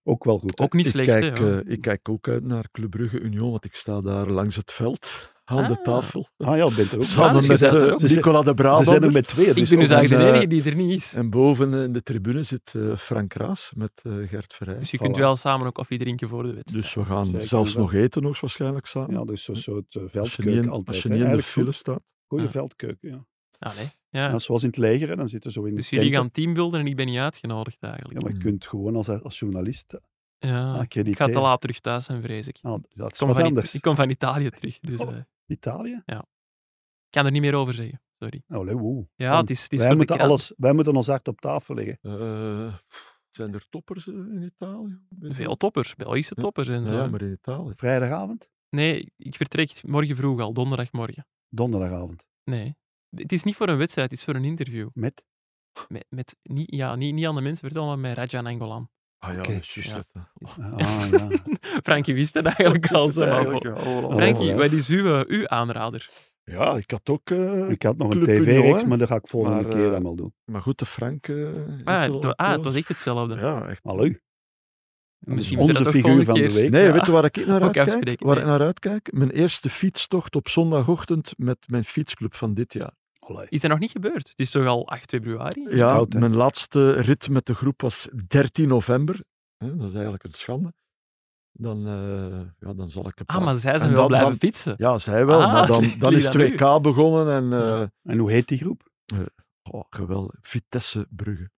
Ook 0.02 0.24
wel 0.24 0.38
goed. 0.38 0.58
hè? 0.58 0.64
Ook 0.64 0.72
niet 0.72 0.86
Ik 0.86 0.90
slecht, 0.92 1.08
kijk, 1.18 1.38
hè? 1.38 1.44
ja. 1.44 1.60
eh, 1.60 1.72
ik 1.72 1.80
kijk 1.80 2.08
ook 2.08 2.28
uit 2.28 2.44
naar 2.44 2.70
Club 2.70 2.90
Brugge 2.90 3.20
Union, 3.20 3.50
want 3.50 3.64
ik 3.64 3.74
sta 3.74 4.00
daar 4.00 4.30
langs 4.30 4.56
het 4.56 4.72
veld 4.72 5.32
aan 5.48 5.66
de 5.72 5.76
Ah. 5.78 5.82
tafel. 5.84 6.26
Ah 6.36 6.56
ja, 6.56 6.74
bent 6.74 6.90
er 6.92 6.96
ook. 6.96 7.04
Samen 7.04 7.40
dus 7.46 7.60
met 7.60 7.62
eh. 7.62 7.96
Nicola 8.14 8.42
de 8.42 8.52
Ze 8.76 8.84
zijn 8.84 9.02
er 9.02 9.12
met 9.12 9.26
twee. 9.26 9.46
ik 9.46 9.54
Dus 9.54 9.68
ben 9.68 9.78
dus 9.78 9.88
eigenlijk 9.88 10.22
de 10.22 10.28
een, 10.28 10.34
enige 10.34 10.46
die 10.46 10.70
er 10.70 10.76
niet 10.76 10.96
is. 11.00 11.14
En 11.14 11.30
boven 11.30 11.74
in 11.74 11.92
de 11.92 12.02
tribune 12.02 12.42
zit 12.42 12.74
eh, 12.76 12.96
Frank 12.96 13.32
Raas 13.32 13.72
met 13.76 13.90
eh, 14.02 14.12
Gert 14.28 14.54
Verheij. 14.54 14.78
Dus 14.78 14.90
je 14.90 14.96
Voilà. 14.96 15.00
kunt 15.00 15.16
wel 15.16 15.36
samen 15.36 15.66
ook 15.66 15.74
koffie 15.74 15.98
drinken 15.98 16.28
voor 16.28 16.42
de 16.42 16.52
wedstrijd. 16.54 16.84
Dus 16.84 16.94
we 16.94 17.04
gaan 17.04 17.26
Zeker 17.26 17.46
zelfs 17.46 17.74
wel. 17.74 17.82
nog 17.82 17.92
eten, 17.94 18.22
nog 18.22 18.40
waarschijnlijk 18.40 18.86
samen. 18.86 19.10
ja, 19.18 19.24
dus 19.24 19.42
zo'n 19.44 19.56
soort 19.56 19.94
eh, 19.94 20.02
als 20.02 20.10
je 20.10 20.12
niet 20.12 20.12
veldkeuken 20.32 20.70
altijd. 20.70 20.88
als 20.88 21.02
je 21.02 21.08
niet 21.08 21.20
in 21.24 21.36
de 21.36 21.42
file 21.42 21.72
staat. 21.72 22.00
Goeie 22.26 22.44
Ja. 22.44 22.50
veldkeuken, 22.50 23.08
ja. 23.10 23.26
Ah, 23.58 23.76
nee. 23.76 23.86
Ja. 24.10 24.38
Zoals 24.38 24.62
in 24.62 24.68
het 24.68 24.76
leger, 24.78 25.08
hè, 25.08 25.16
dan 25.16 25.28
zitten 25.28 25.52
zo 25.52 25.64
in 25.64 25.74
Dus 25.74 25.90
jullie 25.90 26.12
gaan 26.12 26.30
teambuilden 26.30 26.80
en 26.80 26.86
ik 26.86 26.96
ben 26.96 27.06
niet 27.06 27.18
uitgenodigd 27.18 27.82
eigenlijk. 27.82 28.14
Ja, 28.14 28.20
maar 28.20 28.30
je 28.30 28.36
Mm. 28.36 28.42
kunt 28.44 28.66
gewoon 28.66 28.96
als, 28.96 29.08
als 29.08 29.38
journalist 29.38 29.94
Ja, 30.38 30.86
ik 30.88 31.16
ga 31.16 31.26
te 31.26 31.40
laat 31.40 31.60
terug 31.60 31.80
thuis 31.80 32.04
zijn, 32.04 32.22
vrees 32.22 32.48
ik. 32.48 32.58
Ah, 32.62 32.70
dat 32.72 32.80
Ik 33.06 33.12
is 33.12 33.18
kom, 33.18 33.26
wat 33.28 33.36
van, 33.36 33.44
I- 33.44 33.48
anders. 33.48 33.74
ik 33.74 33.80
kom 33.80 33.94
van 33.96 34.10
Italië 34.10 34.48
terug, 34.48 34.78
dus 34.80 35.00
Oh. 35.00 35.08
eh, 35.08 35.20
Italië? 35.50 36.02
ik 36.06 37.10
kan 37.10 37.24
er 37.24 37.30
niet 37.30 37.42
meer 37.42 37.54
over 37.54 37.74
zeggen. 37.74 38.02
Sorry. 38.18 38.42
Oh, 38.48 38.64
nee, 38.64 38.76
woe. 38.76 39.08
Ja, 39.14 39.40
het 39.40 39.50
is, 39.50 39.62
het 39.62 39.72
is 39.72 39.80
wij, 39.80 39.94
moeten 39.94 40.18
alles, 40.18 40.52
wij 40.56 40.72
moeten 40.72 40.96
ons 40.96 41.06
hart 41.06 41.28
op 41.28 41.40
tafel 41.40 41.74
leggen. 41.74 41.98
Eh, 42.02 42.74
zijn 43.28 43.54
er 43.54 43.68
toppers 43.68 44.08
eh, 44.08 44.14
in 44.14 44.42
Italië? 44.42 44.98
Veel 45.20 45.56
toppers, 45.56 45.94
Belgische 45.94 46.32
Ja. 46.36 46.42
toppers 46.42 46.68
en 46.68 46.86
zo. 46.86 46.94
Ja, 46.96 47.06
maar 47.06 47.22
in 47.22 47.32
Italië. 47.32 47.72
Vrijdagavond? 47.76 48.48
Nee, 48.70 49.12
ik 49.16 49.34
vertrek 49.34 49.82
morgen 49.86 50.16
vroeg 50.16 50.40
al, 50.40 50.52
donderdagmorgen. 50.52 51.26
Donderdagavond. 51.48 52.26
Nee. 52.44 52.76
Het 53.08 53.32
is 53.32 53.42
niet 53.42 53.56
voor 53.56 53.68
een 53.68 53.76
wedstrijd, 53.76 54.10
het 54.10 54.18
is 54.18 54.24
voor 54.24 54.34
een 54.34 54.44
interview. 54.44 54.88
Met? 54.92 55.24
Met, 55.88 56.06
met 56.08 56.36
niet, 56.42 56.74
ja, 56.74 56.94
niet, 56.94 57.14
niet 57.14 57.26
aan 57.26 57.34
de 57.34 57.40
mensen 57.40 57.64
vertellen, 57.66 57.88
maar 57.88 57.98
met 57.98 58.16
Rajan 58.16 58.46
Angolan. 58.46 58.90
Ah 59.18 59.32
ja, 59.34 59.38
Oké. 59.40 59.52
dat 59.52 59.60
is 59.62 59.74
juist 59.74 59.90
Ja. 59.90 59.94
dat, 59.96 60.06
eh. 60.12 60.72
Ah, 60.76 61.08
ja. 61.10 61.28
Frankie 61.88 62.14
wist 62.14 62.34
het 62.34 62.44
eigenlijk 62.46 62.92
al. 62.92 63.10
Zo, 63.12 63.22
voilà. 63.22 64.14
Frankie, 64.16 64.54
wat 64.54 64.72
is 64.72 64.88
uw, 64.88 65.14
eh, 65.14 65.20
uw 65.26 65.48
aanrader? 65.48 66.08
Ja, 66.44 66.76
ik 66.76 66.90
had 66.90 67.08
ook... 67.08 67.30
eh, 67.30 67.68
Ik 67.70 67.82
had 67.82 67.96
nog 67.96 68.14
een 68.14 68.22
tv-reeks, 68.24 68.84
maar 68.84 68.98
dat 68.98 69.08
ga 69.08 69.14
ik 69.16 69.26
volgende 69.28 69.62
Maar, 69.62 69.70
keer 69.70 69.84
eh, 69.86 69.90
allemaal 69.90 70.14
doen. 70.14 70.34
maar 70.44 70.62
goed, 70.62 70.78
de 70.78 70.86
Frank... 70.86 71.28
eh, 71.28 71.46
Ah, 71.84 72.00
het, 72.00 72.24
ah, 72.36 72.46
eh, 72.46 72.52
het 72.52 72.64
was 72.64 72.74
echt 72.74 72.88
hetzelfde. 72.88 73.34
Ja, 73.34 73.68
echt. 73.68 73.80
Hallo. 73.82 74.08
Misschien 75.18 75.58
onze 75.58 75.82
dat 75.82 75.92
figuur 75.92 76.24
van 76.24 76.34
de 76.34 76.52
week. 76.52 76.70
Nee, 76.70 76.86
Ja. 76.86 76.92
weet 76.92 77.06
je 77.06 77.12
waar 77.12 77.24
ik 77.24 77.36
naar 77.46 77.62
uitkijk? 77.62 77.88
Waar 78.22 78.34
nee. 78.34 78.44
ik 78.44 78.50
naar 78.50 78.60
uitkijk? 78.60 79.12
Mijn 79.12 79.30
eerste 79.30 79.70
fietstocht 79.70 80.36
op 80.36 80.48
zondagochtend 80.48 81.32
met 81.36 81.58
mijn 81.68 81.84
fietsclub 81.84 82.34
van 82.34 82.54
dit 82.54 82.72
jaar. 82.72 82.92
Allee. 83.28 83.46
Is 83.48 83.60
dat 83.60 83.70
nog 83.70 83.78
niet 83.80 83.90
gebeurd? 83.90 84.28
Het 84.28 84.38
is 84.38 84.50
toch 84.50 84.66
al 84.66 84.88
8 84.88 85.10
februari? 85.10 85.66
Ja, 85.70 85.92
koud, 85.92 86.12
mijn 86.12 86.34
laatste 86.34 86.90
rit 86.92 87.28
met 87.28 87.46
de 87.46 87.54
groep 87.54 87.80
was 87.80 88.08
13 88.26 88.68
november. 88.68 89.20
Hè, 89.56 89.76
dat 89.76 89.88
is 89.88 89.94
eigenlijk 89.94 90.24
een 90.24 90.30
schande. 90.30 90.72
Dan, 91.52 91.86
eh, 91.86 92.40
ja, 92.68 92.74
dan 92.74 92.90
zal 92.90 93.08
ik 93.08 93.20
een 93.20 93.26
Ah, 93.26 93.44
maar 93.44 93.56
zij 93.56 93.72
En 93.72 93.78
zijn 93.78 93.90
wel 93.92 93.98
dan- 94.00 94.08
blijven 94.08 94.28
dan- 94.30 94.38
fietsen. 94.38 94.74
Ja, 94.78 94.98
zij 94.98 95.26
wel, 95.26 95.42
Ah, 95.42 95.52
maar 95.52 95.66
dan, 95.66 95.92
dan 95.98 96.12
is 96.14 96.22
dan 96.22 96.32
2K 96.32 96.82
begonnen 96.82 97.34
en... 97.34 97.52
eh, 97.62 97.68
Ja. 97.68 97.90
En 98.02 98.18
hoe 98.18 98.30
heet 98.30 98.48
die 98.48 98.58
groep? 98.58 98.88
oh, 99.70 99.84
geweldig. 99.90 100.34
Vitesse 100.40 101.06
Brugge. 101.10 101.50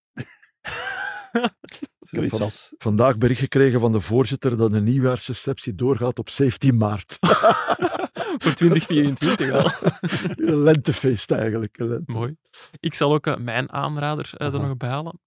Van- 2.00 2.40
als... 2.40 2.74
Vandaag 2.78 3.18
bericht 3.18 3.40
gekregen 3.40 3.80
van 3.80 3.92
de 3.92 4.00
voorzitter 4.00 4.56
dat 4.56 4.70
de 4.70 4.80
nieuwjaarsreceptie 4.80 5.74
doorgaat 5.74 6.18
op 6.18 6.30
17 6.30 6.76
maart. 6.76 7.18
Voor 8.42 8.54
2024 8.54 9.50
al. 9.50 9.70
een 10.48 10.62
lentefeest 10.62 11.30
eigenlijk. 11.30 11.78
een 11.78 11.88
lente. 11.88 12.12
Mooi. 12.12 12.36
Ik 12.80 12.94
zal 12.94 13.12
ook 13.12 13.26
eh, 13.26 13.36
mijn 13.36 13.72
aanrader 13.72 14.30
eh, 14.36 14.54
er 14.54 14.60
nog 14.60 14.76
bij 14.76 14.88
halen. 14.88 15.20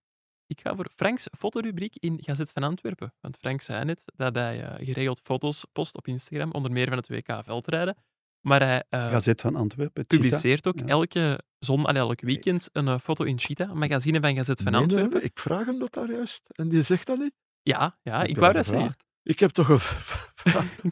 Ik 0.47 0.61
ga 0.61 0.75
voor 0.75 0.89
Franks 0.95 1.27
fotorubriek 1.37 1.95
in 1.95 2.17
Gazet 2.21 2.51
van 2.51 2.63
Antwerpen. 2.63 3.13
Want 3.19 3.37
Frank 3.37 3.61
zei 3.61 3.85
net 3.85 4.03
dat 4.15 4.35
hij 4.35 4.63
eh, 4.63 4.85
geregeld 4.85 5.19
foto's 5.23 5.65
post 5.71 5.97
op 5.97 6.07
Instagram, 6.07 6.51
onder 6.51 6.71
meer 6.71 6.87
van 6.87 6.97
het 6.97 7.07
WK 7.07 7.39
veldrijden. 7.43 7.95
Maar 8.43 8.61
hij 8.61 8.83
eh, 8.89 9.09
Gazet 9.09 9.41
van 9.41 9.55
Antwerpen. 9.55 10.05
Publiceert 10.05 10.67
ook 10.67 10.79
Ja. 10.79 10.85
elke 10.85 11.39
zon 11.59 11.85
elk 11.85 12.21
weekend 12.21 12.69
een 12.71 12.87
eh, 12.87 12.97
foto 12.99 13.23
in 13.23 13.39
Cheetah, 13.39 13.69
een 13.69 13.77
magazine 13.77 14.19
van 14.21 14.35
Gazet 14.35 14.61
van 14.61 14.71
Nee, 14.71 14.81
nee, 14.85 14.89
Antwerpen. 14.95 15.23
ik 15.27 15.39
vraag 15.39 15.65
hem 15.65 15.79
dat 15.79 15.93
daar 15.93 16.11
juist. 16.11 16.49
En 16.55 16.69
die 16.69 16.83
zegt 16.83 17.07
dat 17.07 17.17
niet. 17.17 17.33
Ja, 17.61 17.97
ja 18.01 18.19
Heb 18.19 18.27
ik 18.27 18.37
wou 18.37 18.53
dat 18.53 18.65
zeggen. 18.65 18.95
Ik 19.23 19.39
heb 19.39 19.49
toch 19.49 19.69
een 19.69 19.79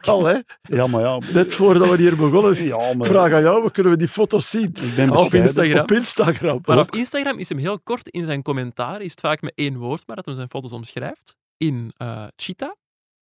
al, 0.00 0.24
hè? 0.24 0.38
Ja, 0.62 0.86
maar 0.86 1.00
ja. 1.00 1.18
Net 1.32 1.54
voordat 1.54 1.88
we 1.88 1.96
hier 1.96 2.16
begonnen, 2.16 2.64
Ja, 2.64 2.94
maar 2.94 3.06
vraag 3.06 3.32
aan 3.32 3.42
jou, 3.42 3.62
we 3.64 3.70
kunnen 3.70 3.92
we 3.92 3.98
die 3.98 4.08
foto's 4.08 4.50
zien? 4.50 4.64
ik 4.82 4.94
ben 4.96 5.10
Op. 5.10 5.34
Instagram. 5.34 5.80
Op 5.82 5.90
Instagram. 5.92 6.60
Maar 6.64 6.78
ook. 6.78 6.82
op 6.82 6.94
Instagram 6.96 7.38
is 7.38 7.48
hem 7.48 7.58
heel 7.58 7.80
kort 7.80 8.08
in 8.08 8.24
zijn 8.24 8.42
commentaar, 8.42 9.00
is 9.00 9.10
het 9.10 9.20
vaak 9.20 9.40
met 9.40 9.52
één 9.54 9.76
woord, 9.76 10.06
maar 10.06 10.16
dat 10.16 10.24
hij 10.24 10.34
zijn 10.34 10.48
foto's 10.48 10.72
omschrijft. 10.72 11.36
In 11.56 11.92
eh 11.96 12.24
Cheetah, 12.36 12.72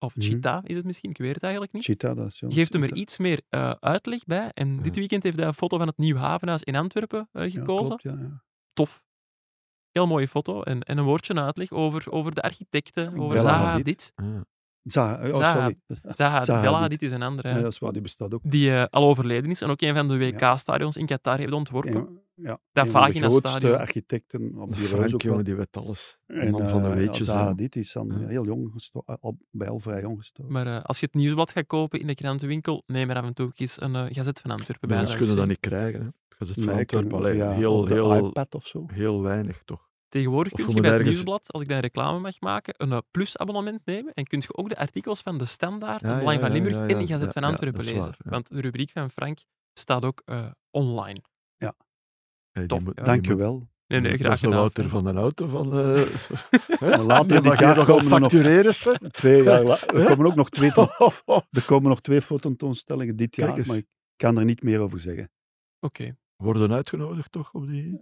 of 0.02 0.16
Mhm. 0.16 0.26
Cheetah 0.26 0.62
is 0.66 0.76
het 0.76 0.84
misschien, 0.84 1.10
ik 1.10 1.18
weet 1.18 1.34
het 1.34 1.42
eigenlijk 1.42 1.72
niet. 1.72 1.84
Cheetah, 1.84 2.16
dat 2.16 2.26
is 2.26 2.36
zo. 2.38 2.48
Geeft 2.50 2.72
hem 2.72 2.82
er 2.82 2.94
iets 2.94 3.18
meer 3.18 3.40
eh, 3.48 3.70
uitleg 3.80 4.24
bij. 4.24 4.48
En 4.52 4.82
dit 4.82 4.96
weekend 4.96 5.22
heeft 5.22 5.38
hij 5.38 5.46
een 5.46 5.54
foto 5.54 5.78
van 5.78 5.86
het 5.86 5.98
Nieuw 5.98 6.16
Havenhuis 6.16 6.62
in 6.62 6.76
Antwerpen 6.76 7.28
eh, 7.32 7.44
Ja, 7.44 7.50
gekozen. 7.50 7.86
klopt, 7.98 8.02
ja, 8.02 8.24
ja. 8.24 8.42
Tof. 8.72 9.02
Heel 9.92 10.06
mooie 10.06 10.28
foto. 10.28 10.62
En, 10.62 10.82
en 10.82 10.98
een 10.98 11.04
woordje 11.04 11.34
uitleg 11.34 11.70
over, 11.70 12.10
over 12.12 12.34
de 12.34 12.42
architecten, 12.42 13.08
over 13.18 13.36
Bella 13.36 13.40
Zaha 13.40 13.64
Hadid. 13.64 14.12
Hadid. 14.14 14.34
Ja. 14.36 14.44
Zaha, 14.82 15.28
oh, 15.28 15.36
Zaha. 15.36 15.52
sorry. 15.60 15.78
Zaha, 16.14 16.44
Zaha 16.44 16.60
Bella 16.62 16.78
Hadid. 16.78 17.02
Is 17.02 17.10
een 17.10 17.22
andere. 17.22 17.48
Ja, 17.48 17.60
dat 17.60 17.72
is 17.72 17.78
waar, 17.78 17.92
die 17.92 18.02
bestaat 18.02 18.34
ook. 18.34 18.40
Die 18.44 18.72
eh, 18.74 18.84
al 18.90 19.04
overleden 19.08 19.50
is 19.50 19.60
en 19.60 19.70
ook 19.70 19.80
een 19.80 19.94
van 19.94 20.08
de 20.08 20.18
WK-stadions 20.18 20.96
in 20.96 21.06
Qatar 21.06 21.38
heeft 21.38 21.52
ontworpen. 21.52 22.20
Ja, 22.42 22.58
Dat 22.72 22.86
een 22.86 22.90
van 22.92 23.10
de 23.10 23.18
grootste 23.20 23.78
architecten 23.78 24.58
op 24.58 24.74
die 24.74 24.84
Frank, 24.84 25.22
jongen, 25.22 25.44
die 25.44 25.54
weet 25.54 25.76
alles. 25.76 26.18
En, 26.26 26.50
man 26.50 26.68
van 26.68 26.82
de 26.82 26.88
eh, 26.88 26.94
weetjes. 26.94 27.26
Hè. 27.26 27.32
Hadid 27.32 27.76
is 27.76 27.92
dan 27.92 28.16
Ja. 28.20 28.26
heel 28.26 28.44
jong 28.44 28.70
gestoken, 28.72 29.18
al, 29.20 29.38
bij 29.50 29.68
al 29.68 29.78
vrij 29.78 30.00
jong 30.00 30.18
gestoken. 30.18 30.52
Maar 30.52 30.66
eh, 30.66 30.82
als 30.82 31.00
je 31.00 31.06
het 31.06 31.14
nieuwsblad 31.14 31.52
gaat 31.52 31.66
kopen 31.66 32.00
in 32.00 32.06
de 32.06 32.14
krantenwinkel, 32.14 32.82
neem 32.86 33.10
er 33.10 33.16
af 33.16 33.24
en 33.24 33.34
toe 33.34 33.46
ook 33.46 33.58
eens 33.58 33.80
een 33.80 33.94
eh, 33.96 34.04
gazet 34.08 34.40
van 34.40 34.50
Antwerpen 34.50 34.88
bij. 34.88 34.96
Mensen 34.98 35.16
kunnen 35.16 35.36
dat 35.36 35.46
niet 35.46 35.60
krijgen. 35.60 36.00
Hè. 36.00 36.08
Gazet 36.28 36.54
van 36.54 36.64
Nee, 36.64 36.76
Antwerpen, 36.78 37.36
ja, 37.36 37.50
heel, 37.52 37.80
de 37.84 37.92
heel, 37.92 38.26
iPad 38.28 38.54
of 38.54 38.66
zo. 38.66 38.84
heel 38.92 39.22
weinig 39.22 39.62
toch. 39.64 39.88
Tegenwoordig 40.08 40.52
kun 40.52 40.66
je 40.66 40.72
bij 40.80 40.82
het 40.90 40.90
ergens- 40.90 41.08
nieuwsblad, 41.08 41.52
als 41.52 41.62
ik 41.62 41.68
daar 41.68 41.80
reclame 41.80 42.18
mag 42.18 42.40
maken, 42.40 42.74
een 42.76 42.92
eh, 42.92 42.98
plus-abonnement 43.10 43.80
nemen 43.84 44.12
en 44.14 44.24
kun 44.24 44.38
je 44.40 44.56
ook 44.56 44.68
de 44.68 44.76
artikels 44.76 45.22
van 45.22 45.38
De 45.38 45.44
Standaard, 45.44 46.00
Ja, 46.02 46.18
Belang 46.18 46.34
ja, 46.34 46.40
van 46.40 46.48
ja, 46.48 46.54
Limburg 46.54 46.74
ja, 46.76 46.82
en 46.82 46.88
ja, 46.88 46.98
de 46.98 47.06
Gazet 47.06 47.26
ja, 47.26 47.32
van 47.32 47.42
ja, 47.42 47.48
Antwerpen 47.48 47.84
lezen. 47.84 48.00
waar, 48.00 48.16
ja. 48.24 48.30
Want 48.30 48.48
de 48.48 48.60
rubriek 48.60 48.90
van 48.90 49.10
Frank 49.10 49.38
staat 49.72 50.04
ook 50.04 50.22
eh, 50.24 50.46
online. 50.70 51.20
Hey, 52.50 52.64
ja. 52.68 53.02
Dank 53.04 53.26
je 53.26 53.34
wel. 53.36 53.68
Nee, 53.86 54.00
nee, 54.00 54.10
dat 54.10 54.20
graag 54.20 54.38
gedaan. 54.38 54.58
Wouter 54.58 54.88
van 54.88 55.04
den 55.04 55.16
Auto 55.16 55.46
van... 55.46 55.72
eh 55.72 56.06
later 57.06 57.42
die 57.42 57.50
dit 57.50 57.58
jaar 57.58 57.74
komen 57.74 57.88
er 57.88 58.02
nog 58.02 58.02
factureren, 58.04 58.74
ze. 58.74 59.00
twee 59.10 59.42
jaar 59.42 59.84
Er 59.86 60.06
komen 60.06 60.26
ook 60.26 60.34
nog 60.34 60.50
twee, 60.50 60.72
ten- 60.72 60.90
er 61.50 61.64
komen 61.66 61.88
nog 61.88 62.00
twee 62.00 62.22
fototentoonstellingen 62.22 63.16
dit 63.16 63.36
jaar, 63.36 63.66
maar 63.66 63.76
ik 63.76 63.86
kan 64.16 64.38
er 64.38 64.44
niet 64.44 64.62
meer 64.62 64.80
over 64.80 65.00
zeggen. 65.00 65.30
Oké, 65.80 66.16
Worden 66.36 66.72
uitgenodigd 66.72 67.32
toch 67.32 67.52
op 67.52 67.66
die... 67.66 68.00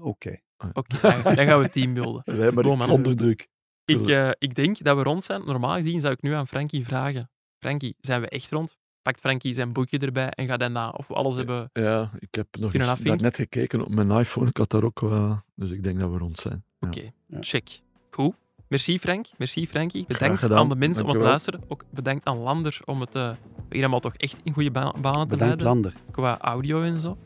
Oké. 0.00 0.38
oké, 0.72 0.98
dan, 1.00 1.22
dan 1.22 1.46
gaan 1.46 1.58
we 1.58 1.64
het 1.64 1.72
team 1.72 1.94
beelden. 1.94 2.22
Wij 2.36 2.52
maar 2.52 2.76
man. 2.76 2.90
onder 2.90 3.16
druk. 3.16 3.48
Ik, 3.84 4.08
eh, 4.08 4.30
ik 4.38 4.54
denk 4.54 4.82
dat 4.82 4.96
we 4.96 5.02
rond 5.02 5.24
zijn. 5.24 5.44
Normaal 5.44 5.76
gezien 5.76 6.00
zou 6.00 6.12
ik 6.12 6.22
nu 6.22 6.32
aan 6.32 6.46
Frankie 6.46 6.84
vragen. 6.84 7.30
Frankie, 7.58 7.94
zijn 7.98 8.20
we 8.20 8.28
echt 8.28 8.50
rond? 8.50 8.76
Pakt 9.02 9.20
Frankie 9.20 9.54
zijn 9.54 9.72
boekje 9.72 9.98
erbij 9.98 10.30
en 10.30 10.46
gaat 10.46 10.60
dan 10.60 10.72
na 10.72 10.88
of 10.90 11.06
we 11.08 11.14
alles 11.14 11.36
hebben... 11.36 11.70
Ja, 11.72 12.10
ik 12.18 12.34
heb 12.34 12.46
nog 12.58 12.74
eens 12.74 12.86
afvinken? 12.86 13.32
gekeken 13.34 13.80
op 13.84 13.88
mijn 13.94 14.10
iPhone. 14.10 14.48
Ik 14.48 14.56
had 14.56 14.70
daar 14.70 14.84
ook 14.84 15.00
wat... 15.00 15.42
Dus 15.54 15.70
ik 15.70 15.82
denk 15.82 16.00
dat 16.00 16.10
we 16.10 16.18
rond 16.18 16.38
zijn. 16.38 16.64
Ja. 16.78 16.88
Oké, 16.88 17.02
Ja. 17.26 17.36
check. 17.40 17.80
Goed. 18.10 18.34
Merci 18.68 18.98
Frank, 18.98 19.26
merci 19.38 19.66
Frankie. 19.66 20.04
Bedankt 20.08 20.50
aan 20.52 20.68
de 20.68 20.76
mensen 20.76 21.04
om 21.04 21.10
het 21.10 21.20
luisteren. 21.20 21.60
Ook 21.68 21.84
bedankt 21.90 22.24
aan 22.24 22.38
Lander 22.38 22.80
om 22.84 23.00
het 23.00 23.14
uh, 23.16 23.32
helemaal 23.68 24.00
toch 24.00 24.14
echt 24.14 24.36
in 24.42 24.52
goede 24.52 24.70
ba- 24.70 24.94
banen 25.00 25.28
te 25.28 25.36
Bedankt, 25.36 25.38
leiden. 25.40 25.66
Lander. 25.66 25.92
Qua 26.10 26.38
audio 26.38 26.82
en 26.82 27.00
zo. 27.00 27.18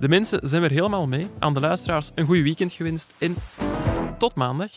De 0.00 0.08
mensen 0.08 0.48
zijn 0.48 0.60
weer 0.60 0.70
helemaal 0.70 1.06
mee. 1.06 1.26
Aan 1.38 1.54
de 1.54 1.60
luisteraars 1.60 2.10
een 2.14 2.26
goed 2.26 2.38
weekend 2.38 2.72
gewenst 2.72 3.14
en 3.18 3.34
tot 4.18 4.34
maandag. 4.34 4.70